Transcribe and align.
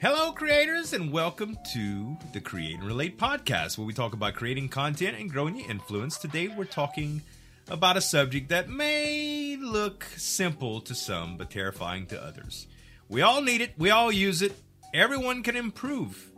Hello, 0.00 0.30
creators, 0.30 0.92
and 0.92 1.10
welcome 1.12 1.58
to 1.72 2.16
the 2.32 2.40
Create 2.40 2.76
and 2.76 2.84
Relate 2.84 3.18
podcast, 3.18 3.76
where 3.76 3.84
we 3.84 3.92
talk 3.92 4.12
about 4.12 4.34
creating 4.34 4.68
content 4.68 5.16
and 5.18 5.28
growing 5.28 5.56
your 5.56 5.68
influence. 5.68 6.18
Today, 6.18 6.46
we're 6.46 6.66
talking 6.66 7.20
about 7.66 7.96
a 7.96 8.00
subject 8.00 8.50
that 8.50 8.68
may 8.68 9.56
look 9.60 10.06
simple 10.16 10.80
to 10.82 10.94
some, 10.94 11.36
but 11.36 11.50
terrifying 11.50 12.06
to 12.06 12.22
others. 12.22 12.68
We 13.08 13.22
all 13.22 13.42
need 13.42 13.60
it, 13.60 13.72
we 13.76 13.90
all 13.90 14.12
use 14.12 14.40
it, 14.40 14.52
everyone 14.94 15.42
can 15.42 15.56
improve, 15.56 16.30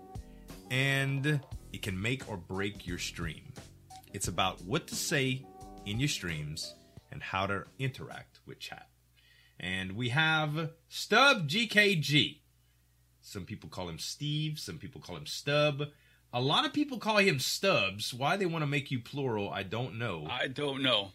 and 0.70 1.38
it 1.70 1.82
can 1.82 2.00
make 2.00 2.30
or 2.30 2.38
break 2.38 2.86
your 2.86 2.96
stream. 2.96 3.52
It's 4.14 4.28
about 4.28 4.62
what 4.62 4.86
to 4.86 4.94
say 4.94 5.44
in 5.84 6.00
your 6.00 6.08
streams 6.08 6.74
and 7.12 7.22
how 7.22 7.46
to 7.46 7.64
interact 7.78 8.40
with 8.46 8.58
chat. 8.58 8.88
And 9.58 9.92
we 9.92 10.08
have 10.08 10.70
Stub 10.88 11.46
GKG. 11.46 12.39
Some 13.30 13.44
people 13.44 13.68
call 13.70 13.88
him 13.88 14.00
Steve. 14.00 14.58
Some 14.58 14.78
people 14.78 15.00
call 15.00 15.16
him 15.16 15.26
Stub. 15.26 15.84
A 16.32 16.40
lot 16.40 16.66
of 16.66 16.72
people 16.72 16.98
call 16.98 17.18
him 17.18 17.38
Stubbs. 17.38 18.12
Why 18.12 18.36
they 18.36 18.44
want 18.44 18.62
to 18.62 18.66
make 18.66 18.90
you 18.90 18.98
plural, 18.98 19.50
I 19.50 19.62
don't 19.62 19.98
know. 19.98 20.26
I 20.28 20.48
don't 20.48 20.82
know. 20.82 21.12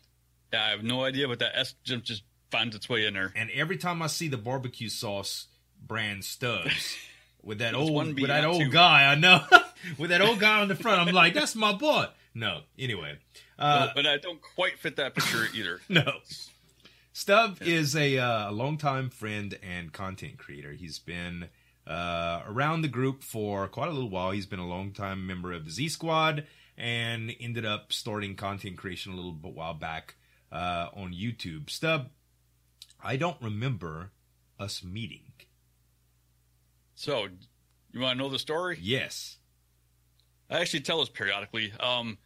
I 0.54 0.70
have 0.70 0.82
no 0.82 1.04
idea, 1.04 1.28
but 1.28 1.40
that 1.40 1.58
S 1.58 1.76
just 1.84 2.24
finds 2.52 2.74
its 2.74 2.88
way 2.88 3.06
in 3.06 3.16
there. 3.16 3.34
And 3.36 3.50
every 3.52 3.76
time 3.76 4.02
I 4.02 4.08
see 4.08 4.30
the 4.30 4.38
barbecue 4.38 4.88
sauce 4.88 5.48
brand 5.86 6.24
Stubbs 6.24 6.96
with 7.44 7.58
that 7.58 7.76
old 7.76 7.94
one 7.94 8.16
with 8.16 8.28
that 8.28 8.46
old 8.46 8.62
two. 8.62 8.70
guy, 8.70 9.12
I 9.12 9.16
know, 9.16 9.42
with 9.98 10.12
that 10.12 10.22
old 10.22 10.40
guy 10.40 10.62
on 10.62 10.70
the 10.70 10.76
front, 10.76 11.02
I'm 11.02 11.14
like, 11.14 11.34
that's 11.34 11.54
my 11.54 11.74
boy. 11.74 12.06
No, 12.34 12.62
anyway, 12.80 13.18
uh, 13.60 13.88
No, 13.88 13.92
but 13.94 14.06
I 14.08 14.20
don't 14.20 14.42
quite 14.42 14.80
fit 14.80 14.96
that 14.96 15.16
picture 15.16 15.48
either. 15.54 15.82
no. 15.90 16.20
Stub 17.12 17.58
is 17.62 17.94
a 17.94 18.18
uh, 18.18 18.52
longtime 18.52 19.10
friend 19.10 19.58
and 19.62 19.92
content 19.92 20.38
creator. 20.38 20.72
He's 20.72 21.00
been 21.00 21.50
uh, 21.88 22.42
around 22.48 22.82
the 22.82 22.88
group 22.88 23.24
for 23.24 23.68
quite 23.68 23.90
a 23.90 23.94
little 23.94 24.10
while. 24.10 24.32
He's 24.32 24.46
been 24.46 24.60
a 24.60 24.68
longtime 24.68 25.26
member 25.26 25.52
of 25.52 25.66
the 25.66 25.72
Z 25.72 25.90
Squad 25.90 26.46
and 26.78 27.34
ended 27.40 27.66
up 27.66 27.94
starting 27.94 28.36
content 28.36 28.78
creation 28.78 29.14
a 29.14 29.16
little 29.16 29.32
bit 29.32 29.54
while 29.54 29.74
back 29.74 30.16
uh, 30.52 30.90
on 30.96 31.14
YouTube. 31.14 31.70
Stub, 31.70 32.10
I 33.04 33.16
don't 33.16 33.42
remember 33.42 34.12
us 34.60 34.84
meeting. 34.84 35.32
So, 36.96 37.28
you 37.92 38.00
want 38.00 38.18
to 38.18 38.24
know 38.24 38.30
the 38.30 38.40
story? 38.40 38.78
Yes. 38.82 39.38
I 40.50 40.60
actually 40.60 40.82
tell 40.82 41.00
this 41.00 41.10
periodically. 41.10 41.74
Um, 41.80 42.18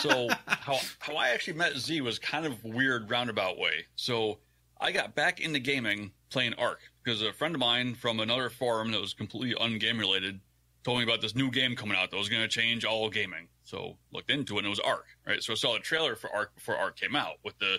so 0.00 0.28
how 0.46 0.78
how 0.98 1.16
I 1.16 1.30
actually 1.30 1.54
met 1.54 1.76
Z 1.76 2.00
was 2.00 2.18
kind 2.18 2.46
of 2.46 2.62
weird 2.64 3.10
roundabout 3.10 3.58
way. 3.58 3.86
So 3.96 4.38
I 4.80 4.92
got 4.92 5.14
back 5.14 5.40
into 5.40 5.58
gaming 5.58 6.12
playing 6.30 6.54
Ark 6.54 6.80
because 7.06 7.22
a 7.22 7.32
friend 7.32 7.54
of 7.54 7.60
mine 7.60 7.94
from 7.94 8.18
another 8.18 8.50
forum 8.50 8.90
that 8.90 9.00
was 9.00 9.14
completely 9.14 9.54
ungame 9.54 9.98
related 9.98 10.40
told 10.82 10.98
me 10.98 11.04
about 11.04 11.20
this 11.20 11.36
new 11.36 11.50
game 11.52 11.76
coming 11.76 11.96
out 11.96 12.10
that 12.10 12.16
was 12.16 12.28
going 12.28 12.42
to 12.42 12.48
change 12.48 12.84
all 12.84 13.08
gaming. 13.08 13.46
So 13.62 13.96
looked 14.12 14.30
into 14.30 14.56
it 14.56 14.58
and 14.58 14.66
it 14.66 14.70
was 14.70 14.80
Ark. 14.80 15.06
Right. 15.26 15.42
So 15.42 15.52
I 15.52 15.56
saw 15.56 15.74
the 15.74 15.78
trailer 15.78 16.16
for 16.16 16.30
Ark 16.30 16.54
before 16.56 16.76
Ark 16.76 16.98
came 16.98 17.14
out 17.14 17.36
with 17.44 17.56
the 17.58 17.78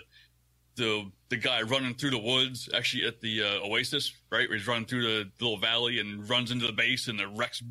the 0.76 1.10
the 1.28 1.36
guy 1.36 1.60
running 1.62 1.94
through 1.94 2.10
the 2.10 2.18
woods 2.18 2.68
actually 2.74 3.04
at 3.06 3.20
the 3.20 3.42
uh, 3.42 3.66
Oasis. 3.66 4.12
Right. 4.32 4.48
Where 4.48 4.56
he's 4.56 4.66
running 4.66 4.86
through 4.86 5.02
the 5.02 5.30
little 5.40 5.58
valley 5.58 6.00
and 6.00 6.28
runs 6.28 6.50
into 6.50 6.66
the 6.66 6.72
base 6.72 7.08
and 7.08 7.18
the 7.18 7.28
Rex 7.28 7.62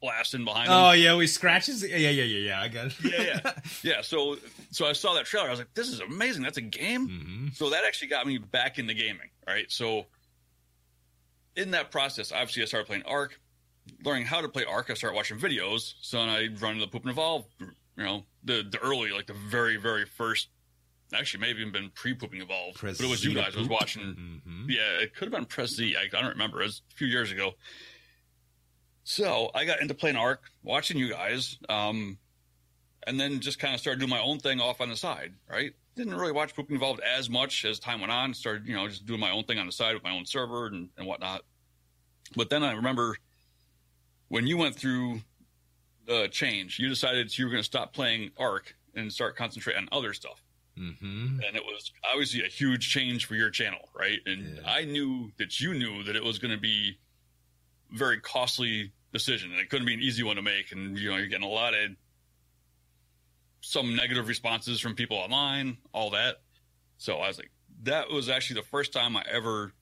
blasting 0.00 0.44
behind 0.44 0.68
him 0.68 0.72
Oh 0.74 0.92
yeah, 0.92 1.18
he 1.20 1.26
scratches. 1.26 1.82
Yeah, 1.86 1.96
yeah, 1.96 2.10
yeah, 2.10 2.24
yeah. 2.24 2.60
I 2.60 2.68
got 2.68 2.86
it. 2.86 2.94
yeah, 3.02 3.22
yeah, 3.22 3.52
yeah. 3.82 4.00
So, 4.02 4.36
so 4.70 4.86
I 4.86 4.92
saw 4.92 5.14
that 5.14 5.26
trailer. 5.26 5.48
I 5.48 5.50
was 5.50 5.58
like, 5.58 5.74
"This 5.74 5.88
is 5.88 6.00
amazing. 6.00 6.42
That's 6.42 6.58
a 6.58 6.62
game." 6.62 7.08
hmm 7.08 7.48
So 7.54 7.70
that 7.70 7.84
actually 7.84 8.08
got 8.08 8.26
me 8.26 8.38
back 8.38 8.78
into 8.78 8.94
gaming. 8.94 9.30
Right. 9.46 9.70
So, 9.70 10.06
in 11.56 11.70
that 11.72 11.90
process, 11.90 12.32
obviously, 12.32 12.62
I 12.62 12.66
started 12.66 12.86
playing 12.86 13.04
Ark, 13.04 13.40
learning 14.04 14.26
how 14.26 14.40
to 14.40 14.48
play 14.48 14.64
Ark. 14.64 14.88
I 14.90 14.94
started 14.94 15.16
watching 15.16 15.38
videos. 15.38 15.94
So 16.00 16.18
then 16.18 16.28
I 16.28 16.48
run 16.60 16.78
the 16.78 16.86
Poop 16.86 17.02
and 17.02 17.10
Evolve. 17.10 17.44
You 17.96 18.02
know, 18.04 18.24
the 18.42 18.66
the 18.68 18.78
early, 18.78 19.10
like 19.12 19.26
the 19.26 19.34
very, 19.34 19.76
very 19.76 20.04
first. 20.04 20.48
Actually, 21.14 21.42
maybe 21.42 21.60
even 21.60 21.72
been 21.72 21.90
pre 21.94 22.14
Poop 22.14 22.32
and 22.32 22.42
Evolve, 22.42 22.74
Press 22.74 22.96
but 22.98 23.06
it 23.06 23.10
was 23.10 23.24
you 23.24 23.34
guys. 23.34 23.54
I 23.54 23.60
was 23.60 23.68
watching. 23.68 24.38
hmm 24.44 24.68
Yeah, 24.68 24.98
it 25.00 25.14
could 25.14 25.26
have 25.26 25.32
been 25.32 25.44
Press 25.44 25.70
Z. 25.70 25.94
I, 25.96 26.04
I 26.04 26.20
don't 26.20 26.30
remember. 26.30 26.60
It 26.60 26.66
was 26.66 26.82
a 26.90 26.94
few 26.96 27.06
years 27.06 27.30
ago. 27.30 27.52
So 29.04 29.50
I 29.54 29.64
got 29.64 29.80
into 29.80 29.94
playing 29.94 30.16
Ark, 30.16 30.42
watching 30.62 30.96
you 30.96 31.10
guys, 31.10 31.58
um, 31.68 32.18
and 33.06 33.20
then 33.20 33.40
just 33.40 33.58
kind 33.58 33.74
of 33.74 33.80
started 33.80 34.00
doing 34.00 34.10
my 34.10 34.20
own 34.20 34.38
thing 34.38 34.60
off 34.60 34.80
on 34.80 34.88
the 34.88 34.96
side. 34.96 35.34
Right? 35.48 35.72
Didn't 35.94 36.14
really 36.14 36.32
watch 36.32 36.56
Poop 36.56 36.68
and 36.68 36.76
Evolve 36.76 36.98
as 37.00 37.30
much 37.30 37.64
as 37.64 37.78
time 37.78 38.00
went 38.00 38.12
on. 38.12 38.34
Started, 38.34 38.66
you 38.66 38.74
know, 38.74 38.88
just 38.88 39.06
doing 39.06 39.20
my 39.20 39.30
own 39.30 39.44
thing 39.44 39.58
on 39.58 39.66
the 39.66 39.72
side 39.72 39.94
with 39.94 40.02
my 40.02 40.10
own 40.10 40.26
server 40.26 40.66
and, 40.66 40.88
and 40.96 41.06
whatnot. 41.06 41.42
But 42.36 42.50
then 42.50 42.62
I 42.62 42.72
remember 42.72 43.16
when 44.28 44.46
you 44.46 44.56
went 44.56 44.76
through 44.76 45.20
the 46.06 46.28
change, 46.28 46.78
you 46.78 46.88
decided 46.88 47.36
you 47.36 47.44
were 47.44 47.50
going 47.50 47.62
to 47.62 47.66
stop 47.66 47.92
playing 47.92 48.30
Ark 48.38 48.74
and 48.94 49.12
start 49.12 49.36
concentrating 49.36 49.82
on 49.82 49.88
other 49.92 50.12
stuff 50.12 50.40
hmm 50.76 51.40
and 51.46 51.56
it 51.56 51.62
was 51.64 51.92
obviously 52.10 52.42
a 52.44 52.48
huge 52.48 52.88
change 52.90 53.26
for 53.26 53.34
your 53.34 53.50
channel, 53.50 53.88
right? 53.94 54.18
And 54.26 54.56
Yeah. 54.56 54.62
I 54.66 54.84
knew 54.84 55.30
that 55.38 55.60
you 55.60 55.74
knew 55.74 56.02
that 56.04 56.16
it 56.16 56.24
was 56.24 56.38
going 56.38 56.52
to 56.52 56.60
be 56.60 56.98
a 57.92 57.96
very 57.96 58.20
costly 58.20 58.92
decision, 59.12 59.52
and 59.52 59.60
it 59.60 59.70
couldn't 59.70 59.86
be 59.86 59.94
an 59.94 60.00
easy 60.00 60.22
one 60.22 60.36
to 60.36 60.42
make. 60.42 60.72
And 60.72 60.98
you 60.98 61.10
know, 61.10 61.16
you're 61.16 61.26
getting 61.26 61.46
a 61.46 61.50
lot 61.50 61.74
of 61.74 61.90
some 63.60 63.94
negative 63.94 64.26
responses 64.28 64.80
from 64.80 64.94
people 64.94 65.16
online, 65.16 65.78
all 65.92 66.10
that. 66.10 66.40
So 66.98 67.18
I 67.18 67.28
was 67.28 67.38
like, 67.38 67.50
that 67.84 68.10
was 68.10 68.28
actually 68.28 68.60
the 68.60 68.66
first 68.66 68.92
time 68.92 69.16
I 69.16 69.24
ever 69.30 69.72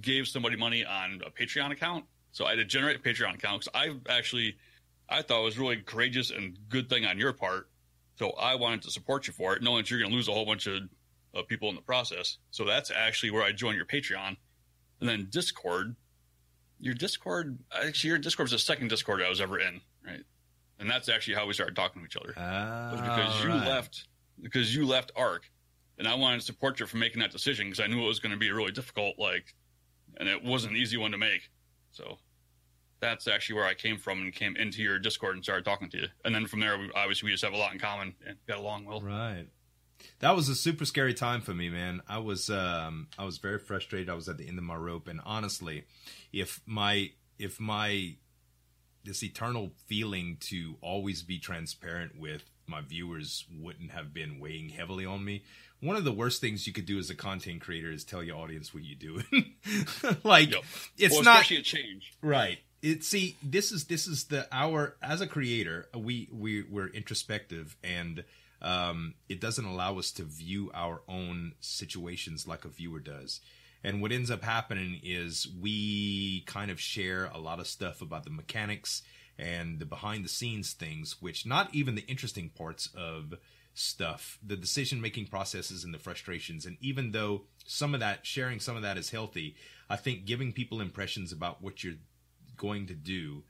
gave 0.00 0.26
somebody 0.28 0.56
money 0.56 0.84
on 0.84 1.20
a 1.26 1.30
Patreon 1.30 1.70
account. 1.70 2.04
So 2.32 2.46
I 2.46 2.50
had 2.50 2.56
to 2.56 2.64
generate 2.64 2.96
a 2.96 2.98
Patreon 3.00 3.34
account 3.34 3.64
because 3.64 3.68
I 3.74 3.94
actually 4.08 4.56
I 5.08 5.22
thought 5.22 5.40
it 5.40 5.44
was 5.44 5.58
really 5.58 5.76
courageous 5.76 6.30
and 6.30 6.56
good 6.68 6.88
thing 6.88 7.04
on 7.04 7.18
your 7.18 7.32
part. 7.32 7.68
So 8.16 8.30
I 8.30 8.54
wanted 8.54 8.82
to 8.82 8.90
support 8.90 9.26
you 9.26 9.32
for 9.32 9.54
it, 9.54 9.62
knowing 9.62 9.82
that 9.82 9.90
you're 9.90 10.00
going 10.00 10.10
to 10.10 10.16
lose 10.16 10.28
a 10.28 10.32
whole 10.32 10.46
bunch 10.46 10.66
of, 10.66 10.82
of 11.34 11.46
people 11.48 11.68
in 11.68 11.74
the 11.74 11.82
process. 11.82 12.38
So 12.50 12.64
that's 12.64 12.90
actually 12.90 13.30
where 13.30 13.42
I 13.42 13.52
joined 13.52 13.76
your 13.76 13.86
Patreon, 13.86 14.36
and 15.00 15.08
then 15.08 15.28
Discord. 15.30 15.96
Your 16.78 16.94
Discord, 16.94 17.58
actually, 17.72 18.08
your 18.08 18.18
Discord 18.18 18.46
was 18.46 18.52
the 18.52 18.58
second 18.58 18.88
Discord 18.88 19.22
I 19.22 19.28
was 19.28 19.40
ever 19.40 19.58
in, 19.58 19.80
right? 20.04 20.22
And 20.78 20.90
that's 20.90 21.08
actually 21.08 21.34
how 21.34 21.46
we 21.46 21.52
started 21.52 21.76
talking 21.76 22.02
to 22.02 22.06
each 22.06 22.16
other. 22.16 22.34
was 22.36 23.00
because 23.00 23.44
you 23.44 23.50
ah, 23.50 23.54
Alright. 23.54 23.68
left 23.68 24.06
because 24.40 24.74
you 24.74 24.86
left 24.86 25.12
Ark, 25.14 25.48
and 25.98 26.08
I 26.08 26.14
wanted 26.16 26.40
to 26.40 26.46
support 26.46 26.80
you 26.80 26.86
for 26.86 26.96
making 26.96 27.20
that 27.20 27.30
decision 27.30 27.66
because 27.66 27.80
I 27.80 27.86
knew 27.86 28.02
it 28.02 28.08
was 28.08 28.18
going 28.18 28.32
to 28.32 28.38
be 28.38 28.50
really 28.50 28.72
difficult, 28.72 29.18
like, 29.18 29.54
and 30.18 30.28
it 30.28 30.44
wasn't 30.44 30.74
an 30.74 30.78
easy 30.78 30.96
one 30.96 31.12
to 31.12 31.18
make. 31.18 31.50
So 31.90 32.18
that's 33.00 33.26
actually 33.26 33.56
where 33.56 33.66
I 33.66 33.74
came 33.74 33.98
from 33.98 34.22
and 34.22 34.32
came 34.32 34.56
into 34.56 34.82
your 34.82 34.98
Discord 34.98 35.34
and 35.34 35.44
started 35.44 35.64
talking 35.64 35.90
to 35.90 35.98
you. 35.98 36.06
And 36.24 36.34
then 36.34 36.46
from 36.46 36.60
there, 36.60 36.78
we, 36.78 36.90
obviously, 36.94 37.26
we 37.26 37.32
just 37.32 37.44
have 37.44 37.52
a 37.52 37.56
lot 37.56 37.72
in 37.72 37.78
common 37.78 38.14
and 38.26 38.36
got 38.46 38.58
along 38.58 38.84
well. 38.84 39.00
Right. 39.00 39.46
That 40.20 40.34
was 40.34 40.48
a 40.48 40.54
super 40.54 40.84
scary 40.84 41.14
time 41.14 41.40
for 41.42 41.54
me, 41.54 41.68
man. 41.68 42.02
I 42.08 42.18
was 42.18 42.50
um 42.50 43.08
I 43.18 43.24
was 43.24 43.38
very 43.38 43.58
frustrated. 43.58 44.10
I 44.10 44.14
was 44.14 44.28
at 44.28 44.38
the 44.38 44.48
end 44.48 44.58
of 44.58 44.64
my 44.64 44.74
rope 44.74 45.08
and 45.08 45.20
honestly, 45.24 45.84
if 46.32 46.60
my 46.66 47.10
if 47.38 47.60
my 47.60 48.16
this 49.04 49.22
eternal 49.22 49.70
feeling 49.86 50.36
to 50.40 50.76
always 50.80 51.22
be 51.22 51.38
transparent 51.38 52.18
with 52.18 52.44
my 52.66 52.80
viewers 52.80 53.44
wouldn't 53.52 53.90
have 53.90 54.14
been 54.14 54.38
weighing 54.38 54.68
heavily 54.68 55.04
on 55.04 55.24
me. 55.24 55.44
One 55.82 55.96
of 55.96 56.04
the 56.04 56.12
worst 56.12 56.40
things 56.40 56.66
you 56.66 56.72
could 56.72 56.86
do 56.86 56.98
as 56.98 57.10
a 57.10 57.14
content 57.14 57.60
creator 57.60 57.90
is 57.90 58.04
tell 58.04 58.22
your 58.22 58.36
audience 58.36 58.72
what 58.72 58.84
you 58.84 58.94
do. 58.94 59.22
like 60.24 60.52
Yep. 60.52 60.62
it's 60.96 61.14
well, 61.14 61.24
not 61.24 61.42
especially 61.42 61.56
a 61.58 61.62
change. 61.62 62.12
Right. 62.22 62.58
It 62.82 63.04
see 63.04 63.36
this 63.42 63.72
is 63.72 63.84
this 63.84 64.06
is 64.06 64.24
the 64.24 64.46
our 64.52 64.96
as 65.02 65.20
a 65.20 65.26
creator 65.26 65.88
we 65.96 66.28
we 66.32 66.62
we're 66.62 66.88
introspective 66.88 67.76
and 67.84 68.24
um 68.60 69.14
it 69.28 69.40
doesn't 69.40 69.64
allow 69.64 69.98
us 69.98 70.10
to 70.12 70.22
view 70.24 70.70
our 70.72 71.02
own 71.08 71.52
situations 71.60 72.46
like 72.46 72.64
a 72.64 72.68
viewer 72.68 73.00
does. 73.00 73.40
And 73.84 74.00
what 74.00 74.12
ends 74.12 74.30
up 74.30 74.42
happening 74.44 75.00
is 75.02 75.48
we 75.60 76.42
kind 76.46 76.70
of 76.70 76.80
share 76.80 77.24
a 77.34 77.38
lot 77.38 77.58
of 77.58 77.66
stuff 77.66 78.00
about 78.00 78.22
the 78.22 78.30
mechanics 78.30 79.02
and 79.38 79.80
the 79.80 79.84
behind 79.86 80.24
the 80.24 80.28
scenes 80.28 80.72
things 80.72 81.20
which 81.20 81.44
not 81.44 81.74
even 81.74 81.96
the 81.96 82.06
interesting 82.06 82.50
parts 82.50 82.88
of 82.96 83.34
stuff, 83.74 84.38
the 84.44 84.56
decision 84.56 85.00
making 85.00 85.26
processes 85.26 85.84
and 85.84 85.94
the 85.94 85.98
frustrations. 85.98 86.66
And 86.66 86.76
even 86.80 87.12
though 87.12 87.42
some 87.64 87.94
of 87.94 88.00
that, 88.00 88.26
sharing 88.26 88.60
some 88.60 88.76
of 88.76 88.82
that 88.82 88.98
is 88.98 89.10
healthy, 89.10 89.56
I 89.88 89.96
think 89.96 90.24
giving 90.24 90.52
people 90.52 90.80
impressions 90.80 91.32
about 91.32 91.62
what 91.62 91.82
you're 91.82 91.94
going 92.56 92.86
to 92.86 92.94
do, 92.94 93.44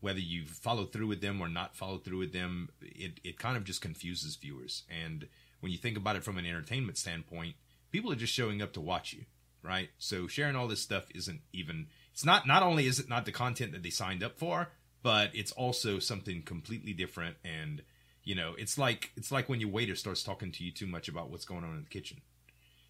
whether 0.00 0.18
you 0.18 0.44
follow 0.46 0.84
through 0.84 1.06
with 1.06 1.20
them 1.20 1.40
or 1.40 1.48
not 1.48 1.76
follow 1.76 1.98
through 1.98 2.18
with 2.18 2.32
them, 2.32 2.68
it, 2.80 3.20
it 3.24 3.38
kind 3.38 3.56
of 3.56 3.64
just 3.64 3.80
confuses 3.80 4.36
viewers. 4.36 4.82
And 4.90 5.28
when 5.60 5.72
you 5.72 5.78
think 5.78 5.96
about 5.96 6.16
it 6.16 6.24
from 6.24 6.38
an 6.38 6.46
entertainment 6.46 6.98
standpoint, 6.98 7.54
people 7.90 8.12
are 8.12 8.16
just 8.16 8.32
showing 8.32 8.60
up 8.60 8.72
to 8.74 8.80
watch 8.80 9.12
you, 9.12 9.24
right? 9.62 9.90
So 9.98 10.26
sharing 10.26 10.56
all 10.56 10.68
this 10.68 10.82
stuff 10.82 11.06
isn't 11.14 11.40
even, 11.52 11.86
it's 12.12 12.24
not, 12.24 12.46
not 12.46 12.62
only 12.62 12.86
is 12.86 12.98
it 12.98 13.08
not 13.08 13.24
the 13.24 13.32
content 13.32 13.72
that 13.72 13.82
they 13.82 13.90
signed 13.90 14.22
up 14.22 14.38
for, 14.38 14.70
but 15.02 15.30
it's 15.34 15.52
also 15.52 15.98
something 15.98 16.42
completely 16.42 16.92
different 16.92 17.36
and 17.44 17.82
you 18.24 18.34
know 18.34 18.54
it's 18.58 18.76
like 18.78 19.10
it's 19.16 19.30
like 19.32 19.48
when 19.48 19.60
your 19.60 19.70
waiter 19.70 19.94
starts 19.96 20.22
talking 20.22 20.52
to 20.52 20.64
you 20.64 20.70
too 20.72 20.86
much 20.86 21.08
about 21.08 21.30
what's 21.30 21.44
going 21.44 21.64
on 21.64 21.76
in 21.76 21.82
the 21.84 21.88
kitchen 21.90 22.20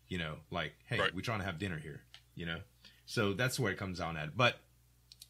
you 0.08 0.18
know 0.18 0.34
like 0.50 0.72
hey 0.86 0.98
Right. 0.98 1.14
we're 1.14 1.22
trying 1.22 1.38
to 1.40 1.44
have 1.46 1.58
dinner 1.58 1.78
here 1.78 2.00
you 2.34 2.46
know 2.46 2.58
so 3.06 3.32
that's 3.32 3.58
where 3.58 3.72
it 3.72 3.78
comes 3.78 3.98
down 3.98 4.16
at 4.16 4.36
but 4.36 4.56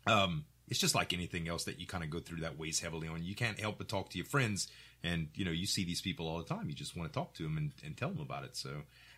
Um, 0.06 0.44
it's 0.68 0.80
just 0.80 0.94
like 0.94 1.12
anything 1.12 1.48
else 1.48 1.64
that 1.64 1.78
you 1.78 1.86
kind 1.86 2.02
of 2.02 2.10
go 2.10 2.18
through 2.18 2.40
that 2.40 2.58
weighs 2.58 2.80
heavily 2.80 3.06
on. 3.06 3.22
You 3.22 3.34
can't 3.34 3.60
help 3.60 3.78
but 3.78 3.88
talk 3.88 4.08
to 4.10 4.18
your 4.18 4.24
friends, 4.26 4.68
and 5.02 5.28
you 5.34 5.44
know 5.44 5.50
you 5.50 5.66
see 5.66 5.84
these 5.84 6.00
people 6.00 6.26
all 6.26 6.38
the 6.38 6.44
time. 6.54 6.68
You 6.68 6.74
just 6.74 6.96
want 6.96 7.12
to 7.12 7.14
talk 7.14 7.34
to 7.34 7.42
them 7.44 7.56
and, 7.56 7.72
and 7.84 7.96
tell 7.96 8.08
them 8.10 8.20
about 8.20 8.44
it. 8.44 8.56
So 8.56 8.70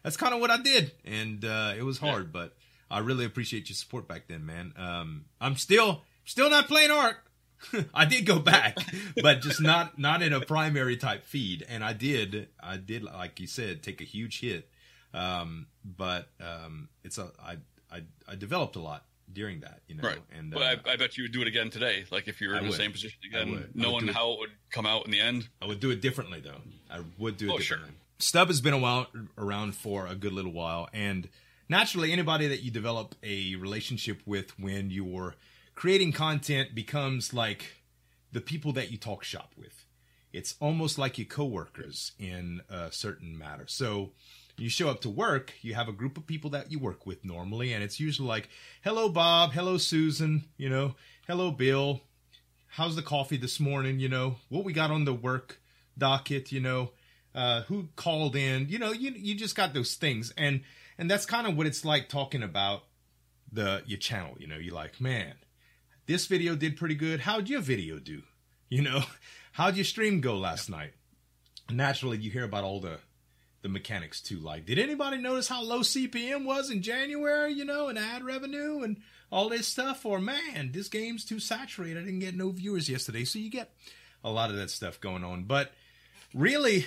that's 0.02 0.16
kind 0.16 0.34
of 0.34 0.40
what 0.40 0.50
I 0.50 0.58
did, 0.58 0.92
and 1.04 1.44
uh, 1.44 1.72
it 1.76 1.82
was 1.82 1.98
hard, 1.98 2.24
yeah. 2.24 2.30
but 2.32 2.56
I 2.90 2.98
really 2.98 3.24
appreciate 3.24 3.68
your 3.70 3.76
support 3.76 4.06
back 4.08 4.26
then, 4.28 4.44
man. 4.44 4.72
Um, 4.76 5.24
I'm 5.40 5.56
still 5.56 6.02
still 6.24 6.50
not 6.50 6.66
playing 6.68 6.90
Ark. 6.90 7.16
I 7.94 8.04
did 8.04 8.26
go 8.26 8.38
back, 8.38 8.76
but 9.22 9.40
just 9.40 9.60
not 9.60 9.98
not 9.98 10.22
in 10.22 10.32
a 10.32 10.40
primary 10.40 10.96
type 10.96 11.24
feed. 11.24 11.64
And 11.68 11.84
I 11.84 11.92
did 11.92 12.48
I 12.60 12.76
did 12.76 13.02
like 13.02 13.40
you 13.40 13.46
said 13.46 13.82
take 13.82 14.00
a 14.00 14.04
huge 14.04 14.40
hit. 14.40 14.68
Um, 15.12 15.66
but 15.84 16.28
um, 16.40 16.88
it's 17.04 17.18
a 17.18 17.30
I, 17.42 17.56
I 17.90 18.02
I 18.28 18.34
developed 18.34 18.76
a 18.76 18.80
lot 18.80 19.04
during 19.32 19.60
that, 19.60 19.80
you 19.86 19.94
know. 19.96 20.02
Right. 20.02 20.18
And 20.36 20.50
but 20.50 20.62
uh, 20.62 20.76
I, 20.86 20.92
I, 20.92 20.96
bet 20.96 21.16
you 21.16 21.24
would 21.24 21.32
do 21.32 21.42
it 21.42 21.48
again 21.48 21.70
today. 21.70 22.04
Like 22.10 22.28
if 22.28 22.40
you 22.40 22.48
were 22.48 22.56
in 22.56 22.66
the 22.66 22.72
same 22.72 22.92
position 22.92 23.18
again, 23.26 23.68
knowing 23.74 24.08
how 24.08 24.32
it 24.32 24.38
would 24.40 24.50
come 24.70 24.86
out 24.86 25.04
in 25.04 25.10
the 25.10 25.20
end. 25.20 25.48
I 25.62 25.66
would 25.66 25.80
do 25.80 25.90
it 25.90 26.00
differently 26.00 26.40
though. 26.40 26.60
I 26.90 27.00
would 27.18 27.36
do 27.36 27.48
it 27.48 27.52
oh, 27.52 27.58
differently. 27.58 27.90
Sure. 27.90 27.98
Stub 28.18 28.48
has 28.48 28.60
been 28.60 28.74
a 28.74 28.78
while 28.78 29.06
around 29.36 29.74
for 29.74 30.06
a 30.06 30.14
good 30.14 30.32
little 30.32 30.52
while, 30.52 30.88
and 30.92 31.28
naturally, 31.68 32.12
anybody 32.12 32.46
that 32.48 32.62
you 32.62 32.70
develop 32.70 33.14
a 33.22 33.56
relationship 33.56 34.20
with 34.24 34.58
when 34.58 34.90
you're 34.90 35.34
creating 35.74 36.12
content 36.12 36.74
becomes 36.74 37.34
like 37.34 37.82
the 38.32 38.40
people 38.40 38.72
that 38.72 38.90
you 38.90 38.98
talk 38.98 39.24
shop 39.24 39.52
with. 39.56 39.84
It's 40.32 40.56
almost 40.60 40.98
like 40.98 41.18
your 41.18 41.26
coworkers 41.26 42.12
in 42.18 42.60
a 42.68 42.90
certain 42.90 43.38
matter. 43.38 43.66
So 43.68 44.10
you 44.56 44.68
show 44.68 44.88
up 44.88 45.00
to 45.02 45.10
work, 45.10 45.52
you 45.62 45.74
have 45.74 45.88
a 45.88 45.92
group 45.92 46.16
of 46.16 46.26
people 46.26 46.50
that 46.50 46.70
you 46.70 46.78
work 46.78 47.06
with 47.06 47.24
normally, 47.24 47.72
and 47.72 47.82
it's 47.82 48.00
usually 48.00 48.28
like, 48.28 48.48
hello, 48.82 49.08
Bob, 49.08 49.52
hello, 49.52 49.78
Susan, 49.78 50.44
you 50.56 50.68
know, 50.68 50.94
hello, 51.26 51.50
Bill, 51.50 52.00
how's 52.68 52.96
the 52.96 53.02
coffee 53.02 53.36
this 53.36 53.58
morning, 53.58 53.98
you 53.98 54.08
know, 54.08 54.36
what 54.48 54.64
we 54.64 54.72
got 54.72 54.90
on 54.90 55.04
the 55.04 55.14
work 55.14 55.60
docket, 55.96 56.52
you 56.52 56.60
know, 56.60 56.90
uh, 57.34 57.62
who 57.62 57.88
called 57.96 58.36
in, 58.36 58.68
you 58.68 58.78
know, 58.78 58.92
you, 58.92 59.12
you 59.12 59.34
just 59.34 59.56
got 59.56 59.74
those 59.74 59.94
things. 59.94 60.32
And, 60.36 60.62
and 60.98 61.10
that's 61.10 61.26
kind 61.26 61.46
of 61.46 61.56
what 61.56 61.66
it's 61.66 61.84
like 61.84 62.08
talking 62.08 62.42
about 62.42 62.84
the, 63.52 63.82
your 63.86 63.98
channel, 63.98 64.36
you 64.38 64.46
know, 64.46 64.56
you're 64.56 64.74
like, 64.74 65.00
man, 65.00 65.34
this 66.06 66.26
video 66.26 66.54
did 66.54 66.76
pretty 66.76 66.94
good. 66.94 67.20
How'd 67.20 67.48
your 67.48 67.60
video 67.60 67.98
do? 67.98 68.22
You 68.68 68.82
know, 68.82 69.02
how'd 69.52 69.76
your 69.76 69.84
stream 69.84 70.20
go 70.20 70.36
last 70.36 70.68
night? 70.68 70.92
Naturally, 71.70 72.18
you 72.18 72.30
hear 72.30 72.44
about 72.44 72.64
all 72.64 72.80
the 72.80 72.98
the 73.62 73.68
mechanics 73.70 74.20
too. 74.20 74.38
Like, 74.38 74.66
did 74.66 74.78
anybody 74.78 75.16
notice 75.16 75.48
how 75.48 75.62
low 75.62 75.80
CPM 75.80 76.44
was 76.44 76.70
in 76.70 76.82
January, 76.82 77.50
you 77.52 77.64
know, 77.64 77.88
and 77.88 77.98
ad 77.98 78.22
revenue 78.22 78.82
and 78.82 79.00
all 79.32 79.48
this 79.48 79.66
stuff? 79.66 80.04
Or 80.04 80.20
man, 80.20 80.70
this 80.72 80.88
game's 80.88 81.24
too 81.24 81.40
saturated. 81.40 81.98
I 81.98 82.04
didn't 82.04 82.18
get 82.18 82.36
no 82.36 82.50
viewers 82.50 82.90
yesterday. 82.90 83.24
So 83.24 83.38
you 83.38 83.50
get 83.50 83.74
a 84.22 84.30
lot 84.30 84.50
of 84.50 84.56
that 84.56 84.68
stuff 84.68 85.00
going 85.00 85.24
on. 85.24 85.44
But 85.44 85.72
really, 86.34 86.84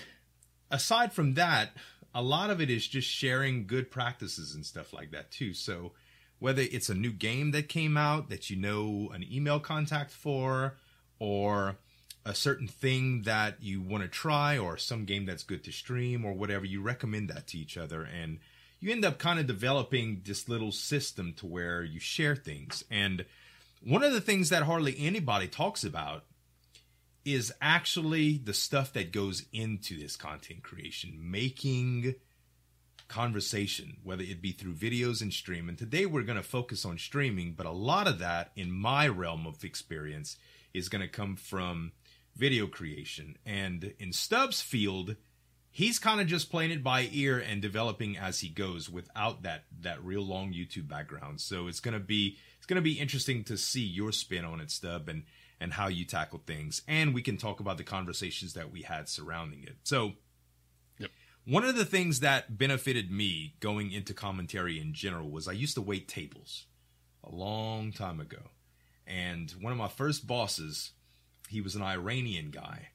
aside 0.69 1.13
from 1.13 1.33
that, 1.33 1.71
a 2.13 2.21
lot 2.21 2.51
of 2.51 2.61
it 2.61 2.69
is 2.69 2.87
just 2.87 3.07
sharing 3.07 3.65
good 3.65 3.89
practices 3.89 4.53
and 4.53 4.63
stuff 4.63 4.93
like 4.93 5.11
that 5.11 5.31
too. 5.31 5.55
So 5.55 5.93
whether 6.39 6.61
it's 6.61 6.89
a 6.89 6.95
new 6.95 7.11
game 7.11 7.51
that 7.51 7.69
came 7.69 7.97
out 7.97 8.29
that 8.29 8.49
you 8.49 8.55
know 8.55 9.09
an 9.13 9.25
email 9.31 9.59
contact 9.59 10.11
for, 10.11 10.75
or 11.19 11.77
a 12.25 12.35
certain 12.35 12.67
thing 12.67 13.21
that 13.23 13.55
you 13.61 13.81
want 13.81 14.03
to 14.03 14.09
try 14.09 14.57
or 14.57 14.77
some 14.77 15.05
game 15.05 15.25
that's 15.25 15.43
good 15.43 15.63
to 15.63 15.71
stream 15.71 16.25
or 16.25 16.33
whatever, 16.33 16.65
you 16.65 16.81
recommend 16.81 17.29
that 17.29 17.47
to 17.47 17.57
each 17.57 17.77
other. 17.77 18.03
And 18.03 18.39
you 18.79 18.91
end 18.91 19.05
up 19.05 19.17
kind 19.17 19.39
of 19.39 19.47
developing 19.47 20.21
this 20.25 20.49
little 20.49 20.71
system 20.71 21.33
to 21.37 21.45
where 21.45 21.83
you 21.83 21.99
share 21.99 22.35
things. 22.35 22.83
And 22.91 23.25
one 23.81 24.03
of 24.03 24.11
the 24.11 24.21
things 24.21 24.49
that 24.49 24.63
hardly 24.63 24.95
anybody 24.99 25.47
talks 25.47 25.83
about 25.83 26.25
is 27.23 27.53
actually 27.61 28.37
the 28.37 28.53
stuff 28.53 28.93
that 28.93 29.11
goes 29.11 29.45
into 29.51 29.97
this 29.97 30.15
content 30.15 30.63
creation, 30.63 31.17
making 31.19 32.15
conversation, 33.07 33.97
whether 34.03 34.23
it 34.23 34.41
be 34.41 34.51
through 34.51 34.73
videos 34.73 35.21
and 35.21 35.33
stream. 35.33 35.69
And 35.69 35.77
today 35.77 36.05
we're 36.05 36.23
going 36.23 36.37
to 36.37 36.43
focus 36.43 36.85
on 36.85 36.97
streaming, 36.97 37.53
but 37.53 37.65
a 37.65 37.71
lot 37.71 38.07
of 38.07 38.19
that 38.19 38.51
in 38.55 38.71
my 38.71 39.07
realm 39.07 39.45
of 39.47 39.63
experience 39.63 40.37
is 40.73 40.89
going 40.89 41.01
to 41.01 41.07
come 41.07 41.35
from 41.35 41.93
video 42.35 42.67
creation. 42.67 43.37
And 43.45 43.93
in 43.99 44.13
Stubbs' 44.13 44.61
field, 44.61 45.15
he's 45.77 45.99
kind 45.99 46.19
of 46.19 46.25
just 46.25 46.49
playing 46.49 46.71
it 46.71 46.83
by 46.83 47.07
ear 47.11 47.37
and 47.37 47.61
developing 47.61 48.17
as 48.17 48.39
he 48.39 48.49
goes 48.49 48.89
without 48.89 49.43
that 49.43 49.65
that 49.81 50.03
real 50.03 50.23
long 50.23 50.51
YouTube 50.51 50.87
background. 50.87 51.39
So 51.39 51.67
it's 51.67 51.79
gonna 51.79 51.99
be 51.99 52.37
it's 52.57 52.65
gonna 52.65 52.81
be 52.81 52.99
interesting 52.99 53.43
to 53.43 53.57
see 53.57 53.83
your 53.83 54.11
spin 54.11 54.43
on 54.43 54.59
it, 54.59 54.71
Stub, 54.71 55.07
and 55.07 55.23
and 55.59 55.73
how 55.73 55.87
you 55.87 56.03
tackle 56.03 56.41
things. 56.45 56.81
And 56.87 57.13
we 57.13 57.21
can 57.21 57.37
talk 57.37 57.59
about 57.59 57.77
the 57.77 57.83
conversations 57.83 58.53
that 58.53 58.71
we 58.71 58.81
had 58.83 59.07
surrounding 59.07 59.63
it. 59.63 59.77
So. 59.83 60.13
One 61.47 61.63
of 61.63 61.75
the 61.75 61.85
things 61.85 62.19
that 62.19 62.57
benefited 62.57 63.09
me 63.09 63.55
going 63.61 63.91
into 63.91 64.13
commentary 64.13 64.79
in 64.79 64.93
general 64.93 65.29
was 65.29 65.47
I 65.47 65.53
used 65.53 65.75
to 65.75 65.81
wait 65.81 66.07
tables 66.07 66.65
a 67.23 67.33
long 67.33 67.93
time 67.93 68.19
ago. 68.19 68.49
And 69.05 69.49
one 69.61 69.71
of 69.71 69.79
my 69.79 69.87
first 69.87 70.27
bosses 70.27 70.91
he 71.47 71.61
was 71.61 71.75
an 71.75 71.81
Iranian 71.81 72.51
guy 72.51 72.89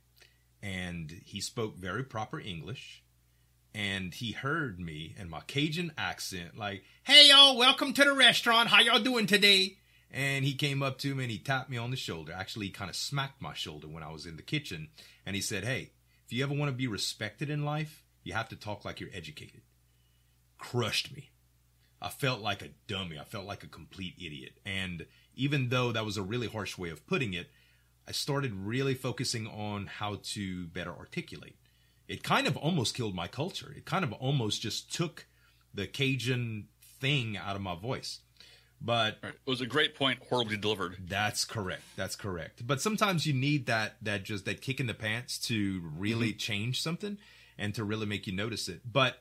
and 0.63 1.23
he 1.25 1.41
spoke 1.41 1.77
very 1.77 2.05
proper 2.05 2.39
English. 2.39 3.03
And 3.75 4.13
he 4.13 4.33
heard 4.33 4.79
me 4.79 5.15
and 5.19 5.31
my 5.31 5.41
Cajun 5.47 5.93
accent, 5.97 6.59
like, 6.59 6.85
hey, 7.05 7.31
y'all, 7.31 7.57
welcome 7.57 7.95
to 7.95 8.05
the 8.05 8.13
restaurant. 8.13 8.69
How 8.69 8.83
y'all 8.83 9.03
doing 9.03 9.27
today? 9.27 9.79
And 10.11 10.45
he 10.45 10.53
came 10.53 10.83
up 10.83 10.99
to 10.99 11.15
me 11.15 11.25
and 11.25 11.33
he 11.33 11.39
tapped 11.39 11.71
me 11.71 11.79
on 11.79 11.91
the 11.91 11.97
shoulder. 11.97 12.35
Actually, 12.37 12.67
he 12.67 12.73
kind 12.73 12.91
of 12.91 12.97
smacked 12.97 13.41
my 13.41 13.55
shoulder 13.55 13.89
when 13.89 14.03
I 14.03 14.13
was 14.13 14.27
in 14.27 14.37
the 14.37 14.43
kitchen. 14.43 14.89
And 15.25 15.35
he 15.35 15.41
said, 15.41 15.65
hey, 15.65 15.93
if 16.27 16.35
you 16.35 16.45
ever 16.45 16.53
want 16.53 16.69
to 16.69 16.77
be 16.77 16.87
respected 16.87 17.49
in 17.49 17.65
life, 17.65 18.02
you 18.25 18.33
have 18.33 18.49
to 18.51 18.57
talk 18.57 18.85
like 18.85 19.01
you're 19.01 19.11
educated. 19.13 19.63
Crushed 20.59 21.15
me. 21.15 21.31
I 22.01 22.09
felt 22.09 22.41
like 22.41 22.63
a 22.63 22.71
dummy. 22.89 23.19
I 23.19 23.25
felt 23.25 23.47
like 23.47 23.63
a 23.63 23.69
complete 23.69 24.15
idiot. 24.19 24.59
And 24.67 25.07
even 25.35 25.69
though 25.69 25.93
that 25.93 26.05
was 26.05 26.17
a 26.17 26.23
really 26.23 26.49
harsh 26.49 26.77
way 26.77 26.91
of 26.91 27.07
putting 27.07 27.33
it, 27.33 27.51
I 28.07 28.13
started 28.13 28.53
really 28.55 28.95
focusing 28.95 29.47
on 29.47 29.87
how 29.87 30.19
to 30.23 30.67
better 30.67 30.93
articulate. 30.93 31.57
It 32.09 32.25
kind 32.25 32.49
of 32.49 32.57
almost 32.57 32.97
killed 32.97 33.15
my 33.15 33.29
culture. 33.29 33.73
It 33.77 33.85
kind 33.85 34.05
of 34.05 34.13
almost 34.15 34.61
just 34.61 34.93
took 34.93 35.27
the 35.73 35.87
Cajun 35.87 36.67
thing 37.01 37.37
out 37.37 37.55
of 37.55 37.63
my 37.63 37.77
voice. 37.77 38.21
But 38.81 39.19
right. 39.23 39.35
it 39.35 39.51
was 39.51 39.61
a 39.61 39.67
great 39.67 39.95
point, 39.95 40.19
horribly 40.29 40.57
delivered. 40.57 40.97
That's 41.07 41.45
correct. 41.45 41.83
That's 41.95 42.17
correct. 42.17 42.67
But 42.67 42.81
sometimes 42.81 43.27
you 43.27 43.33
need 43.33 43.67
that 43.67 43.95
that 44.03 44.25
just 44.25 44.45
that 44.47 44.61
kick 44.61 44.81
in 44.81 44.89
the 44.89 44.95
pants 44.95 45.39
to 45.47 45.81
really 45.97 46.31
mm-hmm. 46.31 46.39
change 46.39 46.83
something 46.83 47.19
and 47.59 47.75
to 47.75 47.85
really 47.85 48.07
make 48.07 48.27
you 48.27 48.35
notice 48.35 48.69
it. 48.69 48.81
But 48.91 49.19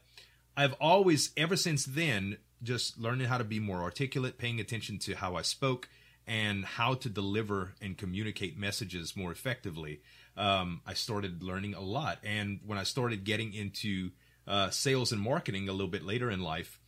I've 0.56 0.74
always 0.74 1.32
ever 1.38 1.56
since 1.56 1.86
then 1.86 2.38
just 2.64 3.00
learning 3.00 3.28
how 3.28 3.38
to 3.38 3.44
be 3.44 3.60
more 3.60 3.82
articulate, 3.82 4.38
paying 4.38 4.60
attention 4.60 5.00
to 5.00 5.16
how 5.16 5.36
I 5.36 5.42
spoke, 5.42 5.90
and 6.28 6.64
how 6.64 6.94
to 6.94 7.10
deliver 7.10 7.74
and 7.82 7.98
communicate 7.98 8.58
messages 8.58 9.16
more 9.18 9.32
effectively, 9.32 10.02
um, 10.38 10.82
I 10.86 10.94
started 10.94 11.42
learning 11.44 11.74
a 11.74 11.82
lot. 11.82 12.20
And 12.24 12.60
when 12.66 12.78
I 12.78 12.84
started 12.84 13.24
getting 13.24 13.54
into 13.54 14.12
uh, 14.48 14.70
sales 14.70 15.12
and 15.12 15.22
marketing 15.22 15.68
a 15.68 15.72
little 15.72 15.88
bit 15.88 16.04
later 16.04 16.30
in 16.30 16.42
life, 16.42 16.80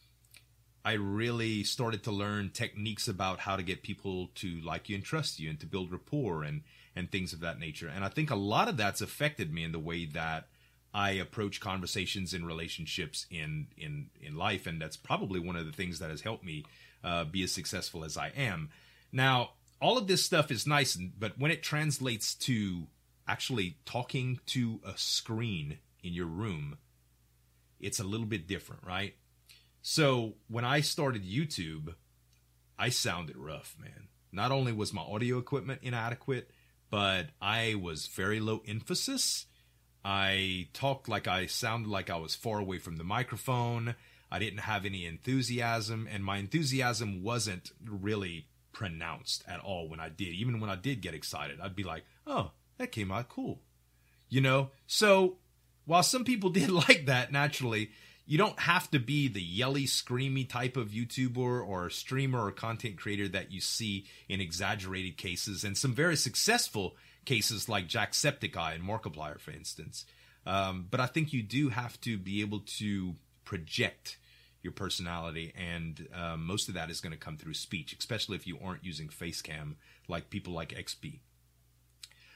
I 0.86 0.94
really 0.94 1.64
started 1.64 2.04
to 2.04 2.12
learn 2.12 2.52
techniques 2.52 3.08
about 3.08 3.40
how 3.40 3.56
to 3.56 3.64
get 3.64 3.84
people 3.84 4.30
to 4.36 4.60
like 4.62 4.90
you 4.90 4.96
and 4.96 5.04
trust 5.04 5.40
you 5.40 5.50
and 5.50 5.60
to 5.62 5.66
build 5.66 5.92
rapport 5.92 6.44
and 6.44 6.62
and 6.96 7.10
things 7.10 7.34
of 7.34 7.40
that 7.40 7.60
nature. 7.60 7.92
And 7.94 8.06
I 8.06 8.10
think 8.10 8.30
a 8.30 8.36
lot 8.36 8.68
of 8.68 8.78
that's 8.78 9.02
affected 9.02 9.52
me 9.52 9.64
in 9.64 9.72
the 9.72 9.80
way 9.80 10.06
that 10.06 10.48
I 10.94 11.12
approach 11.12 11.60
conversations 11.60 12.34
and 12.34 12.46
relationships 12.46 13.26
in 13.32 13.68
in 13.78 14.10
in 14.22 14.36
life, 14.36 14.68
and 14.68 14.82
that's 14.82 14.98
probably 14.98 15.40
one 15.40 15.56
of 15.56 15.66
the 15.66 15.72
things 15.72 16.00
that 16.00 16.10
has 16.10 16.22
helped 16.22 16.44
me 16.44 16.66
uh, 17.04 17.26
be 17.26 17.44
as 17.44 17.52
successful 17.52 18.04
as 18.04 18.18
I 18.18 18.30
am. 18.30 18.70
Now, 19.12 19.52
all 19.82 19.98
of 19.98 20.08
this 20.08 20.24
stuff 20.24 20.52
is 20.52 20.68
nice, 20.68 20.96
but 20.96 21.38
when 21.38 21.52
it 21.52 21.64
translates 21.64 22.36
to 22.36 22.88
actually 23.28 23.78
talking 23.86 24.40
to 24.48 24.80
a 24.86 24.94
screen 24.96 25.80
in 26.04 26.14
your 26.14 26.26
room, 26.26 26.78
it's 27.80 28.00
a 28.00 28.04
little 28.04 28.26
bit 28.26 28.48
different, 28.48 28.84
right? 28.86 29.16
So 29.82 30.36
when 30.48 30.64
I 30.64 30.82
started 30.82 31.26
YouTube, 31.26 31.96
I 32.78 32.90
sounded 32.90 33.38
rough, 33.38 33.76
man. 33.80 34.08
Not 34.32 34.52
only 34.52 34.72
was 34.72 34.94
my 34.94 35.02
audio 35.02 35.38
equipment 35.38 35.82
inadequate, 35.84 36.50
but 36.90 37.28
I 37.42 37.76
was 37.76 38.08
very 38.08 38.40
low 38.40 38.62
emphasis. 38.68 39.46
I 40.04 40.68
talked 40.74 41.08
like 41.08 41.28
I 41.28 41.46
sounded 41.46 41.90
like 41.90 42.10
I 42.10 42.18
was 42.18 42.36
far 42.36 42.60
away 42.60 42.78
from 42.78 42.98
the 42.98 43.04
microphone. 43.04 43.96
I 44.32 44.40
didn't 44.40 44.62
have 44.62 44.86
any 44.86 45.06
enthusiasm, 45.06 46.08
and 46.12 46.26
my 46.26 46.38
enthusiasm 46.38 47.24
wasn't 47.24 47.72
really 47.86 48.48
pronounced 48.74 49.44
at 49.48 49.60
all 49.60 49.88
when 49.88 50.00
I 50.00 50.10
did. 50.10 50.30
Even 50.30 50.60
when 50.60 50.70
I 50.70 50.76
did 50.76 51.02
get 51.02 51.14
excited, 51.14 51.60
I'd 51.62 51.76
be 51.76 51.84
like, 51.84 52.04
oh, 52.26 52.52
that 52.78 52.92
came 52.92 53.12
out 53.12 53.30
cool. 53.30 53.62
You 54.30 54.42
know? 54.42 54.72
So 54.88 55.38
while 55.86 56.04
some 56.04 56.26
people 56.26 56.50
did 56.52 56.70
like 56.70 57.06
that, 57.06 57.32
naturally, 57.32 57.92
you 58.26 58.38
don't 58.38 58.60
have 58.60 58.90
to 58.92 59.00
be 59.00 59.28
the 59.28 59.42
yelly, 59.42 59.86
screamy 59.86 60.50
type 60.50 60.78
of 60.78 60.90
YouTuber 60.90 61.66
or 61.66 61.90
streamer 61.90 62.46
or 62.46 62.52
content 62.52 62.98
creator 62.98 63.28
that 63.30 63.52
you 63.52 63.62
see 63.62 64.06
in 64.28 64.42
exaggerated 64.42 65.18
cases 65.18 65.64
and 65.64 65.78
some 65.78 65.94
very 65.94 66.16
successful 66.16 66.96
cases 67.26 67.70
like 67.70 67.88
Jacksepticeye 67.88 68.76
and 68.76 68.84
Markiplier, 68.84 69.40
for 69.40 69.52
instance. 69.52 70.06
Um, 70.46 70.88
but 70.90 71.00
I 71.00 71.06
think 71.06 71.34
you 71.34 71.42
do 71.42 71.70
have 71.70 72.00
to 72.02 72.18
be 72.18 72.42
able 72.42 72.62
to 72.78 73.16
project 73.46 74.18
your 74.62 74.74
personality, 74.74 75.54
and 75.58 76.08
uh, 76.14 76.38
most 76.38 76.70
of 76.70 76.76
that 76.76 76.90
is 76.90 77.02
going 77.02 77.12
to 77.12 77.18
come 77.18 77.38
through 77.38 77.54
speech, 77.54 77.96
especially 77.98 78.36
if 78.36 78.48
you 78.48 78.58
aren't 78.64 78.86
using 78.86 79.10
Facecam 79.10 79.76
like 80.08 80.30
people 80.30 80.54
like 80.54 80.70
XP. 80.70 81.20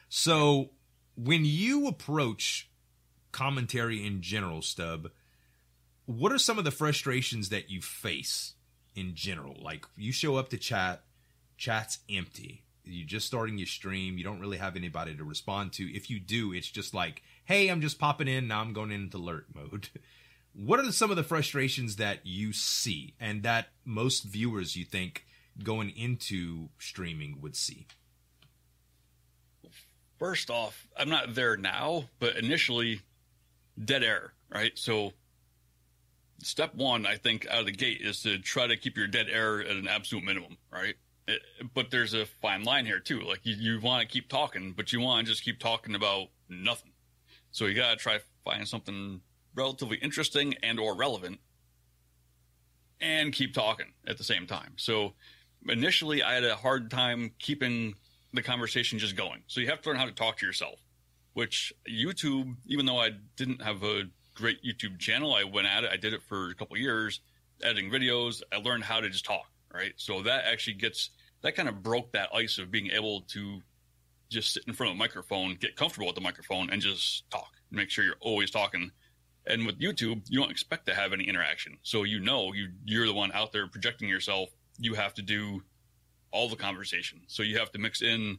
So 0.10 0.72
when 1.16 1.46
you 1.46 1.88
approach 1.88 2.70
commentary 3.32 4.06
in 4.06 4.22
general, 4.22 4.62
Stub, 4.62 5.10
what 6.06 6.32
are 6.32 6.38
some 6.38 6.58
of 6.58 6.64
the 6.64 6.72
frustrations 6.72 7.50
that 7.50 7.70
you 7.70 7.82
face 7.82 8.54
in 8.96 9.16
general? 9.16 9.58
Like 9.62 9.86
you 9.96 10.12
show 10.12 10.36
up 10.36 10.50
to 10.50 10.58
chat, 10.58 11.04
chat's 11.58 12.00
empty. 12.10 12.64
You're 12.90 13.08
just 13.08 13.28
starting 13.28 13.58
your 13.58 13.68
stream. 13.68 14.18
You 14.18 14.24
don't 14.24 14.40
really 14.40 14.58
have 14.58 14.76
anybody 14.76 15.16
to 15.16 15.24
respond 15.24 15.74
to. 15.74 15.84
If 15.96 16.10
you 16.10 16.20
do, 16.20 16.54
it's 16.54 16.70
just 16.70 16.94
like, 16.94 17.24
hey, 17.46 17.70
I'm 17.70 17.82
just 17.82 18.00
popping 18.00 18.28
in. 18.28 18.48
Now 18.48 18.62
I'm 18.62 18.74
going 18.74 18.92
into 18.92 19.18
alert 19.18 19.46
mode. 19.54 19.90
what 20.54 20.80
are 20.80 20.92
some 20.92 21.12
of 21.12 21.18
the 21.18 21.24
frustrations 21.24 21.98
that 21.98 22.26
you 22.26 22.52
see 22.52 23.14
and 23.20 23.44
that 23.44 23.68
most 23.86 24.24
viewers 24.24 24.76
you 24.76 24.86
think 24.86 25.26
going 25.64 25.92
into 25.96 26.70
streaming 26.80 27.40
would 27.42 27.56
see? 27.56 27.88
First 30.18 30.50
off, 30.50 30.88
I'm 30.98 31.10
not 31.10 31.36
there 31.36 31.58
now, 31.58 32.06
but 32.20 32.38
initially, 32.38 33.02
dead 33.84 34.04
air, 34.04 34.34
right? 34.50 34.72
So, 34.76 35.14
step 36.42 36.74
one, 36.74 37.06
I 37.06 37.18
think, 37.18 37.48
out 37.48 37.60
of 37.60 37.66
the 37.68 37.72
gate 37.72 38.02
is 38.02 38.24
to 38.24 38.40
try 38.40 38.66
to 38.66 38.78
keep 38.78 38.98
your 38.98 39.06
dead 39.06 39.28
air 39.30 39.62
at 39.62 39.76
an 39.76 39.88
absolute 39.88 40.24
minimum, 40.26 40.58
right? 40.72 40.96
It, 41.28 41.42
but 41.74 41.92
there's 41.92 42.14
a 42.14 42.26
fine 42.26 42.64
line 42.64 42.86
here, 42.86 43.00
too. 43.00 43.22
Like, 43.22 43.42
you, 43.44 43.56
you 43.56 43.80
want 43.80 44.02
to 44.02 44.08
keep 44.08 44.30
talking, 44.30 44.74
but 44.76 44.94
you 44.94 45.00
want 45.00 45.26
to 45.26 45.32
just 45.32 45.44
keep 45.44 45.60
talking 45.60 45.96
about 45.96 46.28
nothing. 46.50 46.92
So, 47.52 47.66
you 47.66 47.76
got 47.76 47.92
to 47.92 47.96
try 47.98 48.20
find 48.46 48.68
something 48.68 49.22
relatively 49.56 49.98
interesting 49.98 50.56
and 50.64 50.80
or 50.80 50.96
relevant 50.96 51.40
and 53.02 53.34
keep 53.34 53.54
talking 53.54 53.88
at 54.08 54.18
the 54.18 54.24
same 54.24 54.48
time. 54.48 54.74
So 54.78 55.14
initially 55.68 56.24
I 56.24 56.36
had 56.36 56.44
a 56.44 56.56
hard 56.56 56.90
time 56.90 57.32
keeping 57.40 57.96
the 58.34 58.42
conversation 58.42 59.00
just 59.00 59.16
going. 59.16 59.44
So 59.48 59.60
you 59.60 59.68
have 59.68 59.82
to 59.82 59.90
learn 59.90 59.98
how 59.98 60.06
to 60.06 60.12
talk 60.12 60.38
to 60.38 60.46
yourself, 60.46 60.80
which 61.34 61.74
YouTube, 61.90 62.56
even 62.66 62.86
though 62.86 63.00
I 63.00 63.12
didn't 63.36 63.62
have 63.62 63.84
a 63.84 64.04
great 64.34 64.60
YouTube 64.64 65.00
channel, 65.00 65.34
I 65.34 65.44
went 65.44 65.68
at 65.68 65.84
it. 65.84 65.90
I 65.92 65.98
did 65.98 66.14
it 66.14 66.22
for 66.24 66.50
a 66.50 66.56
couple 66.56 66.78
years, 66.78 67.20
editing 67.64 67.90
videos. 67.92 68.42
I 68.52 68.58
learned 68.58 68.84
how 68.84 69.00
to 69.00 69.10
just 69.10 69.26
talk, 69.26 69.50
right? 69.74 69.94
So 69.98 70.22
that 70.24 70.46
actually 70.46 70.76
gets 70.76 71.10
that 71.42 71.56
kind 71.56 71.70
of 71.70 71.84
broke 71.84 72.12
that 72.14 72.30
ice 72.34 72.58
of 72.58 72.72
being 72.72 72.92
able 72.92 73.22
to 73.22 73.62
just 74.30 74.54
sit 74.54 74.64
in 74.68 74.74
front 74.74 74.92
of 74.92 74.96
a 74.96 75.00
microphone, 75.00 75.56
get 75.56 75.76
comfortable 75.76 76.08
with 76.08 76.16
the 76.16 76.22
microphone 76.22 76.70
and 76.70 76.82
just 76.82 77.30
talk. 77.30 77.52
Make 77.72 77.90
sure 77.90 78.04
you're 78.04 78.16
always 78.22 78.52
talking 78.52 78.92
and 79.48 79.66
with 79.66 79.80
YouTube, 79.80 80.24
you 80.30 80.40
don't 80.40 80.52
expect 80.52 80.86
to 80.88 80.94
have 80.94 81.14
any 81.14 81.24
interaction. 81.24 81.78
So 81.84 82.04
you 82.04 82.20
know 82.20 82.54
you 82.54 82.70
you're 82.86 83.08
the 83.08 83.14
one 83.14 83.32
out 83.34 83.52
there 83.52 83.68
projecting 83.68 84.10
yourself. 84.10 84.50
You 84.78 84.94
have 84.94 85.14
to 85.16 85.22
do 85.22 85.64
all 86.32 86.50
the 86.50 86.56
conversation. 86.56 87.22
So 87.28 87.44
you 87.44 87.58
have 87.58 87.72
to 87.72 87.80
mix 87.80 88.02
in 88.02 88.38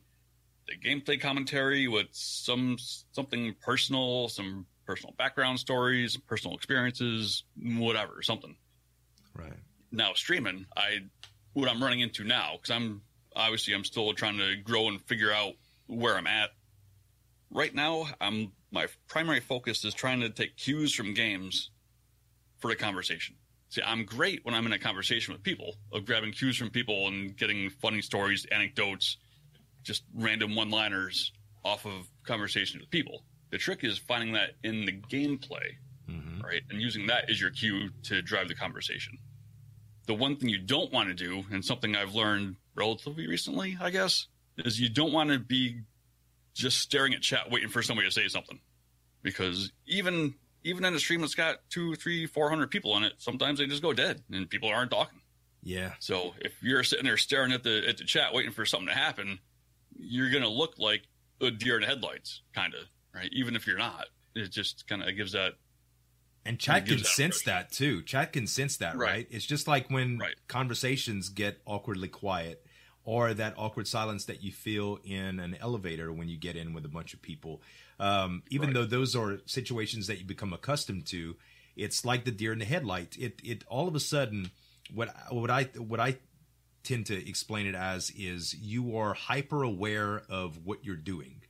the 0.66 0.76
gameplay 0.76 1.20
commentary 1.20 1.88
with 1.88 2.08
some 2.12 2.76
something 3.12 3.54
personal, 3.60 4.28
some 4.28 4.66
personal 4.86 5.14
background 5.18 5.58
stories, 5.58 6.16
personal 6.16 6.56
experiences, 6.56 7.44
whatever, 7.60 8.22
something. 8.22 8.56
Right. 9.34 9.52
Now 9.90 10.12
streaming, 10.14 10.66
I 10.76 11.00
what 11.52 11.68
I'm 11.68 11.82
running 11.82 12.00
into 12.00 12.24
now 12.24 12.52
because 12.54 12.70
I'm 12.70 13.02
obviously 13.34 13.74
I'm 13.74 13.84
still 13.84 14.12
trying 14.14 14.38
to 14.38 14.56
grow 14.56 14.88
and 14.88 15.00
figure 15.02 15.32
out 15.32 15.54
where 15.86 16.16
I'm 16.16 16.26
at. 16.26 16.50
Right 17.50 17.74
now, 17.74 18.06
I'm 18.20 18.52
my 18.70 18.86
primary 19.08 19.40
focus 19.40 19.84
is 19.84 19.94
trying 19.94 20.20
to 20.20 20.30
take 20.30 20.56
cues 20.56 20.94
from 20.94 21.14
games 21.14 21.70
for 22.58 22.68
the 22.68 22.76
conversation. 22.76 23.36
See, 23.70 23.82
I'm 23.82 24.04
great 24.04 24.44
when 24.44 24.54
I'm 24.54 24.66
in 24.66 24.72
a 24.72 24.78
conversation 24.78 25.32
with 25.32 25.42
people, 25.42 25.74
of 25.92 26.06
grabbing 26.06 26.32
cues 26.32 26.56
from 26.56 26.70
people 26.70 27.08
and 27.08 27.36
getting 27.36 27.70
funny 27.70 28.00
stories, 28.00 28.46
anecdotes, 28.50 29.18
just 29.82 30.04
random 30.14 30.54
one-liners 30.54 31.32
off 31.64 31.84
of 31.86 32.08
conversations 32.24 32.80
with 32.80 32.90
people. 32.90 33.24
The 33.50 33.58
trick 33.58 33.84
is 33.84 33.98
finding 33.98 34.32
that 34.32 34.50
in 34.62 34.84
the 34.84 34.92
gameplay, 34.92 35.76
mm-hmm. 36.08 36.40
right, 36.42 36.62
and 36.70 36.80
using 36.80 37.06
that 37.06 37.30
as 37.30 37.40
your 37.40 37.50
cue 37.50 37.90
to 38.04 38.22
drive 38.22 38.48
the 38.48 38.54
conversation. 38.54 39.18
The 40.08 40.14
one 40.14 40.36
thing 40.36 40.48
you 40.48 40.58
don't 40.58 40.90
want 40.90 41.10
to 41.10 41.14
do, 41.14 41.44
and 41.52 41.62
something 41.62 41.94
I've 41.94 42.14
learned 42.14 42.56
relatively 42.74 43.26
recently, 43.28 43.76
I 43.78 43.90
guess, 43.90 44.26
is 44.56 44.80
you 44.80 44.88
don't 44.88 45.12
want 45.12 45.28
to 45.30 45.38
be 45.38 45.82
just 46.54 46.78
staring 46.78 47.12
at 47.12 47.20
chat, 47.20 47.50
waiting 47.50 47.68
for 47.68 47.82
somebody 47.82 48.08
to 48.08 48.12
say 48.12 48.26
something. 48.26 48.58
Because 49.22 49.70
even 49.86 50.34
even 50.64 50.86
in 50.86 50.94
a 50.94 50.98
stream 50.98 51.20
that's 51.20 51.34
got 51.34 51.58
two, 51.68 51.94
three, 51.94 52.26
four 52.26 52.48
hundred 52.48 52.70
people 52.70 52.96
in 52.96 53.04
it, 53.04 53.12
sometimes 53.18 53.58
they 53.58 53.66
just 53.66 53.82
go 53.82 53.92
dead 53.92 54.22
and 54.32 54.48
people 54.48 54.70
aren't 54.70 54.90
talking. 54.90 55.20
Yeah. 55.62 55.92
So 55.98 56.32
if 56.40 56.54
you're 56.62 56.84
sitting 56.84 57.04
there 57.04 57.18
staring 57.18 57.52
at 57.52 57.62
the 57.62 57.86
at 57.86 57.98
the 57.98 58.04
chat, 58.04 58.32
waiting 58.32 58.52
for 58.52 58.64
something 58.64 58.88
to 58.88 58.94
happen, 58.94 59.38
you're 59.94 60.30
gonna 60.30 60.48
look 60.48 60.78
like 60.78 61.02
a 61.42 61.50
deer 61.50 61.76
in 61.76 61.82
headlights, 61.82 62.40
kind 62.54 62.72
of, 62.72 62.80
right? 63.14 63.28
Even 63.32 63.56
if 63.56 63.66
you're 63.66 63.76
not, 63.76 64.06
it 64.34 64.50
just 64.50 64.88
kind 64.88 65.02
of 65.02 65.14
gives 65.14 65.32
that. 65.32 65.52
And 66.48 66.58
chat 66.58 66.86
can 66.86 67.04
sense 67.04 67.42
that 67.42 67.70
too. 67.70 68.02
Chat 68.02 68.32
can 68.32 68.46
sense 68.46 68.78
that, 68.78 68.96
right? 68.96 69.10
right? 69.10 69.28
It's 69.30 69.44
just 69.44 69.68
like 69.68 69.90
when 69.90 70.18
right. 70.18 70.34
conversations 70.48 71.28
get 71.28 71.60
awkwardly 71.66 72.08
quiet 72.08 72.64
or 73.04 73.34
that 73.34 73.54
awkward 73.58 73.86
silence 73.86 74.24
that 74.24 74.42
you 74.42 74.50
feel 74.50 74.98
in 75.04 75.40
an 75.40 75.56
elevator 75.60 76.10
when 76.10 76.28
you 76.28 76.38
get 76.38 76.56
in 76.56 76.72
with 76.72 76.86
a 76.86 76.88
bunch 76.88 77.12
of 77.12 77.20
people. 77.20 77.60
Um, 78.00 78.42
even 78.50 78.68
right. 78.68 78.74
though 78.74 78.84
those 78.86 79.14
are 79.14 79.40
situations 79.44 80.06
that 80.06 80.18
you 80.18 80.24
become 80.24 80.54
accustomed 80.54 81.06
to, 81.08 81.36
it's 81.76 82.04
like 82.04 82.24
the 82.24 82.30
deer 82.30 82.52
in 82.52 82.58
the 82.60 82.64
headlight. 82.64 83.16
It 83.18 83.40
it 83.44 83.64
all 83.68 83.86
of 83.86 83.94
a 83.94 84.00
sudden 84.00 84.50
what 84.92 85.14
what 85.30 85.50
I 85.50 85.64
what 85.76 86.00
I 86.00 86.16
tend 86.82 87.06
to 87.06 87.28
explain 87.28 87.66
it 87.66 87.74
as 87.74 88.10
is 88.16 88.54
you 88.54 88.96
are 88.96 89.12
hyper 89.12 89.62
aware 89.62 90.22
of 90.30 90.64
what 90.64 90.84
you're 90.84 90.96
doing. 90.96 91.42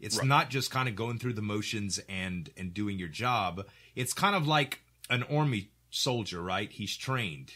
It's 0.00 0.18
right. 0.18 0.26
not 0.26 0.50
just 0.50 0.70
kind 0.70 0.88
of 0.88 0.96
going 0.96 1.18
through 1.18 1.32
the 1.32 1.42
motions 1.42 1.98
and 2.08 2.50
and 2.56 2.74
doing 2.74 2.98
your 2.98 3.08
job. 3.08 3.66
It's 3.94 4.12
kind 4.12 4.34
of 4.34 4.46
like 4.46 4.80
an 5.10 5.22
army 5.24 5.70
soldier, 5.90 6.42
right? 6.42 6.70
He's 6.70 6.96
trained. 6.96 7.52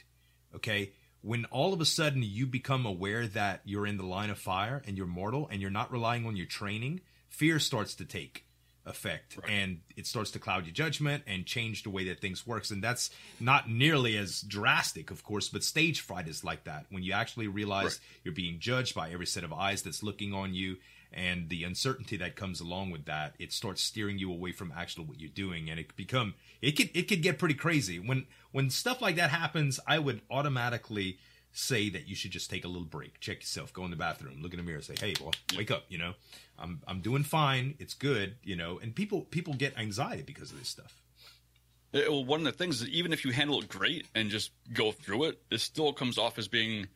Okay? 0.55 0.93
when 1.21 1.45
all 1.47 1.73
of 1.73 1.81
a 1.81 1.85
sudden 1.85 2.23
you 2.23 2.47
become 2.47 2.87
aware 2.87 3.27
that 3.27 3.61
you're 3.65 3.87
in 3.87 3.97
the 3.97 4.07
line 4.07 4.31
of 4.31 4.39
fire 4.39 4.83
and 4.87 4.97
you're 4.97 5.07
mortal 5.07 5.49
and 5.51 5.61
you're 5.61 5.71
not 5.71 5.91
relying 5.91 6.27
on 6.27 6.37
your 6.37 6.47
training, 6.47 7.01
fear 7.29 7.59
starts 7.59 7.95
to 7.97 8.05
take 8.05 8.45
effect 8.87 9.37
right. 9.37 9.51
and 9.51 9.81
it 9.97 10.07
starts 10.07 10.31
to 10.31 10.39
cloud 10.39 10.65
your 10.65 10.73
judgment 10.73 11.23
and 11.27 11.45
change 11.45 11.83
the 11.83 11.91
way 11.91 12.05
that 12.05 12.21
things 12.21 12.47
works 12.47 12.71
and 12.71 12.83
that's 12.83 13.11
not 13.39 13.69
nearly 13.69 14.17
as 14.17 14.41
drastic 14.41 15.11
of 15.11 15.23
course 15.23 15.51
but 15.51 15.63
stage 15.63 16.01
fright 16.01 16.27
is 16.27 16.43
like 16.43 16.65
that 16.65 16.87
when 16.89 17.03
you 17.03 17.13
actually 17.13 17.47
realize 17.49 17.85
right. 17.85 18.01
you're 18.25 18.33
being 18.33 18.59
judged 18.59 18.95
by 18.95 19.11
every 19.11 19.27
set 19.27 19.45
of 19.45 19.53
eyes 19.53 19.83
that's 19.83 20.03
looking 20.03 20.33
on 20.33 20.55
you 20.55 20.75
and 21.13 21.49
the 21.49 21.65
uncertainty 21.65 22.17
that 22.17 22.37
comes 22.37 22.61
along 22.61 22.91
with 22.91 23.07
that 23.07 23.35
it 23.39 23.53
starts 23.53 23.83
steering 23.83 24.19
you 24.19 24.31
away 24.31 24.53
from 24.53 24.73
actually 24.77 25.05
what 25.05 25.21
you're 25.21 25.31
doing 25.31 25.71
and 25.71 25.81
it 25.81 25.89
could 25.89 25.97
become 25.97 26.35
it 26.61 26.73
could 26.73 26.91
it 26.95 27.09
could 27.09 27.23
get 27.23 27.39
pretty 27.39 27.55
crazy. 27.55 27.99
When 27.99 28.27
when 28.53 28.71
stuff 28.71 29.01
like 29.01 29.17
that 29.17 29.31
happens 29.31 29.81
i 29.87 29.99
would 29.99 30.21
automatically 30.31 31.19
say 31.53 31.89
that 31.89 32.07
you 32.07 32.15
should 32.15 32.31
just 32.31 32.51
take 32.51 32.65
a 32.65 32.69
little 32.69 32.87
break 32.87 33.21
check 33.21 33.39
yourself 33.39 33.73
go 33.73 33.85
in 33.85 33.91
the 33.91 33.97
bathroom 33.97 34.43
look 34.43 34.53
in 34.53 34.59
the 34.59 34.63
mirror 34.63 34.83
say 34.83 34.95
hey 35.01 35.15
well 35.21 35.33
wake 35.57 35.71
up 35.71 35.85
you 35.89 35.99
know? 35.99 36.13
I'm 36.59 36.83
i'm 36.87 37.01
doing 37.01 37.25
fine 37.25 37.75
it's 37.79 37.95
good 37.95 38.37
you 38.43 38.57
know? 38.57 38.79
And 38.79 38.95
people 38.95 39.23
people 39.23 39.55
get 39.55 39.79
anxiety 39.79 40.23
because 40.23 40.53
of 40.53 40.59
this 40.59 40.69
stuff. 40.69 40.95
It, 41.93 42.11
well, 42.11 42.25
one 42.25 42.41
of 42.41 42.45
the 42.45 42.53
things 42.53 42.83
is 42.83 42.89
even 42.89 43.13
if 43.13 43.25
you 43.25 43.33
handle 43.33 43.61
it 43.61 43.69
great 43.69 44.07
and 44.15 44.29
just 44.29 44.51
go 44.73 44.93
through 44.93 45.25
it, 45.25 45.41
it 45.51 45.61
still 45.61 45.93
comes 45.93 46.19
off 46.19 46.39
as 46.39 46.47
being 46.47 46.87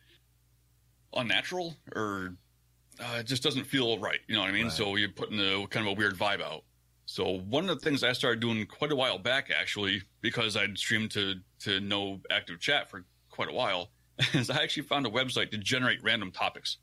unnatural 1.15 1.75
or 1.95 2.35
uh, 2.99 3.19
it 3.19 3.25
just 3.25 3.43
doesn't 3.43 3.65
feel 3.65 3.97
right. 3.99 4.19
You 4.27 4.35
know 4.35 4.41
what 4.41 4.49
I 4.49 4.53
mean? 4.53 4.63
Right. 4.65 4.71
So 4.71 4.95
you're 4.95 5.09
putting 5.09 5.39
a 5.39 5.67
kind 5.67 5.85
of 5.87 5.93
a 5.93 5.95
weird 5.95 6.17
vibe 6.17 6.41
out. 6.41 6.63
So 7.05 7.39
one 7.39 7.69
of 7.69 7.79
the 7.79 7.83
things 7.83 8.03
I 8.03 8.13
started 8.13 8.39
doing 8.39 8.65
quite 8.65 8.91
a 8.91 8.95
while 8.95 9.17
back, 9.17 9.49
actually, 9.51 10.03
because 10.21 10.55
I'd 10.55 10.77
streamed 10.77 11.11
to 11.11 11.35
to 11.61 11.79
no 11.79 12.19
active 12.31 12.59
chat 12.59 12.89
for 12.89 13.05
quite 13.29 13.49
a 13.49 13.53
while, 13.53 13.89
is 14.33 14.49
I 14.49 14.63
actually 14.63 14.83
found 14.83 15.05
a 15.05 15.09
website 15.09 15.51
to 15.51 15.57
generate 15.57 16.03
random 16.03 16.31
topics, 16.31 16.77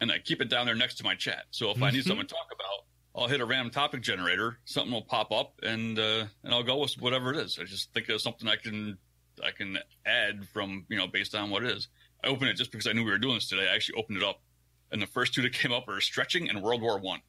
and 0.00 0.10
I 0.10 0.18
keep 0.18 0.40
it 0.40 0.50
down 0.50 0.66
there 0.66 0.74
next 0.74 0.96
to 0.96 1.04
my 1.04 1.14
chat. 1.14 1.44
So 1.50 1.70
if 1.70 1.76
mm-hmm. 1.76 1.84
I 1.84 1.90
need 1.90 1.98
mm-hmm. 1.98 2.08
something 2.08 2.26
to 2.26 2.34
talk 2.34 2.48
about, 2.52 3.22
I'll 3.22 3.28
hit 3.28 3.40
a 3.40 3.44
random 3.44 3.70
topic 3.70 4.02
generator. 4.02 4.58
Something 4.64 4.92
will 4.92 5.02
pop 5.02 5.30
up, 5.30 5.54
and 5.62 5.98
uh, 5.98 6.24
and 6.42 6.52
I'll 6.52 6.64
go 6.64 6.78
with 6.78 6.94
whatever 7.00 7.32
it 7.32 7.36
is. 7.38 7.58
I 7.60 7.64
just 7.64 7.92
think 7.92 8.08
of 8.08 8.20
something 8.20 8.48
I 8.48 8.56
can 8.56 8.98
I 9.44 9.52
can 9.52 9.78
add 10.04 10.48
from 10.48 10.84
you 10.88 10.96
know 10.96 11.06
based 11.06 11.34
on 11.34 11.50
what 11.50 11.64
it 11.64 11.70
is. 11.76 11.88
I 12.24 12.28
opened 12.28 12.50
it 12.50 12.54
just 12.54 12.72
because 12.72 12.88
I 12.88 12.92
knew 12.92 13.04
we 13.04 13.10
were 13.12 13.18
doing 13.18 13.34
this 13.34 13.48
today. 13.48 13.68
I 13.70 13.74
actually 13.74 14.00
opened 14.00 14.18
it 14.18 14.24
up 14.24 14.40
and 14.90 15.00
the 15.02 15.06
first 15.06 15.34
two 15.34 15.42
that 15.42 15.52
came 15.52 15.72
up 15.72 15.88
are 15.88 16.00
stretching 16.00 16.48
and 16.48 16.62
World 16.62 16.82
War 16.82 16.98
One. 16.98 17.20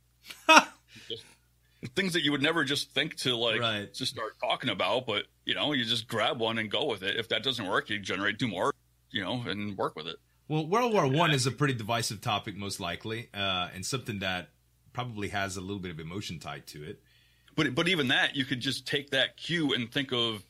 things 1.95 2.13
that 2.13 2.23
you 2.23 2.31
would 2.31 2.41
never 2.41 2.63
just 2.63 2.91
think 2.91 3.15
to 3.15 3.35
like 3.35 3.59
Right. 3.61 3.93
just 3.93 4.11
start 4.11 4.33
talking 4.41 4.69
about, 4.69 5.05
but 5.07 5.25
you 5.45 5.55
know, 5.55 5.71
you 5.73 5.85
just 5.85 6.07
grab 6.07 6.39
one 6.39 6.57
and 6.57 6.69
go 6.69 6.85
with 6.85 7.03
it. 7.03 7.15
If 7.17 7.29
that 7.29 7.43
doesn't 7.43 7.65
work, 7.67 7.89
you 7.89 7.99
generate 7.99 8.37
two 8.37 8.47
more, 8.47 8.73
you 9.11 9.23
know, 9.23 9.43
and 9.47 9.77
work 9.77 9.95
with 9.95 10.07
it. 10.07 10.17
Well, 10.47 10.65
World 10.67 10.93
War 10.93 11.07
One 11.07 11.31
is 11.31 11.45
a 11.45 11.51
pretty 11.51 11.73
divisive 11.75 12.21
topic, 12.21 12.55
most 12.55 12.79
likely, 12.79 13.29
uh, 13.33 13.69
and 13.73 13.85
something 13.85 14.19
that 14.19 14.49
probably 14.93 15.29
has 15.29 15.55
a 15.57 15.61
little 15.61 15.79
bit 15.79 15.91
of 15.91 15.99
emotion 15.99 16.39
tied 16.39 16.65
to 16.67 16.83
it. 16.83 17.01
But 17.55 17.75
but 17.75 17.87
even 17.87 18.07
that, 18.09 18.35
you 18.35 18.45
could 18.45 18.59
just 18.59 18.85
take 18.87 19.11
that 19.11 19.37
cue 19.37 19.73
and 19.73 19.91
think 19.91 20.11
of 20.11 20.43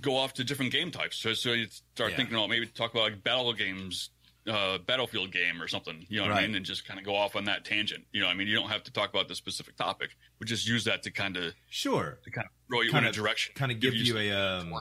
go 0.00 0.16
off 0.16 0.34
to 0.34 0.44
different 0.44 0.70
game 0.70 0.90
types. 0.90 1.16
So 1.16 1.32
so 1.34 1.52
you 1.52 1.66
start 1.94 2.10
Yeah. 2.12 2.16
thinking 2.18 2.36
about 2.36 2.50
maybe 2.50 2.66
talk 2.66 2.92
about 2.92 3.04
like 3.04 3.24
battle 3.24 3.52
games, 3.52 4.10
uh, 4.48 4.78
battlefield 4.78 5.30
game 5.32 5.60
or 5.60 5.68
something. 5.68 6.06
You 6.08 6.20
know 6.20 6.28
what 6.28 6.36
I 6.36 6.46
mean? 6.46 6.54
And 6.56 6.64
just 6.64 6.86
kind 6.86 6.98
of 6.98 7.04
go 7.06 7.14
off 7.14 7.36
on 7.36 7.44
that 7.44 7.64
tangent. 7.64 8.04
You 8.12 8.20
know, 8.22 8.28
I 8.28 8.34
mean, 8.34 8.48
you 8.48 8.54
don't 8.56 8.68
have 8.70 8.82
to 8.84 8.92
talk 8.92 9.10
about 9.10 9.28
the 9.28 9.34
specific 9.34 9.76
topic, 9.76 10.10
but 10.38 10.48
just 10.48 10.66
use 10.66 10.84
that 10.84 11.02
to 11.04 11.10
kind 11.10 11.36
of 11.36 11.52
Sure, 11.70 12.18
to 12.24 12.30
kind 12.30 12.46
of 12.46 12.52
throw 12.68 12.80
you 12.82 12.90
Kind 12.90 13.04
in 13.04 13.10
of- 13.10 13.14
a 13.14 13.16
direction, 13.16 13.54
kind 13.54 13.70
of 13.72 13.80
give 13.80 13.94
you 13.94 14.06
something 14.06 14.30
a 14.32 14.58
um, 14.60 14.80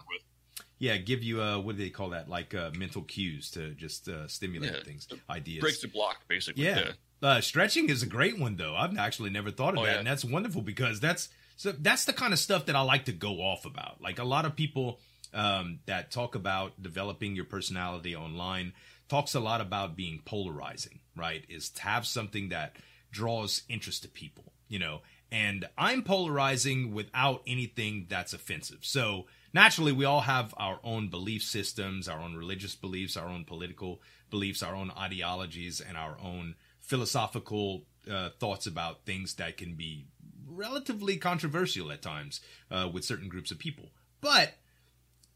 yeah, 0.80 0.98
give 0.98 1.24
you 1.24 1.42
a 1.42 1.60
what 1.60 1.76
do 1.78 1.84
they 1.84 1.90
call 1.90 2.10
that? 2.12 2.30
Like 2.30 2.54
uh, 2.54 2.70
mental 2.78 3.02
cues 3.02 3.50
to 3.52 3.72
just 3.72 4.08
uh, 4.08 4.28
stimulate 4.28 4.72
Yeah. 4.74 4.84
things, 4.84 5.08
ideas. 5.30 5.62
breaks 5.62 5.82
the 5.82 5.88
block 5.88 6.18
basically. 6.28 6.66
Yeah. 6.66 6.92
Uh, 7.22 7.42
stretching 7.42 7.90
is 7.90 8.04
a 8.04 8.06
great 8.06 8.38
one 8.40 8.58
though. 8.58 8.76
I've 8.76 8.96
actually 8.98 9.32
never 9.32 9.50
thought 9.50 9.74
of 9.74 9.80
Oh, 9.80 9.86
that, 9.86 9.92
yeah. 9.94 9.98
and 10.00 10.08
that's 10.08 10.24
wonderful 10.24 10.62
because 10.62 11.00
that's 11.00 11.30
so 11.56 11.72
that's 11.72 12.06
the 12.06 12.14
kind 12.14 12.32
of 12.32 12.38
stuff 12.38 12.68
that 12.68 12.76
I 12.76 12.82
like 12.82 13.06
to 13.06 13.12
go 13.12 13.42
off 13.42 13.66
about. 13.66 14.00
Like 14.02 14.20
a 14.20 14.24
lot 14.24 14.46
of 14.46 14.56
people 14.56 15.00
um, 15.34 15.80
that 15.88 16.12
talk 16.12 16.36
about 16.36 16.82
developing 16.82 17.36
your 17.36 17.46
personality 17.46 18.16
online 18.16 18.74
talks 19.08 19.36
a 19.36 19.40
lot 19.40 19.62
about 19.62 19.96
being 19.96 20.22
polarizing. 20.26 21.00
Right? 21.16 21.46
Is 21.50 21.70
to 21.72 21.82
have 21.84 22.06
something 22.06 22.50
that 22.50 22.76
draws 23.12 23.64
interest 23.70 24.04
to 24.04 24.10
people. 24.10 24.54
You 24.68 24.80
know, 24.80 25.02
and 25.32 25.68
I'm 25.78 26.04
polarizing 26.04 26.94
without 26.94 27.42
anything 27.48 28.08
that's 28.10 28.34
offensive. 28.34 28.80
So 28.82 29.26
naturally, 29.54 29.92
we 29.92 30.06
all 30.06 30.22
have 30.22 30.54
our 30.58 30.80
own 30.84 31.10
belief 31.10 31.44
systems, 31.44 32.08
our 32.08 32.20
own 32.20 32.36
religious 32.36 32.76
beliefs, 32.76 33.18
our 33.18 33.28
own 33.28 33.46
political 33.46 34.02
beliefs, 34.30 34.62
our 34.62 34.76
own 34.76 34.92
ideologies, 34.98 35.82
and 35.82 35.98
our 35.98 36.18
own 36.22 36.56
philosophical 36.80 37.84
uh, 38.10 38.30
thoughts 38.40 38.68
about 38.68 39.06
things 39.06 39.36
that 39.36 39.58
can 39.58 39.76
be 39.76 40.06
relatively 40.50 41.18
controversial 41.18 41.92
at 41.92 42.02
times 42.02 42.40
uh, 42.72 42.90
with 42.92 43.04
certain 43.04 43.28
groups 43.28 43.52
of 43.52 43.60
people. 43.60 43.90
But 44.22 44.54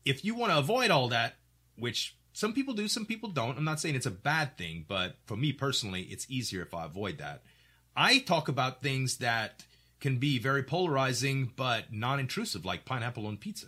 if 0.05 0.23
you 0.25 0.35
want 0.35 0.51
to 0.51 0.57
avoid 0.57 0.89
all 0.89 1.09
that, 1.09 1.35
which 1.77 2.15
some 2.33 2.53
people 2.53 2.73
do, 2.73 2.87
some 2.87 3.05
people 3.05 3.29
don't, 3.29 3.57
I'm 3.57 3.63
not 3.63 3.79
saying 3.79 3.95
it's 3.95 4.05
a 4.05 4.11
bad 4.11 4.57
thing, 4.57 4.85
but 4.87 5.17
for 5.25 5.35
me 5.35 5.51
personally, 5.53 6.03
it's 6.03 6.29
easier 6.29 6.61
if 6.61 6.73
I 6.73 6.85
avoid 6.85 7.17
that. 7.17 7.43
I 7.95 8.19
talk 8.19 8.47
about 8.47 8.81
things 8.81 9.17
that 9.17 9.63
can 9.99 10.17
be 10.17 10.39
very 10.39 10.63
polarizing 10.63 11.51
but 11.55 11.93
non-intrusive, 11.93 12.65
like 12.65 12.85
pineapple 12.85 13.27
on 13.27 13.37
pizza, 13.37 13.67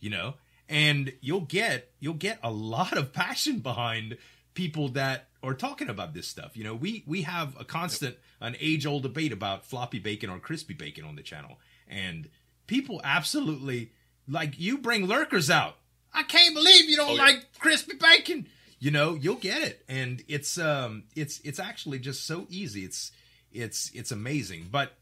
you 0.00 0.10
know, 0.10 0.34
and 0.68 1.12
you'll 1.20 1.40
get 1.40 1.90
you'll 2.00 2.14
get 2.14 2.38
a 2.42 2.50
lot 2.50 2.96
of 2.96 3.12
passion 3.12 3.58
behind 3.58 4.16
people 4.54 4.88
that 4.88 5.28
are 5.42 5.54
talking 5.54 5.88
about 5.88 6.14
this 6.14 6.26
stuff. 6.26 6.56
You 6.56 6.64
know, 6.64 6.74
we 6.74 7.04
we 7.06 7.22
have 7.22 7.58
a 7.60 7.64
constant, 7.64 8.16
an 8.40 8.56
age-old 8.60 9.02
debate 9.02 9.32
about 9.32 9.64
floppy 9.64 9.98
bacon 9.98 10.30
or 10.30 10.38
crispy 10.38 10.74
bacon 10.74 11.04
on 11.04 11.16
the 11.16 11.22
channel, 11.22 11.58
and 11.86 12.28
people 12.66 13.00
absolutely 13.04 13.92
like 14.26 14.58
you 14.58 14.78
bring 14.78 15.06
lurkers 15.06 15.50
out. 15.50 15.76
I 16.16 16.22
can't 16.24 16.54
believe 16.54 16.88
you 16.88 16.96
don't 16.96 17.10
Oh, 17.10 17.14
yeah. 17.14 17.22
like 17.22 17.44
crispy 17.60 17.94
bacon. 17.96 18.48
You 18.78 18.90
know, 18.90 19.14
you'll 19.14 19.36
get 19.36 19.62
it, 19.62 19.84
and 19.88 20.22
it's 20.28 20.58
um, 20.58 21.04
it's 21.14 21.40
it's 21.44 21.58
actually 21.60 21.98
just 21.98 22.26
so 22.26 22.46
easy. 22.50 22.84
It's 22.84 23.12
it's 23.52 23.90
it's 23.94 24.10
amazing. 24.10 24.68
But 24.70 24.92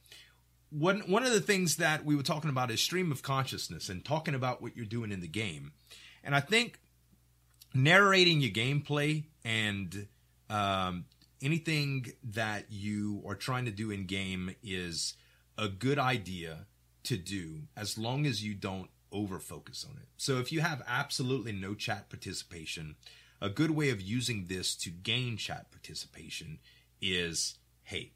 one 0.70 1.00
one 1.00 1.24
of 1.24 1.32
the 1.32 1.40
things 1.40 1.76
that 1.76 2.04
we 2.04 2.14
were 2.16 2.22
talking 2.22 2.50
about 2.50 2.70
is 2.70 2.80
stream 2.80 3.10
of 3.10 3.22
consciousness 3.22 3.88
and 3.88 4.04
talking 4.04 4.34
about 4.34 4.60
what 4.62 4.76
you're 4.76 4.86
doing 4.86 5.10
in 5.12 5.20
the 5.20 5.28
game, 5.28 5.72
and 6.22 6.34
I 6.34 6.40
think 6.40 6.78
narrating 7.74 8.40
your 8.40 8.52
gameplay 8.52 9.24
and 9.44 10.06
um, 10.48 11.04
anything 11.42 12.06
that 12.22 12.66
you 12.70 13.22
are 13.26 13.34
trying 13.34 13.64
to 13.64 13.70
do 13.70 13.90
in 13.90 14.06
game 14.06 14.54
is 14.62 15.14
a 15.58 15.68
good 15.68 15.98
idea 15.98 16.66
to 17.04 17.16
do 17.16 17.62
as 17.76 17.98
long 17.98 18.24
as 18.26 18.42
you 18.44 18.54
don't 18.54 18.88
over 19.14 19.38
focus 19.38 19.86
on 19.88 19.96
it. 19.96 20.08
So 20.18 20.38
if 20.38 20.52
you 20.52 20.60
have 20.60 20.82
absolutely 20.86 21.52
no 21.52 21.74
chat 21.74 22.10
participation, 22.10 22.96
a 23.40 23.48
good 23.48 23.70
way 23.70 23.88
of 23.88 24.02
using 24.02 24.46
this 24.46 24.74
to 24.76 24.90
gain 24.90 25.38
chat 25.38 25.70
participation 25.70 26.58
is 27.00 27.56
hey, 27.84 28.12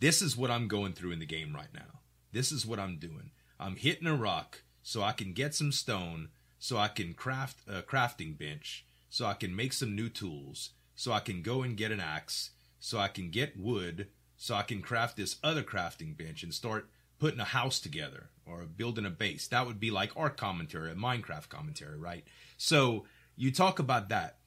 this 0.00 0.20
is 0.20 0.36
what 0.36 0.50
I'm 0.50 0.68
going 0.68 0.92
through 0.92 1.12
in 1.12 1.20
the 1.20 1.26
game 1.26 1.54
right 1.54 1.72
now. 1.72 2.00
This 2.32 2.50
is 2.50 2.66
what 2.66 2.80
I'm 2.80 2.96
doing. 2.96 3.30
I'm 3.60 3.76
hitting 3.76 4.08
a 4.08 4.16
rock 4.16 4.62
so 4.82 5.02
I 5.02 5.12
can 5.12 5.32
get 5.32 5.54
some 5.54 5.70
stone, 5.70 6.30
so 6.58 6.76
I 6.76 6.88
can 6.88 7.14
craft 7.14 7.60
a 7.68 7.82
crafting 7.82 8.36
bench, 8.36 8.84
so 9.08 9.26
I 9.26 9.34
can 9.34 9.54
make 9.54 9.72
some 9.72 9.94
new 9.94 10.08
tools, 10.08 10.70
so 10.96 11.12
I 11.12 11.20
can 11.20 11.42
go 11.42 11.62
and 11.62 11.76
get 11.76 11.92
an 11.92 12.00
axe, 12.00 12.50
so 12.80 12.98
I 12.98 13.08
can 13.08 13.30
get 13.30 13.58
wood, 13.58 14.08
so 14.36 14.56
I 14.56 14.62
can 14.62 14.82
craft 14.82 15.16
this 15.16 15.36
other 15.44 15.62
crafting 15.62 16.16
bench 16.16 16.42
and 16.42 16.52
start 16.52 16.88
putting 17.22 17.38
a 17.38 17.44
house 17.44 17.78
together 17.78 18.30
or 18.46 18.64
building 18.64 19.06
a 19.06 19.10
base. 19.10 19.46
That 19.46 19.68
would 19.68 19.78
be 19.78 19.92
like 19.92 20.10
Ark 20.16 20.36
commentary, 20.36 20.90
a 20.90 20.96
Minecraft 20.96 21.48
commentary, 21.48 21.96
right? 21.96 22.24
So 22.56 23.04
you 23.36 23.52
talk 23.52 23.78
about 23.78 24.08
that. 24.08 24.38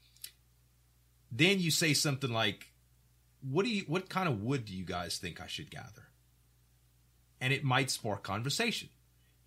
Then 1.32 1.62
you 1.62 1.72
say 1.72 1.94
something 1.94 2.30
like, 2.30 2.74
what 3.40 3.64
do 3.64 3.72
you 3.72 3.86
what 3.88 4.10
kind 4.10 4.28
of 4.28 4.44
wood 4.44 4.66
do 4.66 4.76
you 4.76 4.84
guys 4.84 5.18
think 5.18 5.40
I 5.40 5.48
should 5.48 5.72
gather? 5.72 6.10
And 7.40 7.54
it 7.54 7.64
might 7.64 7.90
spark 7.90 8.24
conversation. 8.24 8.90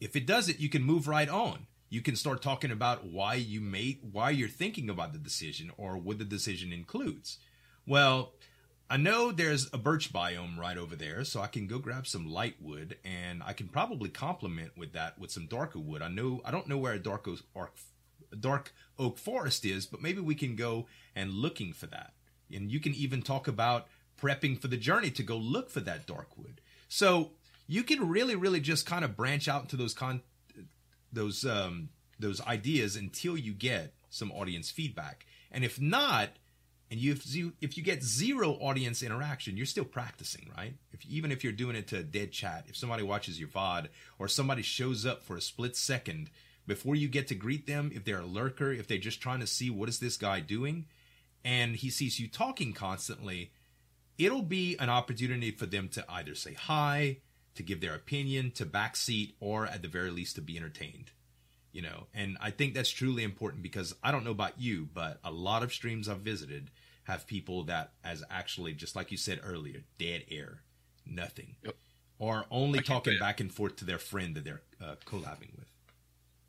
If 0.01 0.17
it 0.17 0.25
doesn't, 0.25 0.59
you 0.59 0.71
can 0.71 0.83
move 0.83 1.07
right 1.07 1.29
on. 1.29 1.67
You 1.91 2.01
can 2.01 2.17
start 2.17 2.41
talking 2.41 2.71
about 2.71 3.05
why 3.05 3.35
you 3.35 3.61
made 3.61 3.99
why 4.11 4.31
you're 4.31 4.49
thinking 4.49 4.88
about 4.88 5.12
the 5.12 5.19
decision 5.19 5.71
or 5.77 5.99
what 5.99 6.17
the 6.17 6.25
decision 6.25 6.73
includes. 6.73 7.37
Well, 7.87 8.33
I 8.90 8.96
know 8.96 9.33
there's 9.33 9.68
a 9.72 9.79
birch 9.79 10.12
biome 10.12 10.57
right 10.57 10.79
over 10.79 10.96
there, 10.96 11.22
so 11.24 11.40
I 11.40 11.46
can 11.46 11.66
go 11.66 11.79
grab 11.79 12.07
some 12.07 12.31
light 12.31 12.57
wood 12.61 12.96
and 13.05 13.42
I 13.44 13.53
can 13.53 13.68
probably 13.68 14.09
complement 14.09 14.79
with 14.79 14.92
that 14.94 15.18
with 15.18 15.31
some 15.31 15.46
darker 15.46 15.79
wood. 15.79 16.01
I 16.01 16.09
know 16.09 16.40
I 16.44 16.51
don't 16.51 16.68
know 16.68 16.79
where 16.79 16.94
a 16.94 16.98
dark 16.98 17.29
oak, 17.29 17.74
dark 18.40 18.72
oak 18.98 19.18
forest 19.18 19.66
is, 19.66 19.85
but 19.85 20.01
maybe 20.01 20.20
we 20.20 20.35
can 20.35 20.57
go 20.57 20.87
and 21.14 21.33
looking 21.33 21.74
for 21.74 21.87
that. 21.88 22.14
And 22.51 22.72
you 22.72 22.81
can 22.81 22.94
even 22.94 23.20
talk 23.20 23.46
about 23.46 23.88
prepping 24.20 24.59
for 24.59 24.68
the 24.68 24.79
journey 24.79 25.11
to 25.11 25.22
go 25.22 25.37
look 25.37 25.68
for 25.68 25.81
that 25.81 26.07
dark 26.07 26.38
wood. 26.38 26.62
So 26.88 27.33
you 27.66 27.83
can 27.83 28.09
really, 28.09 28.37
really 28.37 28.61
just 28.61 28.87
kind 28.87 29.05
of 29.05 29.16
branch 29.16 29.48
out 29.48 29.62
into 29.62 29.77
those 29.77 29.92
con 29.92 30.22
those 31.12 31.44
um 31.44 31.90
those 32.18 32.40
ideas 32.40 32.96
until 32.96 33.37
you 33.37 33.53
get 33.53 33.92
some 34.09 34.33
audience 34.33 34.70
feedback. 34.70 35.27
And 35.53 35.62
if 35.62 35.79
not, 35.79 36.31
and 36.90 36.98
you 36.98 37.12
if 37.12 37.35
you 37.35 37.53
if 37.61 37.77
you 37.77 37.83
get 37.83 38.03
zero 38.03 38.53
audience 38.61 39.03
interaction, 39.03 39.57
you're 39.57 39.66
still 39.66 39.85
practicing, 39.85 40.51
right? 40.57 40.74
If 40.92 41.05
even 41.07 41.31
if 41.31 41.44
you're 41.44 41.53
doing 41.53 41.77
it 41.77 41.88
to 41.88 41.98
a 41.98 42.03
dead 42.03 42.33
chat, 42.33 42.64
if 42.68 42.77
somebody 42.77 43.03
watches 43.03 43.38
your 43.38 43.48
VOD 43.48 43.88
or 44.18 44.29
somebody 44.29 44.62
shows 44.62 45.05
up 45.05 45.22
for 45.22 45.37
a 45.37 45.40
split 45.40 45.77
second 45.77 46.31
before 46.66 46.94
you 46.94 47.09
get 47.09 47.29
to 47.29 47.35
greet 47.35 47.66
them, 47.66 47.90
if 47.94 48.05
they're 48.05 48.20
a 48.20 48.27
lurker, 48.27 48.72
if 48.72 48.87
they're 48.87 48.98
just 48.98 49.20
trying 49.20 49.40
to 49.40 49.46
see 49.46 49.70
what 49.70 49.88
is 49.88 49.98
this 49.98 50.16
guy 50.16 50.40
doing, 50.40 50.87
and 51.44 51.77
he 51.77 51.90
sees 51.90 52.20
you 52.20 52.29
talking 52.29 52.72
constantly, 52.72 53.53
it'll 54.18 54.42
be 54.42 54.77
an 54.79 54.90
opportunity 54.90 55.51
for 55.51 55.66
them 55.66 55.88
to 55.88 56.05
either 56.09 56.35
say 56.35 56.55
hi, 56.55 57.18
to 57.55 57.62
give 57.62 57.81
their 57.81 57.94
opinion, 57.94 58.51
to 58.53 58.66
backseat, 58.66 59.33
or 59.40 59.66
at 59.66 59.83
the 59.83 59.88
very 59.88 60.11
least 60.11 60.37
to 60.37 60.42
be 60.42 60.57
entertained. 60.57 61.11
You 61.72 61.83
know, 61.83 62.07
and 62.14 62.38
I 62.40 62.51
think 62.51 62.74
that's 62.74 62.90
truly 62.90 63.22
important 63.22 63.62
because 63.62 63.94
I 64.03 64.11
don't 64.11 64.24
know 64.24 64.31
about 64.31 64.61
you, 64.61 64.88
but 64.92 65.20
a 65.22 65.31
lot 65.31 65.62
of 65.62 65.72
streams 65.72 66.09
I've 66.09 66.20
visited 66.20 66.70
have 67.09 67.27
people 67.27 67.64
that, 67.64 67.90
as 68.05 68.23
actually, 68.31 68.75
just 68.75 68.94
like 68.94 69.11
you 69.11 69.16
said 69.16 69.40
earlier, 69.42 69.83
dead 69.99 70.25
air, 70.31 70.61
nothing, 71.07 71.57
Yep. 71.64 71.75
or 72.18 72.44
only 72.51 72.79
I 72.81 72.83
talking 72.83 73.18
back 73.18 73.40
and 73.40 73.53
forth 73.53 73.77
to 73.77 73.85
their 73.87 73.99
friend 73.99 74.35
that 74.37 74.44
they're 74.44 74.61
uh, 74.81 74.94
collabing 75.07 75.57
with. 75.57 75.66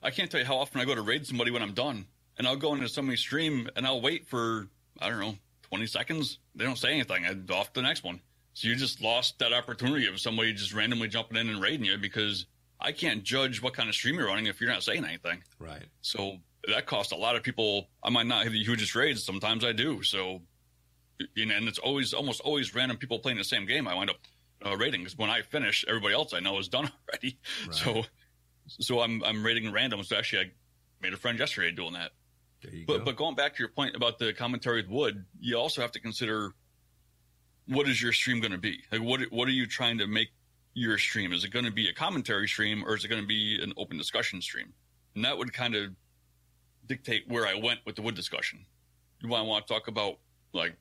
I 0.04 0.12
can't 0.12 0.30
tell 0.30 0.40
you 0.42 0.46
how 0.46 0.58
often 0.58 0.80
I 0.82 0.86
go 0.86 0.96
to 0.96 1.02
raid 1.02 1.26
somebody 1.26 1.50
when 1.50 1.62
I'm 1.62 1.74
done, 1.74 2.06
and 2.38 2.46
I'll 2.46 2.58
go 2.58 2.74
into 2.74 2.90
somebody's 2.90 3.22
stream 3.22 3.70
and 3.76 3.86
I'll 3.88 4.02
wait 4.02 4.28
for 4.28 4.68
I 5.00 5.10
don't 5.10 5.20
know 5.20 5.36
20 5.70 5.86
seconds. 5.88 6.40
They 6.56 6.66
don't 6.66 6.78
say 6.78 6.92
anything. 6.92 7.26
I'm 7.26 7.46
off 7.52 7.72
to 7.74 7.82
the 7.82 7.88
next 7.88 8.04
one. 8.04 8.20
So 8.54 8.68
you 8.68 8.76
just 8.76 9.02
lost 9.02 9.40
that 9.40 9.54
opportunity 9.54 10.08
of 10.08 10.20
somebody 10.20 10.52
just 10.54 10.74
randomly 10.74 11.08
jumping 11.08 11.38
in 11.38 11.50
and 11.50 11.62
raiding 11.62 11.86
you 11.86 11.98
because 11.98 12.46
I 12.82 12.92
can't 12.92 13.24
judge 13.24 13.62
what 13.62 13.74
kind 13.74 13.88
of 13.88 13.96
stream 13.96 14.16
you're 14.16 14.28
running 14.28 14.48
if 14.48 14.60
you're 14.60 14.70
not 14.70 14.84
saying 14.84 15.06
anything. 15.06 15.42
Right. 15.58 15.84
So 16.02 16.38
that 16.68 16.86
costs 16.86 17.14
a 17.14 17.16
lot 17.16 17.36
of 17.38 17.44
people. 17.44 17.88
I 18.04 18.10
might 18.10 18.26
not 18.26 18.44
have 18.44 18.52
the 18.52 18.64
hugest 18.64 18.96
raids. 18.96 19.24
Sometimes 19.24 19.64
I 19.64 19.72
do. 19.72 20.04
So, 20.04 20.42
you 21.36 21.46
know, 21.46 21.56
and 21.56 21.68
it's 21.68 21.80
always 21.80 22.14
almost 22.14 22.42
always 22.42 22.74
random 22.74 22.98
people 22.98 23.20
playing 23.20 23.38
the 23.38 23.44
same 23.44 23.66
game. 23.66 23.88
I 23.88 23.96
wind 23.96 24.10
up 24.10 24.18
uh, 24.66 24.76
raiding 24.78 25.02
because 25.02 25.18
when 25.18 25.30
I 25.30 25.42
finish, 25.42 25.86
everybody 25.88 26.14
else 26.14 26.34
I 26.34 26.40
know 26.40 26.58
is 26.60 26.68
done 26.68 26.92
already. 27.10 27.38
Right. 27.66 27.76
So, 27.76 28.04
so 28.68 29.02
I'm 29.02 29.24
I'm 29.24 29.46
raiding 29.46 29.72
random. 29.72 30.04
So 30.04 30.18
actually, 30.18 30.44
I 30.44 30.52
made 31.02 31.14
a 31.14 31.18
friend 31.18 31.38
yesterday 31.38 31.72
doing 31.72 31.94
that. 31.94 32.12
But 32.88 33.00
go. 33.00 33.06
but 33.06 33.16
going 33.16 33.36
back 33.36 33.56
to 33.56 33.60
your 33.60 33.70
point 33.70 33.96
about 33.96 34.20
the 34.20 34.34
commentary 34.34 34.82
with 34.82 34.90
Wood, 34.90 35.26
you 35.40 35.58
also 35.58 35.82
have 35.82 35.92
to 35.94 36.00
consider 36.00 36.54
what 37.68 37.88
is 37.88 38.02
your 38.02 38.12
stream 38.12 38.42
going 38.42 38.52
to 38.52 38.58
be? 38.58 38.84
Like 38.92 39.02
what 39.02 39.22
what 39.32 39.48
are 39.48 39.52
you 39.52 39.66
trying 39.66 39.98
to 40.00 40.08
make 40.08 40.30
your 40.74 40.98
stream? 40.98 41.34
Is 41.34 41.44
it 41.44 41.52
going 41.52 41.66
to 41.66 41.72
be 41.72 41.90
a 41.90 41.94
commentary 41.94 42.48
stream 42.48 42.84
or 42.86 42.96
is 42.96 43.06
it 43.06 43.08
going 43.08 43.22
to 43.22 43.28
be 43.28 43.60
an 43.62 43.74
open 43.78 43.98
discussion 43.98 44.42
stream? 44.42 44.74
And 45.16 45.26
that 45.26 45.38
would 45.38 45.54
kind 45.54 45.76
of 45.76 45.92
dictate 46.88 47.24
where 47.28 47.46
I 47.46 47.56
went 47.56 47.80
with 47.86 47.96
the 47.96 48.02
wood 48.02 48.16
discussion. 48.16 48.66
Do 49.22 49.34
I 49.34 49.42
want 49.42 49.68
to 49.68 49.74
talk 49.74 49.88
about 49.88 50.16
like 50.54 50.76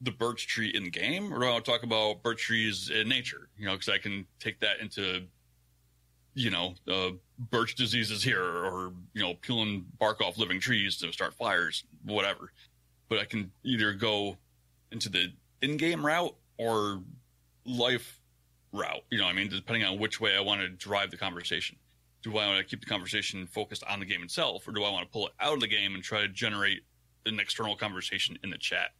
the 0.00 0.10
birch 0.10 0.46
tree 0.46 0.70
in 0.74 0.90
game, 0.90 1.32
or 1.32 1.38
do 1.38 1.46
I 1.46 1.52
want 1.52 1.64
to 1.64 1.70
talk 1.70 1.82
about 1.82 2.22
birch 2.22 2.42
trees 2.42 2.90
in 2.90 3.08
nature? 3.08 3.48
You 3.56 3.66
know, 3.66 3.72
because 3.72 3.88
I 3.88 3.98
can 3.98 4.26
take 4.38 4.60
that 4.60 4.80
into, 4.80 5.22
you 6.34 6.50
know, 6.50 6.74
uh, 6.86 7.10
birch 7.50 7.74
diseases 7.74 8.22
here, 8.22 8.42
or 8.42 8.92
you 9.14 9.22
know, 9.22 9.34
peeling 9.40 9.86
bark 9.98 10.20
off 10.20 10.38
living 10.38 10.60
trees 10.60 10.98
to 10.98 11.12
start 11.12 11.34
fires, 11.34 11.84
whatever. 12.04 12.52
But 13.08 13.20
I 13.20 13.24
can 13.24 13.50
either 13.64 13.92
go 13.92 14.36
into 14.92 15.08
the 15.08 15.32
in-game 15.62 16.04
route 16.04 16.34
or 16.58 17.00
life 17.64 18.20
route. 18.72 19.02
You 19.10 19.18
know, 19.18 19.26
I 19.26 19.32
mean, 19.32 19.48
depending 19.48 19.84
on 19.84 19.98
which 19.98 20.20
way 20.20 20.36
I 20.36 20.40
want 20.40 20.60
to 20.60 20.68
drive 20.68 21.10
the 21.10 21.16
conversation. 21.16 21.76
Do 22.22 22.36
I 22.38 22.46
want 22.46 22.58
to 22.58 22.64
keep 22.64 22.80
the 22.80 22.86
conversation 22.86 23.46
focused 23.46 23.84
on 23.88 24.00
the 24.00 24.06
game 24.06 24.22
itself, 24.22 24.66
or 24.66 24.72
do 24.72 24.82
I 24.82 24.90
want 24.90 25.06
to 25.06 25.12
pull 25.12 25.28
it 25.28 25.32
out 25.38 25.54
of 25.54 25.60
the 25.60 25.68
game 25.68 25.94
and 25.94 26.02
try 26.02 26.22
to 26.22 26.28
generate 26.28 26.80
an 27.24 27.38
external 27.38 27.76
conversation 27.76 28.36
in 28.42 28.50
the 28.50 28.58
chat? 28.58 28.90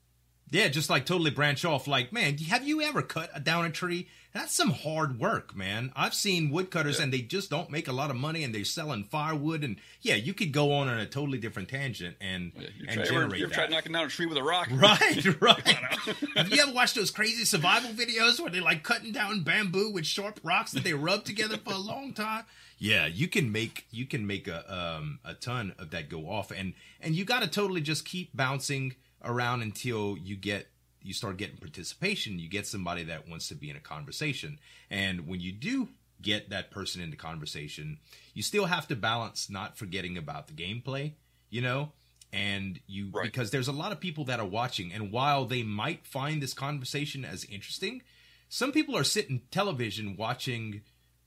Yeah, 0.50 0.68
just 0.68 0.88
like 0.88 1.06
totally 1.06 1.30
branch 1.30 1.64
off. 1.64 1.88
Like, 1.88 2.12
man, 2.12 2.38
have 2.38 2.66
you 2.66 2.80
ever 2.82 3.02
cut 3.02 3.42
down 3.42 3.64
a 3.64 3.70
tree? 3.70 4.08
That's 4.32 4.54
some 4.54 4.70
hard 4.70 5.18
work, 5.18 5.56
man. 5.56 5.92
I've 5.96 6.12
seen 6.14 6.50
woodcutters 6.50 6.98
yeah. 6.98 7.04
and 7.04 7.12
they 7.12 7.22
just 7.22 7.48
don't 7.48 7.70
make 7.70 7.88
a 7.88 7.92
lot 7.92 8.10
of 8.10 8.16
money 8.16 8.44
and 8.44 8.54
they're 8.54 8.64
selling 8.64 9.04
firewood. 9.04 9.64
And 9.64 9.76
yeah, 10.02 10.14
you 10.14 10.34
could 10.34 10.52
go 10.52 10.74
on 10.74 10.88
on 10.88 10.98
a 10.98 11.06
totally 11.06 11.38
different 11.38 11.70
tangent 11.70 12.16
and, 12.20 12.52
yeah, 12.54 12.68
and 12.86 12.96
try, 12.96 13.04
generate 13.04 13.40
You've 13.40 13.52
tried 13.52 13.70
knocking 13.70 13.92
down 13.92 14.04
a 14.04 14.08
tree 14.08 14.26
with 14.26 14.36
a 14.36 14.42
rock. 14.42 14.68
Right, 14.76 15.40
right. 15.40 15.66
have 16.36 16.52
you 16.52 16.62
ever 16.62 16.72
watched 16.72 16.96
those 16.96 17.10
crazy 17.10 17.44
survival 17.46 17.90
videos 17.90 18.38
where 18.38 18.50
they're 18.50 18.60
like 18.60 18.82
cutting 18.82 19.10
down 19.10 19.42
bamboo 19.42 19.90
with 19.90 20.04
sharp 20.06 20.38
rocks 20.44 20.72
that 20.72 20.84
they 20.84 20.92
rub 20.92 21.24
together 21.24 21.56
for 21.56 21.72
a 21.72 21.78
long 21.78 22.12
time? 22.12 22.44
Yeah, 22.78 23.06
you 23.06 23.26
can 23.26 23.50
make 23.50 23.86
you 23.90 24.04
can 24.04 24.26
make 24.26 24.46
a 24.48 24.70
um 24.72 25.18
a 25.24 25.32
ton 25.32 25.74
of 25.78 25.90
that 25.90 26.10
go 26.10 26.28
off 26.28 26.50
and 26.50 26.74
and 27.00 27.14
you 27.14 27.24
got 27.24 27.42
to 27.42 27.48
totally 27.48 27.80
just 27.80 28.04
keep 28.04 28.36
bouncing 28.36 28.94
around 29.26 29.62
until 29.62 30.16
you 30.16 30.36
get 30.36 30.68
you 31.02 31.12
start 31.12 31.36
getting 31.36 31.56
participation 31.56 32.38
you 32.38 32.48
get 32.48 32.66
somebody 32.66 33.04
that 33.04 33.28
wants 33.28 33.48
to 33.48 33.54
be 33.54 33.70
in 33.70 33.76
a 33.76 33.80
conversation. 33.80 34.58
And 34.90 35.26
when 35.28 35.40
you 35.40 35.52
do 35.52 35.88
get 36.22 36.50
that 36.50 36.70
person 36.70 37.02
into 37.02 37.16
conversation 37.16 37.98
you 38.34 38.42
still 38.42 38.66
have 38.66 38.88
to 38.88 38.96
balance 38.96 39.50
not 39.50 39.76
forgetting 39.76 40.16
about 40.16 40.46
the 40.48 40.54
gameplay 40.54 41.12
you 41.50 41.60
know? 41.60 41.92
And 42.32 42.80
you 42.86 43.10
right. 43.12 43.24
because 43.24 43.50
there's 43.50 43.68
a 43.68 43.72
lot 43.72 43.92
of 43.92 44.00
people 44.00 44.24
that 44.24 44.40
are 44.40 44.46
watching 44.46 44.92
and 44.92 45.12
while 45.12 45.44
they 45.44 45.62
might 45.62 46.06
find 46.06 46.42
this 46.42 46.54
conversation 46.54 47.24
as 47.24 47.44
interesting 47.44 48.02
some 48.48 48.72
people 48.72 48.96
are 48.96 49.04
sitting 49.04 49.42
television 49.50 50.16
watching 50.16 50.82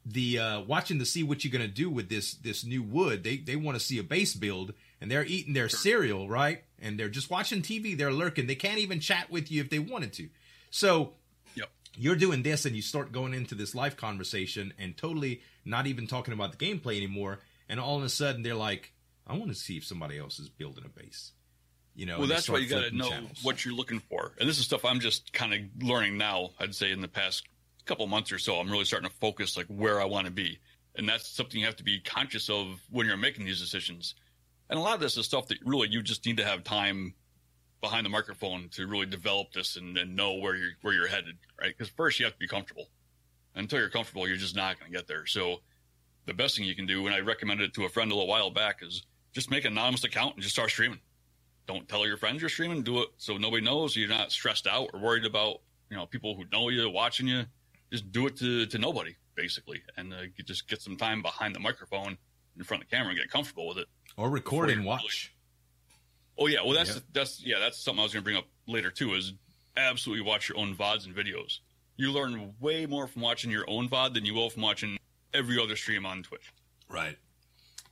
the 0.06 0.40
uh 0.40 0.62
watching 0.62 1.00
to 1.00 1.06
see 1.06 1.24
what 1.24 1.44
you're 1.44 1.52
going 1.52 1.68
to 1.68 1.74
do 1.74 1.90
with 1.90 2.10
this 2.10 2.34
this 2.36 2.66
new 2.66 2.82
wood. 2.82 3.24
They 3.24 3.38
they 3.38 3.56
want 3.56 3.78
to 3.78 3.84
see 3.84 4.00
a 4.00 4.04
base 4.04 4.34
build 4.34 4.74
and 5.02 5.10
they're 5.10 5.26
eating 5.26 5.54
their 5.54 5.70
cereal, 5.70 6.28
right? 6.28 6.64
And 6.82 7.00
they're 7.00 7.10
just 7.10 7.30
watching 7.30 7.62
TV, 7.62 7.98
they're 7.98 8.12
lurking. 8.12 8.48
They 8.48 8.56
can't 8.56 8.80
even 8.80 9.00
chat 9.00 9.30
with 9.30 9.52
you 9.52 9.62
if 9.62 9.70
they 9.70 9.80
wanted 9.80 10.14
to. 10.14 10.30
So 10.72 11.14
yep. 11.56 11.70
you're 11.96 12.16
doing 12.16 12.44
this 12.44 12.66
and 12.66 12.76
you 12.76 12.82
start 12.82 13.12
going 13.12 13.34
into 13.34 13.56
this 13.56 13.76
life 13.76 13.98
conversation 13.98 14.74
and 14.78 14.96
totally 14.96 15.42
not 15.66 15.88
even 15.88 16.08
talking 16.08 16.34
about 16.34 16.58
the 16.58 16.66
gameplay 16.66 16.98
anymore. 16.98 17.40
And 17.68 17.80
all 17.80 17.98
of 17.98 18.04
a 18.04 18.10
sudden 18.10 18.44
they're 18.44 18.56
like, 18.56 18.94
I 19.28 19.38
want 19.38 19.50
to 19.50 19.56
see 19.56 19.78
if 19.78 19.86
somebody 19.86 20.18
else 20.18 20.40
is 20.40 20.50
building 20.50 20.84
a 20.86 20.90
base. 20.90 21.32
You 21.96 22.06
know, 22.06 22.20
well, 22.20 22.28
that's 22.28 22.50
why 22.50 22.60
you 22.60 22.70
got 22.70 22.86
to 22.86 22.96
know 22.96 23.10
channels. 23.10 23.44
what 23.44 23.66
you're 23.66 23.74
looking 23.74 24.00
for. 24.00 24.32
And 24.40 24.48
this 24.48 24.58
is 24.58 24.66
stuff 24.66 24.86
I'm 24.86 25.02
just 25.02 25.34
kind 25.34 25.54
of 25.54 25.86
learning 25.86 26.18
now. 26.18 26.52
I'd 26.60 26.74
say 26.74 26.92
in 26.92 27.02
the 27.02 27.10
past 27.10 27.44
couple 27.86 28.08
months 28.08 28.32
or 28.32 28.40
so, 28.40 28.56
I'm 28.56 28.72
really 28.72 28.86
starting 28.86 29.10
to 29.10 29.16
focus 29.18 29.58
like 29.58 29.66
where 29.68 30.00
I 30.00 30.06
want 30.06 30.26
to 30.26 30.32
be. 30.32 30.60
And 30.96 31.10
that's 31.10 31.28
something 31.28 31.60
you 31.60 31.66
have 31.66 31.76
to 31.78 31.84
be 31.84 32.00
conscious 32.00 32.50
of 32.50 32.80
when 32.90 33.06
you're 33.06 33.18
making 33.18 33.46
these 33.46 33.60
decisions 33.60 34.16
and 34.70 34.80
a 34.80 34.82
lot 34.82 34.94
of 34.96 35.00
this 35.00 35.18
is 35.18 35.26
stuff 35.26 35.48
that 35.48 35.58
really 35.66 35.88
you 35.90 36.02
just 36.02 36.26
need 36.26 36.38
to 36.38 36.46
have 36.46 36.64
time 36.64 37.14
behind 37.82 38.06
the 38.06 38.10
microphone 38.10 38.70
to 38.70 38.88
really 38.88 39.06
develop 39.06 39.52
this 39.54 39.78
and, 39.78 39.98
and 39.98 40.16
know 40.16 40.36
where 40.36 40.56
you're 40.56 40.72
where 40.82 40.94
you're 40.94 41.08
headed, 41.08 41.38
right? 41.60 41.76
Because 41.76 41.90
first 41.90 42.20
you 42.20 42.26
have 42.26 42.34
to 42.34 42.40
be 42.40 42.48
comfortable. 42.48 42.90
Until 43.56 43.80
you're 43.80 43.90
comfortable, 43.90 44.28
you're 44.28 44.38
just 44.38 44.56
not 44.56 44.80
going 44.80 44.92
to 44.92 44.98
get 44.98 45.08
there. 45.08 45.26
So 45.26 45.58
the 46.26 46.34
best 46.34 46.56
thing 46.56 46.66
you 46.66 46.76
can 46.76 46.86
do, 46.86 47.08
and 47.08 47.16
I 47.16 47.20
recommended 47.20 47.70
it 47.70 47.74
to 47.76 47.86
a 47.86 47.90
friend 47.90 48.12
a 48.12 48.16
little 48.16 48.28
while 48.28 48.52
back, 48.52 48.80
is 48.82 49.04
just 49.34 49.50
make 49.50 49.66
an 49.66 49.72
anonymous 49.72 50.04
account 50.04 50.36
and 50.36 50.44
just 50.44 50.54
start 50.54 50.70
streaming. 50.70 51.00
Don't 51.66 51.88
tell 51.88 52.06
your 52.06 52.18
friends 52.18 52.42
you're 52.42 52.50
streaming. 52.50 52.84
Do 52.84 53.02
it 53.02 53.10
so 53.18 53.38
nobody 53.38 53.64
knows. 53.64 53.96
You're 53.96 54.10
not 54.10 54.32
stressed 54.32 54.68
out 54.68 54.90
or 54.94 55.00
worried 55.00 55.26
about 55.26 55.62
you 55.90 55.98
know 55.98 56.06
people 56.06 56.36
who 56.36 56.46
know 56.52 56.70
you 56.70 56.90
watching 56.90 57.28
you. 57.28 57.44
Just 57.92 58.12
do 58.12 58.28
it 58.28 58.38
to 58.38 58.68
to 58.68 58.78
nobody 58.78 59.16
basically, 59.36 59.82
and 59.98 60.14
uh, 60.14 60.18
just 60.46 60.68
get 60.68 60.82
some 60.82 60.98
time 60.98 61.22
behind 61.22 61.56
the 61.56 61.60
microphone 61.60 62.18
in 62.58 62.64
front 62.64 62.84
of 62.84 62.90
the 62.90 62.96
camera 62.96 63.12
and 63.12 63.20
get 63.20 63.32
comfortable 63.32 63.68
with 63.68 63.78
it 63.78 63.88
or 64.20 64.30
record 64.30 64.70
and 64.70 64.86
watch. 64.86 65.34
Really... 66.38 66.52
Oh 66.52 66.56
yeah, 66.56 66.66
well 66.66 66.76
that's 66.76 67.02
that's 67.14 67.44
yeah 67.44 67.60
that's 67.60 67.80
something 67.80 68.00
I 68.00 68.04
was 68.04 68.14
going 68.14 68.22
to 68.22 68.26
bring 68.26 68.38
up 68.38 68.46
later 68.68 68.92
too. 68.92 69.14
Is 69.14 69.34
absolutely 69.78 70.26
watch 70.26 70.50
your 70.50 70.58
own 70.58 70.76
vods 70.76 71.06
and 71.06 71.16
videos. 71.16 71.60
You 71.96 72.12
learn 72.12 72.54
way 72.60 72.86
more 72.86 73.08
from 73.08 73.22
watching 73.22 73.52
your 73.52 73.70
own 73.70 73.90
vod 73.90 74.14
than 74.14 74.26
you 74.26 74.34
will 74.34 74.50
from 74.50 74.62
watching 74.62 74.98
every 75.34 75.62
other 75.62 75.76
stream 75.76 76.06
on 76.06 76.24
Twitch. 76.24 76.52
Right. 76.90 77.18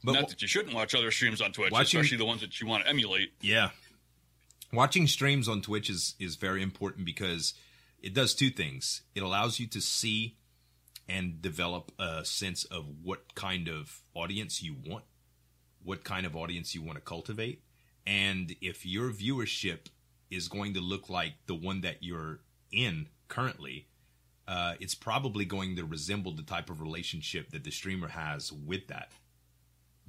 But 0.04 0.14
not 0.14 0.30
that 0.30 0.42
you 0.42 0.48
shouldn't 0.48 0.76
watch 0.76 0.96
other 0.96 1.12
streams 1.12 1.42
on 1.42 1.52
Twitch, 1.52 1.72
watching, 1.72 2.00
especially 2.00 2.18
the 2.18 2.26
ones 2.26 2.42
that 2.42 2.62
you 2.62 2.68
want 2.68 2.84
to 2.84 2.90
emulate. 2.90 3.34
Yeah. 3.42 3.70
Watching 4.72 5.08
streams 5.08 5.48
on 5.48 5.62
Twitch 5.62 5.90
is 5.90 6.16
is 6.20 6.36
very 6.36 6.62
important 6.62 7.06
because 7.06 7.54
it 8.02 8.14
does 8.14 8.36
two 8.36 8.50
things. 8.50 9.02
It 9.16 9.24
allows 9.24 9.60
you 9.60 9.68
to 9.68 9.82
see 9.82 10.36
and 11.10 11.42
develop 11.42 11.92
a 12.00 12.26
sense 12.26 12.66
of 12.66 12.86
what 13.02 13.34
kind 13.34 13.70
of 13.70 14.02
audience 14.14 14.62
you 14.62 14.76
want 14.86 15.06
what 15.88 16.04
kind 16.04 16.26
of 16.26 16.36
audience 16.36 16.76
you 16.76 16.82
want 16.82 16.98
to 16.98 17.02
cultivate. 17.02 17.64
And 18.06 18.54
if 18.62 18.86
your 18.86 19.10
viewership 19.10 19.88
is 20.30 20.50
going 20.50 20.74
to 20.74 20.82
look 20.82 21.10
like 21.10 21.34
the 21.46 21.56
one 21.56 21.80
that 21.82 22.04
you're 22.04 22.42
in 22.74 23.08
currently, 23.30 23.88
uh, 24.50 24.74
it's 24.82 24.96
probably 24.96 25.46
going 25.46 25.78
to 25.78 25.86
resemble 25.86 26.34
the 26.34 26.44
type 26.44 26.70
of 26.70 26.82
relationship 26.82 27.52
that 27.52 27.64
the 27.64 27.72
streamer 27.72 28.10
has 28.10 28.52
with 28.52 28.88
that 28.88 29.12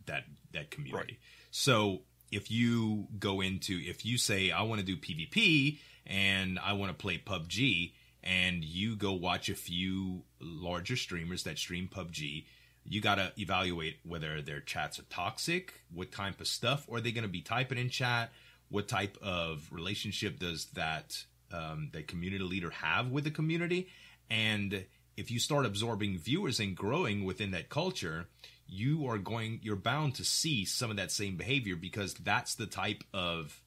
that 0.06 0.24
that 0.52 0.70
community. 0.72 1.12
Right. 1.12 1.18
So 1.52 2.00
if 2.32 2.50
you 2.50 3.06
go 3.18 3.40
into 3.40 3.80
if 3.80 4.04
you 4.04 4.18
say 4.18 4.50
I 4.50 4.62
want 4.62 4.80
to 4.80 4.86
do 4.86 4.96
PvP 4.96 5.78
and 6.06 6.58
I 6.58 6.72
want 6.72 6.90
to 6.90 6.96
play 6.96 7.18
PUBG 7.24 7.92
and 8.24 8.64
you 8.64 8.96
go 8.96 9.12
watch 9.12 9.48
a 9.48 9.54
few 9.54 10.24
larger 10.40 10.96
streamers 10.96 11.44
that 11.44 11.56
stream 11.56 11.88
PUBG 11.88 12.46
you 12.88 13.00
got 13.00 13.16
to 13.16 13.32
evaluate 13.36 13.98
whether 14.04 14.40
their 14.40 14.60
chats 14.60 14.98
are 14.98 15.04
toxic, 15.10 15.74
what 15.92 16.10
type 16.10 16.40
of 16.40 16.46
stuff 16.46 16.86
are 16.90 17.00
they 17.00 17.12
going 17.12 17.22
to 17.22 17.28
be 17.28 17.42
typing 17.42 17.78
in 17.78 17.90
chat, 17.90 18.32
what 18.70 18.88
type 18.88 19.16
of 19.22 19.68
relationship 19.70 20.38
does 20.38 20.66
that 20.74 21.24
um, 21.52 21.90
the 21.92 22.02
community 22.02 22.44
leader 22.44 22.70
have 22.70 23.08
with 23.08 23.24
the 23.24 23.30
community, 23.30 23.88
and 24.30 24.84
if 25.16 25.30
you 25.30 25.40
start 25.40 25.66
absorbing 25.66 26.16
viewers 26.16 26.60
and 26.60 26.76
growing 26.76 27.24
within 27.24 27.50
that 27.50 27.68
culture, 27.68 28.26
you 28.68 29.08
are 29.08 29.18
going 29.18 29.58
you're 29.62 29.74
bound 29.74 30.14
to 30.14 30.24
see 30.24 30.64
some 30.64 30.90
of 30.90 30.96
that 30.96 31.10
same 31.10 31.36
behavior 31.36 31.74
because 31.74 32.14
that's 32.14 32.54
the 32.54 32.66
type 32.66 33.02
of 33.12 33.60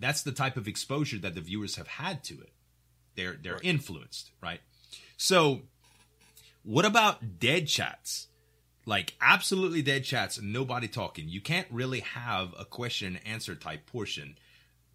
that's 0.00 0.22
the 0.22 0.32
type 0.32 0.56
of 0.56 0.68
exposure 0.68 1.18
that 1.18 1.34
the 1.34 1.40
viewers 1.40 1.76
have 1.76 1.88
had 1.88 2.24
to 2.24 2.34
it. 2.40 2.52
They're 3.16 3.36
they're 3.42 3.54
right. 3.54 3.64
influenced, 3.64 4.30
right? 4.42 4.60
So 5.16 5.62
what 6.62 6.84
about 6.84 7.38
dead 7.38 7.66
chats? 7.66 8.27
Like 8.88 9.14
absolutely 9.20 9.82
dead 9.82 10.02
chats 10.02 10.40
nobody 10.40 10.88
talking. 10.88 11.28
You 11.28 11.42
can't 11.42 11.66
really 11.70 12.00
have 12.00 12.54
a 12.58 12.64
question 12.64 13.16
and 13.16 13.34
answer 13.34 13.54
type 13.54 13.84
portion 13.84 14.38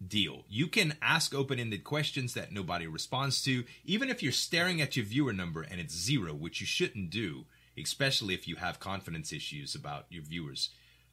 deal. 0.04 0.44
You 0.48 0.66
can 0.66 0.96
ask 1.00 1.32
open 1.32 1.60
ended 1.60 1.84
questions 1.84 2.34
that 2.34 2.50
nobody 2.50 2.88
responds 2.88 3.40
to, 3.44 3.62
even 3.84 4.10
if 4.10 4.20
you're 4.20 4.32
staring 4.32 4.82
at 4.82 4.96
your 4.96 5.06
viewer 5.06 5.32
number 5.32 5.62
and 5.62 5.80
it's 5.80 5.96
zero, 5.96 6.34
which 6.34 6.60
you 6.60 6.66
shouldn't 6.66 7.10
do, 7.10 7.44
especially 7.80 8.34
if 8.34 8.48
you 8.48 8.56
have 8.56 8.80
confidence 8.80 9.32
issues 9.32 9.76
about 9.76 10.06
your 10.10 10.24
viewers. 10.24 10.70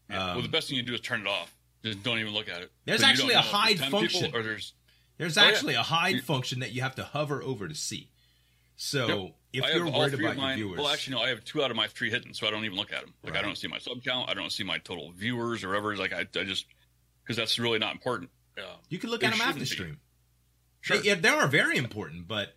Yeah. 0.10 0.30
Um, 0.30 0.36
well, 0.38 0.42
the 0.42 0.50
best 0.50 0.68
thing 0.68 0.78
you 0.78 0.84
do 0.84 0.96
is 0.96 1.02
turn 1.02 1.22
it 1.22 1.28
off. 1.28 1.56
Just 1.86 2.02
don't 2.02 2.18
even 2.18 2.34
look 2.34 2.50
at 2.50 2.64
it. 2.64 2.72
There's 2.86 3.04
actually 3.04 3.36
a 3.36 3.42
hide 3.42 3.78
function. 3.80 4.36
Or 4.36 4.42
there's 4.42 4.74
there's 5.20 5.38
oh, 5.38 5.42
actually 5.42 5.74
yeah. 5.74 5.82
a 5.82 5.84
hide 5.84 6.24
function 6.24 6.62
that 6.62 6.72
you 6.72 6.82
have 6.82 6.96
to 6.96 7.04
hover 7.04 7.44
over 7.44 7.68
to 7.68 7.76
see. 7.76 8.10
So 8.76 9.08
yep. 9.08 9.36
If 9.54 9.64
I 9.64 9.72
you're 9.72 9.90
worried 9.90 10.14
about 10.14 10.38
mine, 10.38 10.58
your 10.58 10.68
viewers, 10.68 10.80
well, 10.80 10.90
actually, 10.90 11.16
no, 11.16 11.22
I 11.22 11.30
have 11.30 11.44
two 11.44 11.64
out 11.64 11.72
of 11.72 11.78
my 11.78 11.88
three 11.88 12.10
hidden, 12.10 12.34
so 12.34 12.48
I 12.48 12.52
don't 12.52 12.66
even 12.66 12.78
look 12.78 12.94
at 12.94 13.02
them. 13.02 13.14
Like 13.24 13.34
right. 13.34 13.44
I 13.44 13.46
don't 13.46 13.58
see 13.58 13.68
my 13.68 13.80
sub 13.80 14.04
count, 14.04 14.30
I 14.30 14.34
don't 14.34 14.52
see 14.52 14.64
my 14.64 14.78
total 14.78 15.12
viewers 15.12 15.64
or 15.64 15.70
whatever. 15.70 15.96
Like 15.96 16.14
I, 16.14 16.22
I 16.22 16.44
just 16.44 16.66
because 17.24 17.38
that's 17.38 17.60
really 17.60 17.80
not 17.80 17.94
important. 17.94 18.30
Uh, 18.58 18.76
you 18.90 19.00
can 19.00 19.10
look 19.10 19.24
at 19.24 19.32
them 19.32 19.42
after 19.42 19.66
stream. 19.66 20.00
Sure, 20.82 20.98
they, 20.98 21.10
yeah, 21.10 21.16
they 21.16 21.30
are 21.30 21.48
very 21.48 21.78
important, 21.78 22.28
but 22.28 22.54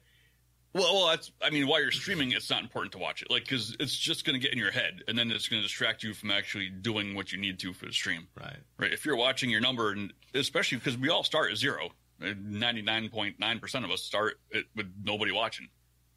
well, 0.72 0.94
well, 0.94 1.07
that's 1.09 1.30
I 1.42 1.50
mean, 1.50 1.66
while 1.66 1.80
you're 1.80 1.90
streaming, 1.90 2.33
it's 2.33 2.50
not 2.50 2.62
important 2.62 2.92
to 2.92 2.98
watch 2.98 3.22
it, 3.22 3.30
like 3.30 3.44
because 3.44 3.76
it's 3.78 3.96
just 3.96 4.24
going 4.24 4.35
to 4.35 4.40
get 4.40 4.52
in 4.52 4.59
your 4.59 4.72
head, 4.72 5.02
and 5.09 5.16
then 5.18 5.30
it's 5.30 5.48
going 5.48 5.61
to 5.61 5.66
distract 5.66 6.02
you 6.02 6.14
from 6.14 6.30
actually 6.30 6.68
doing 6.68 7.14
what 7.14 7.33
you 7.33 7.38
need 7.38 7.59
to 7.61 7.72
for 7.72 7.87
the 7.87 7.92
stream. 7.92 8.28
Right. 8.38 8.57
Right. 8.78 8.92
If 8.92 9.04
you're 9.04 9.16
watching 9.16 9.50
your 9.50 9.61
number, 9.61 9.92
and 9.92 10.12
especially 10.35 10.78
because 10.78 10.96
we 10.96 11.11
all 11.11 11.22
start 11.22 11.50
at 11.50 11.59
zero, 11.59 11.90
ninety 12.20 12.83
nine 12.83 13.09
point 13.09 13.38
nine 13.38 13.59
percent 13.61 13.85
of 13.85 13.90
us 13.90 14.02
start 14.02 14.40
with 14.74 14.87
nobody 15.04 15.33
watching 15.33 15.68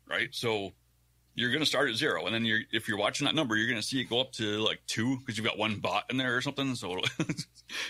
right? 0.10 0.30
So 0.32 0.74
you're 1.36 1.52
going 1.52 1.62
to 1.62 1.68
start 1.68 1.90
at 1.90 1.96
zero, 1.96 2.26
and 2.26 2.34
then 2.34 2.46
you're 2.46 2.62
if 2.72 2.88
you're 2.88 2.98
watching 2.98 3.26
that 3.26 3.36
number, 3.36 3.56
you're 3.56 3.68
going 3.68 3.80
to 3.80 3.88
see 3.88 4.02
it 4.02 4.06
go 4.06 4.20
up 4.20 4.32
to 4.34 4.60
like 4.60 4.82
two 4.88 5.18
because 5.18 5.38
you've 5.38 5.46
got 5.46 5.58
one 5.58 5.80
bot 5.80 6.06
in 6.10 6.18
there 6.18 6.36
or 6.36 6.42
something. 6.42 6.74
So 6.76 6.98
it's 7.20 7.46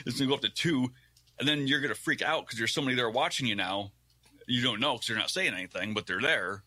going 0.06 0.18
to 0.18 0.28
go 0.28 0.34
up 0.34 0.42
to 0.42 0.50
two, 0.50 0.92
and 1.40 1.48
then 1.48 1.66
you're 1.68 1.80
going 1.80 1.94
to 1.94 2.00
freak 2.00 2.22
out 2.22 2.46
because 2.46 2.60
there's 2.60 2.74
somebody 2.74 2.96
there 2.96 3.10
watching 3.10 3.48
you 3.48 3.56
now. 3.56 3.92
You 4.48 4.62
don't 4.62 4.80
know 4.80 4.94
because 4.94 5.08
they're 5.08 5.18
not 5.18 5.30
saying 5.30 5.54
anything, 5.54 5.94
but 5.94 6.08
they're 6.08 6.22
there. 6.22 6.64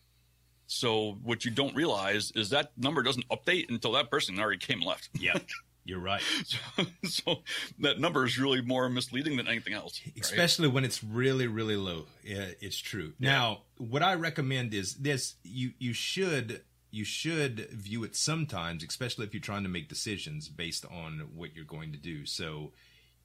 So 0.67 1.17
what 1.23 1.43
you 1.43 1.51
don't 1.51 1.75
realize 1.75 2.31
is 2.33 2.49
that 2.51 2.71
number 2.77 3.03
doesn't 3.03 3.27
update 3.29 3.69
until 3.69 3.91
that 3.93 4.09
person 4.09 4.39
already 4.39 4.57
came 4.59 4.81
left. 4.81 5.09
Yeah, 5.13 5.37
you're 5.83 5.99
right. 5.99 6.21
so, 6.45 6.85
so 7.03 7.35
that 7.79 7.99
number 7.99 8.25
is 8.25 8.37
really 8.37 8.61
more 8.61 8.87
misleading 8.89 9.37
than 9.37 9.47
anything 9.47 9.73
else. 9.73 10.01
right? 10.05 10.17
especially 10.21 10.67
when 10.67 10.83
it's 10.85 11.03
really 11.03 11.47
really 11.47 11.75
low 11.75 12.05
yeah, 12.23 12.47
it's 12.59 12.77
true 12.77 13.13
now 13.19 13.61
what 13.77 14.03
i 14.03 14.13
recommend 14.13 14.73
is 14.73 14.95
this 14.95 15.35
you 15.43 15.71
you 15.79 15.93
should 15.93 16.61
you 16.91 17.03
should 17.03 17.69
view 17.71 18.03
it 18.03 18.15
sometimes 18.15 18.83
especially 18.83 19.25
if 19.25 19.33
you're 19.33 19.41
trying 19.41 19.63
to 19.63 19.69
make 19.69 19.87
decisions 19.89 20.49
based 20.49 20.85
on 20.85 21.29
what 21.35 21.55
you're 21.55 21.65
going 21.65 21.91
to 21.91 21.97
do 21.97 22.25
so 22.25 22.71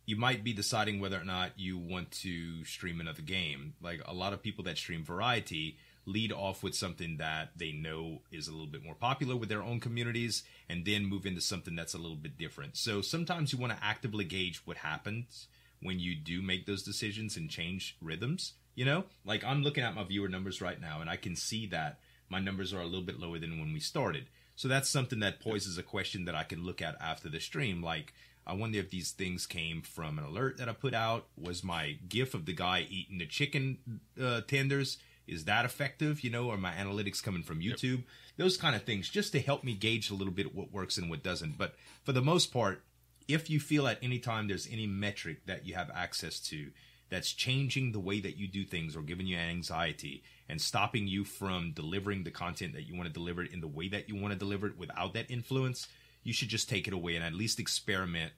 you 0.07 0.17
might 0.17 0.45
be 0.45 0.53
deciding 0.53 1.01
whether 1.01 1.21
or 1.21 1.25
not 1.25 1.51
you 1.57 1.77
want 1.77 2.11
to 2.11 2.65
stream 2.65 3.01
another 3.01 3.23
game 3.23 3.75
like 3.83 4.01
a 4.07 4.15
lot 4.15 4.33
of 4.33 4.43
people 4.43 4.65
that 4.65 4.79
stream 4.79 5.05
variety 5.05 5.77
lead 6.07 6.33
off 6.33 6.63
with 6.63 6.75
something 6.75 7.17
that 7.17 7.51
they 7.57 7.73
know 7.73 8.23
is 8.31 8.49
a 8.49 8.53
little 8.53 8.67
bit 8.67 8.85
more 8.85 8.95
popular 8.95 9.37
with 9.37 9.49
their 9.49 9.63
own 9.63 9.81
communities 9.81 10.45
and 10.69 10.85
then 10.85 11.05
move 11.05 11.27
into 11.27 11.41
something 11.41 11.75
that's 11.75 11.95
a 11.95 11.99
little 11.99 12.17
bit 12.17 12.39
different 12.39 12.77
so 12.77 13.03
sometimes 13.03 13.53
you 13.53 13.59
want 13.59 13.73
to 13.73 13.85
actively 13.85 14.25
gauge 14.25 14.63
what 14.65 14.79
happens 14.79 15.49
when 15.83 15.99
you 15.99 16.15
do 16.15 16.43
make 16.43 16.67
those 16.67 16.83
decisions 16.83 17.37
and 17.37 17.51
change 17.51 17.97
rhythms. 18.01 18.55
You 18.75 18.85
know, 18.85 19.05
like 19.25 19.43
I'm 19.43 19.63
looking 19.63 19.85
at 19.85 19.95
my 19.95 20.05
viewer 20.05 20.29
numbers 20.29 20.61
right 20.61 20.81
now, 20.81 21.01
and 21.01 21.09
I 21.09 21.17
can 21.17 21.35
see 21.35 21.67
that 21.69 21.99
my 22.29 22.41
numbers 22.41 22.75
are 22.75 22.81
a 22.81 22.85
little 22.85 23.03
bit 23.03 23.19
lower 23.19 23.39
than 23.39 23.59
when 23.59 23.73
we 23.73 23.81
started. 23.81 24.27
So 24.55 24.69
that's 24.69 24.89
something 24.89 25.21
that 25.21 25.41
poses 25.41 25.79
a 25.79 25.83
question 25.83 26.27
that 26.27 26.35
I 26.35 26.43
can 26.43 26.65
look 26.65 26.83
at 26.83 27.01
after 27.01 27.29
the 27.29 27.41
stream. 27.41 27.83
Like, 27.83 28.13
I 28.47 28.53
wonder 28.53 28.79
if 28.79 28.91
these 28.91 29.13
things 29.13 29.47
came 29.47 29.81
from 29.83 30.19
an 30.19 30.25
alert 30.25 30.59
that 30.59 30.69
I 30.69 30.73
put 30.73 30.93
out. 30.93 31.27
Was 31.39 31.65
my 31.65 31.97
GIF 32.09 32.35
of 32.35 32.45
the 32.45 32.53
guy 32.53 32.87
eating 32.89 33.19
the 33.19 33.27
chicken 33.27 33.79
uh, 34.21 34.43
tenders? 34.43 34.99
Is 35.27 35.45
that 35.45 35.65
effective? 35.65 36.23
You 36.23 36.31
know, 36.31 36.51
are 36.51 36.57
my 36.57 36.73
analytics 36.73 37.23
coming 37.23 37.43
from 37.43 37.61
YouTube? 37.61 38.05
Those 38.37 38.57
kind 38.57 38.77
of 38.77 38.85
things, 38.85 39.09
just 39.09 39.33
to 39.33 39.41
help 39.41 39.65
me 39.65 39.75
gauge 39.75 40.11
a 40.11 40.15
little 40.15 40.33
bit 40.33 40.55
what 40.55 40.73
works 40.73 40.99
and 40.99 41.11
what 41.11 41.23
doesn't. 41.23 41.59
But 41.59 41.75
for 42.05 42.13
the 42.13 42.23
most 42.23 42.53
part, 42.53 42.83
if 43.29 43.51
you 43.51 43.59
feel 43.59 43.89
at 43.89 43.99
any 44.03 44.19
time 44.19 44.47
there's 44.47 44.69
any 44.71 44.87
metric 44.87 45.47
that 45.47 45.67
you 45.67 45.75
have 45.75 45.91
access 45.95 46.39
to 46.41 46.71
that's 47.09 47.33
changing 47.33 47.93
the 47.93 48.01
way 48.01 48.21
that 48.21 48.37
you 48.37 48.49
do 48.49 48.65
things 48.65 48.97
or 48.97 49.03
giving 49.03 49.27
you 49.27 49.37
anxiety 49.37 50.23
and 50.49 50.61
stopping 50.61 51.07
you 51.07 51.25
from 51.25 51.73
delivering 51.73 52.25
the 52.25 52.31
content 52.31 52.73
that 52.75 52.87
you 52.87 52.97
want 52.97 53.07
to 53.07 53.13
deliver 53.13 53.43
it 53.43 53.53
in 53.53 53.61
the 53.61 53.69
way 53.69 53.89
that 53.89 54.09
you 54.09 54.17
want 54.17 54.33
to 54.33 54.39
deliver 54.39 54.67
it 54.67 54.79
without 54.79 55.15
that 55.15 55.31
influence, 55.31 55.89
you 56.23 56.33
should 56.33 56.49
just 56.49 56.69
take 56.69 56.89
it 56.89 56.95
away 56.95 57.15
and 57.15 57.25
at 57.25 57.35
least 57.35 57.61
experiment 57.61 58.33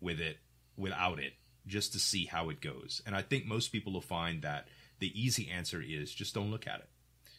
with 0.00 0.20
it 0.20 0.38
without 0.76 1.18
it 1.18 1.34
just 1.66 1.92
to 1.92 1.98
see 1.98 2.26
how 2.26 2.50
it 2.50 2.60
goes. 2.60 3.02
And 3.06 3.14
I 3.14 3.22
think 3.22 3.46
most 3.46 3.68
people 3.68 3.92
will 3.92 4.00
find 4.00 4.42
that 4.42 4.68
the 5.00 5.20
easy 5.20 5.50
answer 5.50 5.82
is 5.82 6.12
just 6.12 6.34
don't 6.34 6.50
look 6.50 6.66
at 6.66 6.80
it. 6.80 6.88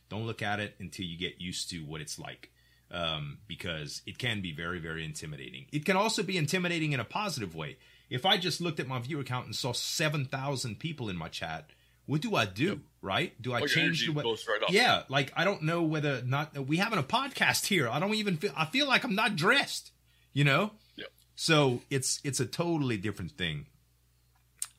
Don't 0.09 0.27
look 0.27 0.41
at 0.41 0.59
it 0.59 0.75
until 0.79 1.05
you 1.05 1.17
get 1.17 1.39
used 1.39 1.69
to 1.69 1.79
what 1.85 2.01
it's 2.01 2.19
like 2.19 2.51
um, 2.91 3.37
because 3.47 4.01
it 4.05 4.17
can 4.17 4.41
be 4.41 4.51
very, 4.51 4.79
very 4.79 5.05
intimidating. 5.05 5.65
It 5.71 5.85
can 5.85 5.95
also 5.95 6.23
be 6.23 6.37
intimidating 6.37 6.91
in 6.91 6.99
a 6.99 7.05
positive 7.05 7.55
way. 7.55 7.77
If 8.09 8.25
I 8.25 8.37
just 8.37 8.59
looked 8.59 8.81
at 8.81 8.87
my 8.87 8.99
viewer 8.99 9.23
count 9.23 9.45
and 9.45 9.55
saw 9.55 9.71
7,000 9.71 10.79
people 10.79 11.07
in 11.09 11.15
my 11.15 11.29
chat, 11.29 11.69
what 12.05 12.19
do 12.21 12.35
I 12.35 12.45
do? 12.45 12.65
Yep. 12.65 12.77
Right? 13.01 13.41
Do 13.41 13.53
I 13.53 13.59
Well, 13.61 13.69
change 13.69 14.05
the 14.05 14.11
way? 14.11 14.23
right. 14.23 14.61
Yeah, 14.69 15.03
like 15.07 15.31
I 15.35 15.45
don't 15.45 15.63
know 15.63 15.83
whether 15.83 16.21
not 16.23 16.67
we 16.67 16.77
having 16.77 16.99
a 16.99 17.03
podcast 17.03 17.67
here. 17.67 17.87
I 17.87 17.99
don't 17.99 18.13
even 18.15 18.37
feel. 18.37 18.51
I 18.55 18.65
feel 18.65 18.87
like 18.87 19.03
I'm 19.03 19.15
not 19.15 19.35
dressed. 19.35 19.91
You 20.33 20.43
know. 20.43 20.71
Yep. 20.97 21.07
So 21.35 21.81
it's 21.89 22.19
it's 22.23 22.39
a 22.39 22.45
totally 22.45 22.97
different 22.97 23.31
thing. 23.31 23.67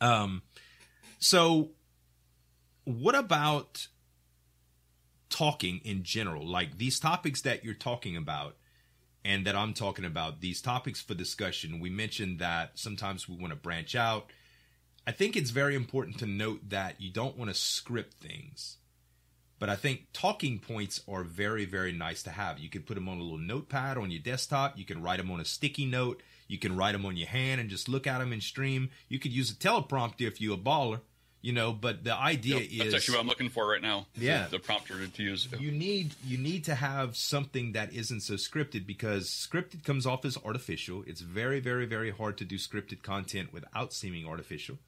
Um, 0.01 0.42
so 1.18 1.71
what 2.85 3.14
about 3.14 3.87
talking 5.29 5.81
in 5.85 6.03
general? 6.03 6.47
Like 6.47 6.79
these 6.79 7.01
topics 7.01 7.42
that 7.42 7.64
you're 7.64 7.75
talking 7.75 8.16
about 8.16 8.57
and 9.25 9.47
that 9.47 9.57
I'm 9.57 9.75
talking 9.75 10.05
about, 10.05 10.40
these 10.40 10.61
topics 10.61 11.01
for 11.01 11.14
discussion, 11.14 11.81
we 11.81 11.90
mentioned 11.90 12.38
that 12.40 12.73
sometimes 12.75 13.29
we 13.29 13.37
want 13.37 13.51
to 13.53 13.57
branch 13.57 13.95
out. 13.95 14.31
I 15.07 15.12
think 15.12 15.37
it's 15.37 15.51
very 15.51 15.75
important 15.75 16.18
to 16.18 16.27
note 16.27 16.71
that 16.71 17.01
you 17.01 17.11
don't 17.11 17.37
want 17.37 17.51
to 17.51 17.55
script 17.55 18.14
things. 18.14 18.79
But 19.59 19.71
I 19.71 19.77
think 19.77 20.09
talking 20.12 20.59
points 20.59 21.03
are 21.09 21.23
very, 21.23 21.64
very 21.64 21.92
nice 21.92 22.25
to 22.25 22.31
have. 22.31 22.59
You 22.59 22.68
can 22.68 22.83
put 22.83 22.95
them 22.95 23.09
on 23.09 23.18
a 23.18 23.23
little 23.23 23.38
notepad 23.38 23.97
on 23.97 24.11
your 24.11 24.21
desktop. 24.21 24.77
You 24.77 24.85
can 24.85 25.01
write 25.01 25.18
them 25.18 25.31
on 25.31 25.38
a 25.38 25.45
sticky 25.45 25.87
note. 25.87 26.21
You 26.49 26.59
can 26.59 26.77
write 26.77 26.92
them 26.92 27.07
on 27.07 27.16
your 27.16 27.29
hand 27.29 27.61
and 27.61 27.71
just 27.71 27.88
look 27.88 28.09
at 28.09 28.18
them 28.18 28.33
and 28.33 28.42
stream. 28.42 28.90
You 29.09 29.21
could 29.21 29.33
use 29.33 29.53
a 29.53 29.55
teleprompter 29.55 30.27
if 30.27 30.40
you're 30.40 30.57
a 30.57 30.59
baller, 30.59 31.01
you 31.42 31.52
know. 31.52 31.72
But 31.72 32.05
the 32.05 32.14
idea 32.14 32.61
Yep, 32.61 32.70
is 32.70 32.78
that's 32.78 32.94
actually 32.94 33.16
what 33.16 33.20
I'm 33.22 33.28
looking 33.28 33.50
for 33.50 33.68
right 33.68 33.83
now. 33.83 34.07
Yeah. 34.16 34.44
the, 34.44 34.52
the 34.52 34.59
prompter 34.61 35.07
to 35.07 35.22
use. 35.22 35.48
you 35.59 35.70
need 35.70 36.14
you 36.24 36.38
need 36.38 36.64
to 36.64 36.74
have 36.74 37.16
something 37.16 37.72
that 37.72 37.92
isn't 37.92 38.20
so 38.20 38.35
scripted 38.35 38.87
because 38.87 39.28
scripted 39.28 39.85
comes 39.85 40.07
off 40.07 40.24
as 40.24 40.38
artificial. 40.44 41.05
It's 41.07 41.20
very 41.20 41.61
very 41.61 41.85
very 41.85 42.11
hard 42.11 42.38
to 42.38 42.44
do 42.44 42.57
scripted 42.57 43.02
content 43.02 43.52
without 43.52 43.92
seeming 43.92 44.26
artificial. 44.26 44.78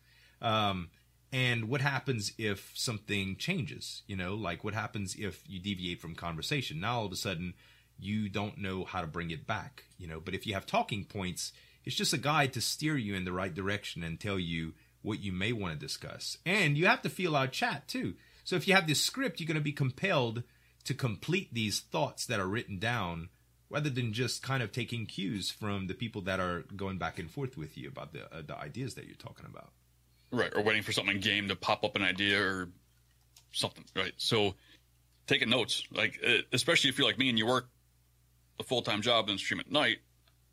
Um, 0.41 0.89
and 1.33 1.69
what 1.69 1.81
happens 1.81 2.33
if 2.39 2.71
something 2.75 3.37
changes? 3.37 4.03
You 4.07 4.17
know, 4.17 4.35
like 4.35 4.63
what 4.63 4.73
happens 4.75 5.17
if 5.19 5.43
you 5.49 5.59
deviate 5.59 6.01
from 6.01 6.15
conversation? 6.15 6.79
Now 6.81 6.99
all 7.01 7.07
of 7.07 7.13
a 7.13 7.17
sudden 7.17 7.55
you 7.99 8.29
don't 8.29 8.59
know 8.59 8.85
how 8.85 9.01
to 9.01 9.07
bring 9.07 9.31
it 9.31 9.47
back. 9.47 9.85
You 9.99 10.07
know, 10.07 10.21
but 10.21 10.35
if 10.35 10.47
you 10.47 10.55
have 10.55 10.67
talking 10.67 11.05
points, 11.05 11.53
it's 11.85 11.97
just 11.97 12.13
a 12.13 12.19
guide 12.19 12.53
to 12.55 12.61
steer 12.61 12.97
you 12.97 13.15
in 13.15 13.25
the 13.25 13.33
right 13.33 13.53
direction 13.55 14.03
and 14.03 14.19
tell 14.19 14.39
you 14.39 14.75
what 15.05 15.21
you 15.21 15.33
may 15.33 15.53
want 15.53 15.75
to 15.75 15.79
discuss. 15.79 16.39
And 16.45 16.77
you 16.77 16.87
have 16.87 17.03
to 17.03 17.11
feel 17.11 17.37
our 17.37 17.47
chat 17.47 17.87
too. 17.87 18.15
So 18.43 18.57
if 18.57 18.67
you 18.67 18.75
have 18.75 18.87
this 18.87 19.01
script, 19.01 19.39
you're 19.39 19.47
going 19.47 19.55
to 19.55 19.61
be 19.61 19.73
compelled 19.73 20.43
to 20.85 20.95
complete 20.95 21.53
these 21.53 21.81
thoughts 21.81 22.27
that 22.27 22.41
are 22.41 22.47
written 22.47 22.79
down 22.79 23.29
rather 23.71 23.91
than 23.91 24.13
just 24.13 24.43
kind 24.43 24.63
of 24.63 24.73
taking 24.73 25.07
cues 25.07 25.51
from 25.51 25.87
the 25.87 25.95
people 25.95 26.23
that 26.23 26.41
are 26.41 26.65
going 26.77 26.99
back 26.99 27.19
and 27.19 27.31
forth 27.31 27.57
with 27.57 27.77
you 27.77 27.89
about 27.89 28.13
the 28.13 28.25
uh, 28.35 28.43
the 28.47 28.57
ideas 28.57 28.95
that 28.95 29.07
you're 29.07 29.17
talking 29.17 29.47
about. 29.47 29.71
Right, 30.31 30.53
or 30.55 30.63
waiting 30.63 30.83
for 30.83 30.93
something 30.93 31.17
in 31.17 31.21
game 31.21 31.49
to 31.49 31.57
pop 31.57 31.85
up 31.85 31.97
an 31.97 32.03
idea 32.03 32.43
or 32.43 32.69
something. 33.53 33.85
Right, 33.95 34.13
so 34.17 34.55
taking 35.27 35.51
notes, 35.51 35.85
like 35.91 36.19
uh, 36.27 36.39
especially 36.53 36.91
if 36.91 36.99
you're 36.99 37.07
like 37.07 37.19
me 37.19 37.29
and 37.29 37.39
you 37.39 37.47
work 37.47 37.69
a 38.61 38.63
full 38.63 38.83
time 38.83 39.03
job 39.03 39.29
and 39.29 39.39
stream 39.39 39.61
at 39.61 39.71
night, 39.71 39.99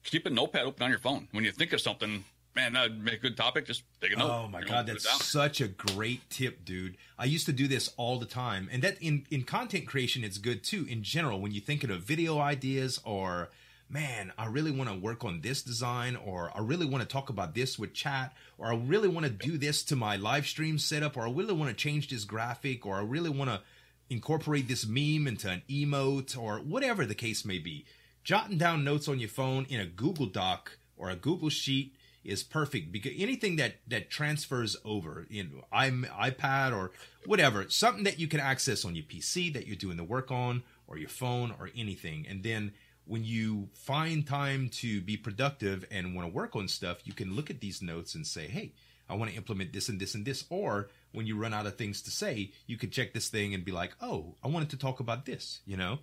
keep 0.04 0.26
a 0.26 0.30
notepad 0.30 0.66
open 0.66 0.84
on 0.84 0.90
your 0.90 1.00
phone. 1.00 1.28
When 1.32 1.44
you 1.44 1.52
think 1.52 1.74
of 1.74 1.82
something, 1.82 2.24
man, 2.56 2.74
that'd 2.74 3.04
make 3.04 3.16
a 3.16 3.18
good 3.18 3.38
topic. 3.38 3.66
Just 3.66 3.84
take 4.02 4.14
a 4.14 4.18
note. 4.18 4.30
Oh 4.30 4.48
my 4.48 4.60
you 4.60 4.66
know, 4.66 4.72
god, 4.72 4.88
that's 4.88 5.26
such 5.26 5.62
a 5.62 5.68
great 5.68 6.30
tip, 6.30 6.66
dude. 6.66 6.98
I 7.18 7.26
used 7.26 7.46
to 7.46 7.54
do 7.54 7.68
this 7.68 7.92
all 7.98 8.20
the 8.20 8.26
time. 8.26 8.70
And 8.72 8.82
that 8.84 9.02
in 9.02 9.26
in 9.30 9.44
content 9.44 9.88
creation 9.88 10.24
it's 10.24 10.38
good 10.38 10.64
too 10.64 10.86
in 10.90 11.04
general 11.04 11.40
when 11.40 11.52
you're 11.52 11.64
thinking 11.64 11.92
of 11.92 12.02
video 12.02 12.40
ideas 12.40 13.00
or 13.04 13.50
man, 13.92 14.32
I 14.38 14.46
really 14.46 14.72
want 14.72 14.90
to 14.90 14.96
work 14.96 15.26
on 15.26 15.42
this 15.42 15.62
design 15.62 16.16
or 16.16 16.50
I 16.56 16.62
really 16.62 16.86
want 16.86 17.02
to 17.02 17.08
talk 17.08 17.30
about 17.30 17.54
this 17.54 17.78
with 17.78 17.94
chat 17.94 18.34
or 18.58 18.68
I 18.68 18.76
really 18.76 19.10
want 19.10 19.26
to 19.26 19.32
do 19.32 19.58
this 19.58 19.84
to 19.84 19.98
my 19.98 20.16
live 20.16 20.48
stream 20.48 20.78
setup 20.78 21.18
or 21.18 21.28
I 21.28 21.32
really 21.32 21.54
want 21.54 21.70
to 21.70 21.76
change 21.76 22.08
this 22.08 22.24
graphic 22.24 22.86
or 22.86 22.96
I 22.96 23.02
really 23.02 23.30
want 23.30 23.50
to 23.50 23.62
incorporate 24.10 24.70
this 24.70 24.88
meme 24.88 25.28
into 25.28 25.50
an 25.50 25.62
emote 25.70 26.38
or 26.38 26.60
whatever 26.60 27.06
the 27.06 27.16
case 27.16 27.44
may 27.44 27.60
be. 27.60 27.86
Jotting 28.24 28.58
down 28.58 28.84
notes 28.84 29.10
on 29.10 29.20
your 29.20 29.30
phone 29.30 29.66
in 29.70 29.82
a 29.82 29.86
Google 29.86 30.28
Doc 30.28 30.78
or 30.96 31.10
a 31.10 31.16
Google 31.16 31.50
Sheet 31.50 31.94
is 32.24 32.44
perfect 32.44 32.92
because 32.92 33.14
anything 33.18 33.56
that 33.56 33.76
that 33.88 34.10
transfers 34.10 34.78
over 34.86 35.26
in 35.30 35.62
I'm 35.72 36.06
iPad 36.20 36.76
or 36.76 36.92
whatever, 37.26 37.66
something 37.70 38.04
that 38.04 38.20
you 38.20 38.28
can 38.28 38.40
access 38.40 38.86
on 38.86 38.96
your 38.96 39.06
PC 39.06 39.52
that 39.54 39.68
you're 39.68 39.76
doing 39.76 39.98
the 39.98 40.04
work 40.04 40.32
on 40.32 40.64
or 40.88 40.98
your 40.98 41.10
phone 41.10 41.54
or 41.60 41.70
anything. 41.76 42.26
And 42.30 42.44
then 42.44 42.74
when 43.06 43.24
you 43.24 43.70
find 43.74 44.26
time 44.26 44.70
to 44.70 45.02
be 45.02 45.18
productive 45.18 45.86
and 45.90 46.16
want 46.16 46.28
to 46.28 46.34
work 46.34 46.56
on 46.56 46.68
stuff, 46.68 47.00
you 47.06 47.14
can 47.14 47.36
look 47.36 47.50
at 47.50 47.60
these 47.60 47.82
notes 47.82 48.14
and 48.16 48.26
say, 48.26 48.48
"Hey, 48.48 48.74
I 49.10 49.16
want 49.16 49.32
to 49.32 49.38
implement 49.38 49.74
this 49.74 49.90
and 49.90 50.00
this 50.00 50.14
and 50.16 50.26
this." 50.26 50.46
Or 50.50 50.90
when 51.12 51.26
you 51.26 51.36
run 51.36 51.54
out 51.54 51.66
of 51.66 51.78
things 51.78 52.02
to 52.04 52.12
say, 52.12 52.52
you 52.68 52.78
could 52.78 52.92
check 52.92 53.14
this 53.14 53.30
thing 53.30 53.54
and 53.54 53.66
be 53.66 53.72
like, 53.72 53.96
"Oh, 54.00 54.36
I 54.44 54.48
wanted 54.48 54.70
to 54.70 54.78
talk 54.78 55.00
about 55.00 55.26
this," 55.26 55.62
you 55.66 55.76
know? 55.76 56.00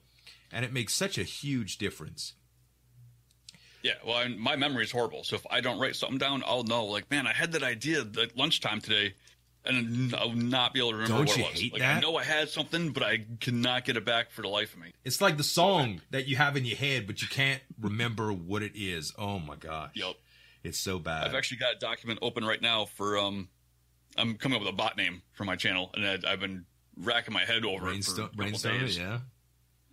And 0.51 0.65
it 0.65 0.73
makes 0.73 0.95
such 0.95 1.19
a 1.19 1.23
huge 1.23 1.79
difference. 1.79 2.35
Yeah, 3.83 3.93
well, 4.05 4.17
I, 4.17 4.29
my 4.29 4.57
memory 4.57 4.85
is 4.85 4.91
horrible. 4.91 5.25
So 5.25 5.37
if 5.37 5.47
I 5.51 5.61
don't 5.61 5.79
write 5.79 5.97
something 5.97 6.19
down, 6.19 6.43
I'll 6.47 6.65
know. 6.65 6.87
Like, 6.87 7.11
man, 7.11 7.27
I 7.27 7.33
had 7.33 7.53
that 7.53 7.63
idea 7.63 8.01
at 8.01 8.37
lunchtime 8.37 8.81
today, 8.81 9.15
and 9.65 10.15
I'll 10.15 10.33
not 10.33 10.75
be 10.75 10.81
able 10.81 10.91
to 10.91 10.97
remember 10.97 11.17
Don't 11.25 11.27
what 11.29 11.37
you 11.37 11.45
it 11.45 11.51
was. 11.53 11.61
hate 11.61 11.73
like, 11.75 11.83
I 11.83 12.01
know 12.01 12.17
I 12.17 12.25
had 12.25 12.49
something, 12.49 12.91
but 12.91 13.03
I 13.03 13.25
cannot 13.41 13.85
get 13.85 13.97
it 13.97 14.05
back 14.05 14.31
for 14.31 14.43
the 14.43 14.49
life 14.49 14.75
of 14.75 14.81
me. 14.81 14.93
It's 15.05 15.21
like 15.21 15.37
the 15.37 15.45
song 15.45 16.01
that 16.11 16.27
you 16.27 16.37
have 16.37 16.57
in 16.57 16.65
your 16.65 16.77
head, 16.77 17.07
but 17.07 17.23
you 17.23 17.29
can't 17.29 17.63
remember 17.81 18.33
what 18.33 18.63
it 18.63 18.73
is. 18.75 19.13
Oh 19.17 19.39
my 19.39 19.57
gosh. 19.57 19.91
Yep. 19.95 20.15
It's 20.65 20.79
so 20.79 20.99
bad. 20.99 21.29
I've 21.29 21.35
actually 21.35 21.59
got 21.59 21.77
a 21.77 21.79
document 21.79 22.19
open 22.21 22.45
right 22.45 22.61
now 22.61 22.87
for 22.87 23.17
um, 23.17 23.49
I'm 24.17 24.35
coming 24.35 24.57
up 24.57 24.65
with 24.65 24.75
a 24.75 24.77
bot 24.77 24.97
name 24.97 25.23
for 25.33 25.45
my 25.45 25.55
channel, 25.55 25.91
and 25.95 26.05
I, 26.05 26.33
I've 26.33 26.41
been 26.41 26.65
racking 26.97 27.33
my 27.33 27.45
head 27.45 27.65
over 27.65 27.75
it 27.91 28.05
for 28.05 28.27
Brainstorm, 28.27 28.31
a 28.39 28.51
couple 28.51 28.59
days. 28.81 28.99
yeah. 28.99 29.19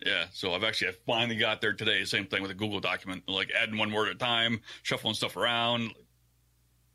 Yeah, 0.05 0.25
so 0.33 0.53
I've 0.53 0.63
actually 0.63 0.89
I 0.89 0.93
finally 1.05 1.37
got 1.37 1.61
there 1.61 1.73
today. 1.73 2.03
Same 2.05 2.25
thing 2.25 2.41
with 2.41 2.51
a 2.51 2.55
Google 2.55 2.79
document, 2.79 3.23
like 3.27 3.49
adding 3.57 3.77
one 3.77 3.91
word 3.91 4.09
at 4.09 4.15
a 4.15 4.19
time, 4.19 4.61
shuffling 4.83 5.13
stuff 5.13 5.37
around, 5.37 5.91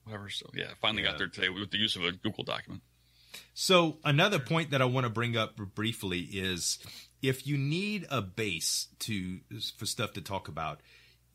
whatever. 0.05 0.29
So 0.29 0.51
yeah, 0.55 0.67
I 0.67 0.75
finally 0.81 1.03
Yeah. 1.03 1.11
got 1.11 1.19
there 1.19 1.29
today 1.29 1.49
with 1.49 1.71
the 1.71 1.79
use 1.79 1.97
of 1.97 2.05
a 2.05 2.13
Google 2.13 2.45
document. 2.45 2.83
So 3.55 3.99
another 4.05 4.39
point 4.39 4.71
that 4.71 4.83
I 4.83 4.87
want 4.87 5.05
to 5.05 5.11
bring 5.11 5.37
up 5.37 5.57
briefly 5.57 6.21
is 6.21 6.79
if 7.23 7.47
you 7.47 7.57
need 7.57 8.07
a 8.11 8.21
base 8.23 8.89
to 9.01 9.41
for 9.77 9.87
stuff 9.87 10.13
to 10.15 10.21
talk 10.21 10.49
about, 10.49 10.81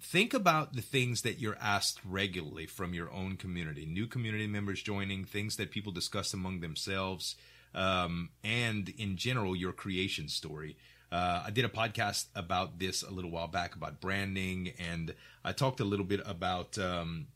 think 0.01 0.33
about 0.33 0.73
the 0.73 0.81
things 0.81 1.21
that 1.23 1.39
you're 1.39 1.57
asked 1.59 1.99
regularly 2.05 2.67
from 2.67 2.93
your 2.93 3.11
own 3.11 3.37
community, 3.37 3.85
new 3.85 4.07
community 4.07 4.47
members 4.47 4.81
joining, 4.81 5.25
things 5.25 5.55
that 5.55 5.71
people 5.71 5.91
discuss 5.91 6.33
among 6.33 6.59
themselves, 6.59 7.35
um, 7.73 8.29
and 8.43 8.89
in 8.89 9.17
general 9.17 9.55
your 9.55 9.73
creation 9.73 10.27
story. 10.27 10.77
Uh, 11.15 11.43
I 11.45 11.49
did 11.49 11.63
a 11.63 11.69
podcast 11.69 12.25
about 12.35 12.77
this 12.77 13.01
a 13.01 13.09
little 13.09 13.31
while 13.31 13.47
back 13.47 13.73
about 13.73 14.01
branding, 14.01 14.73
and 14.77 15.13
I 15.45 15.53
talked 15.53 15.79
a 15.79 15.85
little 15.85 16.05
bit 16.05 16.19
about. 16.25 16.77
Um, 16.77 17.27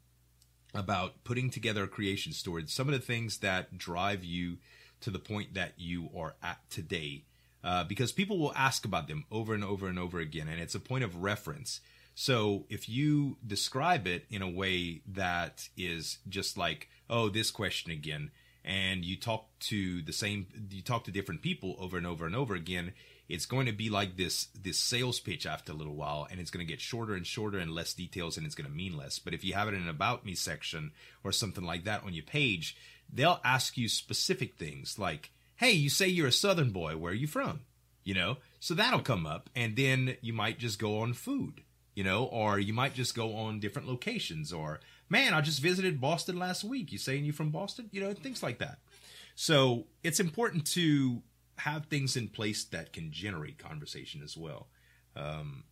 about 0.76 1.24
putting 1.24 1.50
together 1.50 1.86
a 1.86 1.88
creation 1.88 2.32
story, 2.32 2.64
some 2.68 2.88
of 2.88 2.94
the 2.94 3.00
things 3.00 3.40
that 3.40 3.76
drive 3.76 4.24
you 4.24 4.58
to 5.02 5.10
the 5.10 5.18
point 5.18 5.56
that 5.56 5.74
you 5.78 6.10
are 6.16 6.36
at 6.44 6.60
today. 6.70 7.24
Uh, 7.64 7.84
because 7.84 8.12
people 8.12 8.38
will 8.38 8.54
ask 8.56 8.86
about 8.86 9.08
them 9.08 9.26
over 9.32 9.56
and 9.56 9.64
over 9.64 9.88
and 9.88 9.98
over 9.98 10.20
again, 10.20 10.48
and 10.48 10.62
it's 10.62 10.76
a 10.76 10.80
point 10.80 11.04
of 11.04 11.24
reference. 11.24 11.82
So 12.14 12.66
if 12.70 12.88
you 12.88 13.38
describe 13.46 14.06
it 14.06 14.26
in 14.30 14.44
a 14.44 14.50
way 14.50 15.02
that 15.08 15.70
is 15.76 16.20
just 16.28 16.56
like, 16.56 16.88
oh, 17.10 17.30
this 17.30 17.50
question 17.50 17.92
again, 17.92 18.30
and 18.64 19.04
you 19.04 19.16
talk 19.16 19.48
to 19.62 20.04
the 20.04 20.14
same, 20.14 20.46
you 20.70 20.84
talk 20.84 21.06
to 21.06 21.12
different 21.12 21.42
people 21.42 21.76
over 21.80 21.98
and 21.98 22.06
over 22.06 22.28
and 22.28 22.36
over 22.36 22.54
again, 22.54 22.94
it's 23.30 23.46
going 23.46 23.68
to 23.68 23.72
be 23.72 23.90
like 23.90 24.18
this 24.18 24.48
this 24.60 24.80
sales 24.80 25.20
pitch 25.20 25.46
after 25.46 25.72
a 25.72 25.76
little 25.76 25.96
while 25.96 26.28
and 26.30 26.40
it's 26.40 26.50
going 26.50 26.66
to 26.66 26.72
get 26.72 26.82
shorter 26.82 27.14
and 27.14 27.26
shorter 27.26 27.60
and 27.60 27.72
less 27.72 27.94
details 27.94 28.36
and 28.36 28.46
it's 28.46 28.56
going 28.56 28.70
to 28.70 28.76
mean 28.76 28.98
less. 28.98 29.20
But 29.20 29.36
if 29.36 29.46
you 29.46 29.54
have 29.54 29.68
it 29.68 29.76
in 29.76 29.84
an 29.84 29.90
about 29.90 30.26
me 30.26 30.34
section 30.34 30.92
or 31.24 31.32
something 31.32 31.64
like 31.64 31.86
that 31.86 32.04
on 32.04 32.14
your 32.14 32.26
page 32.26 32.76
they'll 33.12 33.40
ask 33.44 33.78
you 33.78 33.88
specific 33.88 34.56
things 34.56 35.00
like 35.00 35.32
hey 35.56 35.72
you 35.72 35.90
say 35.90 36.08
you're 36.08 36.28
a 36.28 36.32
southern 36.32 36.72
boy. 36.72 36.98
Where 36.98 37.12
are 37.12 37.16
you 37.16 37.28
from? 37.28 37.62
You 38.04 38.16
know? 38.16 38.38
So 38.60 38.74
that'll 38.74 39.02
come 39.02 39.28
up 39.28 39.50
and 39.56 39.76
then 39.76 40.16
you 40.22 40.34
might 40.34 40.58
just 40.58 40.80
go 40.80 41.00
on 41.00 41.14
food 41.14 41.62
you 41.96 42.04
know? 42.06 42.24
Or 42.26 42.58
you 42.58 42.74
might 42.74 42.94
just 42.94 43.14
go 43.14 43.36
on 43.36 43.60
different 43.60 43.88
locations 43.88 44.54
or 44.54 44.80
man 45.10 45.34
i 45.34 45.42
just 45.42 45.60
visited 45.60 46.02
boston 46.02 46.40
last 46.40 46.64
week. 46.64 46.92
You 46.92 46.98
saying 46.98 47.26
you're 47.26 47.34
from 47.34 47.52
boston? 47.52 47.90
You 47.92 48.02
know 48.02 48.14
things 48.14 48.42
like 48.42 48.60
that. 48.60 48.80
So 49.36 49.86
it's 50.04 50.20
important 50.20 50.66
to 50.74 51.22
have 51.60 51.86
things 51.86 52.16
in 52.16 52.28
place 52.28 52.64
that 52.66 52.94
can 52.94 53.12
generate 53.12 53.58
conversation 53.58 54.22
as 54.24 54.38
well. 54.38 54.68
Um, 55.16 55.64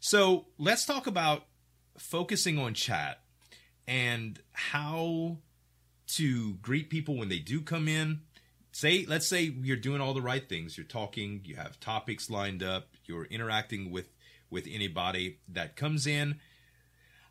so 0.00 0.46
let's 0.58 0.84
talk 0.84 1.06
about 1.06 1.44
focusing 1.98 2.58
on 2.58 2.74
chat 2.74 3.20
and 3.88 4.40
how 4.52 5.38
to 6.08 6.54
greet 6.54 6.90
people 6.90 7.16
when 7.16 7.28
they 7.28 7.38
do 7.38 7.60
come 7.60 7.88
in. 7.88 8.20
Say, 8.72 9.06
let's 9.08 9.26
say 9.26 9.42
you're 9.62 9.76
doing 9.76 10.00
all 10.00 10.14
the 10.14 10.22
right 10.22 10.46
things. 10.46 10.76
You're 10.76 10.86
talking, 10.86 11.40
you 11.44 11.56
have 11.56 11.80
topics 11.80 12.28
lined 12.28 12.62
up, 12.62 12.88
you're 13.06 13.24
interacting 13.24 13.90
with 13.90 14.08
with 14.48 14.68
anybody 14.70 15.38
that 15.48 15.74
comes 15.74 16.06
in. 16.06 16.38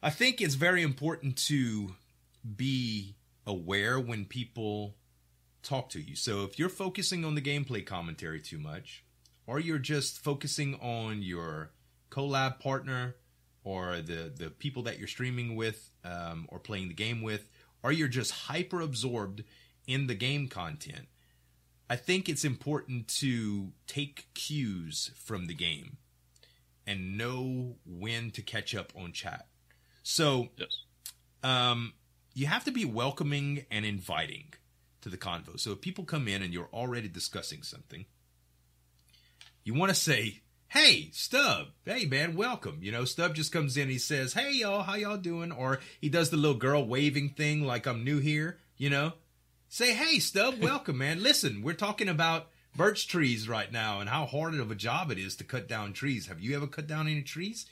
I 0.03 0.10
think 0.10 0.41
it's 0.41 0.55
very 0.55 0.81
important 0.81 1.38
to 1.47 1.95
be 2.55 3.15
aware 3.47 3.99
when 3.99 4.25
people 4.25 4.95
talk 5.65 5.89
to 5.89 5.99
you. 5.99 6.15
So 6.15 6.43
if 6.43 6.58
you're 6.58 6.69
focusing 6.69 7.25
on 7.25 7.36
the 7.36 7.41
gameplay 7.41 7.86
commentary 7.86 8.39
too 8.41 8.60
much, 8.60 9.04
or 9.47 9.60
you're 9.60 9.78
just 9.78 10.23
focusing 10.23 10.75
on 10.75 11.21
your 11.21 11.71
collab 12.10 12.60
partner 12.60 13.15
or 13.63 13.97
the 14.01 14.32
the 14.36 14.49
people 14.49 14.84
that 14.84 14.99
you're 14.99 15.08
streaming 15.08 15.56
with 15.56 15.89
um, 16.04 16.45
or 16.49 16.60
playing 16.60 16.88
the 16.88 16.93
game 16.93 17.21
with, 17.21 17.49
or 17.84 17.91
you're 17.91 18.08
just 18.08 18.32
hyper 18.32 18.82
absorbed 18.82 19.43
in 19.88 20.08
the 20.08 20.15
game 20.15 20.47
content, 20.47 21.08
I 21.89 21.95
think 21.95 22.28
it's 22.30 22.45
important 22.45 23.08
to 23.19 23.71
take 23.88 24.28
cues 24.34 25.12
from 25.15 25.47
the 25.47 25.54
game 25.54 25.97
and 26.88 27.17
know 27.17 27.75
when 27.86 28.32
to 28.32 28.41
catch 28.41 28.75
up 28.75 28.93
on 28.95 29.12
chat. 29.12 29.47
So 30.04 30.49
Yes. 30.58 30.78
um, 31.43 31.93
you 32.34 32.47
have 32.47 32.63
to 32.65 32.71
be 32.71 32.86
welcoming 32.86 33.65
and 33.71 33.86
inviting 33.86 34.54
to 35.06 35.10
the 35.10 35.18
convo. 35.18 35.60
So 35.60 35.72
if 35.72 35.82
people 35.82 36.04
come 36.04 36.28
in 36.28 36.41
and 36.41 36.52
you're 36.52 36.70
already 36.74 37.08
discussing 37.08 37.62
something, 37.62 38.06
you 39.63 39.76
want 39.76 39.91
to 39.91 39.96
say, 39.96 40.41
"Hey, 40.70 41.12
Stub. 41.13 41.68
Hey, 41.86 42.06
man, 42.06 42.36
welcome." 42.36 42.80
You 42.82 42.91
know, 42.91 43.06
Stub 43.06 43.36
just 43.36 43.52
comes 43.52 43.78
in. 43.78 43.88
He 43.88 44.00
says, 44.00 44.34
"Hey, 44.34 44.54
y'all, 44.54 44.82
how 44.82 44.96
y'all 44.96 45.18
doing?" 45.18 45.52
Or 45.52 45.80
he 46.02 46.10
does 46.10 46.32
the 46.32 46.38
little 46.38 46.58
girl 46.58 46.88
waving 46.88 47.36
thing, 47.36 47.63
like 47.63 47.86
I'm 47.86 48.04
new 48.04 48.18
here. 48.18 48.58
You 48.78 48.89
know, 48.89 49.13
say, 49.70 49.94
"Hey, 49.94 50.18
Stub, 50.18 50.56
welcome, 50.60 50.98
man. 50.98 51.22
Listen, 51.22 51.62
we're 51.62 51.74
talking 51.74 52.10
about." 52.10 52.50
Birch 52.78 53.08
trees 53.08 53.48
right 53.48 53.72
now, 53.72 54.02
and 54.02 54.10
how 54.10 54.26
hard 54.26 54.54
of 54.56 54.70
a 54.70 54.76
job 54.76 55.10
it 55.10 55.18
is 55.18 55.38
to 55.38 55.46
cut 55.46 55.70
down 55.70 55.94
trees. 55.94 56.28
Have 56.28 56.41
you 56.41 56.58
ever 56.58 56.68
cut 56.68 56.88
down 56.88 57.08
any 57.08 57.22
trees? 57.22 57.68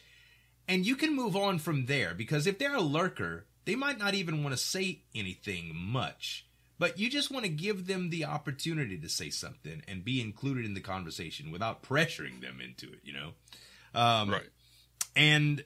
And 0.66 0.86
you 0.86 0.96
can 0.96 1.14
move 1.14 1.36
on 1.36 1.60
from 1.60 1.88
there 1.88 2.14
because 2.14 2.48
if 2.48 2.58
they're 2.58 2.74
a 2.74 2.80
lurker, 2.80 3.46
they 3.66 3.76
might 3.76 4.00
not 4.00 4.14
even 4.14 4.44
want 4.44 4.56
to 4.56 4.64
say 4.64 5.02
anything 5.14 5.76
much. 5.76 6.46
But 6.84 7.00
you 7.00 7.10
just 7.10 7.32
want 7.32 7.46
to 7.46 7.50
give 7.50 7.88
them 7.88 8.10
the 8.10 8.26
opportunity 8.26 8.98
to 8.98 9.08
say 9.08 9.30
something 9.30 9.82
and 9.88 10.04
be 10.04 10.20
included 10.20 10.66
in 10.66 10.74
the 10.74 10.82
conversation 10.82 11.50
without 11.50 11.82
pressuring 11.82 12.42
them 12.42 12.60
into 12.60 12.92
it, 12.92 13.00
you 13.06 13.14
know? 13.14 13.30
Um, 13.96 14.30
Right. 14.30 14.50
And 15.16 15.64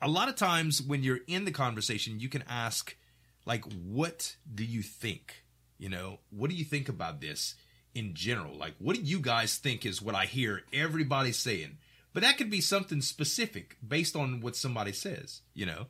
a 0.00 0.06
lot 0.06 0.28
of 0.28 0.36
times 0.36 0.80
when 0.80 1.02
you're 1.02 1.18
in 1.26 1.46
the 1.46 1.50
conversation, 1.50 2.20
you 2.20 2.28
can 2.28 2.44
ask, 2.48 2.96
like, 3.44 3.64
what 3.72 4.36
do 4.54 4.64
you 4.64 4.82
think? 4.82 5.42
You 5.78 5.88
know, 5.88 6.20
what 6.30 6.48
do 6.48 6.54
you 6.54 6.64
think 6.64 6.88
about 6.88 7.20
this 7.20 7.56
in 7.92 8.14
general? 8.14 8.56
Like, 8.56 8.76
what 8.78 8.94
do 8.94 9.02
you 9.02 9.18
guys 9.18 9.58
think 9.58 9.84
is 9.84 10.00
what 10.00 10.14
I 10.14 10.26
hear 10.26 10.62
everybody 10.72 11.32
saying? 11.32 11.78
But 12.12 12.22
that 12.22 12.38
could 12.38 12.50
be 12.50 12.60
something 12.60 13.00
specific 13.00 13.78
based 13.84 14.14
on 14.14 14.40
what 14.40 14.54
somebody 14.54 14.92
says, 14.92 15.40
you 15.54 15.66
know? 15.66 15.86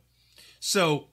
So 0.59 1.09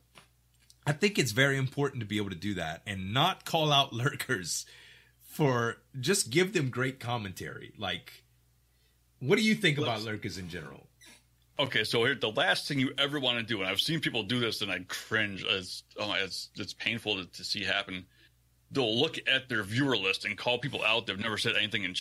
I 0.87 0.93
think 0.93 1.19
it's 1.19 1.33
very 1.33 1.57
important 1.57 2.01
to 2.01 2.07
be 2.07 2.19
able 2.19 2.31
to 2.31 2.37
do 2.37 2.55
that 2.55 2.83
and 2.87 3.15
not 3.15 3.45
call 3.45 3.73
out 3.73 3.93
lurkers 3.93 4.67
for 5.21 5.79
just 6.01 6.31
give 6.31 6.53
them 6.53 6.71
great 6.71 7.01
commentary. 7.01 7.73
Like, 7.79 8.25
what 9.21 9.37
do 9.37 9.43
you 9.43 9.55
think 9.55 9.79
about 9.79 9.89
Let's- 9.95 10.05
lurkers 10.05 10.39
in 10.39 10.49
general? 10.49 10.87
Okay, 11.57 11.85
so 11.85 12.05
here 12.05 12.17
the 12.17 12.33
last 12.33 12.67
thing 12.67 12.81
you 12.81 12.93
ever 12.99 13.21
want 13.21 13.39
to 13.39 13.45
do, 13.45 13.61
and 13.61 13.71
I've 13.71 13.81
seen 13.81 14.01
people 14.01 14.25
do 14.25 14.41
this, 14.41 14.61
and 14.61 14.73
I 14.73 14.81
cringe. 14.89 15.45
As 15.45 15.85
oh, 16.01 16.13
it's 16.19 16.51
it's 16.57 16.73
painful 16.73 17.17
to, 17.19 17.27
to 17.27 17.45
see 17.45 17.63
happen. 17.63 18.07
They'll 18.73 18.99
look 18.99 19.19
at 19.29 19.49
their 19.49 19.63
viewer 19.63 19.97
list 19.97 20.25
and 20.25 20.37
call 20.37 20.59
people 20.59 20.83
out 20.83 21.07
they've 21.07 21.17
never 21.17 21.39
said 21.39 21.55
anything 21.57 21.85
in. 21.85 21.95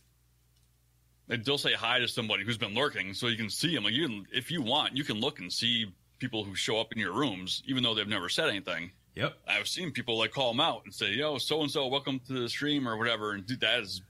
And 1.29 1.45
they'll 1.45 1.59
say 1.59 1.73
hi 1.73 1.99
to 1.99 2.07
somebody 2.07 2.43
who's 2.43 2.57
been 2.57 2.73
lurking, 2.73 3.13
so 3.13 3.27
you 3.27 3.37
can 3.37 3.51
see 3.51 3.75
them. 3.75 3.83
Like 3.83 3.93
you, 3.93 4.25
if 4.33 4.49
you 4.49 4.63
want, 4.63 4.97
you 4.97 5.03
can 5.03 5.19
look 5.19 5.39
and 5.39 5.53
see 5.53 5.93
people 6.23 6.45
who 6.45 6.55
show 6.55 6.79
up 6.79 6.93
in 6.93 6.99
your 6.99 7.11
rooms, 7.11 7.61
even 7.65 7.83
though 7.83 7.93
they've 7.93 8.07
never 8.07 8.29
said 8.29 8.47
anything. 8.47 8.91
Yep. 9.15 9.33
I've 9.45 9.67
seen 9.67 9.91
people 9.91 10.17
like 10.17 10.31
call 10.31 10.51
them 10.53 10.61
out 10.61 10.81
and 10.85 10.93
say, 10.93 11.11
"Yo, 11.11 11.37
so 11.37 11.61
and 11.61 11.69
so, 11.69 11.85
welcome 11.87 12.19
to 12.27 12.33
the 12.33 12.47
stream" 12.49 12.87
or 12.87 12.97
whatever, 12.97 13.33
and 13.33 13.45
dude, 13.45 13.59
that 13.59 13.81
is 13.81 14.01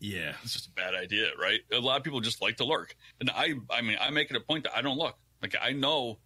Yeah. 0.00 0.34
it's 0.42 0.54
just 0.54 0.66
a 0.68 0.70
bad 0.72 0.94
idea, 0.94 1.28
right? 1.38 1.60
A 1.72 1.78
lot 1.78 1.96
of 1.98 2.04
people 2.04 2.20
just 2.20 2.40
like 2.42 2.56
to 2.56 2.64
lurk, 2.64 2.96
and 3.20 3.30
I, 3.30 3.54
I 3.70 3.82
mean, 3.82 3.98
I 4.00 4.10
make 4.10 4.30
it 4.30 4.36
a 4.36 4.40
point 4.40 4.64
that 4.64 4.74
I 4.76 4.80
don't 4.82 4.96
look. 4.98 5.16
Like 5.42 5.54
I 5.60 5.72
know, 5.72 6.18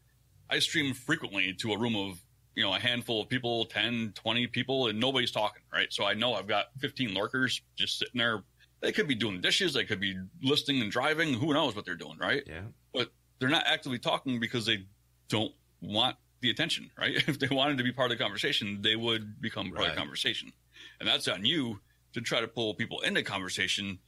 I 0.48 0.60
stream 0.60 0.94
frequently 0.94 1.52
to 1.54 1.72
a 1.72 1.78
room 1.78 1.96
of 1.96 2.20
you 2.54 2.62
know 2.62 2.72
a 2.74 2.78
handful 2.78 3.20
of 3.22 3.28
people, 3.28 3.64
10, 3.66 4.12
20 4.14 4.46
people, 4.46 4.86
and 4.86 4.98
nobody's 5.00 5.32
talking, 5.32 5.62
right? 5.72 5.92
So 5.92 6.04
I 6.04 6.14
know 6.14 6.34
I've 6.34 6.46
got 6.48 6.66
fifteen 6.78 7.12
lurkers 7.14 7.60
just 7.76 7.98
sitting 7.98 8.18
there. 8.18 8.44
They 8.80 8.92
could 8.92 9.08
be 9.08 9.14
doing 9.14 9.42
dishes, 9.42 9.74
they 9.74 9.84
could 9.84 10.00
be 10.00 10.16
listening 10.42 10.80
and 10.80 10.90
driving. 10.90 11.34
Who 11.34 11.52
knows 11.52 11.76
what 11.76 11.84
they're 11.84 11.96
doing, 11.96 12.16
right? 12.18 12.42
Yeah. 12.46 12.62
But 12.94 13.12
they're 13.38 13.50
not 13.50 13.66
actively 13.66 13.98
talking 13.98 14.40
because 14.40 14.64
they 14.64 14.86
don't 15.30 15.52
want 15.80 16.16
the 16.40 16.50
attention, 16.50 16.90
right? 16.98 17.16
If 17.28 17.38
they 17.38 17.48
wanted 17.48 17.78
to 17.78 17.84
be 17.84 17.92
part 17.92 18.10
of 18.12 18.18
the 18.18 18.22
conversation, 18.22 18.80
they 18.82 18.96
would 18.96 19.40
become 19.40 19.70
part 19.70 19.88
of 19.88 19.94
the 19.94 19.98
conversation. 19.98 20.52
And 20.98 21.08
that's 21.08 21.26
on 21.28 21.44
you 21.44 21.80
to 22.12 22.20
try 22.20 22.40
to 22.40 22.48
pull 22.48 22.74
people 22.74 23.00
into 23.00 23.22
conversation, 23.22 23.98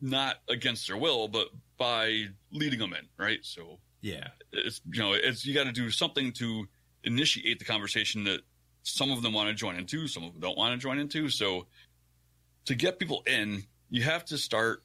not 0.00 0.36
against 0.48 0.88
their 0.88 0.96
will, 0.96 1.28
but 1.28 1.48
by 1.78 2.24
leading 2.50 2.78
them 2.80 2.92
in, 2.94 3.06
right? 3.16 3.38
So 3.42 3.78
Yeah. 4.00 4.28
it's, 4.52 4.80
you 4.92 5.00
know, 5.00 5.12
it's, 5.12 5.44
you 5.46 5.54
got 5.54 5.64
to 5.64 5.72
do 5.72 5.90
something 5.90 6.32
to 6.34 6.66
initiate 7.04 7.58
the 7.58 7.64
conversation 7.64 8.24
that 8.24 8.40
some 8.82 9.10
of 9.10 9.22
them 9.22 9.32
want 9.32 9.48
to 9.48 9.54
join 9.54 9.76
into, 9.76 10.08
some 10.08 10.24
of 10.24 10.32
them 10.32 10.40
don't 10.40 10.56
want 10.58 10.72
to 10.72 10.78
join 10.82 10.98
into. 10.98 11.28
So 11.28 11.66
to 12.64 12.74
get 12.74 12.98
people 12.98 13.22
in, 13.26 13.64
you 13.90 14.02
have 14.02 14.24
to 14.26 14.38
start 14.38 14.82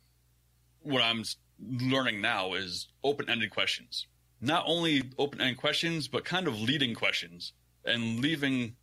what 0.81 1.01
I'm 1.01 1.23
learning 1.59 2.21
now 2.21 2.53
is 2.53 2.87
open-ended 3.03 3.49
questions. 3.51 4.05
Not 4.39 4.63
only 4.67 5.03
open-ended 5.17 5.57
questions, 5.57 6.07
but 6.07 6.23
kind 6.23 6.47
of 6.47 6.59
leading 6.59 6.93
questions 6.93 7.53
and 7.85 8.19
leaving 8.19 8.75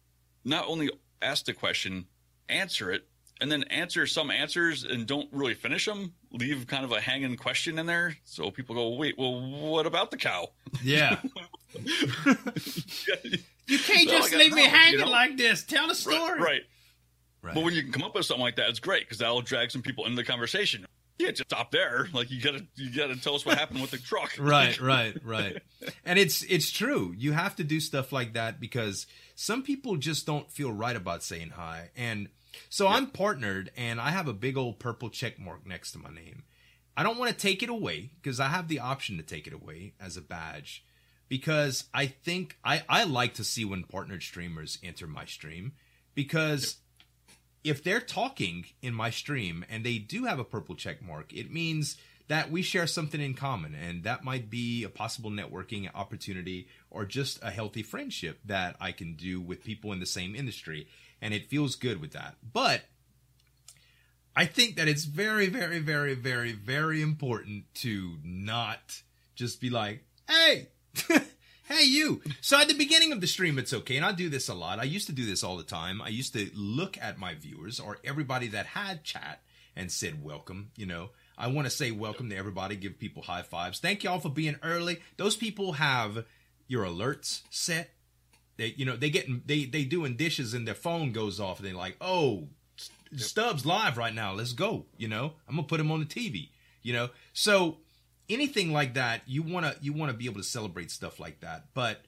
not 0.45 0.67
only 0.67 0.91
ask 1.23 1.45
the 1.45 1.53
question, 1.53 2.07
answer 2.49 2.91
it, 2.91 3.07
and 3.41 3.51
then 3.51 3.65
answer 3.65 4.07
some 4.07 4.31
answers 4.31 4.85
and 4.85 5.07
don't 5.07 5.29
really 5.33 5.55
finish 5.55 5.87
them. 5.87 6.15
Leave 6.33 6.67
kind 6.67 6.85
of 6.85 6.93
a 6.93 7.01
hanging 7.01 7.37
question 7.37 7.79
in 7.79 7.87
there, 7.87 8.17
so 8.25 8.51
people 8.51 8.75
go, 8.75 8.91
"Wait, 8.91 9.19
well, 9.19 9.41
what 9.41 9.87
about 9.87 10.11
the 10.11 10.17
cow?" 10.17 10.49
Yeah. 10.83 11.21
you 11.75 13.79
can't 13.79 14.09
just 14.09 14.31
gotta 14.31 14.39
leave 14.39 14.53
me 14.53 14.65
hanging 14.65 15.01
you 15.01 15.05
know? 15.05 15.11
like 15.11 15.37
this. 15.37 15.65
Tell 15.65 15.89
the 15.89 15.95
story. 15.95 16.41
Right, 16.41 16.41
right. 16.41 16.63
Right. 17.43 17.55
But 17.55 17.65
when 17.65 17.75
you 17.75 17.83
can 17.83 17.93
come 17.93 18.03
up 18.03 18.15
with 18.15 18.25
something 18.25 18.43
like 18.43 18.57
that, 18.57 18.71
it's 18.71 18.79
great 18.79 19.03
because 19.03 19.19
that'll 19.19 19.43
drag 19.43 19.71
some 19.71 19.83
people 19.83 20.07
into 20.07 20.17
the 20.17 20.25
conversation. 20.25 20.87
You 21.19 21.27
can't 21.27 21.37
just 21.37 21.51
stop 21.51 21.71
there. 21.71 22.09
Like 22.13 22.31
you 22.31 22.41
gotta, 22.41 22.67
you 22.75 22.91
gotta 22.91 23.17
tell 23.21 23.35
us 23.35 23.47
what 23.47 23.59
happened 23.59 23.81
with 23.81 23.93
the 23.93 23.99
truck. 23.99 24.33
right 24.39 24.79
right 24.81 25.17
right. 25.25 25.63
And 26.05 26.19
it's 26.19 26.43
it's 26.43 26.71
true. 26.71 27.15
You 27.17 27.33
have 27.33 27.57
to 27.57 27.65
do 27.65 27.81
stuff 27.81 28.13
like 28.13 28.35
that 28.35 28.61
because 28.61 29.07
some 29.35 29.63
people 29.63 29.97
just 29.97 30.27
don't 30.27 30.51
feel 30.51 30.73
right 30.73 30.97
about 30.97 31.23
saying 31.23 31.51
hi. 31.51 31.91
And 31.97 32.29
so 32.69 32.87
i'm 32.87 33.09
partnered 33.09 33.71
and 33.77 34.01
i 34.01 34.11
have 34.11 34.29
a 34.29 34.33
big 34.33 34.57
old 34.57 34.79
purple 34.79 35.11
check 35.11 35.39
mark 35.39 35.67
next 35.67 35.93
to 35.93 35.99
my 35.99 36.11
name. 36.11 36.45
I 36.97 37.03
don't 37.03 37.19
want 37.19 37.33
to 37.33 37.37
take 37.37 37.63
it 37.63 37.69
away 37.69 38.11
because 38.23 38.41
i 38.41 38.49
have 38.49 38.69
the 38.69 38.81
option 38.81 39.17
to 39.17 39.23
take 39.23 39.47
it 39.47 39.53
away 39.53 39.95
as 40.01 40.17
a 40.17 40.23
badge 40.23 40.85
because 41.29 41.85
i 41.93 42.07
think 42.07 42.57
i 42.65 42.83
i 42.89 43.05
like 43.05 43.35
to 43.35 43.45
see 43.45 43.65
when 43.65 43.85
partnered 43.85 44.23
streamers 44.23 44.79
enter 44.83 45.07
my 45.07 45.25
stream 45.25 45.73
because 46.15 46.77
if 47.65 47.83
they're 47.83 48.01
talking 48.01 48.67
in 48.83 48.95
my 48.95 49.11
stream 49.11 49.65
and 49.71 49.85
they 49.85 49.99
do 49.99 50.27
have 50.27 50.39
a 50.39 50.45
purple 50.45 50.75
check 50.75 51.03
mark, 51.03 51.33
it 51.33 51.51
means 51.51 51.97
that 52.29 52.51
we 52.51 52.63
share 52.63 52.87
something 52.87 53.21
in 53.21 53.35
common. 53.35 53.75
And 53.75 54.05
that 54.05 54.23
might 54.23 54.51
be 54.51 54.85
a 54.85 54.89
possible 54.89 55.31
networking 55.31 55.91
opportunity 55.95 56.69
or 56.91 57.05
just 57.05 57.43
a 57.43 57.51
healthy 57.51 57.83
friendship 57.83 58.39
that 58.45 58.77
I 58.81 58.93
can 58.93 59.15
do 59.15 59.41
with 59.41 59.65
people 59.65 59.93
in 59.93 60.01
the 60.01 60.07
same 60.07 60.37
industry. 60.37 60.87
And 61.21 61.35
it 61.35 61.49
feels 61.49 61.75
good 61.75 62.01
with 62.01 62.13
that. 62.13 62.37
But 62.53 62.83
I 64.37 64.47
think 64.47 64.77
that 64.77 64.89
it's 64.89 65.05
very, 65.05 65.49
very, 65.49 65.79
very, 65.79 66.15
very, 66.15 66.53
very 66.53 67.01
important 67.01 67.65
to 67.77 68.19
not 68.23 69.03
just 69.35 69.61
be 69.61 69.71
like, 69.71 70.05
hey, 70.29 70.69
hey, 71.65 71.85
you. 71.85 72.23
So 72.41 72.61
at 72.61 72.69
the 72.69 72.75
beginning 72.75 73.13
of 73.13 73.21
the 73.21 73.27
stream, 73.27 73.59
it's 73.59 73.73
okay. 73.73 73.97
And 73.97 74.05
I 74.05 74.13
do 74.13 74.29
this 74.29 74.49
a 74.49 74.55
lot. 74.55 74.79
I 74.79 74.85
used 74.85 75.07
to 75.07 75.13
do 75.13 75.27
this 75.27 75.43
all 75.43 75.57
the 75.57 75.63
time. 75.63 76.01
I 76.03 76.09
used 76.09 76.33
to 76.35 76.51
look 76.55 76.99
at 77.01 77.19
my 77.19 77.35
viewers 77.35 77.81
or 77.81 77.99
everybody 78.05 78.49
that 78.49 78.67
had 78.67 79.05
chat 79.05 79.41
and 79.77 79.91
said, 79.91 80.23
welcome, 80.23 80.71
you 80.77 80.87
know. 80.87 81.11
I 81.37 81.49
want 81.49 81.67
to 81.67 81.71
say 81.71 81.91
welcome 81.91 82.31
to 82.31 82.37
everybody, 82.37 82.77
give 82.77 82.99
people 82.99 83.23
high 83.23 83.43
fives. 83.43 83.81
Thank 83.81 84.05
y'all 84.05 84.21
for 84.21 84.29
being 84.29 84.57
early. 84.63 85.01
Those 85.17 85.37
people 85.37 85.73
have 85.73 86.25
your 86.69 86.85
alerts 86.85 87.43
set. 87.51 87.91
They, 88.57 88.75
you 88.77 88.85
know, 88.85 88.95
they 88.95 89.11
get 89.11 89.49
they 89.49 89.65
they 89.65 89.85
doing 89.85 90.15
dishes 90.15 90.55
and 90.55 90.67
their 90.67 90.77
phone 90.77 91.11
goes 91.11 91.41
off 91.41 91.59
and 91.59 91.67
they're 91.67 91.75
like, 91.75 91.97
oh, 92.01 92.47
Stubbs 93.17 93.65
live 93.65 93.97
right 93.97 94.15
now. 94.15 94.33
Let's 94.33 94.53
go. 94.53 94.87
You 94.97 95.09
know, 95.09 95.35
I'm 95.49 95.57
gonna 95.57 95.69
put 95.69 95.81
him 95.81 95.91
on 95.91 96.01
the 96.01 96.07
TV. 96.07 96.49
You 96.83 96.93
know, 96.93 97.09
so 97.33 97.79
anything 98.29 98.73
like 98.73 98.95
that, 98.95 99.23
you 99.27 99.43
wanna 99.43 99.75
you 99.81 99.93
wanna 99.93 100.15
be 100.15 100.27
able 100.27 100.41
to 100.41 100.45
celebrate 100.47 100.91
stuff 100.91 101.19
like 101.21 101.41
that. 101.41 101.67
But 101.75 102.03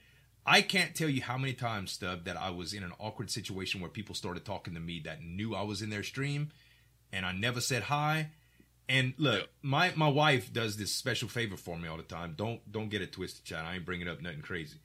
I 0.45 0.63
can't 0.63 0.95
tell 0.95 1.09
you 1.09 1.23
how 1.23 1.37
many 1.37 1.53
times, 1.55 1.91
Stubb, 1.93 2.25
that 2.25 2.37
I 2.37 2.51
was 2.51 2.73
in 2.73 2.83
an 2.85 2.93
awkward 3.01 3.31
situation 3.31 3.81
where 3.81 3.91
people 3.91 4.15
started 4.15 4.45
talking 4.45 4.75
to 4.75 4.81
me 4.81 5.01
that 5.05 5.23
knew 5.23 5.55
I 5.55 5.63
was 5.63 5.83
in 5.83 5.91
their 5.91 6.05
stream, 6.05 6.53
and 7.13 7.27
I 7.27 7.33
never 7.33 7.61
said 7.61 7.85
hi. 7.85 8.31
And 8.89 9.15
look, 9.19 9.41
Yeah. 9.41 9.47
my 9.63 9.93
my 9.97 10.09
wife 10.09 10.53
does 10.53 10.77
this 10.77 10.93
special 10.93 11.29
favor 11.29 11.57
for 11.57 11.77
me 11.77 11.89
all 11.89 11.97
the 11.97 12.05
time. 12.05 12.35
Don't 12.37 12.61
don't 12.71 12.89
get 12.89 13.03
it 13.03 13.13
twisted, 13.13 13.45
chat. 13.45 13.65
I 13.65 13.75
ain't 13.75 13.85
bringing 13.85 14.07
up 14.09 14.21
nothing 14.23 14.43
crazy. 14.43 14.79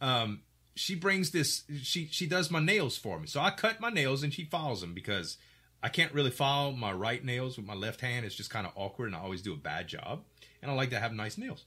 Um, 0.00 0.42
she 0.76 0.94
brings 0.94 1.32
this. 1.32 1.64
She 1.82 2.06
she 2.06 2.26
does 2.28 2.50
my 2.52 2.60
nails 2.60 2.96
for 2.96 3.18
me. 3.18 3.26
So 3.26 3.40
I 3.40 3.50
cut 3.50 3.80
my 3.80 3.90
nails 3.90 4.22
and 4.22 4.32
she 4.32 4.44
files 4.44 4.80
them 4.80 4.94
because 4.94 5.36
I 5.82 5.88
can't 5.88 6.12
really 6.14 6.30
file 6.30 6.70
my 6.70 6.92
right 6.92 7.24
nails 7.24 7.56
with 7.56 7.66
my 7.66 7.74
left 7.74 8.00
hand. 8.00 8.24
It's 8.24 8.36
just 8.36 8.50
kind 8.50 8.64
of 8.66 8.72
awkward, 8.76 9.06
and 9.06 9.16
I 9.16 9.18
always 9.18 9.42
do 9.42 9.52
a 9.52 9.56
bad 9.56 9.88
job. 9.88 10.22
And 10.62 10.70
I 10.70 10.74
like 10.74 10.90
to 10.90 11.00
have 11.00 11.12
nice 11.12 11.38
nails. 11.38 11.64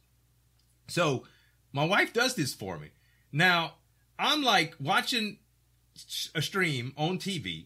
So 0.88 1.24
my 1.72 1.86
wife 1.86 2.14
does 2.14 2.36
this 2.36 2.54
for 2.54 2.78
me. 2.78 2.90
Now 3.32 3.74
I'm 4.20 4.44
like 4.44 4.76
watching 4.80 5.38
a 6.36 6.42
stream 6.42 6.94
on 6.98 7.18
TV, 7.18 7.66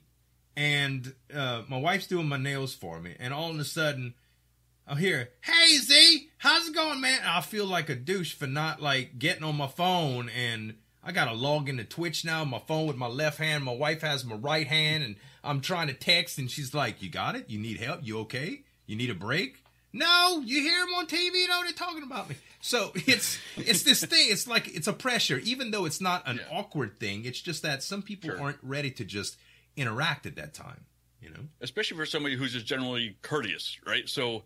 and 0.56 1.14
uh, 1.34 1.64
my 1.68 1.78
wife's 1.78 2.08
doing 2.08 2.28
my 2.28 2.38
nails 2.38 2.74
for 2.74 3.00
me, 3.00 3.16
and 3.20 3.34
all 3.34 3.52
of 3.52 3.60
a 3.60 3.66
sudden. 3.66 4.14
I'll 4.88 4.96
hear, 4.96 5.32
"Hey 5.42 5.78
Z, 5.78 6.30
how's 6.38 6.68
it 6.68 6.76
going, 6.76 7.02
man?" 7.02 7.20
And 7.22 7.30
I 7.30 7.42
feel 7.42 7.66
like 7.66 7.90
a 7.90 7.96
douche 7.96 8.36
for 8.36 8.46
not 8.46 8.80
like 8.80 9.18
getting 9.18 9.44
on 9.44 9.56
my 9.56 9.66
phone, 9.66 10.30
and 10.30 10.76
I 11.04 11.12
gotta 11.12 11.34
log 11.34 11.70
into 11.70 11.84
Twitch 11.84 12.24
now. 12.24 12.46
My 12.46 12.60
phone 12.60 12.86
with 12.86 12.96
my 12.96 13.08
left 13.08 13.40
hand, 13.40 13.64
my 13.64 13.74
wife 13.74 14.02
has 14.02 14.24
my 14.24 14.36
right 14.36 14.68
hand, 14.68 15.04
and 15.04 15.16
I'm 15.44 15.62
trying 15.62 15.88
to 15.88 15.96
text, 15.96 16.38
and 16.38 16.52
she's 16.52 16.76
like, 16.76 17.02
"You 17.02 17.10
got 17.10 17.36
it? 17.36 17.50
You 17.50 17.58
need 17.58 17.80
help? 17.80 18.02
You 18.04 18.20
okay? 18.20 18.62
You 18.86 18.96
need 18.96 19.10
a 19.10 19.16
break?" 19.16 19.65
No, 19.96 20.42
you 20.46 20.62
hear 20.62 20.84
him 20.84 20.94
on 20.94 21.08
TV 21.08 21.48
though. 21.48 21.62
They're 21.64 21.72
talking 21.72 22.04
about 22.04 22.30
me. 22.30 22.36
So 22.62 22.92
it's 22.96 23.40
it's 23.58 23.84
this 23.84 24.04
thing. 24.04 24.28
It's 24.30 24.48
like 24.48 24.68
it's 24.76 24.88
a 24.88 24.94
pressure, 24.94 25.40
even 25.40 25.72
though 25.72 25.86
it's 25.86 26.02
not 26.02 26.28
an 26.28 26.38
Yeah. 26.38 26.58
awkward 26.60 27.00
thing. 27.00 27.26
It's 27.26 27.40
just 27.40 27.62
that 27.64 27.82
some 27.82 28.02
people 28.02 28.30
Sure. 28.30 28.42
aren't 28.42 28.60
ready 28.62 28.92
to 28.92 29.06
just 29.06 29.38
interact 29.76 30.26
at 30.26 30.36
that 30.36 30.54
time. 30.54 30.86
You 31.22 31.32
know. 31.32 31.48
especially 31.60 31.98
for 31.98 32.06
somebody 32.06 32.36
who's 32.36 32.54
just 32.54 32.68
generally 32.68 33.18
courteous, 33.24 33.80
right? 33.88 34.08
So, 34.08 34.44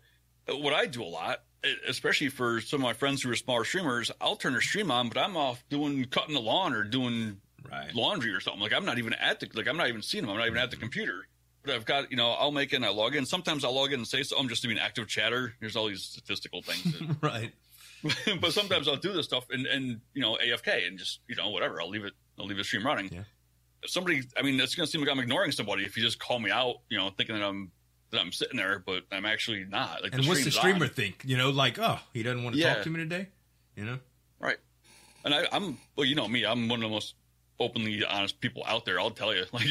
uh, 0.50 0.56
what 0.56 0.72
I 0.72 0.86
do 0.86 1.02
a 1.02 1.04
lot, 1.04 1.42
especially 1.86 2.30
for 2.30 2.62
some 2.62 2.78
of 2.80 2.84
my 2.84 2.94
friends 2.94 3.20
who 3.22 3.30
are 3.30 3.36
smaller 3.36 3.64
streamers, 3.66 4.10
I'll 4.18 4.36
turn 4.36 4.52
their 4.52 4.62
stream 4.62 4.90
on, 4.90 5.08
but 5.10 5.18
I'm 5.18 5.36
off 5.36 5.62
doing 5.68 6.02
cutting 6.06 6.34
the 6.34 6.40
lawn 6.40 6.72
or 6.72 6.82
doing 6.84 7.38
Right. 7.70 7.94
laundry 7.94 8.30
or 8.32 8.40
something. 8.40 8.62
Like 8.62 8.72
I'm 8.72 8.86
not 8.86 8.96
even 8.96 9.12
at 9.12 9.40
the 9.40 9.50
like 9.52 9.68
I'm 9.68 9.76
not 9.76 9.88
even 9.88 10.00
seeing 10.00 10.22
them. 10.24 10.30
I'm 10.30 10.38
not 10.38 10.46
even 10.46 10.56
at 10.58 10.70
the 10.70 10.78
computer. 10.78 11.26
I've 11.70 11.84
got 11.84 12.10
you 12.10 12.16
know 12.16 12.30
I'll 12.32 12.52
make 12.52 12.72
in 12.72 12.84
I 12.84 12.88
log 12.90 13.14
in. 13.16 13.26
Sometimes 13.26 13.64
I'll 13.64 13.74
log 13.74 13.92
in 13.92 14.00
and 14.00 14.08
say 14.08 14.22
so. 14.22 14.36
I'm 14.38 14.48
just 14.48 14.62
doing 14.62 14.78
active 14.78 15.08
chatter. 15.08 15.54
There's 15.60 15.76
all 15.76 15.88
these 15.88 16.02
statistical 16.02 16.62
things. 16.62 17.02
right. 17.20 17.52
but 18.40 18.52
sometimes 18.52 18.88
I'll 18.88 18.96
do 18.96 19.12
this 19.12 19.26
stuff 19.26 19.44
and 19.50 19.66
and 19.66 20.00
you 20.14 20.22
know 20.22 20.38
AFK 20.42 20.86
and 20.86 20.98
just 20.98 21.20
you 21.28 21.36
know 21.36 21.50
whatever. 21.50 21.80
I'll 21.80 21.88
leave 21.90 22.04
it. 22.04 22.14
I'll 22.38 22.46
leave 22.46 22.56
the 22.58 22.64
stream 22.64 22.84
running. 22.86 23.10
Yeah. 23.12 23.22
If 23.82 23.90
somebody, 23.90 24.22
I 24.36 24.42
mean, 24.42 24.58
it's 24.60 24.74
gonna 24.74 24.86
seem 24.86 25.00
like 25.00 25.10
I'm 25.10 25.18
ignoring 25.20 25.52
somebody 25.52 25.84
if 25.84 25.96
you 25.96 26.02
just 26.02 26.18
call 26.18 26.38
me 26.38 26.50
out, 26.50 26.76
you 26.88 26.98
know, 26.98 27.10
thinking 27.16 27.34
that 27.38 27.44
I'm 27.44 27.70
that 28.10 28.20
I'm 28.20 28.32
sitting 28.32 28.56
there, 28.56 28.78
but 28.78 29.04
I'm 29.12 29.24
actually 29.24 29.64
not. 29.64 30.02
Like, 30.02 30.14
And 30.14 30.26
what's 30.26 30.44
the 30.44 30.50
streamer 30.50 30.84
on. 30.86 30.90
think? 30.90 31.22
You 31.24 31.36
know, 31.36 31.50
like, 31.50 31.78
oh, 31.78 31.98
he 32.12 32.22
doesn't 32.22 32.42
want 32.42 32.56
to 32.56 32.60
Yeah. 32.60 32.74
talk 32.74 32.82
to 32.84 32.90
me 32.90 32.98
today. 33.00 33.28
You 33.76 33.84
know. 33.84 33.98
right? 34.40 34.56
And 35.24 35.32
I, 35.34 35.46
I'm 35.52 35.78
well, 35.96 36.06
you 36.06 36.14
know 36.14 36.26
me. 36.26 36.44
I'm 36.44 36.68
one 36.68 36.80
of 36.80 36.82
the 36.82 36.88
most 36.88 37.14
openly 37.60 38.02
honest 38.04 38.40
people 38.40 38.62
out 38.66 38.84
there. 38.86 38.98
I'll 38.98 39.10
tell 39.10 39.34
you, 39.34 39.44
like 39.52 39.66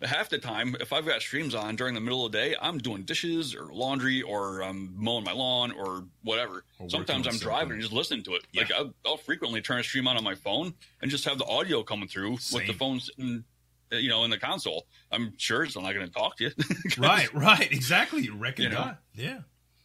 half 0.00 0.28
the 0.30 0.38
time, 0.38 0.76
if 0.80 0.92
I've 0.92 1.04
got 1.04 1.20
streams 1.20 1.54
on 1.54 1.74
during 1.76 1.94
the 1.94 2.00
middle 2.00 2.24
of 2.24 2.32
the 2.32 2.38
day, 2.38 2.54
I'm 2.62 2.78
doing 2.78 3.02
dishes 3.02 3.54
or 3.54 3.66
laundry 3.72 4.22
or 4.22 4.62
I'm 4.62 4.94
mowing 4.96 5.24
my 5.24 5.32
lawn 5.32 5.72
or 5.72 6.04
whatever. 6.22 6.64
Or 6.78 6.88
Sometimes 6.88 7.26
I'm 7.26 7.36
driving 7.38 7.72
and 7.72 7.80
just 7.82 7.92
listening 7.92 8.22
to 8.24 8.34
it. 8.36 8.42
Yeah. 8.52 8.62
Like 8.62 8.72
I'll, 8.72 8.94
I'll 9.04 9.16
frequently 9.16 9.60
turn 9.60 9.80
a 9.80 9.82
stream 9.82 10.06
on 10.06 10.16
on 10.16 10.24
my 10.24 10.36
phone 10.36 10.72
and 11.02 11.10
just 11.10 11.24
have 11.24 11.36
the 11.38 11.44
audio 11.46 11.82
coming 11.82 12.08
through 12.08 12.30
with 12.32 12.48
the 12.50 12.66
Same. 12.68 12.74
phone 12.76 13.00
sitting, 13.00 13.44
you 13.90 14.08
know, 14.08 14.22
in 14.24 14.30
the 14.30 14.38
console. 14.38 14.86
I'm 15.10 15.34
sure 15.36 15.64
it's 15.64 15.76
not 15.76 15.92
going 15.92 16.06
to 16.06 16.12
talk 16.12 16.36
to 16.36 16.44
you. 16.44 16.50
Right. 16.98 17.32
Right. 17.34 17.72
Exactly. 17.72 18.22
You 18.22 18.36
reckon 18.36 18.64
You 18.64 18.70
know? 18.70 18.94
Yeah. 19.14 19.40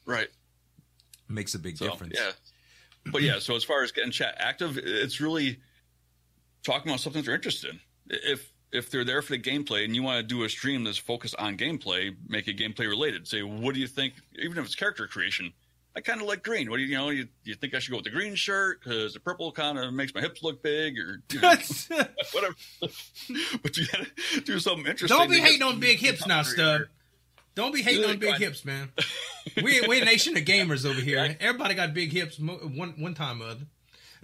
right. 0.05 0.27
Makes 1.27 1.55
a 1.55 1.59
big 1.59 1.77
So, 1.77 1.89
difference. 1.89 2.13
Yeah. 2.19 2.31
But 3.11 3.21
yeah, 3.23 3.39
so 3.39 3.55
as 3.55 3.63
far 3.63 3.83
as 3.83 3.91
getting 3.91 4.11
chat 4.11 4.35
active, 4.39 4.77
it's 4.77 5.19
really 5.21 5.59
talking 6.65 6.91
about 6.91 6.99
something 6.99 7.23
they're 7.23 7.35
interested 7.35 7.71
in. 7.71 7.79
If 8.09 8.51
if 8.71 8.91
they're 8.91 9.05
there 9.05 9.21
for 9.21 9.33
the 9.33 9.39
gameplay 9.39 9.85
and 9.85 9.95
you 9.95 10.03
want 10.03 10.17
to 10.17 10.23
do 10.23 10.43
a 10.43 10.49
stream 10.49 10.83
that's 10.83 10.97
focused 10.97 11.35
on 11.37 11.57
gameplay, 11.57 12.15
make 12.27 12.47
it 12.47 12.57
gameplay 12.57 12.89
related. 12.89 13.27
Say, 13.27 13.41
what 13.41 13.73
do 13.73 13.79
you 13.79 13.87
think? 13.87 14.15
Even 14.37 14.57
if 14.57 14.65
it's 14.65 14.75
character 14.75 15.07
creation, 15.07 15.53
I 15.95 16.01
kind 16.01 16.19
of 16.19 16.27
like 16.27 16.43
green. 16.43 16.69
What 16.69 16.77
do 16.77 16.83
you, 16.83 16.89
you 16.89 16.97
know? 16.97 17.09
You, 17.09 17.27
you 17.43 17.55
think 17.55 17.73
I 17.73 17.79
should 17.79 17.91
go 17.91 17.97
with 17.97 18.03
the 18.03 18.11
green 18.11 18.35
shirt 18.35 18.81
because 18.83 19.13
the 19.13 19.21
purple 19.21 19.51
kind 19.53 19.79
of 19.79 19.93
makes 19.93 20.13
my 20.13 20.19
hips 20.19 20.43
look 20.43 20.61
big, 20.61 20.99
or 20.99 21.21
you 21.31 21.41
know, 21.41 21.49
whatever. 22.33 22.55
but 23.63 23.77
you 23.77 23.87
gotta 23.87 24.07
do 24.43 24.59
something 24.59 24.85
interesting. 24.85 25.17
Don't 25.17 25.29
be 25.29 25.39
hating 25.39 25.63
on 25.63 25.79
big 25.79 25.99
hips 25.99 26.27
now, 26.27 26.41
Stub. 26.41 26.81
Don't 27.55 27.73
be 27.73 27.81
hating 27.81 28.03
on 28.03 28.17
big 28.17 28.35
hips, 28.35 28.65
man. 28.65 28.91
We 29.61 29.79
we 29.87 30.01
a 30.01 30.05
nation 30.05 30.35
of 30.35 30.43
gamers 30.43 30.89
over 30.89 30.99
here. 30.99 31.37
Everybody 31.39 31.75
got 31.75 31.93
big 31.93 32.11
hips 32.11 32.39
one 32.39 32.95
one 32.97 33.13
time 33.13 33.43
or 33.43 33.45
other. 33.45 33.67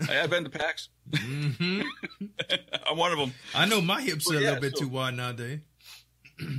I've 0.10 0.30
been 0.30 0.44
to 0.44 0.50
PAX. 0.50 0.90
hmm 1.16 1.82
I'm 2.90 2.98
one 2.98 3.12
of 3.12 3.18
them. 3.20 3.34
I 3.54 3.66
know 3.66 3.82
my 3.82 4.02
hips 4.02 4.30
are 4.30 4.34
Well, 4.36 4.44
a 4.44 4.46
little 4.46 4.62
bit 4.62 4.78
so- 4.78 4.86
too 4.86 4.90
wide 4.90 5.16
nowadays. 5.16 5.60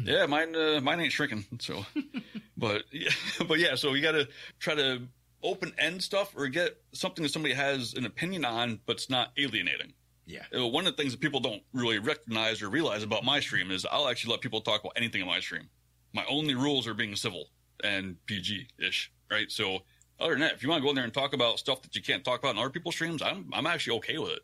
Yeah, 0.04 0.26
mine 0.26 0.54
uh, 0.54 0.80
mine 0.80 1.00
ain't 1.00 1.12
shrinking. 1.12 1.44
So, 1.60 1.84
but 2.56 2.84
yeah, 2.92 3.10
but 3.48 3.58
yeah, 3.58 3.74
so 3.74 3.94
you 3.94 4.02
got 4.02 4.12
to 4.12 4.28
try 4.60 4.76
to 4.76 5.02
open 5.42 5.72
end 5.76 6.00
stuff 6.02 6.32
or 6.36 6.46
get 6.46 6.80
something 6.92 7.24
that 7.24 7.30
somebody 7.32 7.52
has 7.54 7.94
an 7.94 8.06
opinion 8.06 8.44
on, 8.44 8.78
but 8.86 8.96
it's 8.96 9.10
not 9.10 9.32
alienating. 9.36 9.92
Yeah. 10.24 10.44
Uh, 10.56 10.68
One 10.68 10.86
of 10.86 10.94
the 10.96 11.02
things 11.02 11.10
that 11.12 11.20
people 11.20 11.40
don't 11.40 11.62
really 11.72 11.98
recognize 11.98 12.62
or 12.62 12.68
realize 12.70 13.02
about 13.02 13.24
my 13.24 13.40
stream 13.40 13.72
is 13.72 13.84
I'll 13.90 14.08
actually 14.08 14.30
let 14.30 14.40
people 14.40 14.60
talk 14.60 14.82
about 14.82 14.92
anything 14.94 15.20
in 15.20 15.26
my 15.26 15.40
stream. 15.40 15.68
My 16.12 16.24
only 16.28 16.54
rules 16.54 16.86
are 16.86 16.94
being 16.94 17.16
civil 17.16 17.48
and 17.82 18.16
PG 18.26 18.68
ish, 18.78 19.10
right? 19.32 19.50
So, 19.50 19.80
other 20.20 20.32
than 20.32 20.40
that, 20.40 20.52
if 20.54 20.62
you 20.62 20.68
want 20.68 20.80
to 20.80 20.84
go 20.84 20.90
in 20.90 20.94
there 20.94 21.04
and 21.04 21.12
talk 21.12 21.32
about 21.32 21.58
stuff 21.58 21.82
that 21.82 21.94
you 21.96 22.02
can't 22.02 22.24
talk 22.24 22.38
about 22.40 22.52
in 22.54 22.58
other 22.58 22.70
people's 22.70 22.94
streams, 22.94 23.22
I'm 23.22 23.50
I'm 23.52 23.66
actually 23.66 23.96
okay 23.98 24.18
with 24.18 24.32
it. 24.32 24.42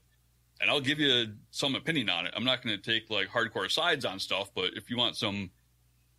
And 0.60 0.70
I'll 0.70 0.80
give 0.80 0.98
you 0.98 1.26
some 1.52 1.76
opinion 1.76 2.10
on 2.10 2.26
it. 2.26 2.34
I'm 2.36 2.44
not 2.44 2.62
going 2.64 2.76
to 2.76 2.82
take 2.82 3.10
like 3.10 3.28
hardcore 3.28 3.70
sides 3.70 4.04
on 4.04 4.18
stuff, 4.18 4.50
but 4.54 4.74
if 4.74 4.90
you 4.90 4.96
want 4.96 5.16
some 5.16 5.50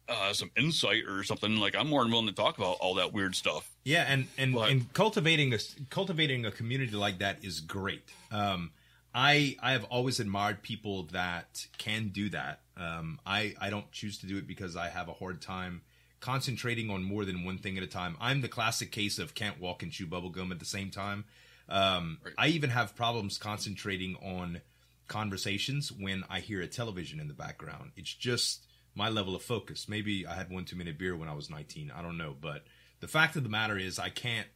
uh, 0.08 0.34
some 0.34 0.50
insight 0.58 1.04
or 1.08 1.24
something, 1.24 1.58
like 1.58 1.76
I'm 1.76 1.88
more 1.88 2.04
than 2.04 2.12
willing 2.12 2.28
to 2.28 2.34
talk 2.34 2.58
about 2.58 2.78
all 2.80 2.96
that 2.96 3.12
weird 3.14 3.36
stuff. 3.36 3.70
Yeah, 3.84 4.06
and 4.08 4.28
and, 4.38 4.54
But- 4.54 4.70
and 4.72 4.92
cultivating 4.94 5.54
a 5.54 5.60
cultivating 5.90 6.46
a 6.46 6.52
community 6.52 6.96
like 6.96 7.20
that 7.20 7.44
is 7.44 7.60
great. 7.60 8.04
Um, 8.32 8.72
I 9.14 9.56
I 9.62 9.74
have 9.74 9.84
always 9.86 10.20
admired 10.20 10.62
people 10.62 11.04
that 11.12 11.66
can 11.78 12.10
do 12.10 12.30
that. 12.30 12.62
Um, 12.78 13.20
I 13.26 13.56
I 13.60 13.70
don't 13.70 13.92
choose 13.92 14.20
to 14.20 14.26
do 14.26 14.38
it 14.38 14.48
because 14.48 14.76
I 14.76 14.88
have 14.90 15.10
a 15.10 15.14
hard 15.14 15.42
time 15.42 15.82
concentrating 16.20 16.90
on 16.90 17.04
more 17.04 17.26
than 17.26 17.44
one 17.44 17.58
thing 17.58 17.78
at 17.78 17.84
a 17.84 17.88
time. 17.88 18.18
I'm 18.20 18.42
the 18.42 18.48
classic 18.48 18.92
case 18.92 19.20
of 19.20 19.34
can't 19.34 19.60
walk 19.60 19.84
and 19.84 19.92
chew 19.92 20.08
bubblegum 20.08 20.52
at 20.52 20.60
the 20.60 20.66
same 20.66 20.92
time. 20.92 21.26
Um, 21.68 22.20
Right. 22.24 22.34
I 22.38 22.48
even 22.48 22.72
have 22.72 22.96
problems 22.96 23.38
concentrating 23.38 24.16
on 24.16 24.62
conversations 25.08 25.92
when 25.92 26.24
I 26.30 26.40
hear 26.40 26.62
a 26.62 26.68
television 26.68 27.20
in 27.20 27.28
the 27.28 27.34
background. 27.34 27.92
It's 27.96 28.14
just 28.14 28.66
my 28.96 29.10
level 29.10 29.36
of 29.36 29.42
focus. 29.42 29.88
Maybe 29.88 30.26
I 30.26 30.34
had 30.36 30.50
one 30.50 30.66
too 30.66 30.76
many 30.76 30.92
beer 30.92 31.16
when 31.16 31.30
I 31.30 31.34
was 31.34 31.50
19. 31.50 31.92
I 31.96 32.02
don't 32.02 32.18
know, 32.18 32.36
but 32.40 32.64
the 33.00 33.08
fact 33.08 33.36
of 33.36 33.44
the 33.44 33.50
matter 33.50 33.78
is 33.78 34.00
I 34.00 34.10
can't 34.10 34.48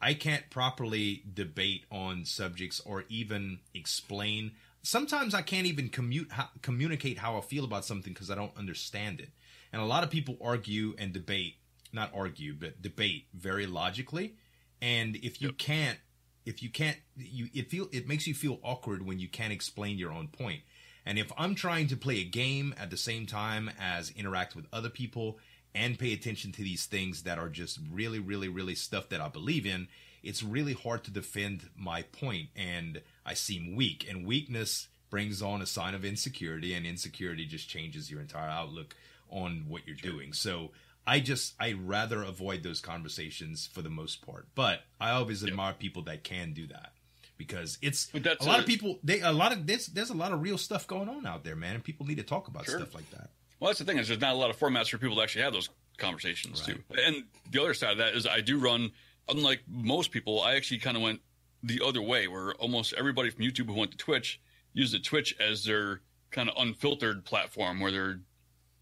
I 0.00 0.12
can't 0.14 0.48
properly 0.50 1.22
debate 1.32 1.84
on 1.90 2.26
subjects 2.26 2.80
or 2.84 3.04
even 3.08 3.60
explain. 3.72 4.52
Sometimes 4.82 5.34
I 5.34 5.42
can't 5.42 5.66
even 5.66 5.88
commute 5.88 6.30
how, 6.32 6.48
communicate 6.62 7.18
how 7.18 7.38
I 7.38 7.40
feel 7.40 7.64
about 7.64 7.84
something 7.84 8.12
because 8.12 8.30
I 8.30 8.34
don't 8.34 8.56
understand 8.56 9.20
it. 9.20 9.30
And 9.72 9.82
a 9.82 9.86
lot 9.86 10.04
of 10.04 10.10
people 10.10 10.36
argue 10.42 10.94
and 10.98 11.12
debate, 11.12 11.56
not 11.92 12.10
argue, 12.14 12.54
but 12.54 12.80
debate 12.82 13.26
very 13.34 13.66
logically. 13.66 14.36
And 14.80 15.16
if 15.16 15.40
you 15.40 15.52
can't, 15.52 15.98
if 16.44 16.62
you 16.62 16.70
can't, 16.70 16.96
you 17.16 17.48
it 17.54 17.70
feel 17.70 17.88
it 17.92 18.06
makes 18.06 18.26
you 18.26 18.34
feel 18.34 18.58
awkward 18.62 19.04
when 19.04 19.18
you 19.18 19.28
can't 19.28 19.52
explain 19.52 19.98
your 19.98 20.12
own 20.12 20.28
point. 20.28 20.62
And 21.04 21.18
if 21.18 21.32
I'm 21.38 21.54
trying 21.54 21.86
to 21.88 21.96
play 21.96 22.20
a 22.20 22.24
game 22.24 22.74
at 22.78 22.90
the 22.90 22.96
same 22.96 23.26
time 23.26 23.70
as 23.80 24.10
interact 24.10 24.56
with 24.56 24.66
other 24.72 24.90
people 24.90 25.38
and 25.74 25.98
pay 25.98 26.12
attention 26.12 26.52
to 26.52 26.62
these 26.62 26.86
things 26.86 27.22
that 27.22 27.38
are 27.38 27.48
just 27.48 27.78
really, 27.90 28.18
really, 28.18 28.48
really 28.48 28.74
stuff 28.74 29.08
that 29.10 29.20
I 29.20 29.28
believe 29.28 29.66
in, 29.66 29.88
it's 30.22 30.42
really 30.42 30.72
hard 30.72 31.04
to 31.04 31.10
defend 31.12 31.68
my 31.76 32.02
point 32.02 32.48
and 32.56 33.02
I 33.24 33.34
seem 33.34 33.76
weak. 33.76 34.04
And 34.08 34.26
weakness 34.26 34.88
brings 35.10 35.40
on 35.40 35.62
a 35.62 35.66
sign 35.66 35.94
of 35.94 36.04
insecurity, 36.04 36.74
and 36.74 36.84
insecurity 36.84 37.46
just 37.46 37.68
changes 37.68 38.10
your 38.10 38.20
entire 38.20 38.48
outlook 38.48 38.96
on 39.30 39.64
what 39.68 39.86
you're 39.86 39.96
doing. 39.96 40.32
So 40.32 40.72
I 41.06 41.20
just 41.20 41.54
I 41.60 41.72
rather 41.72 42.22
avoid 42.22 42.62
those 42.62 42.80
conversations 42.80 43.66
for 43.72 43.82
the 43.82 43.90
most 43.90 44.24
part. 44.26 44.48
But 44.54 44.80
I 45.00 45.10
always 45.10 45.44
admire 45.44 45.72
people 45.72 46.02
that 46.04 46.24
can 46.24 46.52
do 46.52 46.66
that 46.68 46.92
because 47.36 47.78
it's 47.82 48.10
a 48.14 48.18
lot 48.44 48.58
a- 48.58 48.62
of 48.62 48.66
people. 48.66 48.98
They 49.02 49.20
a 49.20 49.32
lot 49.32 49.52
of 49.52 49.66
there's 49.66 49.86
there's 49.86 50.10
a 50.10 50.14
lot 50.14 50.32
of 50.32 50.42
real 50.42 50.58
stuff 50.58 50.86
going 50.86 51.08
on 51.08 51.26
out 51.26 51.44
there, 51.44 51.56
man, 51.56 51.74
and 51.76 51.84
people 51.84 52.06
need 52.06 52.16
to 52.18 52.22
talk 52.24 52.48
about 52.48 52.64
Sure. 52.66 52.78
stuff 52.78 52.94
like 52.94 53.10
that. 53.10 53.30
Well, 53.60 53.68
that's 53.70 53.78
the 53.78 53.84
thing 53.84 53.98
is 53.98 54.08
there's 54.08 54.20
not 54.20 54.34
a 54.34 54.36
lot 54.38 54.50
of 54.50 54.58
formats 54.58 54.90
for 54.90 54.98
people 54.98 55.16
to 55.16 55.22
actually 55.22 55.42
have 55.42 55.52
those 55.52 55.70
conversations 55.96 56.60
Right. 56.68 56.76
too. 56.76 57.00
And 57.00 57.24
the 57.50 57.60
other 57.62 57.72
side 57.74 57.92
of 57.92 57.98
that 57.98 58.14
is 58.14 58.26
I 58.26 58.40
do 58.42 58.58
run, 58.58 58.92
unlike 59.28 59.60
most 59.66 60.10
people, 60.10 60.42
I 60.42 60.56
actually 60.56 60.78
kind 60.80 60.96
of 60.96 61.02
went 61.02 61.20
the 61.62 61.80
other 61.82 62.02
way, 62.02 62.28
where 62.28 62.52
almost 62.56 62.92
everybody 62.92 63.30
from 63.30 63.44
YouTube 63.44 63.66
who 63.66 63.72
went 63.74 63.92
to 63.92 63.96
Twitch 63.96 64.40
used 64.74 64.92
the 64.92 64.98
Twitch 64.98 65.34
as 65.40 65.64
their 65.64 66.02
kind 66.30 66.50
of 66.50 66.54
unfiltered 66.58 67.24
platform, 67.24 67.80
where 67.80 67.90
they're, 67.90 68.20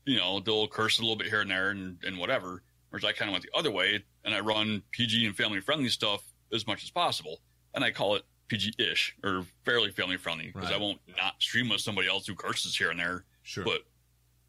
you 0.05 0.16
know, 0.18 0.40
they'll 0.40 0.68
curse 0.68 0.98
a 0.98 1.02
little 1.02 1.16
bit 1.16 1.28
here 1.28 1.40
and 1.40 1.50
there 1.50 1.70
and, 1.70 1.98
and 2.05 2.18
whatever. 2.18 2.62
Whereas 2.90 3.05
I 3.05 3.12
kind 3.12 3.28
of 3.28 3.32
went 3.32 3.44
the 3.44 3.59
other 3.59 3.70
way, 3.70 4.05
and 4.24 4.34
I 4.34 4.40
run 4.40 4.82
PG 4.92 5.26
and 5.26 5.36
family 5.36 5.61
friendly 5.61 5.88
stuff 5.88 6.22
as 6.52 6.66
much 6.66 6.84
as 6.84 6.90
possible, 6.90 7.40
and 7.74 7.82
I 7.84 7.90
call 7.90 8.14
it 8.14 8.22
PG-ish 8.48 9.16
or 9.24 9.44
fairly 9.64 9.90
family 9.90 10.16
friendly 10.16 10.46
because 10.48 10.68
Right. 10.68 10.74
I 10.74 10.78
won't 10.78 11.00
not 11.16 11.34
stream 11.40 11.68
with 11.70 11.80
somebody 11.80 12.07
else 12.09 12.26
who 12.26 12.34
curses 12.34 12.76
here 12.76 12.90
and 12.90 13.00
there. 13.00 13.24
Sure, 13.42 13.64
But 13.64 13.82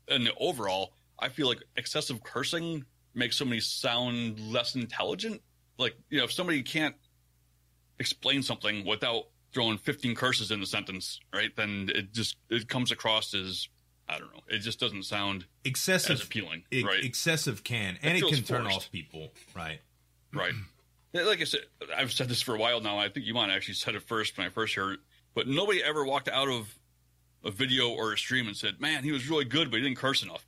and 0.07 0.29
overall, 0.39 0.93
I 1.17 1.29
feel 1.29 1.47
like 1.47 1.63
excessive 1.75 2.21
cursing 2.21 2.85
makes 3.15 3.37
somebody 3.37 3.61
sound 3.61 4.39
less 4.39 4.75
intelligent. 4.75 5.41
Like, 5.79 5.95
you 6.09 6.19
know, 6.19 6.25
if 6.25 6.31
somebody 6.33 6.61
can't 6.61 6.95
explain 7.99 8.43
something 8.43 8.85
without 8.85 9.23
throwing 9.53 9.77
15 9.77 10.13
curses 10.15 10.51
in 10.51 10.59
the 10.59 10.65
sentence, 10.65 11.19
right? 11.33 11.55
Then 11.55 11.89
it 11.95 12.11
just 12.13 12.35
it 12.49 12.67
comes 12.67 12.91
across 12.91 13.33
as 13.33 13.69
I 14.07 14.19
don't 14.19 14.31
know. 14.33 14.41
It 14.47 14.59
just 14.59 14.79
doesn't 14.79 15.03
sound 15.03 15.43
as 15.43 15.71
excessive 15.71 16.21
appealing, 16.23 16.63
e- 16.71 16.83
right? 16.83 17.03
excessive 17.03 17.63
can 17.63 17.97
and 18.03 18.17
it 18.17 18.23
can 18.23 18.43
turn 18.43 18.63
forced. 18.63 18.75
off 18.77 18.91
people, 18.91 19.31
right? 19.55 19.79
Right. 20.33 20.53
Like 21.13 21.39
I 21.39 21.45
said, 21.45 21.61
I've 21.95 22.11
said 22.11 22.27
this 22.27 22.41
for 22.41 22.53
a 22.55 22.57
while 22.59 22.81
now. 22.81 22.97
I 22.99 23.07
think 23.07 23.25
you 23.25 23.33
might 23.33 23.49
actually 23.49 23.75
said 23.75 23.95
it 23.95 24.01
first 24.01 24.37
when 24.37 24.45
I 24.45 24.49
first 24.49 24.75
heard 24.75 24.95
it. 24.95 24.99
But 25.33 25.47
nobody 25.47 25.81
ever 25.81 26.03
walked 26.03 26.27
out 26.27 26.49
of 26.49 26.75
a 27.45 27.51
video 27.51 27.87
or 27.89 28.11
a 28.11 28.17
stream 28.17 28.47
and 28.47 28.57
said, 28.57 28.81
"Man, 28.81 29.01
he 29.01 29.13
was 29.13 29.29
really 29.29 29.45
good, 29.45 29.71
but 29.71 29.77
he 29.77 29.83
didn't 29.83 29.97
curse 29.97 30.23
enough." 30.23 30.45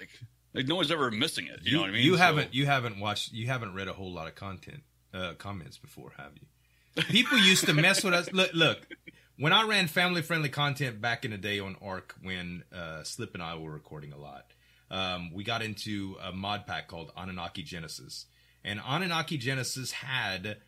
Like, 0.00 0.08
like 0.52 0.66
no 0.66 0.74
one's 0.74 0.90
ever 0.90 1.12
missing 1.12 1.46
it. 1.46 1.60
You, 1.62 1.76
know 1.76 1.82
what 1.82 1.90
I 1.90 1.92
mean? 1.92 2.02
You 2.04 2.12
So- 2.14 2.22
haven't 2.24 2.52
you 2.52 2.66
haven't 2.66 2.98
watched 2.98 3.32
you 3.32 3.46
haven't 3.46 3.72
read 3.74 3.86
a 3.86 3.92
whole 3.92 4.10
lot 4.12 4.26
of 4.26 4.34
content 4.34 4.82
uh, 5.12 5.34
comments 5.38 5.78
before, 5.78 6.10
have 6.16 6.32
you? 6.34 7.02
People 7.04 7.38
used 7.38 7.64
to 7.66 7.72
mess 7.72 8.02
with 8.02 8.14
us. 8.14 8.32
Look, 8.32 8.50
look. 8.52 8.88
When 9.36 9.52
I 9.52 9.66
ran 9.66 9.88
family 9.88 10.22
friendly 10.22 10.48
content 10.48 11.00
back 11.00 11.24
in 11.24 11.32
the 11.32 11.36
day 11.38 11.58
on 11.58 11.76
Ark, 11.82 12.14
when 12.22 12.62
uh, 12.72 13.02
Slip 13.02 13.34
and 13.34 13.42
I 13.42 13.56
were 13.56 13.70
recording 13.70 14.12
a 14.12 14.16
lot, 14.18 14.46
um, 14.90 15.32
we 15.32 15.42
got 15.42 15.62
into 15.62 16.16
a 16.22 16.30
mod 16.32 16.66
pack 16.66 16.86
called 16.88 17.10
Anunnaki 17.16 17.62
Genesis, 17.62 18.26
and 18.62 18.80
Anunnaki 18.80 19.38
Genesis 19.38 19.90
had 19.90 20.58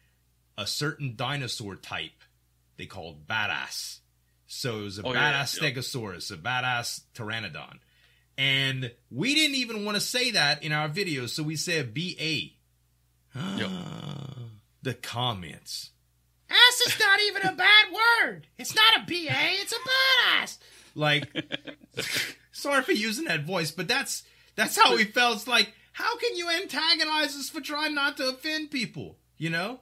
a 0.58 0.66
certain 0.66 1.14
dinosaur 1.16 1.76
type 1.76 2.22
they 2.76 2.86
called 2.86 3.26
badass. 3.26 3.98
So 4.46 4.80
it 4.80 4.82
was 4.82 4.98
a 4.98 5.06
Oh, 5.06 5.12
yeah, 5.12 5.32
badass 5.42 5.60
yeah. 5.62 5.70
Stegosaurus, 5.70 6.32
a 6.32 6.36
badass 6.36 7.02
Pteranodon. 7.14 7.78
And 8.38 8.92
we 9.10 9.34
didn't 9.34 9.56
even 9.56 9.84
want 9.84 9.96
to 9.96 10.00
say 10.00 10.32
that 10.32 10.62
in 10.62 10.72
our 10.72 10.88
videos, 10.88 11.30
so 11.30 11.42
we 11.42 11.56
said 11.56 11.94
BA. 11.94 12.50
Yep. 13.34 13.70
The 14.82 14.94
comments. 14.94 15.90
Ass 16.50 16.80
is 16.86 16.98
not 17.00 17.20
even 17.20 17.42
a 17.42 17.52
bad 17.52 17.86
word. 17.92 18.46
It's 18.58 18.74
not 18.74 18.98
a 18.98 19.06
BA, 19.06 19.14
it's 19.62 19.72
a 19.72 19.76
badass. 19.76 20.58
Like, 20.94 21.28
sorry 22.52 22.82
for 22.82 22.92
using 22.92 23.24
that 23.26 23.44
voice, 23.44 23.70
but 23.70 23.88
that's 23.88 24.22
that's 24.54 24.76
how 24.80 24.94
we 24.94 25.04
felt. 25.04 25.36
It's 25.36 25.46
like, 25.48 25.72
how 25.92 26.16
can 26.16 26.36
you 26.36 26.48
antagonize 26.50 27.36
us 27.36 27.48
for 27.50 27.60
trying 27.60 27.94
not 27.94 28.16
to 28.18 28.28
offend 28.28 28.70
people? 28.70 29.16
You 29.38 29.50
know? 29.50 29.80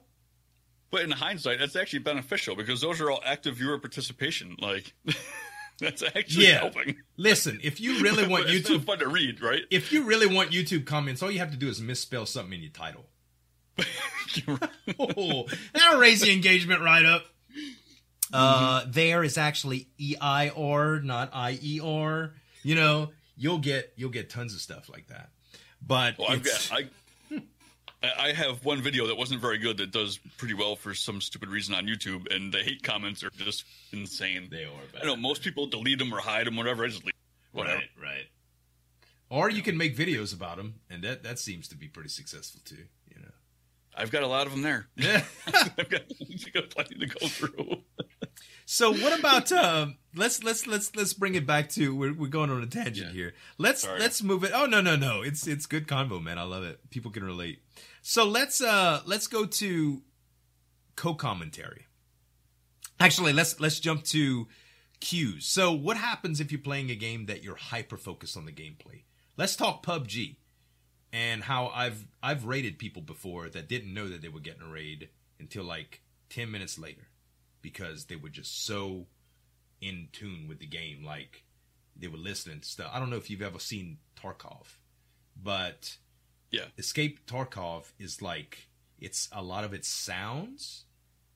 But 0.91 1.01
in 1.03 1.11
hindsight, 1.11 1.59
that's 1.59 1.75
actually 1.75 1.99
beneficial 1.99 2.55
because 2.55 2.81
those 2.81 3.01
are 3.01 3.09
all 3.11 3.21
active 3.25 3.55
viewer 3.57 3.77
participation. 3.79 4.55
Like, 4.59 4.93
that's 5.79 6.03
actually 6.03 6.47
Yeah. 6.47 6.59
helping. 6.59 6.97
Listen, 7.17 7.59
if 7.63 7.79
you 7.81 7.99
really 8.01 8.27
want 8.27 8.45
But 8.45 8.53
it's 8.55 8.69
not 8.69 8.79
YouTube 8.79 8.85
fun 8.85 8.99
to 8.99 9.07
read, 9.07 9.41
right? 9.41 9.61
if 9.71 9.91
you 9.91 10.03
really 10.03 10.27
want 10.27 10.51
YouTube 10.51 10.85
comments, 10.85 11.21
all 11.23 11.31
you 11.31 11.39
have 11.39 11.51
to 11.51 11.57
do 11.57 11.67
is 11.69 11.81
misspell 11.81 12.25
something 12.25 12.53
in 12.53 12.61
your 12.61 12.71
title. 12.71 13.05
Oh, 14.99 15.45
that'll 15.73 15.99
raise 15.99 16.21
the 16.21 16.31
engagement 16.31 16.81
right 16.81 17.05
up. 17.05 17.25
Uh, 18.33 18.83
there 18.87 19.23
is 19.23 19.37
actually 19.37 19.87
E 19.97 20.15
I 20.19 20.49
R, 20.49 20.99
not 20.99 21.29
I 21.33 21.57
E 21.61 21.79
R. 21.83 22.33
You 22.63 22.75
know, 22.75 23.11
you'll 23.37 23.59
get 23.59 23.93
you'll 23.95 24.09
get 24.09 24.29
tons 24.29 24.53
of 24.53 24.59
stuff 24.61 24.89
like 24.89 25.07
that. 25.07 25.29
But 25.85 26.17
Well, 26.17 26.29
I've 26.31 26.43
got 26.43 26.69
I. 26.71 26.77
I- 26.79 26.91
I 28.03 28.33
have 28.33 28.63
one 28.63 28.83
video 28.83 29.07
that 29.07 29.15
wasn't 29.17 29.41
very 29.41 29.57
good 29.57 29.77
that 29.77 29.89
does 29.89 30.19
pretty 30.37 30.53
well 30.53 30.75
for 30.75 30.93
some 30.93 31.19
stupid 31.21 31.49
reason 31.49 31.73
on 31.73 31.87
YouTube, 31.87 32.31
and 32.31 32.53
the 32.53 32.59
hate 32.59 32.83
comments 32.83 33.23
are 33.23 33.31
just 33.31 33.63
insane. 33.93 34.47
they 34.51 34.63
are 34.65 34.69
bad. 34.93 35.01
I 35.01 35.05
know 35.07 35.15
most 35.15 35.41
people 35.41 35.65
delete 35.65 35.97
them 35.97 36.13
or 36.13 36.19
hide 36.19 36.45
them, 36.45 36.55
whatever. 36.55 36.85
I 36.85 36.89
just 36.89 37.03
leave. 37.03 37.13
Whatever. 37.51 37.77
Right, 37.77 37.89
right. 37.99 38.25
Or 39.31 39.49
you 39.49 39.63
can 39.63 39.75
make 39.75 39.97
videos 39.97 40.35
about 40.35 40.57
them, 40.57 40.75
and 40.87 41.03
that 41.03 41.23
that 41.23 41.39
seems 41.39 41.67
to 41.69 41.75
be 41.75 41.87
pretty 41.87 42.09
successful 42.09 42.61
too. 42.63 42.83
I've 43.97 44.11
got 44.11 44.23
a 44.23 44.27
lot 44.27 44.45
of 44.45 44.51
them 44.53 44.61
there. 44.61 44.87
I've 45.47 45.89
got, 45.89 46.01
got 46.53 46.69
plenty 46.69 46.95
to 46.99 47.05
go 47.07 47.27
through. 47.27 47.77
So 48.65 48.91
what 48.91 49.17
about 49.17 49.51
um 49.51 49.97
let's 50.15 50.43
let's 50.43 50.65
let's 50.67 50.95
let's 50.95 51.13
bring 51.13 51.35
it 51.35 51.45
back 51.45 51.69
to 51.69 51.95
we're 51.95 52.13
we're 52.13 52.27
going 52.27 52.49
on 52.49 52.61
a 52.63 52.65
tangent 52.65 53.07
Yeah. 53.07 53.13
here. 53.13 53.33
Let's 53.57 53.81
Sorry. 53.81 53.99
let's 53.99 54.23
move 54.23 54.43
it. 54.43 54.51
Oh 54.53 54.65
no 54.65 54.81
no 54.81 54.95
no. 54.95 55.21
It's 55.21 55.47
it's 55.47 55.65
good 55.65 55.87
convo, 55.87 56.21
man. 56.21 56.37
I 56.39 56.43
love 56.43 56.63
it. 56.63 56.79
People 56.89 57.11
can 57.11 57.23
relate. 57.23 57.59
So 58.01 58.25
let's 58.25 58.61
uh 58.61 59.01
let's 59.05 59.27
go 59.27 59.45
to 59.45 60.01
co-commentary. 60.95 61.85
Actually, 62.99 63.33
let's 63.33 63.59
let's 63.59 63.79
jump 63.79 64.03
to 64.05 64.47
cues. 64.99 65.45
So 65.45 65.71
what 65.71 65.97
happens 65.97 66.39
if 66.39 66.51
you're 66.51 66.61
playing 66.61 66.89
a 66.89 66.95
game 66.95 67.25
that 67.27 67.43
you're 67.43 67.55
hyper 67.55 67.97
focused 67.97 68.35
on 68.37 68.45
the 68.45 68.51
gameplay? 68.51 69.03
Let's 69.37 69.55
talk 69.55 69.85
PUBG 69.85 70.37
and 71.15 71.43
how 71.43 71.67
I've 71.73 72.05
I've 72.21 72.43
raided 72.43 72.77
people 72.77 73.01
before 73.01 73.47
that 73.47 73.69
didn't 73.69 73.93
know 73.93 74.09
that 74.09 74.21
they 74.21 74.27
were 74.27 74.41
getting 74.41 74.63
a 74.63 74.67
raid 74.69 75.07
until 75.39 75.63
like 75.63 76.01
10 76.29 76.51
minutes 76.51 76.77
later 76.77 77.07
because 77.61 78.05
they 78.05 78.17
were 78.17 78.29
just 78.29 78.65
so 78.65 79.07
in 79.79 80.09
tune 80.11 80.45
with 80.49 80.59
the 80.59 80.65
game 80.65 81.05
like 81.05 81.45
they 81.95 82.07
were 82.07 82.17
listening 82.17 82.59
to 82.59 82.67
stuff. 82.67 82.91
I 82.93 82.99
don't 82.99 83.09
know 83.09 83.15
if 83.15 83.29
you've 83.29 83.41
ever 83.41 83.59
seen 83.59 83.99
Tarkov, 84.21 84.77
but 85.41 85.97
Yeah. 86.51 86.65
Escape 86.77 87.25
Tarkov 87.25 87.93
is 87.97 88.21
like 88.21 88.67
it's 88.99 89.29
a 89.31 89.41
lot 89.41 89.63
of 89.63 89.73
it 89.73 89.85
sounds 89.85 90.83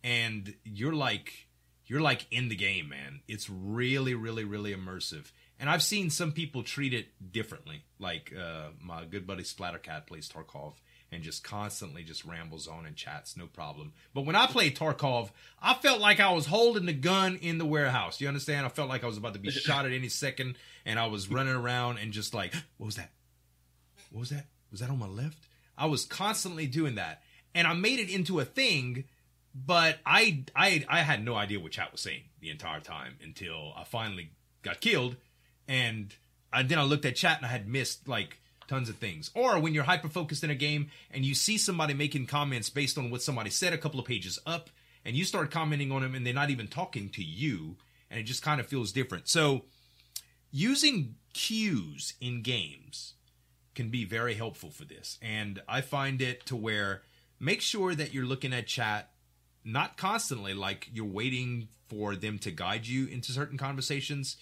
and 0.04 0.56
you're 0.66 0.94
like 0.94 1.48
you're 1.86 2.02
like 2.02 2.28
in 2.32 2.50
the 2.50 2.56
game, 2.56 2.90
man. 2.90 3.22
It's 3.30 3.50
really 3.50 4.14
really 4.14 4.44
really 4.44 4.74
immersive 4.76 5.32
And 5.60 5.70
I've 5.70 5.84
seen 5.84 6.10
some 6.10 6.32
people 6.32 6.64
treat 6.64 6.94
it 6.94 7.08
differently. 7.32 7.84
Like 8.00 8.34
uh, 8.38 8.70
my 8.82 9.06
good 9.06 9.28
buddy 9.28 9.44
Splattercat 9.44 10.08
plays 10.08 10.30
Tarkov 10.30 10.74
and 11.12 11.24
just 11.24 11.44
constantly 11.44 12.04
just 12.04 12.24
rambles 12.24 12.68
on 12.68 12.86
and 12.86 12.96
chats, 12.96 13.36
no 13.36 13.48
problem. 13.48 13.94
But 14.14 14.26
when 14.26 14.36
I 14.36 14.46
played 14.48 14.78
Tarkov, 14.78 15.32
I 15.62 15.74
felt 15.74 16.00
like 16.00 16.20
I 16.20 16.32
was 16.32 16.46
holding 16.46 16.86
the 16.86 16.94
gun 16.94 17.38
in 17.42 17.58
the 17.58 17.66
warehouse. 17.66 18.22
You 18.22 18.28
understand? 18.28 18.66
I 18.66 18.70
felt 18.70 18.90
like 18.90 19.04
I 19.04 19.08
was 19.08 19.18
about 19.18 19.34
to 19.34 19.40
be 19.40 19.52
shot 19.52 19.86
at 19.86 19.92
any 19.92 20.10
second, 20.10 20.56
and 20.86 21.00
I 21.00 21.08
was 21.08 21.30
running 21.30 21.56
around 21.56 21.98
and 21.98 22.12
just 22.12 22.34
like, 22.34 22.54
what 22.78 22.86
was 22.86 22.96
that? 22.96 23.12
What 24.12 24.20
was 24.22 24.30
that? 24.30 24.46
Was 24.72 24.82
that 24.82 24.90
on 24.90 25.00
my 25.00 25.08
left? 25.08 25.38
I 25.78 25.88
was 25.88 26.06
constantly 26.06 26.68
doing 26.68 26.96
that, 26.96 27.24
and 27.56 27.68
I 27.68 27.74
made 27.74 28.00
it 28.00 28.10
into 28.10 28.40
a 28.40 28.46
thing. 28.46 29.06
But 29.56 29.98
I 30.06 30.44
I 30.56 30.86
I 30.88 31.00
had 31.00 31.26
no 31.26 31.34
idea 31.34 31.60
what 31.60 31.72
chat 31.72 31.92
was 31.92 32.02
saying 32.02 32.22
the 32.40 32.52
entire 32.52 32.82
time 32.82 33.16
until 33.24 33.74
I 33.76 33.84
finally 33.84 34.30
got 34.62 34.80
killed, 34.80 35.16
and, 35.70 36.14
and 36.52 36.68
then 36.68 36.80
I 36.80 36.84
looked 36.84 37.06
at 37.06 37.16
chat 37.16 37.38
and 37.38 37.46
I 37.46 37.50
had 37.50 37.68
missed 37.68 38.08
like 38.08 38.40
tons 38.68 38.90
of 38.90 38.98
things. 38.98 39.32
Or 39.36 39.60
when 39.60 39.74
you're 39.74 39.84
hyper 39.84 40.10
focused 40.10 40.44
in 40.44 40.50
a 40.50 40.56
game 40.56 40.90
and 41.12 41.24
you 41.24 41.36
see 41.36 41.58
somebody 41.58 41.94
making 41.94 42.26
comments 42.26 42.70
based 42.70 42.98
on 42.98 43.10
what 43.12 43.22
somebody 43.22 43.52
said 43.52 43.72
a 43.72 43.78
couple 43.78 44.00
of 44.00 44.06
pages 44.06 44.40
up, 44.46 44.70
and 45.06 45.16
you 45.16 45.24
start 45.24 45.50
commenting 45.50 45.92
on 45.92 46.02
them 46.02 46.14
and 46.14 46.26
they're 46.26 46.34
not 46.34 46.50
even 46.50 46.68
talking 46.68 47.08
to 47.10 47.24
you, 47.24 47.78
and 48.12 48.20
it 48.20 48.24
just 48.24 48.44
kind 48.44 48.60
of 48.60 48.68
feels 48.68 48.92
different. 48.92 49.30
So, 49.30 49.64
using 50.52 51.16
cues 51.34 52.16
in 52.20 52.42
games 52.42 53.14
can 53.76 53.90
be 53.90 54.04
very 54.04 54.34
helpful 54.34 54.72
for 54.72 54.84
this. 54.84 55.18
And 55.22 55.62
I 55.70 55.82
find 55.82 56.22
it 56.22 56.46
to 56.48 56.56
where 56.56 57.04
make 57.40 57.62
sure 57.62 57.96
that 57.96 58.14
you're 58.14 58.26
looking 58.26 58.54
at 58.54 58.68
chat 58.68 59.12
not 59.64 59.96
constantly 59.98 60.54
like 60.54 60.90
you're 60.94 61.06
waiting 61.06 61.70
for 61.88 62.16
them 62.16 62.40
to 62.40 62.52
guide 62.52 62.88
you 62.88 63.08
into 63.08 63.32
certain 63.32 63.58
conversations, 63.58 64.36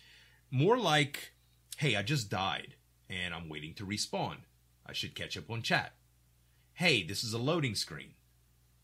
more 0.52 0.78
like, 0.78 1.34
hey, 1.78 1.96
I 1.96 2.02
just 2.02 2.30
died 2.30 2.76
and 3.10 3.34
I'm 3.34 3.50
waiting 3.50 3.74
to 3.76 3.86
respawn. 3.86 4.38
I 4.86 4.94
should 4.94 5.16
catch 5.16 5.38
up 5.38 5.50
on 5.50 5.62
chat. 5.62 5.94
Hey, 6.74 7.04
this 7.04 7.24
is 7.24 7.34
a 7.34 7.38
loading 7.38 7.76
screen. 7.76 8.14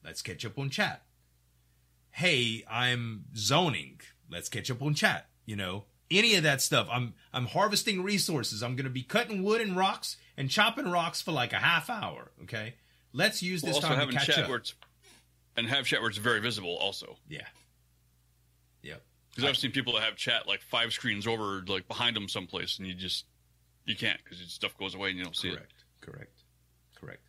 Let's 0.04 0.22
catch 0.22 0.46
up 0.46 0.58
on 0.58 0.70
chat. 0.70 1.04
Hey, 2.12 2.64
I'm 2.70 3.26
zoning. 3.36 4.02
Let's 4.30 4.50
catch 4.50 4.70
up 4.70 4.82
on 4.82 4.94
chat. 4.94 5.28
You 5.46 5.56
know, 5.56 5.86
any 6.12 6.36
of 6.36 6.44
that 6.44 6.62
stuff. 6.62 6.88
I'm 6.92 7.14
I'm 7.34 7.48
harvesting 7.48 8.04
resources. 8.04 8.64
I'm 8.64 8.76
going 8.76 8.86
to 8.86 8.92
be 8.92 9.04
cutting 9.04 9.44
wood 9.44 9.62
and 9.62 9.76
rocks 9.76 10.18
and 10.38 10.50
chopping 10.50 10.90
rocks 10.90 11.22
for 11.22 11.32
like 11.32 11.54
a 11.54 11.58
half 11.58 11.90
hour. 11.90 12.32
Okay, 12.44 12.76
let's 13.14 13.42
use 13.42 13.62
this 13.62 13.82
well, 13.82 13.96
time 13.96 14.10
to 14.10 14.14
catch 14.14 14.38
up. 14.38 14.50
It's, 14.50 14.74
and 15.56 15.68
have 15.68 15.86
chat 15.86 16.02
where 16.02 16.10
it's 16.10 16.18
very 16.18 16.40
visible. 16.40 16.76
Also, 16.78 17.18
yeah. 17.30 17.46
Because 19.36 19.50
I've 19.50 19.58
seen 19.58 19.72
people 19.72 19.94
that 19.94 20.04
have 20.04 20.16
chat 20.16 20.48
like 20.48 20.62
five 20.62 20.94
screens 20.94 21.26
over, 21.26 21.64
like 21.68 21.88
behind 21.88 22.16
them 22.16 22.28
someplace, 22.28 22.78
and 22.78 22.88
you 22.88 22.94
just 22.94 23.26
you 23.86 23.96
can't 23.96 24.20
because 24.24 24.40
stuff 24.52 24.78
goes 24.78 24.96
away 24.96 25.10
and 25.10 25.18
you 25.18 25.24
don't 25.24 25.36
see 25.36 25.50
correct, 25.50 25.72
it. 25.72 26.06
Correct, 26.06 26.20
correct. 26.22 26.32
Correct. 27.00 27.22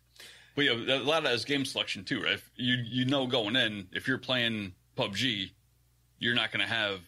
But 0.55 0.65
yeah, 0.65 0.71
a 0.71 1.03
lot 1.03 1.17
of 1.19 1.23
that 1.25 1.33
is 1.33 1.43
game 1.45 1.65
selection 1.65 2.03
too, 2.03 2.23
right? 2.23 2.33
If 2.33 2.49
you 2.55 2.75
you 2.75 3.05
know 3.05 3.27
going 3.27 3.55
in, 3.55 3.87
if 3.91 4.07
you're 4.07 4.17
playing 4.17 4.73
PUBG, 4.95 5.51
you're 6.19 6.35
not 6.35 6.51
going 6.51 6.65
to 6.65 6.71
have 6.71 7.01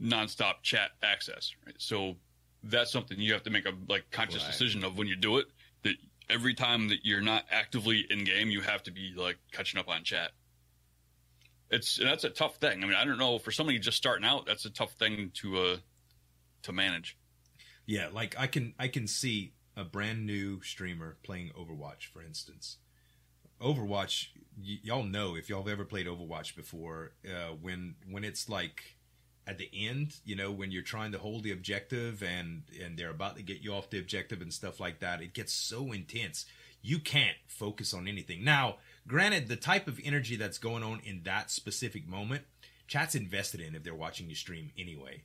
nonstop 0.00 0.62
chat 0.62 0.90
access, 1.02 1.52
right? 1.64 1.74
So 1.78 2.16
that's 2.62 2.92
something 2.92 3.18
you 3.18 3.32
have 3.32 3.42
to 3.44 3.50
make 3.50 3.66
a 3.66 3.72
like 3.88 4.10
conscious 4.10 4.42
Right. 4.42 4.52
decision 4.52 4.84
of 4.84 4.98
when 4.98 5.06
you 5.08 5.16
do 5.16 5.38
it. 5.38 5.46
That 5.82 5.96
every 6.28 6.54
time 6.54 6.88
that 6.88 7.04
you're 7.04 7.20
not 7.20 7.44
actively 7.50 8.06
in 8.10 8.24
game, 8.24 8.50
you 8.50 8.60
have 8.60 8.82
to 8.84 8.90
be 8.90 9.12
like 9.16 9.38
catching 9.52 9.80
up 9.80 9.88
on 9.88 10.04
chat. 10.04 10.32
It's 11.70 11.96
that's 11.96 12.24
a 12.24 12.30
tough 12.30 12.56
thing. 12.56 12.82
I 12.82 12.86
mean, 12.86 12.94
I 12.94 13.04
don't 13.04 13.18
know 13.18 13.38
for 13.38 13.50
somebody 13.50 13.78
just 13.78 13.96
starting 13.96 14.24
out, 14.24 14.46
that's 14.46 14.64
a 14.64 14.70
tough 14.70 14.92
thing 14.92 15.30
to 15.34 15.58
uh 15.58 15.76
to 16.62 16.72
manage. 16.72 17.16
Yeah, 17.86 18.08
like 18.12 18.34
I 18.38 18.46
can 18.46 18.74
I 18.78 18.88
can 18.88 19.06
see 19.06 19.52
a 19.76 19.84
brand 19.84 20.26
new 20.26 20.62
streamer 20.62 21.16
playing 21.22 21.50
Overwatch, 21.58 22.06
for 22.12 22.22
instance. 22.22 22.78
Overwatch, 23.60 24.28
y- 24.58 24.80
y'all 24.82 25.02
know 25.02 25.36
if 25.36 25.48
y'all 25.48 25.62
have 25.62 25.72
ever 25.72 25.84
played 25.84 26.06
Overwatch 26.06 26.56
before, 26.56 27.12
uh, 27.26 27.54
when 27.60 27.96
when 28.10 28.24
it's 28.24 28.48
like 28.48 28.96
at 29.46 29.58
the 29.58 29.70
end, 29.72 30.16
you 30.24 30.34
know, 30.34 30.50
when 30.50 30.70
you're 30.70 30.82
trying 30.82 31.12
to 31.12 31.18
hold 31.18 31.44
the 31.44 31.52
objective 31.52 32.22
and 32.22 32.62
and 32.82 32.98
they're 32.98 33.10
about 33.10 33.36
to 33.36 33.42
get 33.42 33.60
you 33.60 33.72
off 33.72 33.90
the 33.90 33.98
objective 33.98 34.42
and 34.42 34.52
stuff 34.52 34.80
like 34.80 35.00
that, 35.00 35.22
it 35.22 35.32
gets 35.32 35.52
so 35.52 35.92
intense. 35.92 36.46
You 36.82 36.98
can't 36.98 37.36
focus 37.46 37.94
on 37.94 38.06
anything. 38.06 38.44
Now, 38.44 38.76
granted, 39.06 39.48
the 39.48 39.56
type 39.56 39.88
of 39.88 40.00
energy 40.04 40.36
that's 40.36 40.58
going 40.58 40.82
on 40.82 41.00
in 41.04 41.22
that 41.24 41.50
specific 41.50 42.06
moment, 42.08 42.44
chat's 42.86 43.14
invested 43.14 43.60
in 43.60 43.74
if 43.74 43.82
they're 43.82 43.94
watching 43.94 44.28
you 44.28 44.34
stream 44.36 44.70
anyway. 44.78 45.22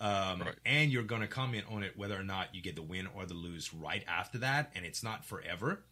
Um, 0.00 0.40
Right. 0.40 0.54
and 0.66 0.90
you're 0.90 1.04
going 1.04 1.20
to 1.20 1.28
comment 1.28 1.66
on 1.70 1.84
it 1.84 1.96
whether 1.96 2.18
or 2.18 2.24
not 2.24 2.54
you 2.54 2.60
get 2.60 2.74
the 2.74 2.82
win 2.82 3.06
or 3.14 3.24
the 3.24 3.34
lose 3.34 3.72
right 3.72 4.04
after 4.08 4.38
that 4.38 4.72
and 4.74 4.84
it's 4.84 5.02
not 5.02 5.24
forever. 5.24 5.84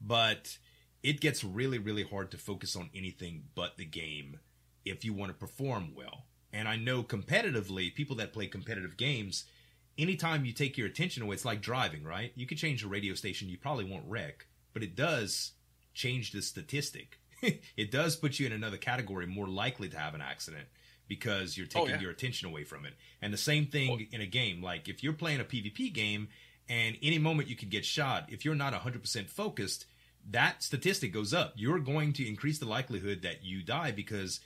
But 0.00 0.58
it 1.02 1.20
gets 1.20 1.42
really 1.44 1.78
really 1.78 2.04
hard 2.04 2.30
to 2.30 2.38
focus 2.38 2.76
on 2.76 2.90
anything 2.94 3.44
but 3.54 3.76
the 3.76 3.84
game 3.84 4.38
if 4.84 5.04
you 5.04 5.12
want 5.12 5.30
to 5.30 5.34
perform 5.38 5.94
well. 5.94 6.26
And 6.52 6.68
i 6.68 6.76
know 6.76 7.02
competitively 7.02 7.92
people 7.94 8.16
that 8.16 8.32
play 8.32 8.46
competitive 8.46 8.96
games 8.96 9.44
anytime 9.98 10.44
you 10.44 10.52
take 10.52 10.78
your 10.78 10.86
attention 10.86 11.22
away 11.24 11.34
it's 11.34 11.44
like 11.44 11.60
driving 11.60 12.04
right? 12.04 12.32
You 12.36 12.46
could 12.46 12.58
change 12.58 12.82
the 12.82 12.88
radio 12.88 13.14
station 13.14 13.48
you 13.48 13.58
probably 13.58 13.84
won't 13.84 14.04
wreck 14.06 14.46
but 14.74 14.82
it 14.84 14.94
does 14.94 15.52
change 15.96 16.30
the 16.30 16.42
statistic 16.42 17.18
it 17.76 17.90
does 17.90 18.16
put 18.16 18.38
you 18.38 18.46
in 18.46 18.52
another 18.52 18.76
category 18.76 19.26
more 19.26 19.46
likely 19.46 19.88
to 19.88 19.98
have 19.98 20.14
an 20.14 20.20
accident 20.20 20.66
because 21.08 21.56
you're 21.56 21.66
oh, 21.74 21.80
taking 21.80 21.96
yeah. 21.96 22.00
your 22.00 22.10
attention 22.10 22.48
away 22.48 22.64
from 22.64 22.84
it. 22.84 22.94
And 23.22 23.32
the 23.32 23.38
same 23.38 23.66
thing 23.66 23.90
Well- 23.90 24.00
in 24.10 24.20
a 24.20 24.26
game. 24.26 24.62
Like 24.62 24.88
if 24.88 25.02
you're 25.02 25.12
playing 25.12 25.40
a 25.40 25.44
PvP 25.44 25.92
game 25.92 26.28
and 26.68 26.96
any 27.02 27.18
moment 27.18 27.48
you 27.48 27.56
could 27.56 27.70
get 27.70 27.84
shot, 27.84 28.26
if 28.28 28.44
you're 28.44 28.54
not 28.54 28.72
100% 28.72 29.28
focused, 29.28 29.86
that 30.30 30.62
statistic 30.62 31.12
goes 31.12 31.32
up. 31.32 31.52
You're 31.56 31.78
going 31.78 32.12
to 32.14 32.28
increase 32.28 32.58
the 32.58 32.66
likelihood 32.66 33.22
that 33.22 33.44
you 33.44 33.62
die 33.62 33.92
because 33.92 34.40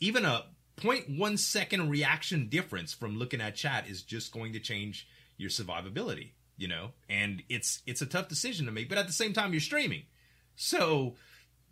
even 0.00 0.24
a 0.24 0.44
0.1 0.76 1.38
second 1.38 1.90
reaction 1.90 2.48
difference 2.48 2.92
from 2.92 3.16
looking 3.16 3.40
at 3.40 3.56
chat 3.56 3.88
is 3.88 4.02
just 4.02 4.32
going 4.32 4.52
to 4.52 4.60
change 4.60 5.08
your 5.36 5.50
survivability, 5.50 6.30
you 6.56 6.68
know? 6.68 6.90
And 7.08 7.42
it's 7.48 7.82
it's 7.86 8.02
a 8.02 8.06
tough 8.06 8.28
decision 8.28 8.66
to 8.66 8.72
make, 8.72 8.88
but 8.88 8.98
at 8.98 9.06
the 9.06 9.12
same 9.12 9.32
time 9.32 9.52
you're 9.52 9.60
streaming. 9.60 10.02
So 10.56 11.14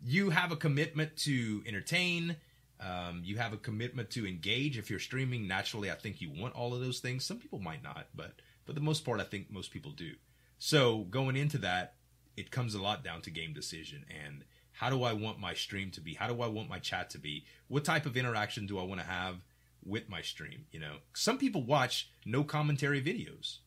you 0.03 0.29
have 0.29 0.51
a 0.51 0.55
commitment 0.55 1.15
to 1.17 1.63
entertain. 1.65 2.35
Um, 2.79 3.21
you 3.23 3.37
have 3.37 3.53
a 3.53 3.57
commitment 3.57 4.09
to 4.11 4.27
engage. 4.27 4.77
If 4.77 4.89
you're 4.89 4.99
streaming, 4.99 5.47
naturally, 5.47 5.89
I 5.89 5.95
think 5.95 6.21
you 6.21 6.29
want 6.29 6.55
all 6.55 6.73
of 6.73 6.81
those 6.81 6.99
things. 6.99 7.23
Some 7.23 7.37
people 7.37 7.59
might 7.59 7.83
not, 7.83 8.07
but 8.13 8.33
for 8.65 8.73
the 8.73 8.81
most 8.81 9.05
part, 9.05 9.19
I 9.19 9.23
think 9.23 9.51
most 9.51 9.71
people 9.71 9.91
do. 9.91 10.13
So 10.59 10.99
going 11.09 11.35
into 11.35 11.57
that, 11.59 11.95
it 12.35 12.51
comes 12.51 12.73
a 12.73 12.81
lot 12.81 13.03
down 13.03 13.21
to 13.21 13.29
game 13.29 13.53
decision 13.53 14.05
and 14.09 14.43
how 14.73 14.89
do 14.89 15.03
I 15.03 15.13
want 15.13 15.39
my 15.39 15.53
stream 15.53 15.91
to 15.91 16.01
be? 16.01 16.15
How 16.15 16.27
do 16.27 16.41
I 16.41 16.47
want 16.47 16.67
my 16.67 16.79
chat 16.79 17.11
to 17.11 17.19
be? 17.19 17.45
What 17.67 17.85
type 17.85 18.05
of 18.05 18.17
interaction 18.17 18.65
do 18.65 18.79
I 18.79 18.83
want 18.83 18.99
to 18.99 19.05
have 19.05 19.35
with 19.85 20.09
my 20.09 20.21
stream? 20.21 20.65
You 20.71 20.79
know, 20.79 20.95
some 21.13 21.37
people 21.37 21.63
watch 21.63 22.09
no 22.25 22.43
commentary 22.43 23.01
videos. 23.01 23.59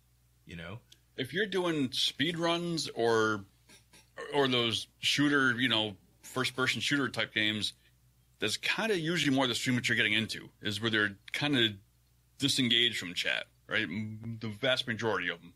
You 0.44 0.56
know, 0.56 0.78
if 1.16 1.32
you're 1.32 1.46
doing 1.46 1.92
speed 1.92 2.38
runs 2.38 2.88
or 2.88 3.44
or 4.34 4.48
those 4.48 4.88
shooter, 4.98 5.52
you 5.58 5.68
know, 5.68 5.96
first 6.22 6.54
person 6.56 6.80
shooter 6.80 7.08
type 7.08 7.34
games, 7.34 7.72
that's 8.38 8.56
kind 8.56 8.90
of 8.90 8.98
usually 8.98 9.34
more 9.34 9.46
the 9.46 9.54
stream 9.54 9.76
that 9.76 9.88
you're 9.88 9.96
getting 9.96 10.12
into 10.12 10.48
is 10.62 10.80
where 10.80 10.90
they're 10.90 11.16
kind 11.32 11.56
of 11.56 11.72
disengaged 12.38 12.98
from 12.98 13.14
chat, 13.14 13.44
right? 13.68 13.86
The 14.40 14.48
vast 14.48 14.86
majority 14.86 15.28
of 15.28 15.40
them. 15.40 15.52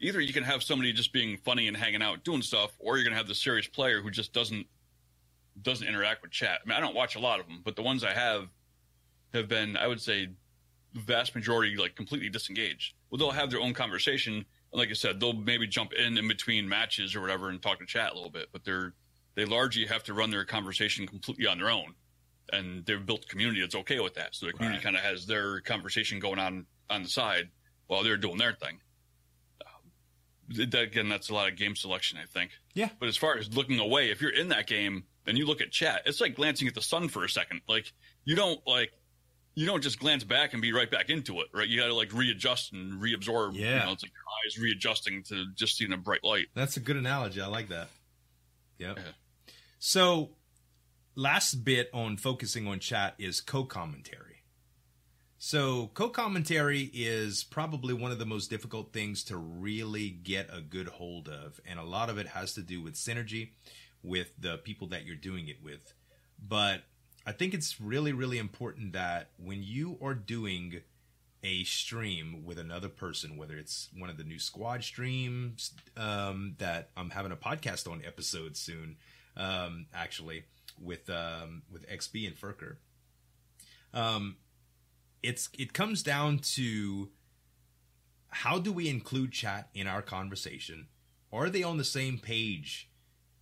Either 0.00 0.20
you 0.20 0.32
can 0.32 0.42
have 0.42 0.62
somebody 0.62 0.92
just 0.92 1.12
being 1.12 1.38
funny 1.38 1.68
and 1.68 1.76
hanging 1.76 2.02
out 2.02 2.24
doing 2.24 2.42
stuff, 2.42 2.72
or 2.78 2.96
you're 2.96 3.04
gonna 3.04 3.16
have 3.16 3.28
the 3.28 3.34
serious 3.34 3.66
player 3.66 4.00
who 4.02 4.10
just 4.10 4.32
doesn't 4.32 4.66
doesn't 5.62 5.86
interact 5.86 6.22
with 6.22 6.32
chat. 6.32 6.58
I 6.64 6.68
mean, 6.68 6.76
I 6.76 6.80
don't 6.80 6.96
watch 6.96 7.14
a 7.14 7.20
lot 7.20 7.38
of 7.38 7.46
them, 7.46 7.60
but 7.64 7.76
the 7.76 7.82
ones 7.82 8.02
I 8.02 8.12
have 8.12 8.48
have 9.32 9.48
been, 9.48 9.76
I 9.76 9.86
would 9.86 10.00
say, 10.00 10.28
the 10.94 11.00
vast 11.00 11.34
majority 11.34 11.76
like 11.76 11.94
completely 11.94 12.28
disengaged. 12.28 12.94
Well, 13.08 13.18
they'll 13.18 13.30
have 13.30 13.50
their 13.50 13.60
own 13.60 13.72
conversation, 13.72 14.44
like 14.74 14.90
I 14.90 14.94
said, 14.94 15.20
they'll 15.20 15.32
maybe 15.32 15.66
jump 15.66 15.92
in 15.92 16.18
in 16.18 16.28
between 16.28 16.68
matches 16.68 17.14
or 17.14 17.20
whatever 17.20 17.48
and 17.48 17.62
talk 17.62 17.78
to 17.78 17.86
chat 17.86 18.12
a 18.12 18.14
little 18.14 18.30
bit, 18.30 18.48
but 18.52 18.64
they're 18.64 18.92
they 19.36 19.44
largely 19.44 19.86
have 19.86 20.04
to 20.04 20.14
run 20.14 20.30
their 20.30 20.44
conversation 20.44 21.06
completely 21.06 21.46
on 21.46 21.58
their 21.58 21.70
own, 21.70 21.94
and 22.52 22.84
they've 22.86 23.04
built 23.04 23.24
a 23.24 23.28
community 23.28 23.60
that's 23.60 23.74
okay 23.74 23.98
with 24.00 24.14
that. 24.14 24.34
So 24.34 24.46
the 24.46 24.52
community 24.52 24.78
Right. 24.78 24.84
kind 24.84 24.96
of 24.96 25.02
has 25.02 25.26
their 25.26 25.60
conversation 25.60 26.20
going 26.20 26.38
on 26.38 26.66
on 26.90 27.02
the 27.02 27.08
side 27.08 27.48
while 27.88 28.02
they're 28.04 28.16
doing 28.16 28.36
their 28.38 28.52
thing. 28.52 28.78
Um, 29.66 30.66
that, 30.70 30.80
again, 30.82 31.08
that's 31.08 31.30
a 31.30 31.34
lot 31.34 31.48
of 31.50 31.56
game 31.56 31.74
selection, 31.74 32.18
I 32.22 32.26
think. 32.26 32.52
Yeah. 32.74 32.90
But 33.00 33.08
as 33.08 33.16
far 33.16 33.36
as 33.36 33.52
looking 33.56 33.78
away, 33.80 34.10
if 34.10 34.20
you're 34.20 34.34
in 34.34 34.48
that 34.48 34.66
game 34.68 35.04
and 35.26 35.36
you 35.36 35.46
look 35.46 35.60
at 35.60 35.70
chat, 35.72 36.02
it's 36.06 36.20
like 36.20 36.34
glancing 36.36 36.68
at 36.68 36.74
the 36.74 36.82
sun 36.82 37.08
for 37.08 37.24
a 37.24 37.28
second. 37.28 37.62
Like 37.68 37.92
you 38.24 38.36
don't 38.36 38.60
like 38.66 38.92
you 39.54 39.66
don't 39.66 39.82
just 39.82 39.98
glance 40.00 40.24
back 40.24 40.52
and 40.52 40.60
be 40.62 40.72
right 40.72 40.90
back 40.90 41.10
into 41.10 41.40
it, 41.40 41.46
right? 41.54 41.68
You 41.68 41.78
got 41.80 41.86
to 41.86 41.94
like 41.94 42.12
readjust 42.12 42.72
and 42.72 43.00
reabsorb. 43.00 43.54
You 43.54 43.64
Yeah. 43.66 43.84
know, 43.84 43.92
it's 43.92 44.02
like 44.02 44.12
your 44.12 44.24
eyes 44.44 44.58
readjusting 44.58 45.22
to 45.28 45.46
just 45.54 45.76
seeing 45.76 45.92
a 45.92 45.96
bright 45.96 46.24
light. 46.24 46.46
That's 46.54 46.76
a 46.76 46.80
good 46.80 46.96
analogy. 46.96 47.40
I 47.40 47.46
like 47.46 47.68
that. 47.68 47.88
Yep. 48.78 48.98
Yeah. 48.98 49.12
So, 49.78 50.30
last 51.14 51.64
bit 51.64 51.88
on 51.94 52.16
focusing 52.16 52.66
on 52.66 52.80
chat 52.80 53.14
is 53.18 53.40
co 53.40 53.64
commentary. 53.64 54.42
So, 55.38 55.88
co 55.94 56.08
commentary 56.08 56.90
is 56.94 57.44
probably 57.44 57.92
one 57.94 58.10
of 58.10 58.18
the 58.18 58.26
most 58.26 58.48
difficult 58.48 58.92
things 58.92 59.22
to 59.24 59.36
really 59.36 60.08
get 60.10 60.48
a 60.52 60.60
good 60.60 60.88
hold 60.88 61.28
of. 61.28 61.60
And 61.66 61.78
a 61.78 61.84
lot 61.84 62.08
of 62.10 62.18
it 62.18 62.28
has 62.28 62.54
to 62.54 62.62
do 62.62 62.82
with 62.82 62.94
synergy 62.94 63.50
with 64.02 64.32
the 64.38 64.56
people 64.58 64.88
that 64.88 65.04
you're 65.04 65.16
doing 65.16 65.48
it 65.48 65.62
with. 65.62 65.92
But 66.38 66.82
I 67.26 67.32
think 67.32 67.54
it's 67.54 67.80
really, 67.80 68.12
really 68.12 68.38
important 68.38 68.92
that 68.92 69.30
when 69.38 69.62
you 69.62 69.98
are 70.02 70.14
doing 70.14 70.82
a 71.42 71.64
stream 71.64 72.44
with 72.44 72.58
another 72.58 72.88
person, 72.88 73.36
whether 73.36 73.56
it's 73.56 73.88
one 73.96 74.10
of 74.10 74.16
the 74.16 74.24
new 74.24 74.38
squad 74.38 74.82
streams 74.82 75.72
um, 75.96 76.54
that 76.58 76.90
I'm 76.96 77.10
having 77.10 77.32
a 77.32 77.36
podcast 77.36 77.90
on 77.90 78.02
episode 78.04 78.56
soon, 78.56 78.96
um, 79.36 79.86
actually 79.94 80.44
with 80.80 81.08
um, 81.10 81.62
with 81.70 81.88
XB 81.88 82.26
and 82.26 82.36
Furker. 82.36 82.76
Um, 83.92 84.36
it's 85.22 85.48
it 85.58 85.72
comes 85.72 86.02
down 86.02 86.38
to 86.38 87.10
how 88.28 88.58
do 88.58 88.72
we 88.72 88.88
include 88.88 89.32
chat 89.32 89.68
in 89.74 89.86
our 89.86 90.02
conversation? 90.02 90.88
Are 91.32 91.48
they 91.48 91.62
on 91.62 91.78
the 91.78 91.84
same 91.84 92.18
page 92.18 92.90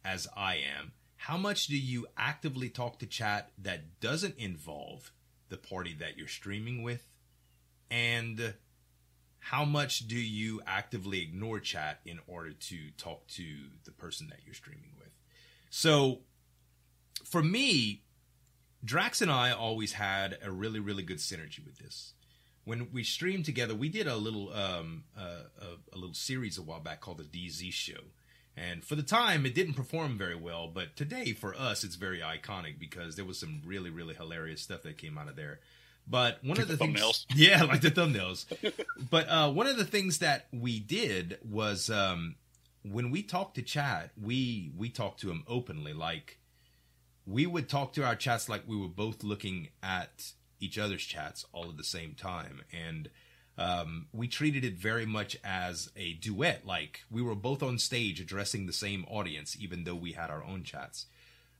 as 0.05 0.29
I 0.37 0.57
am? 0.57 0.93
How 1.27 1.37
much 1.37 1.69
do 1.69 1.79
you 1.79 2.09
actively 2.17 2.69
talk 2.69 2.99
to 2.99 3.07
chat 3.07 3.53
that 3.59 4.01
doesn't 4.01 4.39
involve 4.39 5.13
the 5.51 5.57
party 5.57 5.95
that 6.01 6.19
you're 6.19 6.27
streaming 6.27 6.83
with? 6.83 7.07
And 7.93 8.55
how 9.39 9.65
much 9.65 10.09
do 10.09 10.17
you 10.17 10.61
actively 10.67 11.23
ignore 11.23 11.61
chat 11.61 12.01
in 12.05 12.19
order 12.27 12.51
to 12.51 12.91
talk 12.99 13.25
to 13.29 13.45
the 13.85 13.93
person 13.93 14.31
that 14.31 14.41
you're 14.45 14.53
streaming 14.53 14.95
with? 14.99 15.13
So, 15.71 16.23
for 17.25 17.41
me, 17.41 18.03
Drax 18.85 19.23
and 19.23 19.31
I 19.31 19.53
always 19.53 19.93
had 19.93 20.39
a 20.43 20.51
really, 20.51 20.81
really 20.81 21.05
good 21.05 21.19
synergy 21.19 21.65
with 21.65 21.79
this. 21.79 22.15
When 22.65 22.89
we 22.93 23.05
streamed 23.05 23.45
together, 23.45 23.77
we 23.77 23.89
did 23.89 24.09
a 24.09 24.17
little 24.17 24.53
um, 24.53 25.05
uh, 25.17 25.45
a, 25.61 25.95
a, 25.95 25.97
little 25.97 26.15
series 26.15 26.59
a 26.59 26.63
while 26.63 26.81
back 26.81 27.01
called 27.01 27.19
the 27.19 27.47
DZ 27.47 27.73
Show, 27.73 28.11
and 28.57 28.85
for 28.85 28.95
the 28.95 29.03
time, 29.03 29.47
it 29.47 29.55
didn't 29.55 29.75
perform 29.75 30.19
very 30.19 30.37
well. 30.37 30.69
But 30.69 30.97
today, 30.97 31.33
for 31.33 31.55
us, 31.55 31.85
it's 31.85 31.95
very 31.95 32.21
iconic 32.21 32.79
because 32.79 33.17
there 33.17 33.25
was 33.25 33.39
some 33.39 33.63
really, 33.65 33.91
really 33.91 34.15
hilarious 34.15 34.61
stuff 34.61 34.83
that 34.83 34.99
came 34.99 35.17
out 35.17 35.29
of 35.29 35.37
there. 35.37 35.61
But 36.07 36.39
one 36.43 36.57
like 36.57 36.61
of 36.61 36.69
the, 36.69 36.75
the 36.75 36.79
things, 36.79 37.01
thumbnails. 37.01 37.27
yeah, 37.35 37.63
like 37.63 37.81
the 37.81 37.91
thumbnails. 37.91 38.47
but 39.11 39.29
uh, 39.29 39.51
one 39.51 39.67
of 39.67 39.77
the 39.77 39.85
things 39.85 40.19
that 40.19 40.49
we 40.53 40.81
did 40.81 41.39
was 41.49 41.89
um, 41.89 42.35
when 42.83 43.11
we 43.11 43.23
talked 43.23 43.55
to 43.55 43.63
chat, 43.63 44.11
we 44.21 44.73
we 44.77 44.89
talked 44.89 45.21
to 45.21 45.31
him 45.31 45.45
openly, 45.47 45.93
like 45.93 46.39
we 47.27 47.47
would 47.47 47.69
talk 47.69 47.93
to 47.95 48.05
our 48.05 48.17
chats 48.17 48.49
like 48.49 48.65
we 48.67 48.77
were 48.77 48.89
both 48.89 49.23
looking 49.23 49.69
at 49.83 50.33
each 50.61 50.79
other's 50.79 51.03
chats 51.05 51.45
all 51.53 51.69
at 51.69 51.77
the 51.77 51.85
same 51.85 52.15
time 52.15 52.63
and 52.73 53.09
um, 53.59 54.07
we 54.13 54.29
treated 54.29 54.65
it 54.65 54.75
very 54.75 55.07
much 55.07 55.37
as 55.45 55.91
a 55.97 56.15
duet 56.15 56.67
like 56.67 57.03
we 57.11 57.23
were 57.23 57.35
both 57.35 57.63
on 57.63 57.79
stage 57.79 58.21
addressing 58.21 58.67
the 58.67 58.73
same 58.73 59.05
audience 59.09 59.57
even 59.59 59.85
though 59.85 59.95
we 59.95 60.13
had 60.13 60.31
our 60.31 60.45
own 60.45 60.63
chats 60.63 61.07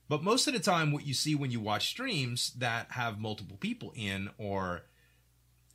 but 0.09 0.23
most 0.23 0.47
of 0.47 0.53
the 0.53 0.59
time 0.59 0.91
what 0.91 1.05
you 1.05 1.13
see 1.13 1.35
when 1.35 1.51
you 1.51 1.59
watch 1.59 1.89
streams 1.89 2.51
that 2.53 2.91
have 2.91 3.19
multiple 3.19 3.57
people 3.57 3.93
in 3.95 4.29
or 4.37 4.83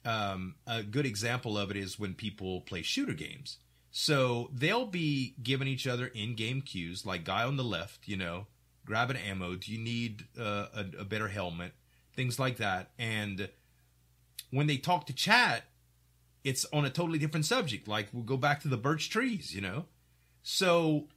um, 0.05 0.55
a 0.67 0.83
good 0.83 1.07
example 1.07 1.59
of 1.59 1.71
it 1.71 1.77
is 1.77 1.99
when 1.99 2.15
people 2.15 2.61
play 2.63 2.83
shooter 2.83 3.15
games 3.15 3.59
so 3.91 4.51
they'll 4.53 4.87
be 4.87 5.35
giving 5.43 5.69
each 5.69 5.87
other 5.87 6.07
in-game 6.07 6.61
cues 6.63 7.07
like 7.07 7.25
guy 7.25 7.45
on 7.45 7.57
the 7.57 7.65
left 7.65 8.07
you 8.07 8.17
know 8.17 8.47
grab 8.89 9.11
an 9.11 9.17
ammo? 9.17 9.55
Do 9.55 9.71
you 9.71 9.79
need 9.79 10.25
uh, 10.41 10.67
a, 10.75 11.01
a 11.01 11.05
better 11.05 11.29
helmet? 11.29 11.73
Things 12.15 12.39
like 12.39 12.57
that. 12.57 12.91
And 12.99 13.51
when 14.51 14.67
they 14.67 14.79
talk 14.79 15.05
to 15.07 15.13
chat, 15.13 15.65
it's 16.45 16.65
on 16.73 16.85
a 16.85 16.91
totally 16.91 17.19
different 17.19 17.47
subject. 17.47 17.89
Like 17.89 18.09
we'll 18.13 18.23
go 18.23 18.37
back 18.37 18.61
to 18.63 18.69
the 18.69 18.77
birch 18.77 19.11
trees, 19.11 19.55
you 19.55 19.61
know? 19.61 19.87
So 20.43 21.09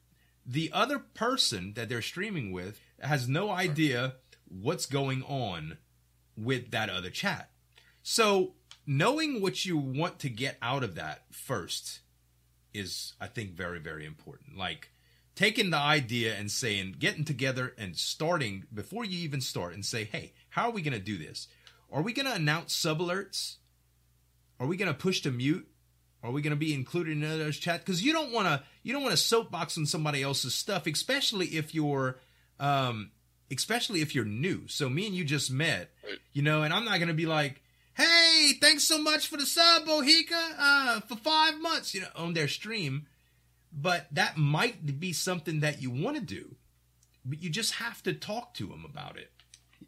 the 0.46 0.72
other 0.74 1.00
person 1.00 1.74
that 1.76 1.90
they're 1.90 2.02
streaming 2.02 2.52
with 2.52 2.80
has 3.00 3.30
no 3.30 3.50
idea 3.50 4.16
what's 4.48 4.86
going 4.86 5.24
on 5.24 5.78
with 6.36 6.72
that 6.72 6.90
other 6.90 7.10
chat. 7.10 7.50
So 8.04 8.54
knowing 8.86 9.42
what 9.42 9.66
you 9.66 9.78
want 9.78 10.20
to 10.20 10.30
get 10.30 10.58
out 10.62 10.84
of 10.84 10.96
that 10.96 11.24
first 11.32 12.00
is, 12.74 13.14
I 13.20 13.28
think, 13.28 13.52
very, 13.52 13.80
very 13.80 14.06
important. 14.06 14.58
Like, 14.58 14.92
taking 15.36 15.70
the 15.70 15.78
idea 15.78 16.36
and 16.36 16.52
saying, 16.52 16.96
getting 17.00 17.26
together 17.26 17.74
and 17.78 17.96
starting 17.96 18.66
before 18.74 19.06
you 19.06 19.20
even 19.20 19.42
start 19.42 19.74
and 19.74 19.86
say, 19.86 20.04
hey, 20.04 20.34
how 20.50 20.70
are 20.70 20.72
we 20.72 20.82
going 20.82 20.98
to 20.98 21.00
do 21.00 21.18
this? 21.18 21.48
Are 21.92 22.02
we 22.02 22.14
going 22.14 22.26
to 22.26 22.34
announce 22.34 22.74
sub 22.74 23.00
alerts? 23.00 23.58
Are 24.62 24.68
we 24.68 24.78
going 24.78 24.88
to 24.94 24.98
push 24.98 25.22
to 25.22 25.32
mute? 25.32 25.68
Are 26.24 26.32
we 26.32 26.42
going 26.42 26.52
to 26.52 26.58
be 26.58 26.74
included 26.74 27.18
in 27.18 27.24
others' 27.24 27.58
chat? 27.58 27.80
Because 27.80 28.04
you 28.04 28.14
don't 28.14 28.32
want 28.32 28.48
to 28.48 28.64
you 28.84 28.94
don't 28.94 29.02
want 29.02 29.14
to 29.14 29.18
soapbox 29.18 29.78
on 29.78 29.86
somebody 29.86 30.22
else's 30.22 30.54
stuff, 30.54 30.86
especially 30.86 31.48
if 31.48 31.74
you're 31.74 32.20
um, 32.60 33.12
especially 33.52 34.02
if 34.02 34.14
you're 34.14 34.24
new. 34.24 34.68
So 34.68 34.88
me 34.88 35.08
and 35.08 35.16
you 35.16 35.26
just 35.26 35.52
met, 35.52 35.90
you 36.32 36.44
know, 36.44 36.62
and 36.62 36.72
I'm 36.74 36.86
not 36.86 37.00
going 37.00 37.08
to 37.08 37.16
be 37.16 37.26
like, 37.26 37.62
hey, 37.96 38.52
thanks 38.62 38.84
so 38.84 39.02
much 39.02 39.28
for 39.28 39.38
the 39.38 39.48
sub, 39.48 39.88
Ohika, 39.88 40.54
uh, 40.60 41.00
for 41.02 41.16
five 41.16 41.60
months, 41.60 41.96
you 41.96 42.02
know, 42.02 42.08
on 42.16 42.34
their 42.34 42.48
stream 42.48 43.08
but 43.72 44.08
that 44.12 44.38
might 44.38 45.00
be 45.00 45.14
something 45.14 45.62
that 45.62 45.82
you 45.82 45.90
want 45.90 46.18
to 46.18 46.22
do 46.22 46.56
but 47.24 47.42
you 47.42 47.50
just 47.50 47.76
have 47.76 48.02
to 48.04 48.14
talk 48.14 48.54
to 48.54 48.68
them 48.68 48.86
about 48.86 49.18
it 49.18 49.32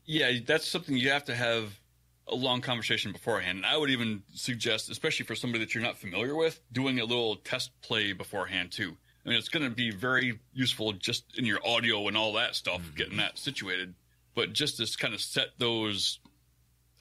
yeah 0.06 0.32
that's 0.46 0.68
something 0.68 0.96
you 0.96 1.10
have 1.10 1.26
to 1.26 1.36
have 1.36 1.80
a 2.28 2.36
long 2.36 2.62
conversation 2.62 3.12
beforehand 3.12 3.58
and 3.58 3.66
i 3.66 3.78
would 3.78 3.90
even 3.90 4.24
suggest 4.34 4.90
especially 4.90 5.26
for 5.26 5.36
somebody 5.36 5.64
that 5.64 5.74
you're 5.74 5.84
not 5.84 5.98
familiar 5.98 6.36
with 6.36 6.62
doing 6.72 7.00
a 7.00 7.06
little 7.06 7.36
test 7.38 7.72
play 7.82 8.14
beforehand 8.14 8.72
too 8.72 8.96
i 9.26 9.30
mean 9.30 9.38
it's 9.38 9.50
going 9.50 9.64
to 9.64 9.76
be 9.76 9.92
very 9.92 10.40
useful 10.54 10.94
just 10.94 11.26
in 11.38 11.46
your 11.46 11.60
audio 11.66 12.08
and 12.08 12.16
all 12.16 12.34
that 12.34 12.56
stuff 12.56 12.82
mm-hmm. 12.82 12.96
getting 12.96 13.18
that 13.18 13.38
situated 13.38 13.94
but 14.36 14.54
just 14.54 14.78
to 14.78 14.98
kind 14.98 15.14
of 15.14 15.22
set 15.22 15.48
those 15.58 16.20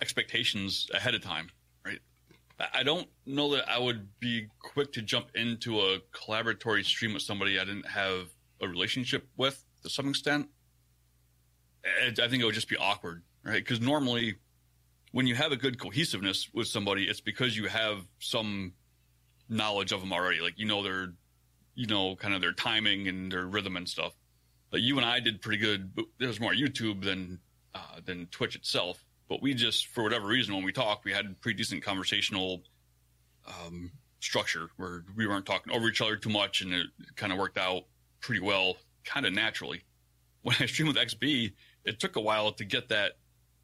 expectations 0.01 0.89
ahead 0.93 1.15
of 1.15 1.23
time 1.23 1.49
right? 1.85 2.01
I 2.75 2.83
don't 2.83 3.09
know 3.27 3.55
that 3.55 3.69
I 3.69 3.79
would 3.79 4.09
be 4.21 4.49
quick 4.61 4.93
to 4.93 5.03
jump 5.03 5.29
into 5.35 5.81
a 5.81 5.99
collaboratory 6.13 6.85
stream 6.85 7.15
with 7.15 7.23
somebody 7.23 7.59
I 7.59 7.65
didn't 7.65 7.89
have 7.89 8.29
a 8.61 8.69
relationship 8.69 9.27
with 9.37 9.65
to 9.83 9.91
some 9.91 10.09
extent. 10.09 10.49
I 11.85 12.13
think 12.13 12.43
it 12.43 12.45
would 12.45 12.55
just 12.55 12.69
be 12.69 12.77
awkward, 12.77 13.23
right? 13.45 13.55
Because 13.55 13.81
normally, 13.81 14.37
when 15.13 15.27
you 15.27 15.35
have 15.35 15.53
a 15.53 15.57
good 15.57 15.79
cohesiveness 15.79 16.49
with 16.53 16.67
somebody, 16.67 17.05
it's 17.05 17.21
because 17.21 17.57
you 17.57 17.69
have 17.69 17.99
some 18.19 18.73
knowledge 19.49 19.93
of 19.93 20.01
them 20.01 20.13
already. 20.13 20.41
Like 20.41 20.59
you 20.59 20.67
know 20.67 20.83
their, 20.83 21.13
you 21.75 21.87
know, 21.87 22.17
kind 22.17 22.35
of 22.35 22.41
their 22.41 22.53
timing 22.53 23.09
and 23.09 23.31
their 23.31 23.47
rhythm 23.47 23.77
and 23.77 23.89
stuff. 23.89 24.13
Like 24.73 24.83
you 24.83 24.97
and 24.97 25.07
I 25.07 25.21
did 25.21 25.41
pretty 25.41 25.59
good. 25.59 25.95
But 25.95 26.07
there's 26.19 26.41
more 26.41 26.53
YouTube 26.53 27.05
than 27.05 27.39
uh, 27.75 28.01
than 28.05 28.27
Twitch 28.27 28.57
itself 28.57 29.05
but 29.33 29.41
we 29.41 29.55
just 29.55 29.87
for 29.87 30.03
whatever 30.03 30.27
reason 30.27 30.55
when 30.55 30.63
we 30.63 30.73
talked 30.73 31.07
we 31.07 31.13
had 31.13 31.41
pretty 31.41 31.57
decent 31.57 31.83
conversational 31.83 32.63
um, 33.47 33.91
structure 34.21 34.69
where 34.77 35.05
we 35.17 35.27
weren't 35.27 35.47
talking 35.47 35.73
over 35.73 35.89
each 35.89 36.03
other 36.03 36.17
too 36.17 36.29
much 36.29 36.61
and 36.61 36.75
it 36.75 36.87
kind 37.17 37.33
of 37.33 37.39
worked 37.39 37.57
out 37.57 37.85
pretty 38.21 38.43
well 38.43 38.77
kind 39.07 39.25
of 39.25 39.33
naturally 39.33 39.85
when 40.43 40.55
i 40.61 40.67
streamed 40.67 40.95
with 40.95 41.09
xb 41.09 41.51
it 41.87 41.99
took 41.99 42.17
a 42.17 42.21
while 42.21 42.53
to 42.53 42.63
get 42.67 42.91
that 42.91 43.13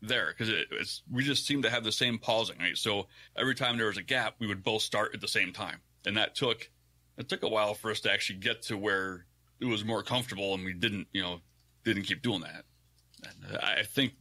there 0.00 0.28
because 0.28 0.48
it, 0.48 0.68
it's 0.72 1.02
we 1.10 1.24
just 1.24 1.46
seemed 1.46 1.64
to 1.64 1.70
have 1.70 1.82
the 1.82 1.92
same 1.92 2.18
pausing 2.18 2.58
right 2.58 2.76
so 2.76 3.06
every 3.36 3.54
time 3.54 3.76
there 3.76 3.88
was 3.88 3.96
a 3.96 4.02
gap 4.02 4.34
we 4.38 4.46
would 4.46 4.62
both 4.62 4.82
start 4.82 5.12
at 5.12 5.20
the 5.20 5.28
same 5.28 5.52
time 5.52 5.78
and 6.06 6.16
that 6.16 6.36
took 6.36 6.70
it 7.16 7.28
took 7.28 7.42
a 7.42 7.48
while 7.48 7.74
for 7.74 7.90
us 7.90 8.00
to 8.00 8.12
actually 8.12 8.38
get 8.38 8.62
to 8.62 8.76
where 8.76 9.26
it 9.60 9.64
was 9.64 9.84
more 9.84 10.04
comfortable 10.04 10.54
and 10.54 10.64
we 10.64 10.72
didn't 10.72 11.08
you 11.12 11.20
know 11.20 11.40
didn't 11.84 12.04
keep 12.04 12.22
doing 12.22 12.42
that 12.42 12.64
and 13.24 13.58
i 13.58 13.82
think 13.82 14.12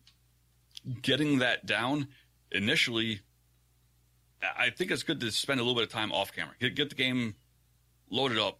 getting 1.01 1.39
that 1.39 1.65
down 1.65 2.07
initially, 2.51 3.21
I 4.41 4.69
think 4.69 4.91
it's 4.91 5.03
good 5.03 5.19
to 5.21 5.31
spend 5.31 5.59
a 5.59 5.63
little 5.63 5.75
bit 5.75 5.83
of 5.83 5.91
time 5.91 6.11
off 6.11 6.31
camera. 6.31 6.53
Get, 6.59 6.75
get 6.75 6.89
the 6.89 6.95
game 6.95 7.35
loaded 8.09 8.37
up, 8.37 8.59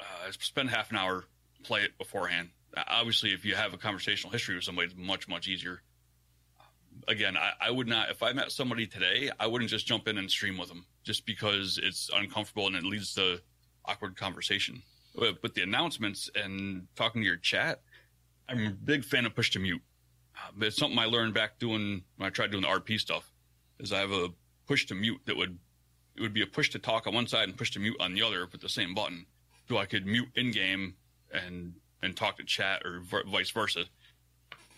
uh, 0.00 0.30
spend 0.38 0.70
half 0.70 0.90
an 0.90 0.96
hour, 0.96 1.24
play 1.64 1.82
it 1.82 1.98
beforehand. 1.98 2.50
Obviously, 2.76 3.32
if 3.32 3.44
you 3.44 3.54
have 3.54 3.74
a 3.74 3.78
conversational 3.78 4.32
history 4.32 4.54
with 4.54 4.64
somebody, 4.64 4.88
it's 4.88 4.96
much, 4.96 5.28
much 5.28 5.48
easier. 5.48 5.82
Again, 7.08 7.36
I, 7.36 7.52
I 7.60 7.70
would 7.70 7.88
not, 7.88 8.10
if 8.10 8.22
I 8.22 8.32
met 8.32 8.52
somebody 8.52 8.86
today, 8.86 9.30
I 9.40 9.46
wouldn't 9.46 9.70
just 9.70 9.86
jump 9.86 10.06
in 10.08 10.18
and 10.18 10.30
stream 10.30 10.58
with 10.58 10.68
them 10.68 10.86
just 11.04 11.26
because 11.26 11.80
it's 11.82 12.10
uncomfortable 12.14 12.66
and 12.66 12.76
it 12.76 12.84
leads 12.84 13.14
to 13.14 13.40
awkward 13.84 14.16
conversation. 14.16 14.82
But, 15.14 15.42
but 15.42 15.54
the 15.54 15.62
announcements 15.62 16.30
and 16.34 16.86
talking 16.94 17.22
to 17.22 17.26
your 17.26 17.38
chat, 17.38 17.80
I'm 18.48 18.66
a 18.66 18.70
big 18.70 19.04
fan 19.04 19.26
of 19.26 19.34
push 19.34 19.50
to 19.52 19.58
mute 19.58 19.82
um, 20.46 20.62
it's 20.62 20.76
something 20.76 20.98
I 20.98 21.06
learned 21.06 21.34
back 21.34 21.58
doing 21.58 22.02
when 22.16 22.26
I 22.26 22.30
tried 22.30 22.50
doing 22.50 22.62
the 22.62 22.68
RP 22.68 22.98
stuff. 22.98 23.30
Is 23.78 23.92
I 23.92 24.00
have 24.00 24.12
a 24.12 24.28
push 24.66 24.86
to 24.86 24.94
mute 24.94 25.20
that 25.26 25.36
would 25.36 25.58
it 26.16 26.20
would 26.20 26.34
be 26.34 26.42
a 26.42 26.46
push 26.46 26.70
to 26.70 26.78
talk 26.78 27.06
on 27.06 27.14
one 27.14 27.26
side 27.26 27.48
and 27.48 27.56
push 27.56 27.70
to 27.72 27.78
mute 27.78 27.96
on 28.00 28.14
the 28.14 28.22
other 28.22 28.46
with 28.50 28.60
the 28.60 28.68
same 28.68 28.94
button, 28.94 29.26
so 29.68 29.78
I 29.78 29.86
could 29.86 30.06
mute 30.06 30.28
in 30.34 30.50
game 30.50 30.94
and 31.32 31.74
and 32.02 32.16
talk 32.16 32.36
to 32.38 32.44
chat 32.44 32.82
or 32.84 33.02
vice 33.26 33.50
versa. 33.50 33.84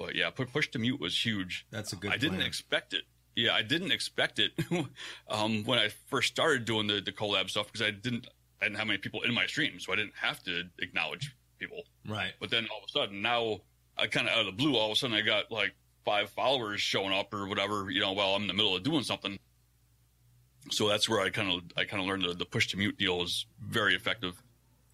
But 0.01 0.15
yeah, 0.15 0.31
push 0.31 0.69
to 0.69 0.79
mute 0.79 0.99
was 0.99 1.25
huge. 1.25 1.67
That's 1.71 1.93
a 1.93 1.97
good. 1.97 2.11
I 2.11 2.17
didn't 2.17 2.41
expect 2.41 2.95
it 2.95 3.03
Yeah, 3.37 3.53
I 3.53 3.61
didn't 3.61 3.93
expect 3.93 4.39
it 4.39 4.53
um, 5.29 5.63
when 5.65 5.79
I 5.79 5.91
first 6.09 6.29
started 6.29 6.65
doing 6.65 6.87
the, 6.87 7.03
the 7.03 7.13
collab 7.13 7.51
stuff 7.51 7.67
because 7.67 7.87
I 7.87 7.91
didn't 7.91 8.27
I 8.63 8.65
didn't 8.65 8.79
have 8.79 8.87
many 8.87 8.99
people 8.99 9.21
in 9.23 9.35
my 9.35 9.45
stream, 9.45 9.79
so 9.79 9.93
I 9.93 9.97
didn't 9.97 10.15
have 10.19 10.43
to 10.45 10.65
acknowledge 10.79 11.37
people. 11.59 11.83
Right. 12.09 12.33
But 12.41 12.51
then 12.51 12.67
all 12.73 12.79
of 12.79 12.85
a 12.89 12.91
sudden, 12.91 13.21
now 13.21 13.61
I 13.99 14.07
kind 14.07 14.27
of 14.27 14.33
out 14.33 14.41
of 14.41 14.47
the 14.47 14.53
blue, 14.53 14.75
all 14.75 14.87
of 14.87 14.93
a 14.93 14.97
sudden 14.97 15.15
I 15.15 15.21
got 15.21 15.53
like 15.53 15.75
five 16.07 16.31
followers 16.31 16.81
showing 16.81 17.13
up 17.13 17.35
or 17.35 17.47
whatever, 17.47 17.91
you 17.91 18.01
know, 18.01 18.13
while 18.13 18.31
I'm 18.31 18.43
in 18.43 18.49
the 18.49 18.55
middle 18.55 18.75
of 18.75 18.83
doing 18.83 19.03
something. 19.03 19.39
So 20.71 20.89
that's 20.89 21.11
where 21.11 21.21
I 21.21 21.29
kind 21.29 21.53
of 21.53 21.61
I 21.77 21.85
kind 21.85 22.03
of 22.03 22.09
learned 22.09 22.25
the, 22.25 22.33
the 22.33 22.47
push 22.47 22.69
to 22.69 22.79
mute 22.79 22.97
deal 22.97 23.23
is 23.23 23.45
very 23.63 23.95
effective. 23.95 24.43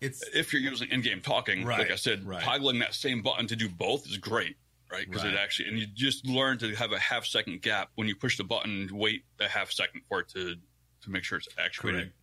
It's 0.00 0.22
If 0.34 0.52
you're 0.52 0.62
using 0.62 0.88
in-game 0.90 1.20
talking, 1.20 1.64
Right, 1.64 1.78
like 1.78 1.90
I 1.92 1.96
said, 1.96 2.26
right. 2.26 2.42
toggling 2.42 2.80
that 2.80 2.94
same 2.94 3.22
button 3.22 3.46
to 3.46 3.56
do 3.56 3.68
both 3.68 4.06
is 4.06 4.18
great, 4.18 4.56
right? 4.90 5.06
Because 5.06 5.24
Right. 5.24 5.34
it 5.34 5.38
actually 5.38 5.68
and 5.70 5.78
you 5.78 5.86
just 5.86 6.26
learn 6.26 6.58
to 6.58 6.74
have 6.74 6.92
a 6.92 6.98
half 6.98 7.24
second 7.26 7.62
gap 7.62 7.90
when 7.94 8.08
you 8.08 8.16
push 8.16 8.36
the 8.36 8.44
button. 8.44 8.88
Wait 8.92 9.24
a 9.40 9.48
half 9.48 9.70
second 9.70 10.02
for 10.08 10.20
it 10.20 10.28
to 10.30 10.56
to 11.02 11.10
make 11.10 11.24
sure 11.24 11.38
it's 11.38 11.48
actuated. 11.58 12.00
correct. 12.00 12.14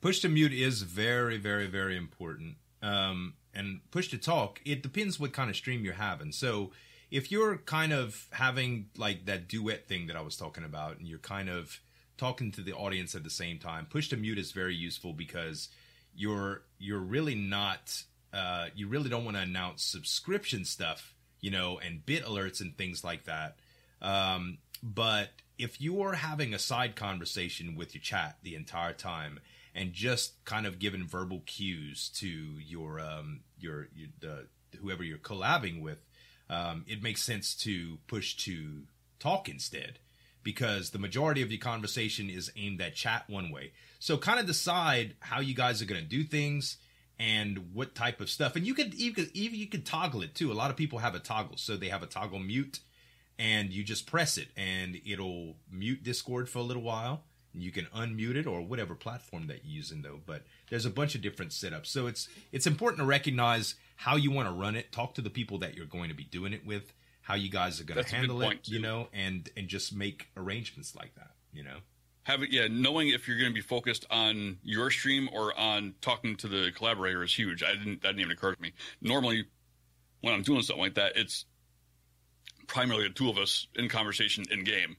Push 0.00 0.20
to 0.20 0.28
mute 0.28 0.52
is 0.52 0.82
very, 0.82 1.36
very, 1.36 1.66
very 1.66 1.96
important. 1.96 2.56
Um, 2.82 3.34
and 3.54 3.80
push 3.90 4.08
to 4.08 4.18
talk, 4.18 4.60
it 4.64 4.82
depends 4.82 5.20
what 5.20 5.32
kind 5.32 5.50
of 5.50 5.56
stream 5.56 5.84
you're 5.84 5.94
having. 5.94 6.32
So 6.32 6.72
if 7.10 7.30
you're 7.30 7.58
kind 7.58 7.92
of 7.92 8.26
having 8.32 8.88
like 8.96 9.26
that 9.26 9.48
duet 9.48 9.86
thing 9.88 10.06
that 10.06 10.16
I 10.16 10.20
was 10.22 10.36
talking 10.36 10.64
about, 10.64 10.98
and 10.98 11.06
you're 11.06 11.18
kind 11.18 11.48
of 11.50 11.80
talking 12.16 12.50
to 12.52 12.62
the 12.62 12.72
audience 12.72 13.14
at 13.14 13.24
the 13.24 13.30
same 13.30 13.58
time, 13.58 13.86
push 13.86 14.08
to 14.10 14.16
mute 14.16 14.38
is 14.38 14.52
very 14.52 14.74
useful 14.74 15.12
because 15.12 15.68
you're 16.14 16.62
you're 16.78 16.98
really 17.00 17.34
not 17.34 18.02
uh, 18.32 18.66
you 18.74 18.86
really 18.88 19.10
don't 19.10 19.24
want 19.24 19.36
to 19.36 19.42
announce 19.42 19.82
subscription 19.82 20.64
stuff, 20.64 21.14
you 21.40 21.50
know, 21.50 21.78
and 21.78 22.04
bit 22.04 22.24
alerts 22.24 22.60
and 22.60 22.76
things 22.76 23.04
like 23.04 23.24
that. 23.24 23.56
Um, 24.02 24.58
but 24.82 25.30
if 25.58 25.80
you 25.80 26.02
are 26.02 26.14
having 26.14 26.54
a 26.54 26.58
side 26.58 26.96
conversation 26.96 27.76
with 27.76 27.94
your 27.94 28.00
chat 28.00 28.38
the 28.42 28.54
entire 28.54 28.94
time 28.94 29.40
and 29.74 29.92
just 29.92 30.42
kind 30.44 30.66
of 30.66 30.78
giving 30.78 31.06
verbal 31.06 31.42
cues 31.46 32.08
to 32.16 32.26
your 32.26 32.98
um, 33.00 33.40
your, 33.58 33.88
your 33.94 34.08
the 34.20 34.46
whoever 34.80 35.02
you're 35.02 35.18
collabing 35.18 35.82
with, 35.82 35.98
um, 36.48 36.84
it 36.88 37.02
makes 37.02 37.22
sense 37.22 37.54
to 37.54 37.98
push 38.06 38.36
to 38.36 38.82
talk 39.18 39.48
instead 39.48 39.98
because 40.42 40.90
the 40.90 40.98
majority 40.98 41.42
of 41.42 41.50
your 41.50 41.60
conversation 41.60 42.30
is 42.30 42.50
aimed 42.56 42.80
at 42.80 42.94
chat 42.94 43.24
one 43.28 43.50
way. 43.50 43.72
So 43.98 44.16
kind 44.16 44.40
of 44.40 44.46
decide 44.46 45.14
how 45.20 45.40
you 45.40 45.54
guys 45.54 45.82
are 45.82 45.86
going 45.86 46.00
to 46.00 46.06
do 46.08 46.24
things 46.24 46.78
and 47.20 47.74
what 47.74 47.94
type 47.94 48.22
of 48.22 48.30
stuff. 48.30 48.56
And 48.56 48.66
you 48.66 48.72
could 48.72 48.94
even 48.94 49.30
even 49.34 49.60
you 49.60 49.66
could 49.66 49.84
toggle 49.84 50.22
it 50.22 50.34
too. 50.34 50.50
A 50.50 50.54
lot 50.54 50.70
of 50.70 50.76
people 50.76 50.98
have 51.00 51.14
a 51.14 51.18
toggle, 51.18 51.58
so 51.58 51.76
they 51.76 51.88
have 51.88 52.02
a 52.02 52.06
toggle 52.06 52.38
mute, 52.38 52.80
and 53.38 53.70
you 53.70 53.84
just 53.84 54.06
press 54.06 54.38
it, 54.38 54.48
and 54.56 54.98
it'll 55.06 55.56
mute 55.70 56.02
Discord 56.02 56.48
for 56.48 56.58
a 56.58 56.62
little 56.62 56.82
while. 56.82 57.22
And 57.52 57.62
you 57.62 57.72
can 57.72 57.86
unmute 57.86 58.36
it 58.36 58.46
or 58.46 58.62
whatever 58.62 58.94
platform 58.94 59.48
that 59.48 59.64
you're 59.64 59.74
using 59.76 60.02
though. 60.02 60.20
But 60.24 60.44
there's 60.70 60.86
a 60.86 60.90
bunch 60.90 61.14
of 61.14 61.20
different 61.20 61.50
setups, 61.52 61.86
so 61.86 62.06
it's 62.06 62.28
it's 62.52 62.66
important 62.66 63.00
to 63.00 63.04
recognize 63.04 63.74
how 63.96 64.16
you 64.16 64.30
want 64.30 64.48
to 64.48 64.54
run 64.54 64.74
it. 64.74 64.90
Talk 64.90 65.14
to 65.14 65.20
the 65.20 65.30
people 65.30 65.58
that 65.58 65.74
you're 65.74 65.84
going 65.84 66.08
to 66.08 66.14
be 66.14 66.24
doing 66.24 66.54
it 66.54 66.64
with, 66.64 66.94
how 67.20 67.34
you 67.34 67.50
guys 67.50 67.80
are 67.80 67.84
going 67.84 67.96
That's 67.96 68.10
to 68.10 68.16
handle 68.16 68.40
it, 68.40 68.44
point, 68.44 68.68
you 68.68 68.78
know, 68.80 69.08
and 69.12 69.46
and 69.56 69.68
just 69.68 69.94
make 69.94 70.28
arrangements 70.38 70.96
like 70.96 71.14
that, 71.16 71.32
you 71.52 71.64
know. 71.64 71.78
Having 72.30 72.52
yeah, 72.52 72.68
knowing 72.70 73.08
if 73.08 73.26
you're 73.26 73.38
going 73.38 73.50
to 73.50 73.54
be 73.54 73.60
focused 73.60 74.06
on 74.08 74.58
your 74.62 74.88
stream 74.92 75.28
or 75.32 75.58
on 75.58 75.94
talking 76.00 76.36
to 76.36 76.46
the 76.46 76.70
collaborator 76.72 77.24
is 77.24 77.34
huge. 77.34 77.64
I 77.64 77.74
didn't 77.74 78.02
that 78.02 78.10
didn't 78.10 78.20
even 78.20 78.30
occur 78.30 78.54
to 78.54 78.62
me. 78.62 78.72
Normally, 79.02 79.46
when 80.20 80.32
I'm 80.32 80.42
doing 80.42 80.62
something 80.62 80.80
like 80.80 80.94
that, 80.94 81.16
it's 81.16 81.44
primarily 82.68 83.08
the 83.08 83.14
two 83.14 83.28
of 83.28 83.36
us 83.36 83.66
in 83.74 83.88
conversation 83.88 84.44
in 84.48 84.62
game. 84.62 84.96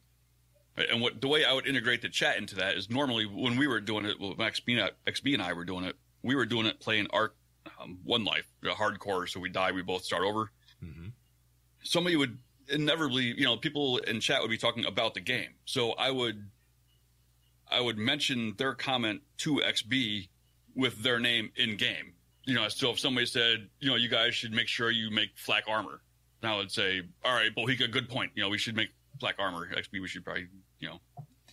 Right? 0.78 0.90
And 0.90 1.02
what 1.02 1.22
the 1.22 1.30
way 1.30 1.46
I 1.46 1.54
would 1.54 1.66
integrate 1.68 2.02
the 2.02 2.10
chat 2.10 2.38
into 2.38 2.56
that 2.56 2.76
is 2.76 2.90
normally 2.90 3.26
when 3.26 3.56
we 3.56 3.66
were 3.66 3.80
doing 3.80 4.04
it, 4.04 4.20
well, 4.20 4.36
XB, 4.36 4.74
and 4.74 4.82
I- 4.82 5.10
XB 5.12 5.34
and 5.34 5.42
I 5.42 5.54
were 5.54 5.64
doing 5.64 5.86
it. 5.86 5.96
We 6.24 6.36
were 6.36 6.46
doing 6.46 6.66
it 6.66 6.82
playing 6.82 7.08
Ark 7.12 7.34
um, 7.80 8.00
One 8.04 8.26
Life, 8.26 8.48
the 8.62 8.72
hardcore. 8.72 9.30
So 9.30 9.40
we 9.40 9.48
die, 9.48 9.72
we 9.72 9.84
both 9.84 10.04
start 10.04 10.24
over. 10.24 10.52
Mm-hmm. 10.84 11.08
Somebody 11.84 12.18
would 12.18 12.38
inevitably, 12.68 13.24
you 13.24 13.46
know, 13.46 13.56
people 13.56 14.00
in 14.00 14.20
chat 14.20 14.42
would 14.42 14.52
be 14.52 14.58
talking 14.58 14.86
about 14.86 15.14
the 15.14 15.22
game. 15.22 15.50
So 15.66 15.92
I 15.94 16.12
would 16.12 16.50
I 17.72 17.80
would 17.82 17.98
mention 17.98 18.54
their 18.58 18.74
comment 18.76 19.22
to 19.40 19.56
XB 19.66 20.28
with 20.76 21.02
their 21.04 21.20
name 21.20 21.52
in 21.56 21.78
game. 21.78 22.14
You 22.46 22.56
know, 22.56 22.68
so 22.70 22.92
if 22.92 23.00
somebody 23.00 23.26
said, 23.26 23.70
you 23.80 23.90
know, 23.90 23.96
you 23.96 24.10
guys 24.10 24.34
should 24.36 24.52
make 24.52 24.68
sure 24.68 24.90
you 24.90 25.12
make 25.12 25.30
flak 25.36 25.66
armor, 25.68 26.02
and 26.42 26.52
I 26.52 26.58
would 26.58 26.72
say, 26.72 27.02
all 27.24 27.34
right, 27.34 27.54
Bohica, 27.56 27.90
good 27.92 28.10
point. 28.10 28.32
You 28.36 28.44
know, 28.44 28.50
we 28.50 28.58
should 28.58 28.76
make 28.76 28.90
flak 29.20 29.36
armor. 29.40 29.68
XB, 29.74 30.02
we 30.02 30.08
should 30.08 30.24
probably, 30.26 30.48
you 30.80 30.90
know, 30.90 31.00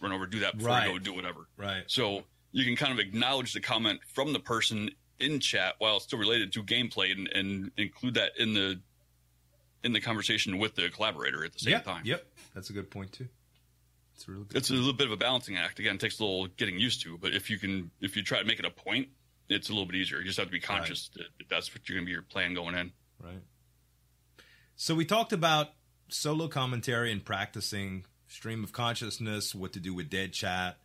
run 0.01 0.13
over 0.13 0.27
do 0.27 0.41
that 0.41 0.57
before 0.57 0.71
Right. 0.71 0.87
we 0.89 0.95
go 0.95 0.99
do 0.99 1.15
whatever. 1.15 1.47
Right. 1.57 1.83
So 1.89 2.23
you 2.53 2.65
can 2.65 2.75
kind 2.77 2.93
of 2.93 2.99
acknowledge 2.99 3.53
the 3.53 3.61
comment 3.61 4.01
from 4.15 4.33
the 4.33 4.41
person 4.41 4.91
in 5.21 5.41
chat 5.41 5.75
while 5.79 5.97
it's 5.97 6.05
still 6.07 6.19
related 6.19 6.53
to 6.55 6.63
gameplay 6.63 7.13
and, 7.13 7.29
and 7.35 7.71
include 7.77 8.15
that 8.15 8.33
in 8.39 8.55
the 8.55 8.81
in 9.85 9.93
the 9.93 10.01
conversation 10.01 10.59
with 10.59 10.75
the 10.75 10.89
collaborator 10.89 11.45
at 11.45 11.53
the 11.53 11.59
same 11.61 11.73
Yep. 11.73 11.85
time. 11.85 12.03
Yep. 12.05 12.27
That's 12.55 12.71
a 12.71 12.73
good 12.73 12.91
point 12.91 13.13
too. 13.13 13.29
It's 14.19 14.27
a 14.27 14.33
really 14.33 14.45
good. 14.47 14.57
It's 14.57 14.71
a 14.71 14.75
little 14.75 14.93
bit 14.93 15.07
of 15.07 15.13
a 15.13 15.17
balancing 15.17 15.57
act. 15.57 15.79
Again, 15.79 15.95
it 15.95 16.01
takes 16.01 16.19
a 16.19 16.25
little 16.25 16.49
getting 16.49 16.77
used 16.77 17.03
to, 17.03 17.17
but 17.19 17.35
if 17.35 17.51
you 17.51 17.57
can 17.57 17.93
if 18.01 18.17
you 18.17 18.25
try 18.25 18.41
to 18.41 18.45
make 18.45 18.59
it 18.59 18.65
a 18.65 18.71
point, 18.71 19.11
it's 19.49 19.69
a 19.69 19.73
little 19.73 19.87
bit 19.87 19.95
easier. 19.95 20.19
You 20.19 20.25
just 20.25 20.39
have 20.39 20.49
to 20.49 20.53
be 20.53 20.59
conscious 20.59 21.09
that 21.15 21.27
that's 21.49 21.73
what 21.73 21.89
you're 21.89 21.99
going 21.99 22.05
to 22.05 22.07
be 22.07 22.13
your 22.13 22.23
plan 22.23 22.53
going 22.53 22.75
in. 22.75 22.91
Right. 23.23 23.43
So 24.75 24.97
we 24.97 25.05
talked 25.05 25.33
about 25.33 25.69
solo 26.09 26.49
commentary 26.49 27.13
and 27.13 27.25
practicing 27.25 28.07
stream 28.27 28.65
of 28.65 28.73
consciousness, 28.73 29.55
what 29.55 29.73
to 29.75 29.81
do 29.81 29.95
with 29.95 30.11
dead 30.11 30.33
chat, 30.33 30.79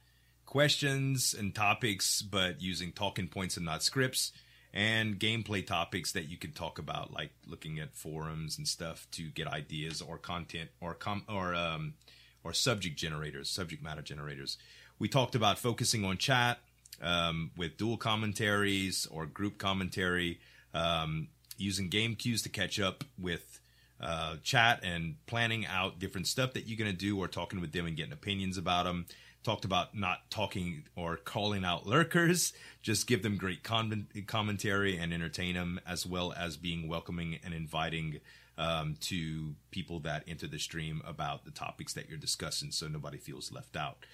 questions 0.46 1.34
and 1.34 1.56
topics, 1.56 2.22
but 2.22 2.62
using 2.62 2.92
talking 2.92 3.28
points 3.28 3.58
and 3.58 3.66
not 3.66 3.82
scripts, 3.82 4.32
and 4.76 5.20
gameplay 5.20 5.66
topics 5.66 6.12
that 6.12 6.30
you 6.30 6.38
could 6.38 6.56
talk 6.56 6.78
about, 6.78 7.12
like 7.12 7.32
looking 7.48 7.80
at 7.80 7.96
forums 7.96 8.60
and 8.60 8.68
stuff 8.68 9.08
to 9.12 9.24
get 9.30 9.48
ideas 9.48 10.04
or 10.04 10.20
content 10.20 10.70
or 10.80 10.94
com 10.94 11.24
or 11.28 11.56
um 11.56 11.96
or 12.44 12.54
subject 12.54 12.98
generators, 12.98 13.50
subject 13.50 13.84
matter 13.84 14.02
generators. 14.02 14.58
We 15.00 15.08
talked 15.08 15.36
about 15.36 15.58
focusing 15.58 16.06
on 16.06 16.18
chat 16.18 16.60
um, 17.02 17.52
with 17.58 17.78
dual 17.78 17.98
commentaries 17.98 19.08
or 19.12 19.26
group 19.26 19.58
commentary, 19.58 20.40
um, 20.74 21.28
using 21.58 21.90
game 21.90 22.16
cues 22.16 22.42
to 22.44 22.50
catch 22.50 22.80
up 22.80 23.04
with 23.18 23.60
uh, 24.02 24.36
chat 24.44 24.82
and 24.84 25.16
planning 25.28 25.66
out 25.66 26.00
different 26.00 26.28
stuff 26.28 26.54
that 26.54 26.68
you're 26.68 26.78
going 26.78 26.92
to 26.92 26.98
do 26.98 27.18
or 27.18 27.28
talking 27.28 27.62
with 27.62 27.72
them 27.72 27.86
and 27.86 27.96
getting 27.96 28.14
opinions 28.14 28.58
about 28.58 28.86
them. 28.86 29.06
Talked 29.44 29.66
about 29.66 29.94
not 29.94 30.30
talking 30.30 30.84
or 30.96 31.18
calling 31.18 31.66
out 31.66 31.86
lurkers, 31.86 32.54
just 32.82 33.08
give 33.08 33.24
them 33.24 33.36
great 33.36 33.62
con- 33.62 34.08
commentary 34.26 34.98
and 34.98 35.14
entertain 35.14 35.56
them, 35.56 35.82
as 35.86 36.06
well 36.06 36.34
as 36.38 36.56
being 36.56 36.88
welcoming 36.88 37.40
and 37.44 37.54
inviting 37.54 38.22
um, 38.58 38.96
to 39.02 39.56
people 39.72 40.00
that 40.02 40.24
enter 40.28 40.48
the 40.48 40.60
stream 40.60 41.02
about 41.06 41.46
the 41.46 41.52
topics 41.52 41.94
that 41.94 42.10
you're 42.10 42.18
discussing 42.18 42.72
so 42.72 42.88
nobody 42.88 43.18
feels 43.18 43.52
left 43.52 43.76
out. 43.76 44.06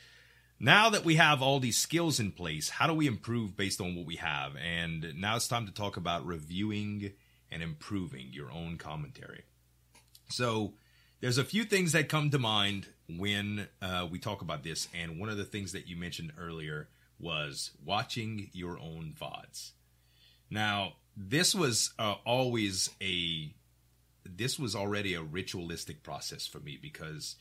Now 0.59 0.89
that 0.89 1.05
we 1.05 1.15
have 1.15 1.41
all 1.41 1.59
these 1.59 1.77
skills 1.77 2.19
in 2.19 2.31
place, 2.31 2.69
how 2.69 2.87
do 2.87 2.93
we 2.93 3.07
improve 3.07 3.55
based 3.55 3.79
on 3.79 3.95
what 3.95 4.05
we 4.05 4.17
have? 4.17 4.53
And 4.57 5.13
now 5.15 5.37
it's 5.37 5.47
time 5.47 5.65
to 5.67 5.73
talk 5.73 5.95
about 5.95 6.25
reviewing 6.25 7.11
and 7.51 7.63
improving 7.63 8.27
your 8.31 8.51
own 8.51 8.77
commentary. 8.77 9.43
So, 10.29 10.73
there's 11.21 11.37
a 11.37 11.43
few 11.43 11.65
things 11.65 11.91
that 11.91 12.07
come 12.07 12.29
to 12.29 12.39
mind 12.39 12.87
when 13.09 13.67
uh, 13.81 14.07
we 14.09 14.19
talk 14.19 14.41
about 14.41 14.63
this, 14.63 14.87
and 14.93 15.19
one 15.19 15.27
of 15.27 15.35
the 15.35 15.43
things 15.43 15.73
that 15.73 15.85
you 15.85 15.97
mentioned 15.97 16.31
earlier 16.39 16.87
was 17.19 17.71
watching 17.83 18.49
your 18.53 18.79
own 18.79 19.13
VODs. 19.19 19.71
Now, 20.49 20.93
this 21.17 21.53
was 21.53 21.93
uh, 21.99 22.15
always 22.25 22.89
a 23.01 23.53
this 24.23 24.59
was 24.59 24.75
already 24.75 25.13
a 25.13 25.21
ritualistic 25.21 26.03
process 26.03 26.45
for 26.47 26.59
me 26.59 26.77
because 26.81 27.35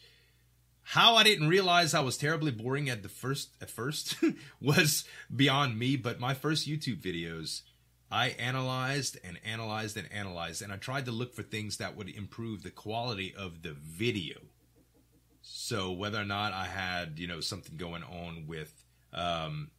how 0.82 1.16
I 1.16 1.22
didn't 1.22 1.48
realize 1.48 1.92
I 1.92 2.00
was 2.00 2.16
terribly 2.16 2.50
boring 2.50 2.88
at 2.88 3.02
the 3.02 3.10
first 3.10 3.50
at 3.60 3.70
first 3.70 4.16
was 4.60 5.04
beyond 5.34 5.78
me. 5.78 5.96
But 5.96 6.18
my 6.18 6.32
first 6.32 6.66
YouTube 6.66 7.02
videos, 7.02 7.60
I 8.10 8.28
analyzed 8.30 9.18
and 9.22 9.38
analyzed 9.44 9.98
and 9.98 10.10
analyzed, 10.10 10.62
and 10.62 10.72
I 10.72 10.76
tried 10.76 11.04
to 11.04 11.12
look 11.12 11.34
for 11.34 11.42
things 11.42 11.76
that 11.76 11.94
would 11.94 12.08
improve 12.08 12.62
the 12.62 12.70
quality 12.70 13.34
of 13.36 13.62
the 13.62 13.72
video. 13.72 14.38
So 15.42 15.92
whether 15.92 16.18
or 16.20 16.24
not 16.24 16.54
I 16.54 16.64
had 16.64 17.18
you 17.18 17.26
know 17.26 17.40
something 17.40 17.76
going 17.76 18.02
on 18.02 18.46
with 18.46 18.72
um, 19.12 19.70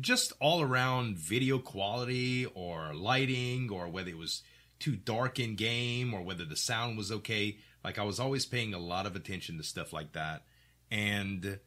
just 0.00 0.32
all 0.40 0.62
around 0.62 1.18
video 1.18 1.58
quality 1.58 2.46
or 2.46 2.94
lighting, 2.94 3.68
or 3.70 3.88
whether 3.88 4.08
it 4.08 4.18
was 4.18 4.42
too 4.78 4.96
dark 4.96 5.38
in 5.38 5.56
game, 5.56 6.14
or 6.14 6.22
whether 6.22 6.44
the 6.44 6.56
sound 6.56 6.96
was 6.96 7.10
okay. 7.10 7.58
Like 7.84 7.98
I 7.98 8.04
was 8.04 8.20
always 8.20 8.46
paying 8.46 8.74
a 8.74 8.78
lot 8.78 9.06
of 9.06 9.16
attention 9.16 9.56
to 9.58 9.62
stuff 9.64 9.92
like 9.92 10.12
that. 10.12 10.44
And 10.90 11.58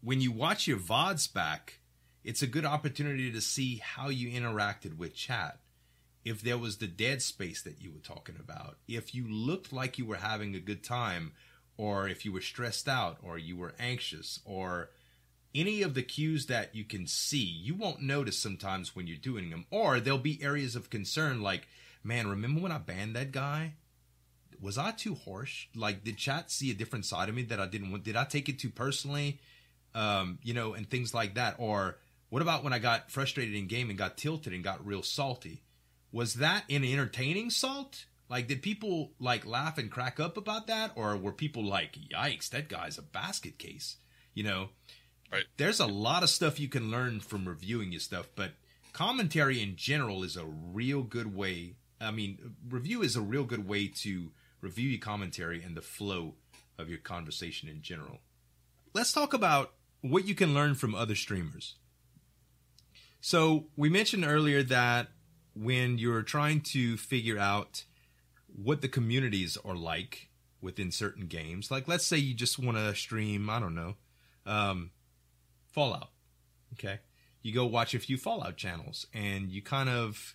when 0.00 0.20
you 0.20 0.32
watch 0.32 0.66
your 0.66 0.78
VODs 0.78 1.32
back, 1.32 1.80
it's 2.22 2.42
a 2.42 2.46
good 2.46 2.64
opportunity 2.64 3.30
to 3.32 3.40
see 3.40 3.76
how 3.76 4.08
you 4.08 4.28
interacted 4.28 4.96
with 4.96 5.14
chat. 5.14 5.60
If 6.24 6.42
there 6.42 6.58
was 6.58 6.78
the 6.78 6.88
dead 6.88 7.22
space 7.22 7.62
that 7.62 7.80
you 7.80 7.92
were 7.92 8.00
talking 8.00 8.36
about, 8.38 8.78
if 8.88 9.14
you 9.14 9.28
looked 9.28 9.72
like 9.72 9.96
you 9.96 10.04
were 10.04 10.16
having 10.16 10.54
a 10.54 10.60
good 10.60 10.82
time, 10.82 11.32
or 11.76 12.08
if 12.08 12.24
you 12.24 12.32
were 12.32 12.40
stressed 12.40 12.88
out 12.88 13.18
or 13.22 13.38
you 13.38 13.56
were 13.56 13.74
anxious 13.78 14.40
or 14.44 14.90
any 15.56 15.82
of 15.82 15.94
the 15.94 16.02
cues 16.02 16.46
that 16.46 16.74
you 16.74 16.84
can 16.84 17.06
see, 17.06 17.42
you 17.42 17.74
won't 17.74 18.02
notice 18.02 18.38
sometimes 18.38 18.94
when 18.94 19.06
you're 19.06 19.16
doing 19.16 19.50
them. 19.50 19.64
Or 19.70 19.98
there'll 19.98 20.18
be 20.18 20.42
areas 20.42 20.76
of 20.76 20.90
concern 20.90 21.40
like, 21.40 21.66
man, 22.04 22.28
remember 22.28 22.60
when 22.60 22.72
I 22.72 22.78
banned 22.78 23.16
that 23.16 23.32
guy? 23.32 23.72
Was 24.60 24.78
I 24.78 24.92
too 24.92 25.14
harsh? 25.14 25.68
Like, 25.74 26.04
did 26.04 26.18
chat 26.18 26.50
see 26.50 26.70
a 26.70 26.74
different 26.74 27.06
side 27.06 27.28
of 27.28 27.34
me 27.34 27.42
that 27.44 27.60
I 27.60 27.66
didn't 27.66 27.90
want? 27.90 28.04
Did 28.04 28.16
I 28.16 28.24
take 28.24 28.48
it 28.48 28.58
too 28.58 28.70
personally? 28.70 29.40
Um, 29.94 30.38
you 30.42 30.54
know, 30.54 30.74
and 30.74 30.88
things 30.88 31.14
like 31.14 31.34
that. 31.34 31.56
Or 31.58 31.96
what 32.28 32.42
about 32.42 32.62
when 32.62 32.72
I 32.72 32.78
got 32.78 33.10
frustrated 33.10 33.54
in 33.54 33.66
game 33.66 33.88
and 33.88 33.98
got 33.98 34.16
tilted 34.16 34.52
and 34.52 34.62
got 34.62 34.86
real 34.86 35.02
salty? 35.02 35.62
Was 36.12 36.34
that 36.34 36.64
an 36.70 36.84
entertaining 36.84 37.50
salt? 37.50 38.04
Like, 38.28 38.48
did 38.48 38.62
people 38.62 39.12
like 39.18 39.46
laugh 39.46 39.78
and 39.78 39.90
crack 39.90 40.18
up 40.18 40.36
about 40.36 40.66
that, 40.66 40.92
or 40.96 41.16
were 41.16 41.32
people 41.32 41.64
like, 41.64 41.96
"Yikes, 42.12 42.48
that 42.50 42.68
guy's 42.68 42.98
a 42.98 43.02
basket 43.02 43.58
case"? 43.58 43.96
You 44.34 44.42
know, 44.42 44.68
Right. 45.32 45.44
there's 45.56 45.80
a 45.80 45.86
lot 45.86 46.22
of 46.22 46.30
stuff 46.30 46.60
you 46.60 46.68
can 46.68 46.90
learn 46.90 47.20
from 47.20 47.48
reviewing 47.48 47.92
your 47.92 48.00
stuff, 48.00 48.28
but 48.36 48.52
commentary 48.92 49.60
in 49.62 49.76
general 49.76 50.22
is 50.22 50.36
a 50.36 50.44
real 50.44 51.02
good 51.02 51.34
way. 51.34 51.74
I 52.00 52.10
mean, 52.10 52.54
review 52.68 53.02
is 53.02 53.16
a 53.16 53.20
real 53.20 53.44
good 53.44 53.66
way 53.68 53.88
to 53.88 54.30
review 54.60 54.88
your 54.88 55.00
commentary 55.00 55.62
and 55.62 55.76
the 55.76 55.82
flow 55.82 56.34
of 56.78 56.88
your 56.88 56.98
conversation 56.98 57.68
in 57.68 57.82
general. 57.82 58.18
Let's 58.94 59.12
talk 59.12 59.34
about 59.34 59.72
what 60.00 60.26
you 60.26 60.34
can 60.34 60.54
learn 60.54 60.74
from 60.74 60.94
other 60.94 61.14
streamers. 61.14 61.74
So, 63.20 63.66
we 63.76 63.88
mentioned 63.88 64.24
earlier 64.24 64.62
that 64.62 65.08
when 65.54 65.98
you're 65.98 66.22
trying 66.22 66.60
to 66.60 66.96
figure 66.96 67.38
out 67.38 67.84
what 68.46 68.82
the 68.82 68.88
communities 68.88 69.58
are 69.64 69.74
like 69.74 70.28
within 70.60 70.90
certain 70.92 71.26
games, 71.26 71.70
like 71.70 71.88
let's 71.88 72.06
say 72.06 72.16
you 72.18 72.34
just 72.34 72.58
want 72.58 72.76
to 72.76 72.94
stream, 72.94 73.50
I 73.50 73.58
don't 73.58 73.74
know, 73.74 73.94
um, 74.44 74.90
Fallout. 75.76 76.08
Okay. 76.72 77.00
You 77.42 77.52
go 77.52 77.66
watch 77.66 77.94
a 77.94 77.98
few 77.98 78.16
Fallout 78.16 78.56
channels 78.56 79.06
and 79.12 79.50
you 79.52 79.60
kind 79.60 79.90
of 79.90 80.34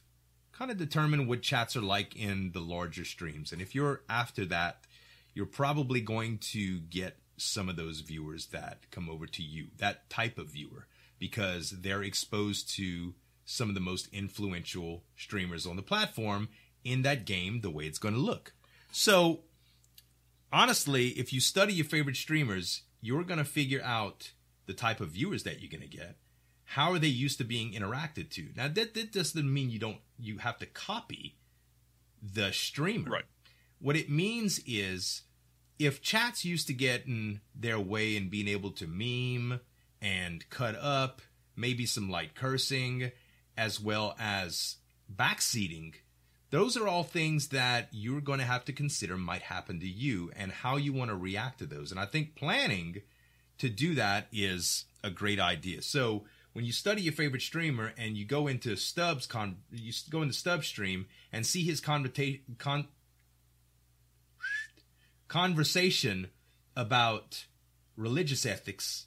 kind 0.51 0.69
of 0.69 0.77
determine 0.77 1.25
what 1.25 1.41
chats 1.41 1.75
are 1.75 1.81
like 1.81 2.15
in 2.15 2.51
the 2.51 2.59
larger 2.59 3.03
streams. 3.03 3.51
And 3.51 3.59
if 3.59 3.73
you're 3.73 4.03
after 4.07 4.45
that, 4.45 4.85
you're 5.33 5.47
probably 5.47 5.99
going 5.99 6.37
to 6.51 6.81
get 6.81 7.17
some 7.37 7.69
of 7.69 7.75
those 7.75 8.01
viewers 8.01 8.45
that 8.47 8.85
come 8.91 9.09
over 9.09 9.25
to 9.25 9.41
you, 9.41 9.69
that 9.79 10.11
type 10.11 10.37
of 10.37 10.51
viewer, 10.51 10.85
because 11.17 11.71
they're 11.71 12.03
exposed 12.03 12.69
to 12.75 13.15
some 13.43 13.67
of 13.67 13.73
the 13.73 13.81
most 13.81 14.09
influential 14.13 15.01
streamers 15.17 15.65
on 15.65 15.75
the 15.75 15.81
platform 15.81 16.49
in 16.83 17.01
that 17.01 17.25
game, 17.25 17.61
the 17.61 17.71
way 17.71 17.85
it's 17.85 17.97
going 17.97 18.13
to 18.13 18.21
look. 18.21 18.53
So, 18.91 19.39
honestly, 20.53 21.07
if 21.09 21.33
you 21.33 21.39
study 21.39 21.73
your 21.73 21.85
favorite 21.85 22.15
streamers, 22.15 22.83
you're 23.01 23.23
going 23.23 23.39
to 23.39 23.43
figure 23.43 23.81
out 23.83 24.33
the 24.71 24.77
type 24.77 25.01
of 25.01 25.09
viewers 25.09 25.43
that 25.43 25.59
you're 25.59 25.69
going 25.69 25.87
to 25.89 25.97
get. 25.97 26.15
How 26.63 26.93
are 26.93 26.99
they 26.99 27.07
used 27.07 27.37
to 27.39 27.43
being 27.43 27.73
interacted 27.73 28.29
to? 28.31 28.47
Now, 28.55 28.69
that, 28.69 28.93
that 28.93 29.11
doesn't 29.11 29.53
mean 29.53 29.69
you 29.69 29.79
don't 29.79 29.97
you 30.17 30.37
have 30.37 30.57
to 30.59 30.65
copy 30.65 31.35
the 32.21 32.53
streamer. 32.53 33.11
Right. 33.11 33.25
What 33.79 33.97
it 33.97 34.09
means 34.09 34.61
is 34.65 35.23
if 35.77 36.01
chats 36.01 36.45
used 36.45 36.67
to 36.67 36.73
get 36.73 37.05
in 37.05 37.41
their 37.53 37.79
way 37.79 38.15
and 38.15 38.31
being 38.31 38.47
able 38.47 38.71
to 38.71 38.87
meme 38.87 39.59
and 40.01 40.49
cut 40.49 40.77
up, 40.79 41.21
maybe 41.57 41.85
some 41.85 42.09
light 42.09 42.33
cursing, 42.33 43.11
as 43.57 43.81
well 43.81 44.15
as 44.17 44.77
backseating, 45.13 45.95
those 46.51 46.77
are 46.77 46.87
all 46.87 47.03
things 47.03 47.49
that 47.49 47.89
you're 47.91 48.21
going 48.21 48.39
to 48.39 48.45
have 48.45 48.63
to 48.65 48.73
consider 48.73 49.17
might 49.17 49.41
happen 49.41 49.81
to 49.81 49.87
you 49.87 50.31
and 50.37 50.53
how 50.53 50.77
you 50.77 50.93
want 50.93 51.09
to 51.11 51.17
react 51.17 51.59
to 51.59 51.65
those. 51.65 51.91
And 51.91 51.99
I 51.99 52.05
think 52.05 52.35
planning 52.35 53.01
to 53.61 53.69
do 53.69 53.93
that 53.93 54.27
is 54.31 54.85
a 55.03 55.11
great 55.11 55.39
idea. 55.39 55.83
So 55.83 56.23
when 56.53 56.65
you 56.65 56.71
study 56.71 57.03
your 57.03 57.13
favorite 57.13 57.43
streamer 57.43 57.93
and 57.95 58.17
you 58.17 58.25
go 58.25 58.47
into 58.47 58.75
Stubbs 58.75 59.27
con, 59.27 59.57
you 59.71 59.93
go 60.09 60.23
into 60.23 60.33
Stubbs 60.33 60.65
stream 60.65 61.05
and 61.31 61.45
see 61.45 61.63
his 61.63 61.79
converta- 61.79 62.41
con- 62.57 62.87
conversation 65.27 66.29
about 66.75 67.45
religious 67.95 68.47
ethics, 68.47 69.05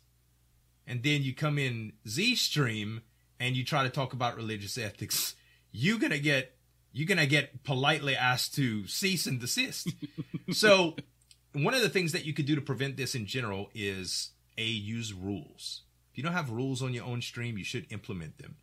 and 0.86 1.02
then 1.02 1.24
you 1.24 1.34
come 1.34 1.58
in 1.58 1.94
Z 2.06 2.36
stream 2.36 3.02
and 3.40 3.56
you 3.56 3.64
try 3.64 3.82
to 3.82 3.90
talk 3.90 4.12
about 4.12 4.36
religious 4.36 4.78
ethics, 4.78 5.34
you're 5.72 5.98
gonna 5.98 6.20
get 6.20 6.56
you're 6.92 7.08
gonna 7.08 7.26
get 7.26 7.64
politely 7.64 8.14
asked 8.14 8.54
to 8.54 8.86
cease 8.86 9.26
and 9.26 9.40
desist. 9.40 9.92
so 10.52 10.94
one 11.54 11.74
of 11.74 11.82
the 11.82 11.88
things 11.88 12.12
that 12.12 12.24
you 12.24 12.32
could 12.32 12.46
do 12.46 12.54
to 12.54 12.60
prevent 12.60 12.96
this 12.96 13.16
in 13.16 13.26
general 13.26 13.68
is 13.74 14.30
a 14.58 14.64
use 14.64 15.12
rules. 15.12 15.82
If 16.12 16.18
you 16.18 16.24
don't 16.24 16.32
have 16.32 16.50
rules 16.50 16.82
on 16.82 16.94
your 16.94 17.04
own 17.04 17.20
stream, 17.22 17.58
you 17.58 17.64
should 17.64 17.86
implement 17.90 18.38
them. 18.38 18.56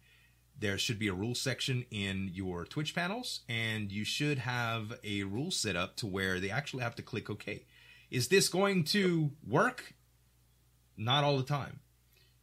There 0.57 0.77
should 0.77 0.99
be 0.99 1.07
a 1.07 1.13
rule 1.13 1.33
section 1.35 1.85
in 1.91 2.29
your 2.33 2.65
Twitch 2.65 2.93
panels, 2.93 3.41
and 3.49 3.91
you 3.91 4.03
should 4.05 4.37
have 4.39 4.93
a 5.03 5.23
rule 5.23 5.49
set 5.51 5.75
up 5.75 5.95
to 5.97 6.07
where 6.07 6.39
they 6.39 6.49
actually 6.51 6.83
have 6.83 6.95
to 6.95 7.01
click 7.01 7.29
OK. 7.29 7.65
Is 8.11 8.27
this 8.27 8.47
going 8.47 8.83
to 8.85 9.31
work? 9.47 9.93
Not 10.97 11.23
all 11.23 11.37
the 11.37 11.43
time. 11.43 11.79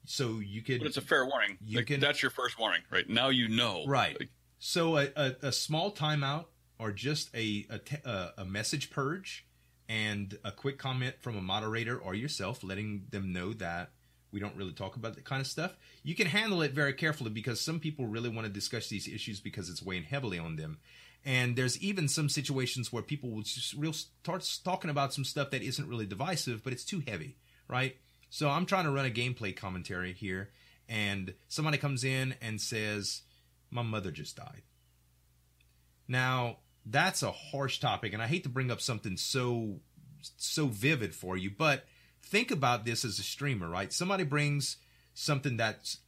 So 0.04 0.40
you 0.40 0.62
could. 0.62 0.78
But 0.80 0.88
it's 0.88 0.96
a 0.96 1.00
fair 1.02 1.24
warning. 1.26 1.58
You 1.64 1.78
Like, 1.78 1.86
can- 1.86 2.00
that's 2.00 2.20
your 2.22 2.30
first 2.30 2.58
warning, 2.58 2.80
right? 2.90 3.08
Now 3.08 3.28
you 3.28 3.48
know. 3.48 3.84
Right. 3.86 4.16
Like, 4.18 4.30
So 4.58 4.96
a, 4.96 5.08
a, 5.14 5.34
a 5.42 5.52
small 5.52 5.92
timeout 5.92 6.46
or 6.78 6.90
just 6.92 7.28
a, 7.36 7.66
a, 7.70 8.08
a, 8.08 8.32
a 8.38 8.44
message 8.44 8.90
purge 8.90 9.46
and 9.88 10.38
a 10.44 10.52
quick 10.52 10.78
comment 10.78 11.16
from 11.20 11.36
a 11.36 11.42
moderator 11.42 11.98
or 11.98 12.14
yourself 12.14 12.62
letting 12.62 13.06
them 13.10 13.32
know 13.32 13.52
that 13.54 13.90
we 14.30 14.40
don't 14.40 14.56
really 14.56 14.72
talk 14.72 14.96
about 14.96 15.14
that 15.14 15.24
kind 15.24 15.40
of 15.40 15.46
stuff. 15.46 15.76
You 16.02 16.14
can 16.14 16.26
handle 16.26 16.60
it 16.62 16.72
very 16.72 16.92
carefully 16.92 17.30
because 17.30 17.60
some 17.60 17.80
people 17.80 18.06
really 18.06 18.28
want 18.28 18.46
to 18.46 18.52
discuss 18.52 18.88
these 18.88 19.08
issues 19.08 19.40
because 19.40 19.70
it's 19.70 19.82
weighing 19.82 20.02
heavily 20.02 20.38
on 20.38 20.56
them. 20.56 20.78
And 21.24 21.56
there's 21.56 21.80
even 21.80 22.08
some 22.08 22.28
situations 22.28 22.92
where 22.92 23.02
people 23.02 23.30
will 23.30 23.42
just 23.42 23.74
real 23.74 23.92
start 23.92 24.48
talking 24.64 24.90
about 24.90 25.14
some 25.14 25.24
stuff 25.24 25.50
that 25.50 25.62
isn't 25.62 25.88
really 25.88 26.06
divisive, 26.06 26.62
but 26.62 26.72
it's 26.72 26.84
too 26.84 27.02
heavy, 27.06 27.36
right? 27.68 27.96
So 28.30 28.50
I'm 28.50 28.66
trying 28.66 28.84
to 28.84 28.90
run 28.90 29.06
a 29.06 29.10
gameplay 29.10 29.56
commentary 29.56 30.12
here, 30.12 30.50
and 30.88 31.34
somebody 31.48 31.78
comes 31.78 32.04
in 32.04 32.34
and 32.40 32.60
says, 32.60 33.22
"My 33.70 33.82
mother 33.82 34.10
just 34.10 34.36
died." 34.36 34.62
Now 36.06 36.58
that's 36.90 37.22
a 37.22 37.30
harsh 37.30 37.80
topic, 37.80 38.12
and 38.12 38.22
I 38.22 38.26
hate 38.26 38.42
to 38.44 38.48
bring 38.48 38.70
up 38.70 38.80
something 38.80 39.16
so 39.16 39.80
so 40.36 40.66
vivid 40.66 41.14
for 41.14 41.36
you, 41.36 41.50
but 41.50 41.84
think 42.22 42.50
about 42.50 42.84
this 42.84 43.04
as 43.04 43.18
a 43.18 43.22
streamer, 43.22 43.68
right? 43.68 43.92
Somebody 43.92 44.24
brings 44.24 44.76
something 45.14 45.56
that's 45.56 45.98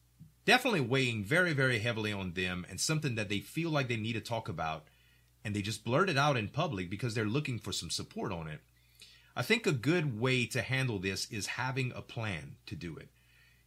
definitely 0.44 0.80
weighing 0.80 1.24
very, 1.24 1.52
very 1.52 1.78
heavily 1.78 2.12
on 2.12 2.32
them 2.32 2.66
and 2.68 2.80
something 2.80 3.14
that 3.14 3.28
they 3.28 3.40
feel 3.40 3.70
like 3.70 3.88
they 3.88 3.96
need 3.96 4.14
to 4.14 4.20
talk 4.20 4.48
about, 4.48 4.84
and 5.44 5.54
they 5.54 5.62
just 5.62 5.84
blurt 5.84 6.10
it 6.10 6.18
out 6.18 6.36
in 6.36 6.48
public 6.48 6.90
because 6.90 7.14
they're 7.14 7.24
looking 7.24 7.58
for 7.58 7.72
some 7.72 7.90
support 7.90 8.32
on 8.32 8.48
it. 8.48 8.60
I 9.36 9.42
think 9.42 9.66
a 9.66 9.72
good 9.72 10.20
way 10.20 10.44
to 10.46 10.60
handle 10.60 10.98
this 10.98 11.30
is 11.30 11.46
having 11.46 11.92
a 11.94 12.02
plan 12.02 12.56
to 12.66 12.74
do 12.74 12.96
it. 12.96 13.08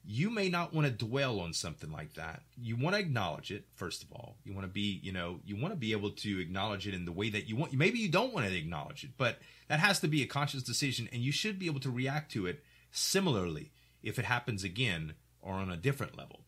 You 0.05 0.29
may 0.29 0.49
not 0.49 0.73
want 0.73 0.85
to 0.85 1.05
dwell 1.05 1.39
on 1.39 1.53
something 1.53 1.91
like 1.91 2.13
that. 2.15 2.41
You 2.61 2.75
want 2.75 2.95
to 2.95 3.01
acknowledge 3.01 3.51
it, 3.51 3.65
first 3.75 4.03
of 4.03 4.11
all. 4.11 4.35
You 4.43 4.53
want 4.53 4.65
to 4.65 4.71
be, 4.71 4.99
you 5.01 5.13
know, 5.13 5.39
you 5.45 5.55
want 5.55 5.73
to 5.73 5.79
be 5.79 5.93
able 5.93 6.11
to 6.11 6.39
acknowledge 6.41 6.87
it 6.87 6.93
in 6.93 7.05
the 7.05 7.11
way 7.11 7.29
that 7.29 7.47
you 7.47 7.55
want. 7.55 7.71
Maybe 7.73 7.99
you 7.99 8.09
don't 8.09 8.33
want 8.33 8.45
to 8.45 8.57
acknowledge 8.57 9.05
it, 9.05 9.11
but 9.17 9.39
that 9.69 9.79
has 9.79 10.01
to 10.01 10.09
be 10.09 10.21
a 10.21 10.27
conscious 10.27 10.61
decision, 10.61 11.07
and 11.13 11.21
you 11.21 11.31
should 11.31 11.57
be 11.57 11.67
able 11.67 11.79
to 11.79 11.89
react 11.89 12.31
to 12.33 12.45
it 12.47 12.63
similarly 12.91 13.71
if 14.01 14.19
it 14.19 14.25
happens 14.25 14.65
again 14.65 15.13
or 15.41 15.53
on 15.53 15.71
a 15.71 15.77
different 15.77 16.17
level. 16.17 16.41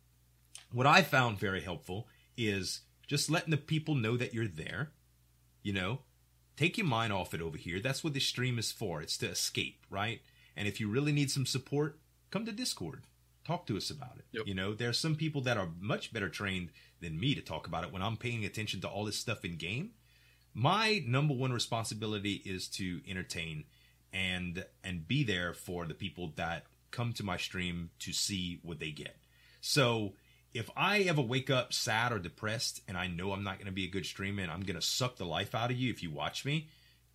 What 0.73 0.85
I 0.85 1.01
found 1.01 1.39
very 1.39 1.61
helpful 1.61 2.07
is 2.35 2.81
just 3.07 3.29
letting 3.29 3.51
the 3.51 3.57
people 3.57 3.95
know 3.95 4.17
that 4.17 4.33
you're 4.33 4.47
there. 4.47 4.91
You 5.63 5.73
know, 5.73 5.99
take 6.57 6.77
your 6.77 6.87
mind 6.87 7.13
off 7.13 7.33
it 7.33 7.41
over 7.41 7.57
here. 7.57 7.79
That's 7.79 8.03
what 8.03 8.13
this 8.13 8.25
stream 8.25 8.59
is 8.59 8.73
for. 8.73 9.01
It's 9.01 9.17
to 9.19 9.29
escape, 9.29 9.85
right? 9.89 10.21
And 10.57 10.67
if 10.67 10.81
you 10.81 10.89
really 10.89 11.13
need 11.13 11.31
some 11.31 11.45
support, 11.45 11.99
come 12.31 12.45
to 12.45 12.51
Discord. 12.51 13.03
Talk 13.45 13.67
to 13.67 13.77
us 13.77 13.91
about 13.91 14.17
it. 14.17 14.25
Yep. 14.31 14.47
You 14.47 14.55
know, 14.55 14.73
there 14.73 14.89
are 14.89 14.93
some 14.93 15.15
people 15.15 15.41
that 15.41 15.57
are 15.57 15.69
much 15.79 16.11
better 16.11 16.29
trained 16.29 16.69
than 16.99 17.19
me 17.19 17.35
to 17.35 17.41
talk 17.41 17.67
about 17.67 17.83
it 17.83 17.93
when 17.93 18.01
I'm 18.01 18.17
paying 18.17 18.43
attention 18.43 18.81
to 18.81 18.87
all 18.87 19.05
this 19.05 19.17
stuff 19.17 19.45
in 19.45 19.57
game. 19.57 19.91
My 20.53 21.03
number 21.05 21.33
one 21.33 21.53
responsibility 21.53 22.41
is 22.45 22.67
to 22.69 23.01
entertain 23.07 23.65
and 24.13 24.65
and 24.83 25.07
be 25.07 25.23
there 25.23 25.53
for 25.53 25.85
the 25.85 25.93
people 25.93 26.31
that 26.37 26.63
come 26.91 27.11
to 27.13 27.23
my 27.23 27.37
stream 27.37 27.91
to 27.99 28.13
see 28.13 28.59
what 28.63 28.79
they 28.79 28.91
get. 28.91 29.17
So 29.61 30.13
if 30.53 30.69
I 30.75 31.01
ever 31.01 31.21
wake 31.21 31.49
up 31.49 31.73
sad 31.73 32.13
or 32.13 32.19
depressed 32.19 32.81
and 32.87 32.97
I 32.97 33.07
know 33.07 33.33
I'm 33.33 33.43
not 33.43 33.57
going 33.57 33.65
to 33.65 33.73
be 33.73 33.85
a 33.85 33.89
good 33.91 34.05
streamer 34.05 34.41
and 34.41 34.51
I'm 34.51 34.61
going 34.61 34.79
to 34.79 34.81
suck 34.81 35.17
the 35.17 35.25
life 35.25 35.53
out 35.53 35.69
of 35.69 35.77
you 35.77 35.91
if 35.91 36.01
you 36.01 36.09
watch 36.09 36.45
me, 36.45 36.69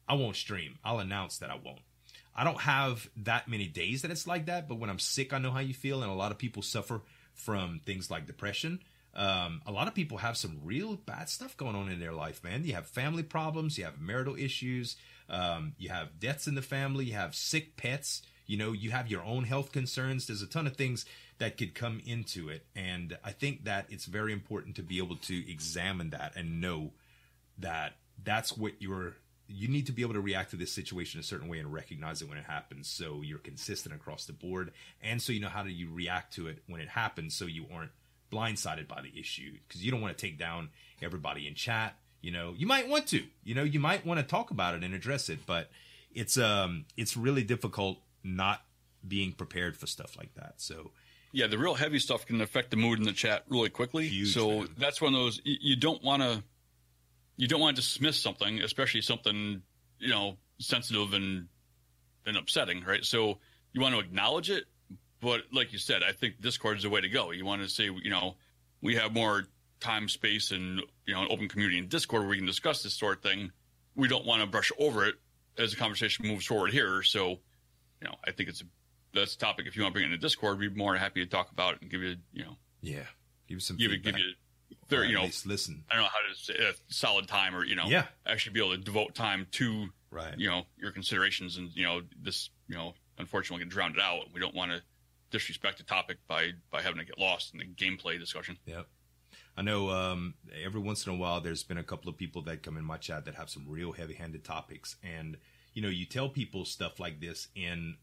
I 0.07 0.15
won't 0.15 0.37
stream. 0.37 0.79
I'll 0.85 0.99
announce 0.99 1.39
that 1.39 1.51
I 1.51 1.55
won't. 1.55 1.81
I 2.35 2.45
don't 2.45 2.61
have 2.61 3.09
that 3.17 3.49
many 3.49 3.67
days 3.67 4.03
that 4.03 4.11
it's 4.11 4.27
like 4.27 4.47
that, 4.47 4.69
but 4.69 4.79
when 4.79 4.91
I'm 4.91 4.99
sick, 4.99 5.33
I 5.33 5.39
know 5.39 5.51
how 5.51 5.61
you 5.61 5.75
feel, 5.75 6.03
and 6.03 6.11
a 6.11 6.15
lot 6.15 6.33
of 6.33 6.39
people 6.39 6.63
suffer 6.63 7.03
from 7.35 7.81
things 7.85 8.11
like 8.11 8.27
depression. 8.27 8.81
um, 9.15 9.61
a 9.67 9.73
lot 9.73 9.89
of 9.89 9.95
people 9.95 10.19
have 10.19 10.37
some 10.37 10.61
real 10.63 10.97
bad 10.97 11.29
stuff 11.29 11.57
going 11.57 11.75
on 11.75 11.91
in 11.91 11.99
their 11.99 12.13
life, 12.13 12.45
man. 12.45 12.65
You 12.65 12.75
have 12.75 12.87
family 12.87 13.23
problems, 13.23 13.77
you 13.77 13.85
have 13.85 14.01
marital 14.01 14.37
issues, 14.37 14.97
um, 15.29 15.75
you 15.79 15.89
have 15.89 16.21
deaths 16.21 16.47
in 16.47 16.55
the 16.55 16.63
family, 16.63 17.07
you 17.07 17.15
have 17.15 17.35
sick 17.35 17.77
pets, 17.77 18.23
you 18.47 18.57
know, 18.57 18.73
you 18.73 18.91
have 18.91 19.11
your 19.11 19.23
own 19.25 19.45
health 19.45 19.73
concerns. 19.73 20.27
There's 20.27 20.43
a 20.43 20.47
ton 20.47 20.67
of 20.67 20.77
things 20.77 21.07
that 21.39 21.57
could 21.57 21.75
come 21.75 22.01
into 22.07 22.49
it. 22.49 22.67
And 22.77 23.19
I 23.25 23.33
think 23.33 23.65
that 23.65 23.87
it's 23.91 24.05
very 24.05 24.33
important 24.33 24.77
to 24.77 24.83
be 24.83 24.99
able 24.99 25.17
to 25.17 25.51
examine 25.51 26.11
that 26.11 26.37
and 26.37 26.61
know 26.61 26.93
that 27.59 27.95
that's 28.23 28.57
what 28.57 28.75
you're 28.79 29.15
you 29.53 29.69
need 29.69 29.87
to 29.87 29.93
be 29.93 30.03
able 30.03 30.15
to 30.15 30.21
react 30.21 30.51
to 30.51 30.57
this 30.57 30.71
situation 30.71 31.19
a 31.19 31.23
certain 31.23 31.49
way 31.49 31.59
and 31.59 31.73
recognize 31.73 32.23
it 32.23 32.29
when 32.29 32.39
it 32.39 32.45
happens 32.45 32.89
so 32.89 33.21
you're 33.23 33.39
consistent 33.39 33.95
across 33.95 34.25
the 34.25 34.33
board 34.33 34.73
and 35.03 35.21
so 35.21 35.33
you 35.33 35.41
know 35.41 35.49
how 35.49 35.63
do 35.63 35.71
you 35.71 35.91
react 35.93 36.35
to 36.35 36.47
it 36.47 36.63
when 36.67 36.81
it 36.81 36.89
happens 36.89 37.35
so 37.35 37.47
you 37.47 37.67
aren't 37.75 37.91
blindsided 38.31 38.87
by 38.87 39.03
the 39.03 39.19
issue. 39.19 39.53
Because 39.67 39.85
you 39.85 39.91
don't 39.91 40.01
want 40.01 40.17
to 40.17 40.27
take 40.27 40.39
down 40.39 40.71
everybody 41.03 41.47
in 41.49 41.55
chat 41.55 41.97
you 42.23 42.31
know? 42.31 42.55
You 42.57 42.67
might 42.67 42.89
want 42.89 43.07
to 43.09 43.23
you 43.45 43.55
know? 43.55 43.65
You 43.65 43.81
might 43.81 44.07
want 44.07 44.21
to 44.21 44.27
talk 44.27 44.51
about 44.51 44.75
it 44.75 44.85
and 44.85 44.95
address 44.95 45.29
it 45.29 45.41
but 45.47 45.71
it's 46.15 46.39
um 46.39 46.85
it's 46.97 47.17
really 47.17 47.43
difficult 47.43 47.99
not 48.23 48.63
being 49.07 49.33
prepared 49.33 49.77
for 49.77 49.87
stuff 49.87 50.17
like 50.17 50.35
that 50.35 50.55
so. 50.59 50.91
Yeah 51.33 51.47
the 51.47 51.59
real 51.59 51.75
heavy 51.75 51.99
stuff 52.01 52.27
can 52.27 52.41
affect 52.41 52.71
the 52.71 52.77
mood 52.77 52.99
in 52.99 53.05
the 53.05 53.13
chat 53.13 53.45
really 53.49 53.71
quickly. 53.71 54.09
Huge, 54.09 54.35
so 54.35 54.49
man. 54.49 54.69
that's 54.79 55.01
one 55.01 55.15
of 55.15 55.21
those 55.21 55.41
you, 55.45 55.57
you 55.61 55.77
don't 55.77 56.03
want 56.03 56.23
to 56.23 56.43
you 57.41 57.49
don't 57.49 57.61
want 57.61 57.75
to 57.75 57.83
dismiss 57.83 58.21
something 58.21 58.61
especially 58.61 59.01
something 59.01 59.63
you 59.99 60.11
know 60.11 60.37
sensitive 60.59 61.15
and 61.15 61.49
and 62.27 62.37
upsetting 62.37 62.85
right? 62.85 63.05
So 63.05 63.39
you 63.73 63.81
want 63.81 63.95
to 63.95 64.01
acknowledge 64.01 64.51
it 64.51 64.65
but 65.21 65.41
like 65.53 65.73
you 65.73 65.79
said 65.79 66.03
i 66.03 66.13
think 66.13 66.41
discord 66.41 66.77
is 66.77 66.83
the 66.83 66.91
way 66.91 67.01
to 67.01 67.09
go. 67.09 67.31
You 67.31 67.45
want 67.47 67.63
to 67.63 67.69
say 67.69 67.85
you 67.85 68.11
know 68.11 68.37
we 68.83 68.97
have 68.97 69.13
more 69.13 69.45
time 69.81 70.09
space 70.09 70.51
and 70.51 70.83
you 71.07 71.15
know 71.15 71.23
an 71.23 71.29
open 71.31 71.49
community 71.49 71.79
in 71.79 71.89
discord 71.89 72.23
where 72.23 72.31
we 72.31 72.37
can 72.37 72.47
discuss 72.47 72.83
this 72.83 72.95
sort 72.95 73.17
of 73.17 73.23
thing. 73.23 73.51
We 73.97 74.07
don't 74.07 74.27
want 74.27 74.43
to 74.43 74.47
brush 74.47 74.71
over 74.79 75.07
it 75.07 75.15
as 75.59 75.71
the 75.71 75.77
conversation 75.77 76.29
moves 76.29 76.45
forward 76.45 76.73
here. 76.73 77.03
So 77.03 77.31
you 78.01 78.09
know 78.09 78.17
i 78.27 78.33
think 78.33 78.51
it's 78.51 78.61
a 78.61 78.65
that's 79.13 79.35
a 79.35 79.39
topic. 79.39 79.67
If 79.67 79.77
you 79.77 79.83
want 79.83 79.95
to 79.95 79.99
bring 79.99 80.11
it 80.11 80.15
into 80.15 80.21
discord 80.21 80.59
we'd 80.59 80.75
be 80.75 80.79
more 80.79 80.95
happy 80.95 81.25
to 81.25 81.31
talk 81.31 81.51
about 81.51 81.75
it 81.75 81.83
and 81.83 81.91
give 81.91 82.03
you 82.03 82.17
you 82.35 82.45
know 82.45 82.57
yeah. 82.83 83.07
Give 83.49 83.57
you 83.57 83.61
some 83.61 83.77
give, 83.79 83.91
feedback. 83.91 84.15
give 84.15 84.23
you 84.23 84.33
there 84.91 85.01
Or 85.01 85.05
you 85.05 85.15
know 85.15 85.29
listen 85.47 85.85
I 85.91 85.95
don't 85.95 86.05
know 86.05 86.11
how 86.11 86.33
to 86.33 86.39
say 86.39 86.55
a 86.55 86.73
solid 86.93 87.27
time 87.29 87.55
or 87.57 87.65
you 87.65 87.77
know 87.77 87.87
Yeah. 87.87 88.05
actually 88.27 88.53
be 88.55 88.61
able 88.61 88.73
to 88.77 88.79
devote 88.83 89.15
time 89.15 89.47
to 89.53 89.87
right 90.11 90.35
you 90.39 90.49
know 90.49 90.65
your 90.77 90.91
considerations 90.93 91.57
and 91.57 91.71
you 91.75 91.85
know 91.85 92.03
this 92.23 92.51
you 92.69 92.77
know 92.77 92.95
unfortunately 93.19 93.65
get 93.65 93.71
drowned 93.71 93.99
out. 94.01 94.27
We 94.33 94.41
don't 94.41 94.55
want 94.55 94.71
to 94.73 94.83
disrespect 95.31 95.79
the 95.79 95.85
topic 95.85 96.19
by 96.27 96.51
by 96.71 96.83
having 96.83 96.99
to 96.99 97.05
get 97.05 97.19
lost 97.19 97.53
in 97.55 97.59
the 97.59 97.67
gameplay 97.67 98.19
discussion. 98.19 98.59
Yep. 98.67 98.87
I 99.57 99.63
know 99.63 99.91
um, 99.91 100.35
every 100.65 100.81
once 100.81 101.07
in 101.07 101.13
a 101.13 101.17
while 101.17 101.41
there's 101.41 101.63
been 101.63 101.77
a 101.79 101.83
couple 101.85 102.09
of 102.09 102.17
people 102.17 102.41
that 102.43 102.63
come 102.63 102.77
in 102.79 102.85
my 102.85 102.97
chat 102.97 103.27
that 103.27 103.35
have 103.35 103.51
some 103.51 103.67
real 103.69 103.93
heavy 103.93 104.15
handed 104.15 104.43
topics. 104.45 104.97
And, 105.03 105.37
you 105.75 105.83
know, 105.83 105.89
you 105.89 106.07
tell 106.07 106.29
people 106.29 106.65
stuff 106.65 106.99
like 106.99 107.21
this 107.21 107.49
in 107.55 107.97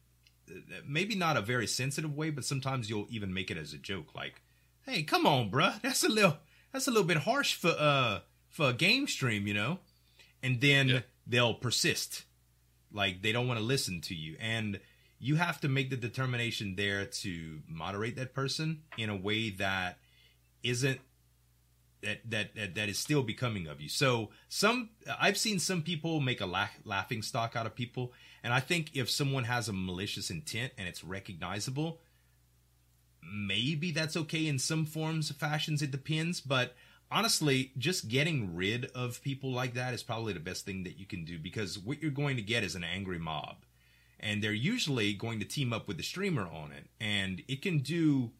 uh, 0.52 0.54
maybe 0.86 1.16
not 1.16 1.36
a 1.36 1.42
very 1.42 1.66
sensitive 1.66 2.16
way, 2.16 2.30
but 2.30 2.46
sometimes 2.46 2.90
you'll 2.90 3.08
even 3.10 3.34
make 3.34 3.50
it 3.50 3.58
as 3.58 3.74
a 3.74 3.78
joke. 3.78 4.14
Like, 4.14 4.42
hey, 4.86 5.02
come 5.04 5.26
on, 5.26 5.50
bruh. 5.50 5.82
That's 5.82 6.04
a 6.04 6.10
little, 6.10 6.38
that's 6.72 6.88
a 6.88 6.92
little 6.92 7.08
bit 7.08 7.18
harsh 7.18 7.56
for, 7.56 7.76
uh, 7.78 8.20
for 8.50 8.70
a 8.70 8.74
game 8.74 9.08
stream, 9.08 9.48
you 9.48 9.54
know? 9.54 9.80
And 10.44 10.62
then 10.62 10.90
Yeah. 10.90 11.02
they'll 11.26 11.54
persist. 11.54 12.26
Like, 12.92 13.22
they 13.22 13.32
don't 13.32 13.48
want 13.48 13.60
to 13.60 13.66
listen 13.66 14.02
to 14.02 14.16
you. 14.16 14.38
And, 14.40 14.80
you 15.20 15.36
have 15.36 15.60
to 15.62 15.68
make 15.68 15.90
the 15.90 15.98
determination 15.98 16.76
there 16.76 17.06
to 17.06 17.62
moderate 17.68 18.16
that 18.18 18.34
person 18.36 18.84
in 18.98 19.10
a 19.10 19.16
way 19.16 19.50
that 19.50 19.98
isn't 20.62 21.00
that 22.02 22.30
that 22.30 22.56
that, 22.56 22.76
that 22.76 22.90
is 22.90 23.00
still 23.00 23.24
becoming 23.24 23.66
of 23.66 23.82
you. 23.82 23.90
So 23.90 24.30
some 24.48 24.90
I've 25.20 25.38
seen 25.38 25.58
some 25.58 25.82
people 25.82 26.20
make 26.20 26.40
a 26.40 26.46
laugh, 26.46 26.72
laughing 26.84 27.24
stock 27.24 27.56
out 27.56 27.66
of 27.66 27.74
people, 27.74 28.14
and 28.44 28.54
I 28.54 28.60
think 28.60 28.96
if 28.96 29.10
someone 29.10 29.46
has 29.46 29.68
a 29.68 29.74
malicious 29.74 30.30
intent 30.30 30.74
and 30.78 30.88
it's 30.88 31.04
recognizable, 31.04 32.00
maybe 33.24 33.92
that's 33.92 34.18
okay 34.18 34.48
in 34.48 34.60
some 34.60 34.86
forms 34.86 35.32
fashions 35.32 35.82
it 35.82 35.92
depends 35.92 36.40
but 36.40 36.76
honestly 37.12 37.72
just 37.78 38.08
getting 38.08 38.56
rid 38.56 38.86
of 38.96 39.22
people 39.22 39.52
like 39.52 39.74
that 39.74 39.94
is 39.94 40.04
probably 40.04 40.34
the 40.34 40.40
best 40.40 40.66
thing 40.66 40.84
that 40.84 40.98
you 40.98 41.06
can 41.06 41.24
do 41.24 41.38
because 41.40 41.80
what 41.80 42.02
you're 42.02 42.12
going 42.12 42.36
to 42.36 42.42
get 42.42 42.64
is 42.64 42.76
an 42.76 42.84
angry 42.84 43.20
mob 43.20 43.58
and 44.20 44.42
they're 44.42 44.52
usually 44.52 45.14
going 45.14 45.40
to 45.40 45.46
team 45.46 45.72
up 45.72 45.88
with 45.88 45.98
the 45.98 46.04
streamer 46.04 46.44
on 46.44 46.72
it 46.72 46.86
and 47.00 47.44
it 47.48 47.62
can 47.62 47.80
do 47.80 48.32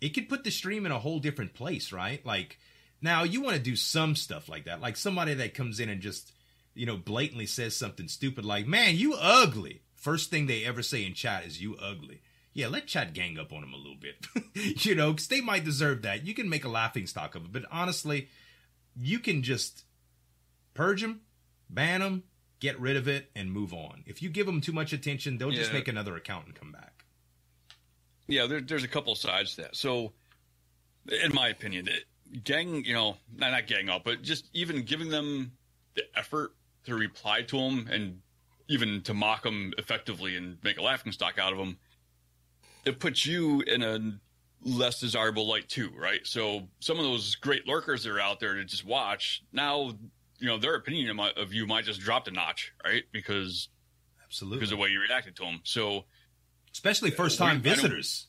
it 0.00 0.10
could 0.10 0.28
put 0.28 0.44
the 0.44 0.50
stream 0.50 0.84
in 0.84 0.92
a 0.92 0.98
whole 0.98 1.20
different 1.20 1.54
place 1.54 1.92
right? 1.92 2.24
Like 2.26 2.58
now 3.00 3.22
you 3.22 3.40
want 3.40 3.56
to 3.56 3.62
do 3.62 3.76
some 3.76 4.14
stuff 4.14 4.48
like 4.48 4.64
that 4.64 4.80
like 4.80 4.96
somebody 4.96 5.34
that 5.34 5.54
comes 5.54 5.80
in 5.80 5.88
and 5.88 6.00
just 6.00 6.32
you 6.74 6.86
know 6.86 6.96
blatantly 6.96 7.46
says 7.46 7.76
something 7.76 8.08
stupid 8.08 8.44
like 8.44 8.66
man 8.66 8.96
you 8.96 9.14
ugly. 9.14 9.82
First 9.94 10.30
thing 10.30 10.46
they 10.46 10.64
ever 10.64 10.82
say 10.82 11.04
in 11.04 11.14
chat 11.14 11.46
is 11.46 11.62
you 11.62 11.76
ugly 11.76 12.22
yeah 12.52 12.68
let 12.68 12.86
chat 12.86 13.12
gang 13.12 13.38
up 13.38 13.52
on 13.52 13.60
them 13.60 13.74
a 13.74 13.76
little 13.76 13.96
bit. 13.96 14.26
You 14.84 14.94
know 14.94 15.12
because 15.12 15.28
they 15.28 15.40
might 15.40 15.64
deserve 15.64 16.02
that. 16.02 16.26
You 16.26 16.34
can 16.34 16.48
make 16.48 16.64
a 16.64 16.68
laughing 16.68 17.06
stock 17.06 17.34
of 17.34 17.44
it 17.44 17.52
but 17.52 17.64
honestly 17.70 18.28
you 18.96 19.18
can 19.18 19.42
just 19.42 19.84
purge 20.74 21.00
them 21.00 21.20
ban 21.70 22.00
them 22.00 22.24
get 22.60 22.78
rid 22.78 22.96
of 22.96 23.08
it 23.08 23.30
and 23.34 23.50
move 23.50 23.72
on. 23.72 24.04
If 24.06 24.22
you 24.22 24.28
give 24.28 24.46
them 24.46 24.60
too 24.60 24.72
much 24.72 24.92
attention 24.92 25.38
they'll 25.38 25.50
just 25.50 25.72
make 25.72 25.88
another 25.88 26.16
account 26.16 26.46
and 26.46 26.54
come 26.54 26.72
back. 26.72 27.04
Yeah, 28.28 28.46
there, 28.46 28.60
there's 28.60 28.84
a 28.84 28.88
couple 28.88 29.14
sides 29.14 29.56
to 29.56 29.62
that. 29.62 29.76
So, 29.76 30.12
in 31.24 31.34
my 31.34 31.48
opinion, 31.48 31.88
it, 31.88 32.04
gang, 32.44 32.84
you 32.84 32.94
know, 32.94 33.16
not, 33.36 33.50
not 33.50 33.66
gang 33.66 33.88
up, 33.88 34.04
but 34.04 34.22
just 34.22 34.48
even 34.52 34.84
giving 34.84 35.08
them 35.08 35.52
the 35.94 36.02
effort 36.16 36.54
to 36.84 36.94
reply 36.94 37.42
to 37.42 37.56
them 37.58 37.88
and 37.90 38.20
even 38.68 39.02
to 39.02 39.14
mock 39.14 39.42
them 39.42 39.72
effectively 39.76 40.36
and 40.36 40.56
make 40.62 40.78
a 40.78 40.82
laughing 40.82 41.12
stock 41.12 41.38
out 41.38 41.52
of 41.52 41.58
them, 41.58 41.78
it 42.84 42.98
puts 43.00 43.24
you 43.26 43.60
in 43.62 43.82
a 43.82 44.18
less 44.64 45.00
desirable 45.00 45.46
light 45.48 45.68
too, 45.68 45.90
right? 45.96 46.20
So 46.26 46.68
some 46.80 46.98
of 46.98 47.04
those 47.04 47.34
great 47.36 47.66
lurkers 47.66 48.04
that 48.04 48.10
are 48.12 48.20
out 48.20 48.40
there 48.40 48.54
to 48.54 48.64
just 48.64 48.84
watch 48.84 49.42
now, 49.52 49.92
you 50.38 50.46
know, 50.46 50.58
their 50.58 50.74
opinion 50.74 51.18
of, 51.36 51.52
you 51.52 51.66
might 51.66 51.84
just 51.84 52.00
drop 52.00 52.26
a 52.28 52.30
notch, 52.30 52.72
right? 52.84 53.04
Because 53.12 53.68
absolutely 54.24 54.58
because 54.58 54.72
of 54.72 54.78
the 54.78 54.82
way 54.82 54.88
you 54.90 55.00
reacted 55.00 55.36
to 55.36 55.42
them. 55.44 55.60
So 55.64 56.04
especially 56.72 57.10
first 57.10 57.38
time 57.38 57.60
visitors 57.60 58.26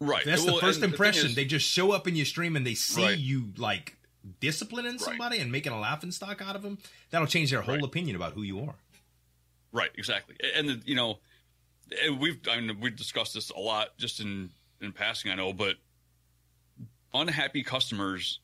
right, 0.00 0.24
that's 0.24 0.44
Well, 0.44 0.54
the 0.56 0.60
first 0.60 0.82
impression 0.82 1.26
is- 1.30 1.34
they 1.34 1.44
just 1.44 1.68
show 1.68 1.92
up 1.92 2.06
in 2.08 2.16
your 2.16 2.26
stream 2.26 2.56
and 2.56 2.66
they 2.66 2.74
see 2.74 3.02
Right. 3.02 3.18
you 3.18 3.52
like 3.56 3.96
disciplining 4.40 4.98
somebody 4.98 5.38
and 5.38 5.52
making 5.52 5.72
a 5.72 5.78
laughing 5.78 6.10
stock 6.10 6.42
out 6.42 6.56
of 6.56 6.62
them 6.62 6.78
that'll 7.10 7.28
change 7.28 7.50
their 7.50 7.62
whole 7.62 7.76
Right. 7.76 7.84
opinion 7.84 8.16
about 8.16 8.32
who 8.34 8.42
you 8.42 8.60
are 8.60 8.74
Right, 9.72 9.90
exactly. 9.96 10.36
And 10.54 10.68
the, 10.68 10.82
you 10.86 10.94
know, 10.94 11.18
we've 12.18 12.38
I 12.50 12.60
mean 12.60 12.80
we've 12.80 12.96
discussed 12.96 13.34
this 13.34 13.50
a 13.50 13.58
lot 13.58 13.96
just 13.98 14.20
in 14.20 14.50
in 14.80 14.92
passing, 14.92 15.30
I 15.30 15.34
know, 15.34 15.52
but 15.52 15.76
unhappy 17.14 17.62
customers 17.62 18.40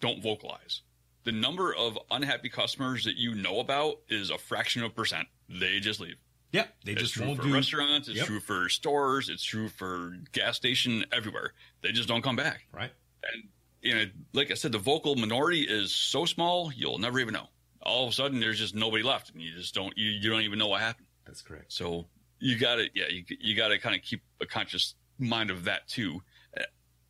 don't 0.00 0.22
vocalize. 0.22 0.82
The 1.24 1.32
number 1.32 1.74
of 1.74 1.98
unhappy 2.10 2.48
customers 2.48 3.04
that 3.04 3.16
you 3.16 3.34
know 3.34 3.60
about 3.60 3.96
is 4.08 4.30
a 4.30 4.38
fraction 4.38 4.82
of 4.82 4.90
a 4.92 4.94
percent. 4.94 5.28
They 5.48 5.80
just 5.80 6.00
leave. 6.00 6.16
yep 6.52 6.74
they 6.84 6.92
it's 6.92 7.02
just 7.02 7.14
true 7.14 7.26
won't 7.26 7.38
for 7.38 7.44
do 7.46 7.54
restaurants. 7.54 8.08
It's 8.08 8.18
Yep. 8.18 8.26
true 8.26 8.40
for 8.40 8.68
stores. 8.68 9.28
It's 9.28 9.44
true 9.44 9.68
for 9.68 10.16
gas 10.32 10.56
station. 10.56 11.04
Everywhere. 11.12 11.52
They 11.82 11.92
just 11.92 12.08
don't 12.08 12.22
come 12.22 12.36
back. 12.36 12.66
right 12.72 12.92
And 13.32 13.48
you 13.82 13.94
know, 13.94 14.04
like 14.32 14.50
I 14.50 14.54
said, 14.54 14.72
the 14.72 14.78
vocal 14.78 15.14
minority 15.14 15.60
is 15.62 15.92
so 15.92 16.24
small 16.24 16.72
you'll 16.72 16.98
never 16.98 17.20
even 17.20 17.34
know. 17.34 17.48
All 17.82 18.04
of 18.04 18.10
a 18.10 18.12
sudden, 18.12 18.40
there's 18.40 18.58
just 18.58 18.74
nobody 18.74 19.02
left, 19.04 19.30
and 19.30 19.40
you 19.40 19.52
just 19.52 19.74
don't 19.74 19.96
you, 19.96 20.10
you 20.10 20.28
don't 20.30 20.42
even 20.42 20.58
know 20.58 20.66
what 20.68 20.80
happened. 20.80 21.06
that's 21.26 21.42
correct 21.42 21.72
So 21.72 22.06
you 22.38 22.58
got 22.58 22.76
to, 22.76 22.88
yeah, 22.94 23.06
you, 23.10 23.24
you 23.40 23.56
got 23.56 23.68
to 23.68 23.78
kind 23.78 23.94
of 23.96 24.02
keep 24.02 24.22
a 24.40 24.46
conscious 24.46 24.94
mind 25.18 25.50
of 25.50 25.64
that 25.64 25.88
too. 25.88 26.22
Uh, 26.56 26.62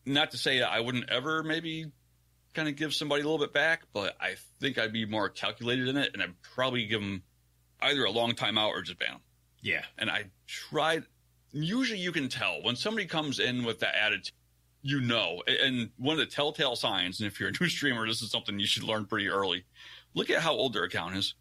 Not 0.07 0.31
to 0.33 0.39
say 0.39 0.63
I 0.63 0.81
wouldn't 0.81 1.11
ever 1.11 1.43
maybe 1.43 1.87
kind 2.55 2.69
of 2.69 2.77
give 2.77 2.95
somebody 2.95 3.23
a 3.23 3.25
little 3.25 3.39
bit 3.39 3.53
back, 3.53 3.83
but 3.93 4.17
I 4.21 4.35
think 4.61 4.79
I'd 4.79 4.93
be 4.93 5.05
more 5.07 5.29
calculated 5.29 5.89
in 5.89 5.97
it, 5.97 6.11
and 6.15 6.23
I'd 6.23 6.41
probably 6.43 6.87
give 6.87 7.01
them 7.01 7.23
either 7.81 8.05
a 8.05 8.11
long 8.11 8.35
time 8.35 8.59
out 8.59 8.71
or 8.71 8.83
just 8.83 8.99
ban 8.99 9.11
them. 9.11 9.21
yeah 9.63 9.83
And 9.99 10.11
I 10.11 10.25
tried. 10.47 11.05
Usually, 11.53 11.99
you 11.99 12.13
can 12.13 12.29
tell 12.29 12.63
when 12.63 12.77
somebody 12.77 13.07
comes 13.07 13.39
in 13.39 13.65
with 13.65 13.81
that 13.81 13.95
attitude. 13.95 14.35
You 14.81 15.01
know, 15.01 15.43
and 15.49 15.91
one 15.97 16.13
of 16.13 16.19
the 16.21 16.27
telltale 16.27 16.77
signs, 16.77 17.21
and 17.21 17.27
if 17.27 17.41
you're 17.41 17.49
a 17.49 17.53
new 17.61 17.69
streamer, 17.69 18.07
this 18.07 18.23
is 18.23 18.31
something 18.31 18.59
you 18.61 18.67
should 18.67 18.85
learn 18.85 19.07
pretty 19.07 19.29
early. 19.29 19.65
Look 20.15 20.31
at 20.31 20.41
how 20.41 20.53
old 20.53 20.73
their 20.73 20.85
account 20.85 21.17
is 21.17 21.35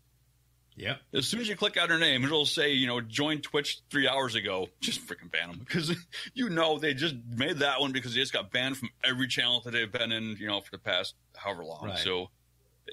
yep 0.78 1.00
as 1.14 1.28
soon 1.28 1.42
as 1.42 1.50
you 1.50 1.56
click 1.58 1.76
on 1.82 1.90
her 1.90 1.98
name, 1.98 2.24
it'll 2.24 2.46
say, 2.46 2.72
you 2.72 2.88
know, 2.88 3.02
join 3.02 3.42
Twitch 3.42 3.82
three 3.90 4.08
hours 4.08 4.36
ago. 4.36 4.68
Just 4.80 5.06
freaking 5.06 5.30
ban 5.32 5.50
them 5.50 5.60
because 5.60 5.94
you 6.34 6.50
know 6.50 6.78
they 6.80 6.94
just 6.94 7.16
made 7.36 7.58
that 7.58 7.82
one 7.82 7.92
because 7.92 8.14
they 8.14 8.22
just 8.22 8.32
got 8.34 8.52
banned 8.52 8.78
from 8.78 8.90
every 9.04 9.28
channel 9.28 9.60
that 9.66 9.72
they've 9.72 9.92
been 9.92 10.12
in, 10.12 10.38
you 10.40 10.48
know, 10.48 10.62
for 10.62 10.72
the 10.72 10.78
past 10.78 11.16
however 11.36 11.66
long. 11.66 11.86
Right. 11.86 11.98
So, 12.00 12.30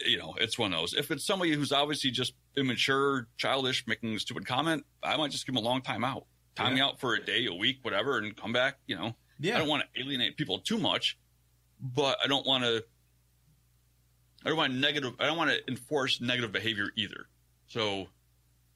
you 0.04 0.18
know, 0.18 0.34
it's 0.40 0.58
one 0.58 0.72
of 0.72 0.80
those. 0.80 0.94
If 0.94 1.10
it's 1.10 1.24
somebody 1.24 1.52
who's 1.52 1.70
obviously 1.72 2.10
just 2.10 2.32
immature, 2.56 3.28
childish, 3.36 3.86
making 3.86 4.14
a 4.14 4.18
stupid 4.18 4.46
comment, 4.46 4.84
I 5.02 5.16
might 5.16 5.30
just 5.30 5.46
give 5.46 5.54
them 5.54 5.62
a 5.64 5.68
long 5.68 5.82
time 5.82 6.02
out, 6.04 6.24
time 6.56 6.74
me 6.74 6.80
Yeah. 6.80 6.86
out 6.86 7.00
for 7.00 7.14
a 7.14 7.24
day, 7.24 7.46
a 7.46 7.54
week, 7.54 7.78
whatever, 7.82 8.18
and 8.18 8.34
come 8.36 8.52
back. 8.52 8.78
You 8.86 8.96
know, 8.96 9.14
yeah 9.38 9.54
I 9.56 9.58
don't 9.58 9.68
want 9.68 9.84
to 9.94 10.00
alienate 10.00 10.36
people 10.36 10.58
too 10.58 10.78
much, 10.78 11.16
but 11.80 12.18
I 12.24 12.28
don't 12.28 12.46
want 12.46 12.64
to. 12.64 12.82
I 14.44 14.48
don't 14.48 14.58
want 14.58 14.74
negative. 14.74 15.14
I 15.20 15.26
don't 15.26 15.36
want 15.38 15.50
to 15.50 15.60
enforce 15.68 16.20
negative 16.20 16.50
behavior 16.52 16.88
either. 16.96 17.26
So 17.68 18.06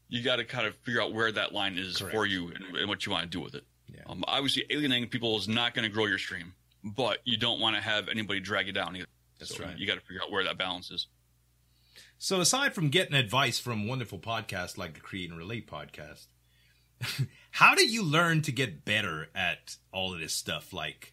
you 0.08 0.22
got 0.22 0.36
to 0.36 0.44
kind 0.44 0.66
of 0.66 0.74
figure 0.76 1.02
out 1.02 1.12
where 1.12 1.30
that 1.32 1.52
line 1.52 1.76
is 1.78 1.98
Correct. 1.98 2.14
for 2.14 2.26
you 2.26 2.48
and, 2.48 2.76
and 2.76 2.88
what 2.88 3.04
you 3.06 3.12
want 3.12 3.24
to 3.24 3.28
do 3.28 3.40
with 3.40 3.54
it. 3.54 3.64
Yeah. 3.92 4.00
Um, 4.06 4.24
obviously, 4.26 4.64
alienating 4.70 5.08
people 5.08 5.36
is 5.38 5.48
not 5.48 5.74
going 5.74 5.88
to 5.88 5.94
grow 5.94 6.06
your 6.06 6.18
stream, 6.18 6.54
but 6.84 7.18
you 7.24 7.36
don't 7.36 7.60
want 7.60 7.76
to 7.76 7.82
have 7.82 8.08
anybody 8.08 8.40
drag 8.40 8.66
you 8.66 8.72
down 8.72 8.96
either. 8.96 9.06
That's 9.38 9.54
So 9.56 9.64
right. 9.64 9.78
You 9.78 9.86
got 9.86 9.94
to 9.94 10.00
figure 10.00 10.22
out 10.22 10.30
where 10.30 10.44
that 10.44 10.58
balance 10.58 10.90
is. 10.90 11.06
So 12.18 12.40
aside 12.40 12.74
from 12.74 12.88
getting 12.88 13.14
advice 13.14 13.58
from 13.60 13.86
wonderful 13.86 14.18
podcasts 14.18 14.76
like 14.76 14.94
the 14.94 15.00
Create 15.00 15.30
and 15.30 15.38
Relate 15.38 15.70
podcast, 15.70 16.26
how 17.52 17.74
do 17.76 17.86
you 17.86 18.02
learn 18.02 18.42
to 18.42 18.52
get 18.52 18.84
better 18.84 19.28
at 19.34 19.76
all 19.92 20.12
of 20.14 20.18
this 20.20 20.32
stuff? 20.34 20.72
Like, 20.72 21.12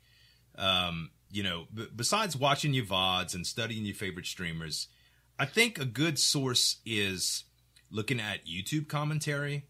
um, 0.57 1.11
you 1.31 1.43
know, 1.43 1.67
b- 1.73 1.87
besides 1.95 2.35
watching 2.35 2.73
your 2.73 2.85
VODs 2.85 3.35
and 3.35 3.45
studying 3.45 3.85
your 3.85 3.93
favorite 3.95 4.25
streamers, 4.25 4.87
I 5.37 5.45
think 5.45 5.77
a 5.79 5.85
good 5.85 6.17
source 6.17 6.77
is 6.85 7.43
looking 7.95 8.19
at 8.19 8.45
YouTube 8.45 8.89
commentary, 8.89 9.63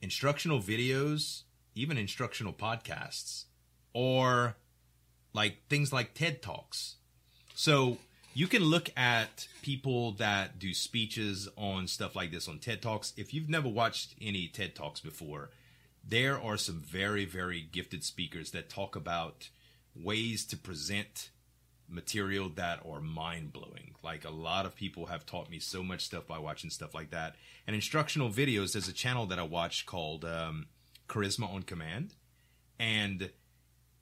instructional 0.00 0.60
videos, 0.60 1.42
even 1.74 1.98
instructional 1.98 2.52
podcasts, 2.52 3.46
or 3.92 4.54
like 5.34 5.66
things 5.68 5.92
like 5.92 6.14
TED 6.14 6.40
Talks. 6.40 6.94
So 7.56 7.98
you 8.32 8.46
can 8.46 8.62
look 8.62 8.90
at 8.96 9.48
people 9.60 10.12
that 10.12 10.60
do 10.60 10.72
speeches 10.72 11.48
on 11.56 11.88
stuff 11.88 12.14
like 12.14 12.30
this 12.30 12.46
on 12.46 12.60
TED 12.60 12.80
Talks. 12.80 13.12
If 13.16 13.34
you've 13.34 13.48
never 13.48 13.68
watched 13.68 14.14
any 14.20 14.46
TED 14.46 14.76
Talks 14.76 15.00
before, 15.00 15.50
there 16.08 16.40
are 16.40 16.56
some 16.56 16.80
very, 16.80 17.24
very 17.24 17.60
gifted 17.60 18.04
speakers 18.04 18.52
that 18.52 18.70
talk 18.70 18.94
about 18.94 19.48
ways 19.96 20.44
to 20.44 20.56
present 20.56 21.30
material 21.88 22.48
that 22.56 22.80
are 22.88 23.00
mind 23.00 23.52
blowing. 23.52 23.94
Like 24.02 24.24
a 24.24 24.30
lot 24.30 24.66
of 24.66 24.74
people 24.74 25.06
have 25.06 25.26
taught 25.26 25.50
me 25.50 25.58
so 25.58 25.82
much 25.82 26.04
stuff 26.04 26.26
by 26.26 26.38
watching 26.38 26.70
stuff 26.70 26.94
like 26.94 27.10
that. 27.10 27.36
And 27.66 27.74
instructional 27.74 28.30
videos, 28.30 28.72
there's 28.72 28.88
a 28.88 28.92
channel 28.92 29.26
that 29.26 29.38
I 29.38 29.42
watch 29.42 29.86
called 29.86 30.24
um, 30.24 30.66
Charisma 31.08 31.52
on 31.52 31.62
Command. 31.62 32.14
And 32.78 33.30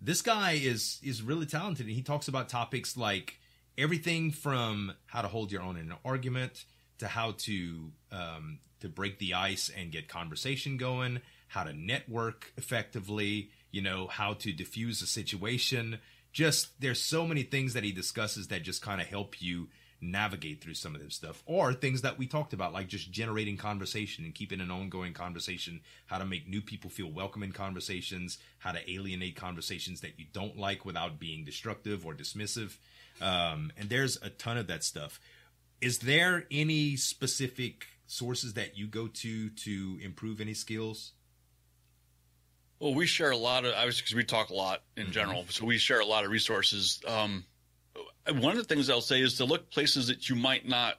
this 0.04 0.20
guy 0.20 0.52
is 0.52 0.98
is 1.02 1.22
really 1.22 1.46
talented 1.46 1.86
and 1.86 1.94
he 1.94 2.02
talks 2.02 2.28
about 2.28 2.48
topics 2.48 2.96
like 2.96 3.38
everything 3.78 4.30
from 4.30 4.92
how 5.06 5.22
to 5.22 5.28
hold 5.28 5.50
your 5.50 5.62
own 5.62 5.76
in 5.76 5.90
an 5.90 5.96
argument 6.04 6.64
to 6.98 7.08
how 7.08 7.32
to 7.32 7.90
um, 8.12 8.58
to 8.80 8.88
break 8.88 9.18
the 9.18 9.32
ice 9.32 9.70
and 9.74 9.90
get 9.90 10.08
conversation 10.08 10.76
going 10.76 11.20
how 11.48 11.64
to 11.64 11.72
network 11.72 12.52
effectively 12.58 13.50
you 13.70 13.80
know 13.80 14.06
how 14.06 14.34
to 14.34 14.52
diffuse 14.52 15.00
a 15.00 15.06
situation 15.06 15.98
just 16.34 16.78
there's 16.80 17.00
so 17.00 17.26
many 17.26 17.44
things 17.44 17.72
that 17.72 17.84
he 17.84 17.92
discusses 17.92 18.48
that 18.48 18.62
just 18.62 18.82
kind 18.82 19.00
of 19.00 19.06
help 19.06 19.40
you 19.40 19.68
navigate 20.00 20.62
through 20.62 20.74
some 20.74 20.94
of 20.94 21.02
this 21.02 21.14
stuff 21.14 21.42
or 21.46 21.72
things 21.72 22.02
that 22.02 22.18
we 22.18 22.26
talked 22.26 22.52
about 22.52 22.74
like 22.74 22.88
just 22.88 23.10
generating 23.10 23.56
conversation 23.56 24.24
and 24.24 24.34
keeping 24.34 24.60
an 24.60 24.70
ongoing 24.70 25.14
conversation 25.14 25.80
how 26.06 26.18
to 26.18 26.26
make 26.26 26.46
new 26.46 26.60
people 26.60 26.90
feel 26.90 27.10
welcome 27.10 27.42
in 27.42 27.52
conversations 27.52 28.36
how 28.58 28.72
to 28.72 28.90
alienate 28.90 29.36
conversations 29.36 30.02
that 30.02 30.18
you 30.18 30.26
don't 30.32 30.58
like 30.58 30.84
without 30.84 31.18
being 31.18 31.44
destructive 31.44 32.04
or 32.04 32.12
dismissive. 32.12 32.76
Um, 33.22 33.72
and 33.78 33.88
there's 33.88 34.18
a 34.20 34.28
ton 34.28 34.58
of 34.58 34.66
that 34.66 34.84
stuff. 34.84 35.20
Is 35.80 36.00
there 36.00 36.46
any 36.50 36.96
specific 36.96 37.86
sources 38.06 38.54
that 38.54 38.76
you 38.76 38.86
go 38.86 39.06
to 39.06 39.50
to 39.50 39.98
improve 40.02 40.40
any 40.40 40.54
skills 40.54 41.12
Well, 42.80 42.94
we 42.94 43.06
share 43.06 43.30
a 43.30 43.36
lot 43.36 43.64
of 43.64 43.74
obviously 43.74 44.02
because 44.02 44.14
we 44.14 44.24
talk 44.24 44.50
a 44.50 44.54
lot 44.54 44.82
in 44.96 45.12
general, 45.12 45.44
so 45.48 45.64
we 45.64 45.78
share 45.78 46.00
a 46.00 46.06
lot 46.06 46.24
of 46.24 46.30
resources. 46.30 47.00
Um, 47.06 47.44
one 48.30 48.52
of 48.52 48.58
the 48.58 48.64
things 48.64 48.90
I'll 48.90 49.00
say 49.00 49.20
is 49.20 49.36
to 49.38 49.44
look 49.44 49.70
places 49.70 50.08
that 50.08 50.28
you 50.28 50.36
might 50.36 50.66
not 50.68 50.98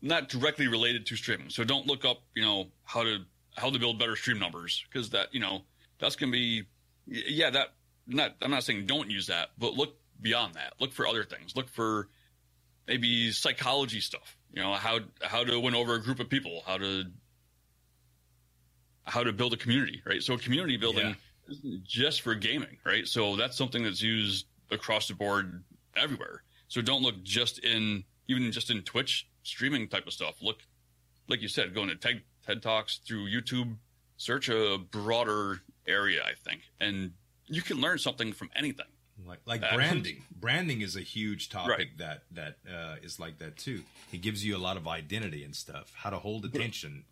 not 0.00 0.28
directly 0.28 0.66
related 0.66 1.06
to 1.06 1.16
streaming. 1.16 1.50
So 1.50 1.64
don't 1.64 1.86
look 1.86 2.04
up, 2.04 2.22
you 2.34 2.42
know, 2.42 2.66
how 2.84 3.04
to 3.04 3.18
how 3.56 3.70
to 3.70 3.78
build 3.78 3.98
better 3.98 4.16
stream 4.16 4.38
numbers 4.38 4.84
because 4.90 5.10
that 5.10 5.32
you 5.32 5.40
know 5.40 5.62
that's 5.98 6.16
gonna 6.16 6.32
be 6.32 6.64
yeah 7.06 7.50
that 7.50 7.68
not 8.06 8.34
I'm 8.42 8.50
not 8.50 8.64
saying 8.64 8.86
don't 8.86 9.10
use 9.10 9.28
that, 9.28 9.50
but 9.58 9.74
look 9.74 9.96
beyond 10.20 10.54
that. 10.54 10.74
Look 10.80 10.92
for 10.92 11.06
other 11.06 11.24
things. 11.24 11.54
Look 11.54 11.68
for 11.68 12.08
maybe 12.86 13.30
psychology 13.30 14.00
stuff. 14.00 14.36
You 14.52 14.62
know 14.62 14.74
how 14.74 15.00
how 15.22 15.44
to 15.44 15.60
win 15.60 15.74
over 15.74 15.94
a 15.94 16.02
group 16.02 16.20
of 16.20 16.28
people, 16.28 16.62
how 16.66 16.78
to 16.78 17.04
how 19.04 19.24
to 19.24 19.32
build 19.32 19.52
a 19.52 19.56
community, 19.56 20.00
right? 20.04 20.22
So 20.22 20.36
community 20.36 20.76
building 20.76 21.06
Yeah. 21.08 21.14
isn't 21.52 21.84
just 21.84 22.20
for 22.22 22.34
gaming, 22.34 22.78
right? 22.84 23.06
So 23.06 23.36
that's 23.36 23.56
something 23.56 23.82
that's 23.82 24.02
used 24.02 24.46
across 24.70 25.08
the 25.08 25.14
board 25.14 25.62
everywhere. 25.96 26.42
So 26.68 26.80
don't 26.80 27.02
look 27.02 27.22
just 27.22 27.58
in 27.60 28.04
even 28.28 28.50
just 28.52 28.70
in 28.70 28.82
Twitch 28.82 29.26
streaming 29.42 29.88
type 29.88 30.06
of 30.06 30.12
stuff. 30.12 30.40
Look, 30.40 30.62
like 31.28 31.42
you 31.42 31.48
said, 31.48 31.74
going 31.74 31.88
to 31.88 31.96
TED, 31.96 32.22
TED 32.46 32.62
Talks 32.62 32.98
through 33.06 33.28
YouTube. 33.28 33.76
Search 34.16 34.48
a 34.48 34.78
broader 34.78 35.60
area, 35.86 36.22
I 36.24 36.34
think, 36.34 36.62
and 36.80 37.12
you 37.48 37.60
can 37.60 37.78
learn 37.80 37.98
something 37.98 38.32
from 38.32 38.50
anything. 38.54 38.86
like 39.26 39.40
like 39.46 39.62
Uh, 39.64 39.74
branding 39.74 40.22
branding 40.40 40.80
is 40.80 40.94
a 40.96 41.00
huge 41.00 41.48
topic 41.48 41.76
Right. 41.78 41.98
that 41.98 42.22
that 42.30 42.58
uh, 42.68 42.96
is 43.02 43.18
like 43.20 43.38
that 43.38 43.56
too 43.56 43.82
it 44.12 44.20
gives 44.22 44.44
you 44.44 44.56
a 44.56 44.58
lot 44.58 44.76
of 44.76 44.88
identity 44.88 45.44
and 45.44 45.54
stuff 45.54 45.92
how 45.94 46.10
to 46.10 46.18
hold 46.18 46.44
attention 46.44 47.04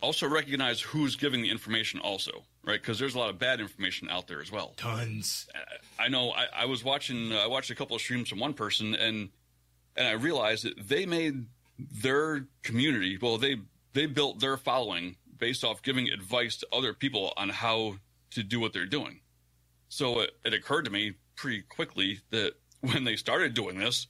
Also 0.00 0.26
recognize 0.28 0.80
who's 0.80 1.16
giving 1.16 1.42
the 1.42 1.50
information, 1.50 2.00
also, 2.00 2.44
right? 2.64 2.80
Because 2.80 2.98
there's 2.98 3.14
a 3.14 3.18
lot 3.18 3.30
of 3.30 3.38
bad 3.38 3.60
information 3.60 4.08
out 4.08 4.26
there 4.26 4.40
as 4.40 4.50
well. 4.50 4.72
tons 4.76 5.46
I 5.98 6.08
know 6.08 6.30
I, 6.30 6.46
I 6.54 6.64
was 6.64 6.82
watching 6.82 7.32
uh, 7.32 7.36
I 7.36 7.46
watched 7.46 7.70
a 7.70 7.74
couple 7.74 7.96
of 7.96 8.02
streams 8.02 8.28
from 8.28 8.38
one 8.38 8.54
person 8.54 8.94
and 8.94 9.28
and 9.96 10.08
I 10.08 10.12
realized 10.12 10.64
that 10.64 10.88
they 10.88 11.04
made 11.04 11.46
their 11.78 12.46
community 12.62 13.18
well 13.20 13.38
they 13.38 13.56
they 13.92 14.06
built 14.06 14.40
their 14.40 14.56
following 14.56 15.16
based 15.36 15.64
off 15.64 15.82
giving 15.82 16.08
advice 16.08 16.56
to 16.58 16.68
other 16.72 16.94
people 16.94 17.32
on 17.36 17.48
how 17.48 17.96
to 18.30 18.42
do 18.42 18.60
what 18.60 18.72
they're 18.72 18.86
doing. 18.86 19.20
So 19.88 20.20
it, 20.20 20.30
it 20.44 20.54
occurred 20.54 20.84
to 20.84 20.90
me 20.90 21.14
pretty 21.34 21.62
quickly 21.62 22.20
that 22.30 22.52
when 22.80 23.04
they 23.04 23.16
started 23.16 23.54
doing 23.54 23.78
this, 23.78 24.06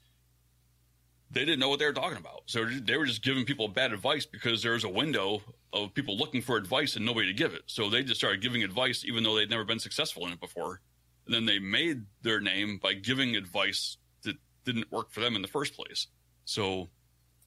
they 1.30 1.40
didn't 1.44 1.60
know 1.60 1.68
what 1.68 1.78
they 1.78 1.86
were 1.86 1.92
talking 1.92 2.18
about. 2.18 2.42
So 2.46 2.64
they 2.64 2.96
were 2.96 3.06
just 3.06 3.22
giving 3.22 3.44
people 3.44 3.68
bad 3.68 3.92
advice 3.92 4.26
because 4.26 4.62
there 4.62 4.72
was 4.72 4.84
a 4.84 4.88
window 4.88 5.42
of 5.72 5.94
people 5.94 6.16
looking 6.16 6.42
for 6.42 6.56
advice 6.56 6.96
and 6.96 7.04
nobody 7.04 7.26
to 7.28 7.32
give 7.32 7.54
it. 7.54 7.62
So 7.66 7.88
they 7.88 8.02
just 8.02 8.20
started 8.20 8.40
giving 8.42 8.62
advice 8.64 9.04
even 9.04 9.22
though 9.22 9.36
they'd 9.36 9.50
never 9.50 9.64
been 9.64 9.78
successful 9.78 10.26
in 10.26 10.32
it 10.32 10.40
before. 10.40 10.80
And 11.26 11.34
then 11.34 11.46
they 11.46 11.58
made 11.58 12.02
their 12.22 12.40
name 12.40 12.78
by 12.82 12.94
giving 12.94 13.36
advice 13.36 13.96
that 14.22 14.36
didn't 14.64 14.90
work 14.90 15.12
for 15.12 15.20
them 15.20 15.36
in 15.36 15.42
the 15.42 15.48
first 15.48 15.74
place. 15.74 16.08
So, 16.44 16.88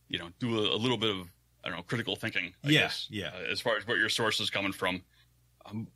you 0.08 0.20
know, 0.20 0.30
do 0.40 0.58
a, 0.60 0.76
a 0.76 0.78
little 0.78 0.98
bit 0.98 1.10
of 1.10 1.28
I 1.64 1.70
don't 1.70 1.78
know 1.78 1.84
critical 1.84 2.16
thinking. 2.16 2.54
I 2.64 2.70
Yeah, 2.70 2.80
guess, 2.82 3.08
yeah. 3.10 3.28
uh, 3.36 3.52
as 3.52 3.60
far 3.62 3.78
as 3.78 3.88
what 3.88 3.98
your 3.98 4.10
source 4.10 4.40
is 4.40 4.50
coming 4.50 4.74
from, 4.74 5.02
um, 5.66 5.88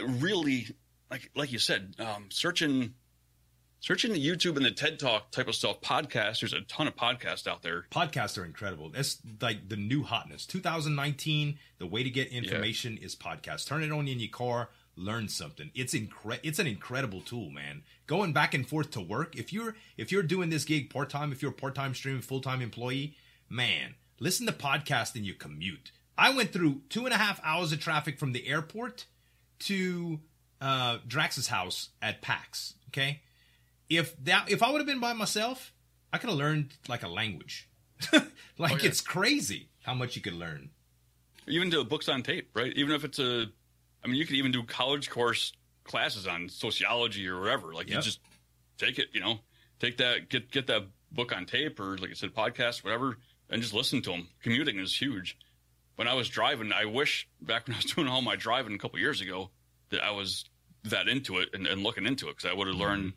really 0.00 0.68
like 1.10 1.30
like 1.36 1.52
you 1.52 1.58
said, 1.58 1.94
um, 1.98 2.26
searching 2.30 2.94
searching 3.86 4.12
the 4.12 4.26
YouTube 4.26 4.56
and 4.56 4.66
the 4.66 4.70
TED 4.72 4.98
Talk 4.98 5.30
type 5.30 5.46
of 5.46 5.54
stuff. 5.54 5.80
podcast. 5.80 6.40
There's 6.40 6.52
a 6.52 6.62
ton 6.62 6.88
of 6.88 6.96
podcasts 6.96 7.46
out 7.46 7.62
there. 7.62 7.84
podcasts 7.92 8.36
are 8.36 8.44
incredible 8.44 8.90
that's 8.90 9.18
like 9.40 9.68
the 9.68 9.76
new 9.76 10.02
hotness 10.02 10.44
2019 10.44 11.56
the 11.78 11.86
way 11.86 12.02
to 12.02 12.10
get 12.10 12.28
information 12.28 12.98
is 12.98 13.14
podcast. 13.14 13.66
turn 13.68 13.84
it 13.84 13.92
on 13.92 14.08
in 14.08 14.18
your 14.18 14.28
car 14.30 14.70
learn 14.96 15.28
something 15.28 15.70
it's 15.74 15.94
incre- 15.94 16.40
it's 16.42 16.58
an 16.58 16.66
incredible 16.66 17.20
tool 17.20 17.50
man 17.50 17.82
going 18.08 18.32
back 18.32 18.54
and 18.54 18.66
forth 18.66 18.90
to 18.90 19.00
work 19.00 19.36
if 19.36 19.52
you're 19.52 19.76
if 19.96 20.10
you're 20.10 20.22
doing 20.22 20.48
this 20.50 20.64
gig 20.64 20.90
part-time 20.90 21.30
if 21.30 21.42
you're 21.42 21.50
a 21.52 21.54
part-time 21.54 21.94
streaming 21.94 22.22
full-time 22.22 22.62
employee 22.62 23.14
man 23.48 23.94
listen 24.18 24.46
to 24.46 24.52
podcasts 24.52 25.14
in 25.14 25.22
your 25.22 25.34
commute 25.36 25.92
i 26.16 26.34
went 26.34 26.50
through 26.50 26.80
two 26.88 27.04
and 27.04 27.12
a 27.14 27.18
half 27.18 27.38
hours 27.44 27.72
of 27.72 27.78
traffic 27.78 28.18
from 28.18 28.32
the 28.32 28.48
airport 28.48 29.04
to 29.58 30.18
uh 30.62 30.96
drax's 31.06 31.48
house 31.48 31.90
at 32.00 32.22
pax 32.22 32.74
okay 32.88 33.20
if 33.88 34.16
that 34.24 34.50
if 34.50 34.62
i 34.62 34.70
would 34.70 34.78
have 34.78 34.86
been 34.86 35.00
by 35.00 35.12
myself 35.12 35.72
i 36.12 36.18
could 36.18 36.30
have 36.30 36.38
learned 36.38 36.72
like 36.88 37.02
a 37.02 37.08
language 37.08 37.68
like 38.58 38.72
Oh, 38.72 38.76
yeah. 38.76 38.88
it's 38.88 39.00
crazy 39.00 39.68
how 39.82 39.94
much 39.94 40.16
you 40.16 40.22
could 40.22 40.34
learn 40.34 40.70
Even 41.46 41.70
do 41.70 41.84
books 41.84 42.08
on 42.08 42.22
tape, 42.22 42.50
right? 42.54 42.72
Even 42.74 42.94
if 42.94 43.04
it's 43.04 43.18
a, 43.18 43.46
I 44.04 44.08
mean, 44.08 44.16
you 44.16 44.26
could 44.26 44.36
even 44.36 44.50
do 44.52 44.62
college 44.64 45.08
course 45.10 45.52
classes 45.84 46.26
on 46.26 46.48
sociology 46.48 47.28
or 47.28 47.40
whatever. 47.40 47.72
Like 47.72 47.88
you 47.88 48.00
just 48.00 48.20
take 48.78 48.98
it, 48.98 49.08
you 49.12 49.20
know, 49.20 49.38
take 49.78 49.98
that, 49.98 50.28
get 50.28 50.50
get 50.50 50.66
that 50.66 50.82
book 51.12 51.34
on 51.34 51.46
tape 51.46 51.78
or 51.78 51.96
like 51.98 52.10
I 52.10 52.14
said, 52.14 52.34
podcast, 52.34 52.82
whatever, 52.82 53.18
and 53.48 53.62
just 53.62 53.74
listen 53.74 54.02
to 54.02 54.10
them. 54.10 54.28
Commuting 54.42 54.78
is 54.78 55.00
huge. 55.00 55.38
When 55.94 56.08
I 56.08 56.14
was 56.14 56.28
driving, 56.28 56.72
I 56.72 56.84
wish 56.84 57.28
back 57.40 57.66
when 57.66 57.74
I 57.74 57.78
was 57.78 57.84
doing 57.94 58.08
all 58.08 58.22
my 58.22 58.36
driving 58.36 58.74
a 58.74 58.78
couple 58.78 58.98
years 58.98 59.20
ago 59.20 59.50
that 59.90 60.02
I 60.02 60.10
was 60.10 60.44
that 60.84 61.08
into 61.08 61.38
it 61.38 61.50
and, 61.54 61.66
and 61.66 61.82
looking 61.82 62.06
into 62.06 62.28
it 62.28 62.36
because 62.36 62.50
I 62.50 62.54
would 62.54 62.66
have 62.66 62.76
mm-hmm. 62.76 62.84
learned 62.84 63.12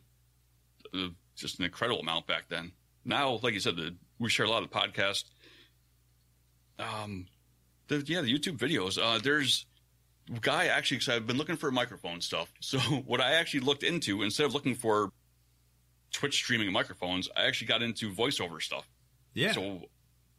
uh, 0.94 1.08
just 1.36 1.58
an 1.58 1.64
incredible 1.64 2.00
amount 2.00 2.26
back 2.26 2.44
then. 2.48 2.72
Now, 3.04 3.38
like 3.42 3.54
you 3.54 3.60
said, 3.60 3.76
the, 3.76 3.96
we 4.18 4.28
share 4.30 4.46
a 4.46 4.50
lot 4.50 4.62
of 4.62 4.70
podcasts. 4.70 5.24
Um, 6.78 7.26
the, 7.88 8.02
yeah, 8.06 8.20
the 8.20 8.32
YouTube 8.32 8.56
videos. 8.58 8.98
Uh, 9.02 9.18
there's 9.18 9.66
a 10.34 10.38
guy 10.40 10.66
actually 10.66 10.98
because 10.98 11.14
I've 11.14 11.26
been 11.26 11.36
looking 11.36 11.56
for 11.56 11.70
microphone 11.70 12.20
stuff. 12.20 12.52
So 12.60 12.78
what 12.78 13.20
I 13.20 13.32
actually 13.32 13.60
looked 13.60 13.82
into 13.82 14.22
instead 14.22 14.46
of 14.46 14.54
looking 14.54 14.74
for 14.74 15.10
Twitch 16.12 16.34
streaming 16.34 16.72
microphones, 16.72 17.28
I 17.36 17.44
actually 17.44 17.68
got 17.68 17.82
into 17.82 18.12
voiceover 18.12 18.60
stuff. 18.62 18.88
Yeah. 19.34 19.52
So 19.52 19.82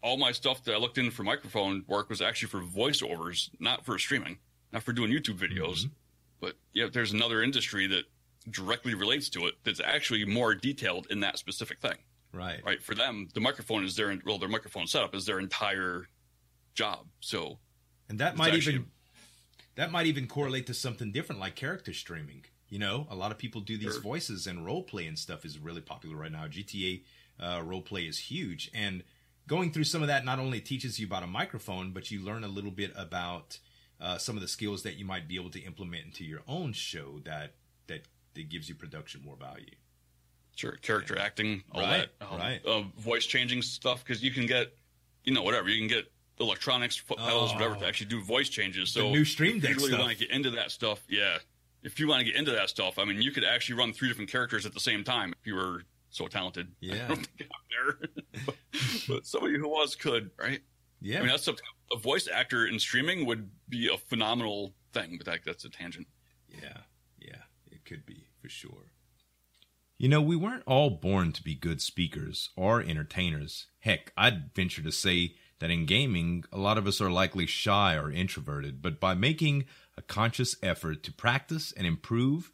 all 0.04 0.18
my 0.18 0.32
stuff 0.32 0.64
that 0.66 0.74
I 0.74 0.78
looked 0.78 0.98
in 0.98 1.12
for 1.12 1.24
microphone 1.24 1.84
work 1.88 2.10
was 2.10 2.22
actually 2.22 2.50
for 2.50 2.62
voiceovers, 2.62 3.50
not 3.60 3.86
for 3.86 3.98
streaming, 4.00 4.38
not 4.72 4.84
for 4.84 4.94
doing 4.94 5.12
YouTube 5.12 5.38
videos. 5.38 5.86
Mhm. 5.86 5.92
But 6.40 6.56
yeah, 6.74 6.88
there's 6.92 7.14
another 7.14 7.44
industry 7.44 7.88
that 7.88 8.04
directly 8.50 8.94
relates 8.96 9.30
to 9.30 9.46
it 9.48 9.56
that's 9.64 9.80
actually 9.80 10.26
more 10.26 10.56
detailed 10.56 11.08
in 11.10 11.20
that 11.22 11.38
specific 11.38 11.80
thing. 11.80 11.98
right. 12.34 12.62
Right? 12.66 12.82
For 12.82 12.96
them, 12.96 13.28
the 13.34 13.40
microphone 13.42 13.84
is 13.84 13.96
their 13.96 14.18
well, 14.26 14.38
their 14.40 14.50
microphone 14.50 14.88
setup 14.88 15.14
is 15.14 15.26
their 15.26 15.40
entire 15.40 16.08
job. 16.74 17.08
So 17.20 17.60
And 18.10 18.20
that 18.20 18.36
might 18.38 18.54
actually- 18.54 18.74
even 18.76 18.92
that 19.76 19.92
might 19.92 20.06
even 20.08 20.28
correlate 20.28 20.68
to 20.68 20.74
something 20.74 21.12
different 21.12 21.40
like 21.40 21.56
character 21.56 21.94
streaming. 21.94 22.46
You 22.70 22.80
know, 22.80 23.08
a 23.10 23.16
lot 23.16 23.32
of 23.32 23.38
people 23.38 23.62
do 23.62 23.78
these 23.78 23.94
Sure. 23.94 24.02
voices 24.02 24.48
and 24.48 24.66
role 24.66 24.84
play 24.84 25.06
and 25.06 25.18
stuff 25.20 25.46
is 25.46 25.60
really 25.60 25.82
popular 25.82 26.16
right 26.16 26.32
now. 26.32 26.48
GTA 26.48 27.04
uh, 27.40 27.62
role 27.64 27.82
play 27.82 28.06
is 28.08 28.18
huge, 28.20 28.70
and 28.74 29.04
going 29.48 29.72
through 29.72 29.84
some 29.86 30.02
of 30.02 30.08
that 30.08 30.24
not 30.24 30.40
only 30.40 30.62
teaches 30.62 31.00
you 31.00 31.06
about 31.08 31.24
a 31.24 31.28
microphone, 31.28 31.92
but 31.92 32.12
you 32.12 32.22
learn 32.22 32.44
a 32.44 32.48
little 32.48 32.72
bit 32.72 32.92
about 32.96 33.60
uh, 34.00 34.18
some 34.18 34.36
of 34.36 34.42
the 34.42 34.48
skills 34.48 34.84
that 34.84 34.96
you 34.96 35.06
might 35.06 35.28
be 35.28 35.36
able 35.36 35.50
to 35.52 35.60
implement 35.62 36.06
into 36.06 36.24
your 36.24 36.42
own 36.48 36.72
show 36.74 37.20
that 37.26 37.56
that 37.88 38.08
that 38.34 38.50
gives 38.50 38.68
you 38.70 38.76
production 38.76 39.22
more 39.24 39.36
value. 39.36 39.66
sure, 40.56 40.74
character 40.74 41.18
acting, 41.18 41.64
all 41.72 41.82
Right, 41.82 42.08
that, 42.20 42.28
um, 42.32 42.38
right. 42.38 42.66
uh, 42.66 42.82
voice 42.98 43.26
changing 43.26 43.62
stuff 43.62 44.04
because 44.04 44.22
you 44.22 44.32
can 44.32 44.46
get, 44.46 44.76
you 45.24 45.34
know, 45.34 45.42
whatever 45.44 45.70
you 45.70 45.80
can 45.80 45.88
get 45.88 46.12
electronics, 46.40 46.96
foot 46.98 47.18
pedals, 47.18 47.52
Oh. 47.52 47.56
whatever 47.56 47.76
to 47.78 47.86
actually 47.88 48.08
do 48.08 48.22
voice 48.22 48.50
changes. 48.50 48.94
The 48.94 49.00
So 49.00 49.12
new 49.12 49.26
Stream 49.26 49.58
if 49.58 49.64
you 49.70 49.76
really 49.76 49.98
want 49.98 50.12
to 50.12 50.18
get 50.18 50.30
into 50.30 50.52
that 50.52 50.72
stuff, 50.72 51.02
yeah. 51.10 51.38
If 51.84 52.00
you 52.00 52.08
want 52.08 52.20
to 52.20 52.26
get 52.26 52.36
into 52.36 52.52
that 52.52 52.70
stuff, 52.70 53.00
I 53.00 53.06
mean, 53.06 53.22
you 53.22 53.32
could 53.32 53.44
actually 53.44 53.76
run 53.80 53.92
three 53.94 54.08
different 54.10 54.30
characters 54.30 54.66
at 54.68 54.74
the 54.74 54.80
same 54.80 55.04
time 55.04 55.34
if 55.40 55.48
you 55.48 55.56
were 55.56 55.84
so 56.12 56.28
talented. 56.28 56.68
Yeah. 56.80 57.06
I 57.06 57.08
don't 57.08 57.26
think 57.38 57.50
I'm 57.50 57.86
there, 57.98 58.10
but, 58.46 58.56
but 59.08 59.26
somebody 59.26 59.58
who 59.58 59.68
was 59.70 59.96
could, 59.96 60.30
right? 60.38 60.62
Yeah, 61.00 61.18
I 61.18 61.22
mean, 61.22 61.30
that's 61.30 61.44
something. 61.44 61.66
A 61.92 61.98
voice 61.98 62.28
actor 62.32 62.68
in 62.68 62.78
streaming 62.78 63.26
would 63.26 63.50
be 63.70 63.88
a 63.92 63.98
phenomenal 63.98 64.74
thing, 64.94 65.16
but 65.18 65.26
that, 65.26 65.40
that's 65.46 65.66
a 65.66 65.70
tangent. 65.70 66.08
Yeah, 66.50 66.60
yeah, 66.64 66.78
could 67.92 68.06
be 68.06 68.28
for 68.42 68.48
sure. 68.48 68.94
You 69.98 70.08
know, 70.08 70.22
we 70.22 70.38
weren't 70.38 70.64
all 70.66 70.90
born 70.90 71.34
to 71.34 71.44
be 71.44 71.56
good 71.56 71.82
speakers 71.82 72.50
or 72.56 72.82
entertainers. 72.82 73.68
Heck, 73.80 74.14
I'd 74.18 74.56
venture 74.56 74.82
to 74.82 74.94
say 74.94 75.36
that 75.60 75.70
in 75.70 75.86
gaming, 75.86 76.46
a 76.54 76.58
lot 76.58 76.78
of 76.78 76.88
us 76.88 77.02
are 77.02 77.12
likely 77.12 77.46
shy 77.46 77.96
or 77.96 78.10
introverted, 78.10 78.82
but 78.82 79.02
by 79.02 79.14
making 79.14 79.66
a 79.98 80.02
conscious 80.02 80.56
effort 80.64 81.04
to 81.04 81.12
practice 81.12 81.74
and 81.74 81.86
improve, 81.86 82.52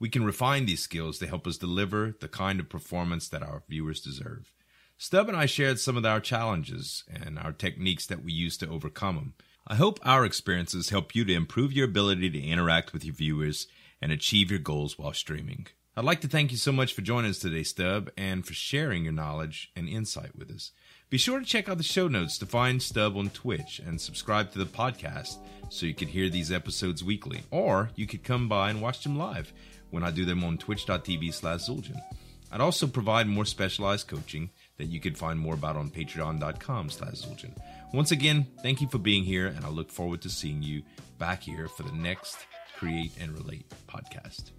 we 0.00 0.08
can 0.08 0.24
refine 0.24 0.66
these 0.66 0.82
skills 0.82 1.20
to 1.20 1.28
help 1.28 1.46
us 1.46 1.56
deliver 1.56 2.16
the 2.20 2.28
kind 2.28 2.58
of 2.58 2.68
performance 2.68 3.28
that 3.28 3.44
our 3.44 3.62
viewers 3.68 4.00
deserve. 4.00 4.52
Stub 4.98 5.28
and 5.28 5.36
I 5.36 5.46
shared 5.46 5.78
some 5.78 5.96
of 5.96 6.04
our 6.04 6.20
challenges 6.20 7.04
and 7.08 7.38
our 7.38 7.52
techniques 7.52 8.06
that 8.06 8.24
we 8.24 8.32
use 8.32 8.58
to 8.58 8.68
overcome 8.68 9.14
them. 9.14 9.34
I 9.68 9.76
hope 9.76 10.00
our 10.02 10.24
experiences 10.24 10.90
help 10.90 11.14
you 11.14 11.24
to 11.26 11.32
improve 11.32 11.72
your 11.72 11.84
ability 11.84 12.28
to 12.30 12.42
interact 12.42 12.92
with 12.92 13.04
your 13.04 13.14
viewers 13.14 13.68
and 14.00 14.12
achieve 14.12 14.50
your 14.50 14.60
goals 14.60 14.98
while 14.98 15.12
streaming. 15.12 15.66
I'd 15.96 16.04
like 16.04 16.20
to 16.20 16.28
thank 16.28 16.52
you 16.52 16.56
so 16.56 16.72
much 16.72 16.94
for 16.94 17.02
joining 17.02 17.30
us 17.30 17.40
today, 17.40 17.62
Stub, 17.62 18.10
and 18.16 18.46
for 18.46 18.54
sharing 18.54 19.04
your 19.04 19.12
knowledge 19.12 19.70
and 19.74 19.88
insight 19.88 20.36
with 20.36 20.50
us. 20.50 20.70
Be 21.10 21.18
sure 21.18 21.40
to 21.40 21.44
check 21.44 21.68
out 21.68 21.76
the 21.76 21.82
show 21.82 22.06
notes 22.06 22.38
to 22.38 22.46
find 22.46 22.80
Stub 22.80 23.16
on 23.16 23.30
Twitch 23.30 23.80
and 23.84 24.00
subscribe 24.00 24.52
to 24.52 24.58
the 24.58 24.66
podcast 24.66 25.38
so 25.68 25.86
you 25.86 25.94
can 25.94 26.08
hear 26.08 26.28
these 26.28 26.52
episodes 26.52 27.02
weekly. 27.02 27.42
Or 27.50 27.90
you 27.96 28.06
could 28.06 28.22
come 28.22 28.48
by 28.48 28.70
and 28.70 28.80
watch 28.80 29.02
them 29.02 29.18
live 29.18 29.52
when 29.90 30.04
I 30.04 30.12
do 30.12 30.24
them 30.24 30.44
on 30.44 30.56
twitch.tv 30.56 31.34
slash 31.34 31.68
Zuljan. 31.68 32.00
I'd 32.52 32.60
also 32.60 32.86
provide 32.86 33.26
more 33.26 33.44
specialized 33.44 34.08
coaching 34.08 34.50
that 34.76 34.86
you 34.86 35.00
can 35.00 35.14
find 35.14 35.38
more 35.38 35.54
about 35.54 35.76
on 35.76 35.90
patreon.com 35.90 36.90
slash 36.90 37.22
Zuljan. 37.22 37.56
Once 37.92 38.12
again, 38.12 38.46
thank 38.62 38.80
you 38.80 38.88
for 38.88 38.98
being 38.98 39.24
here, 39.24 39.48
and 39.48 39.64
I 39.64 39.68
look 39.68 39.90
forward 39.90 40.22
to 40.22 40.30
seeing 40.30 40.62
you 40.62 40.82
back 41.18 41.42
here 41.42 41.68
for 41.68 41.82
the 41.82 41.92
next 41.92 42.38
Create 42.80 43.12
and 43.20 43.36
Relate 43.36 43.66
podcast. 43.86 44.52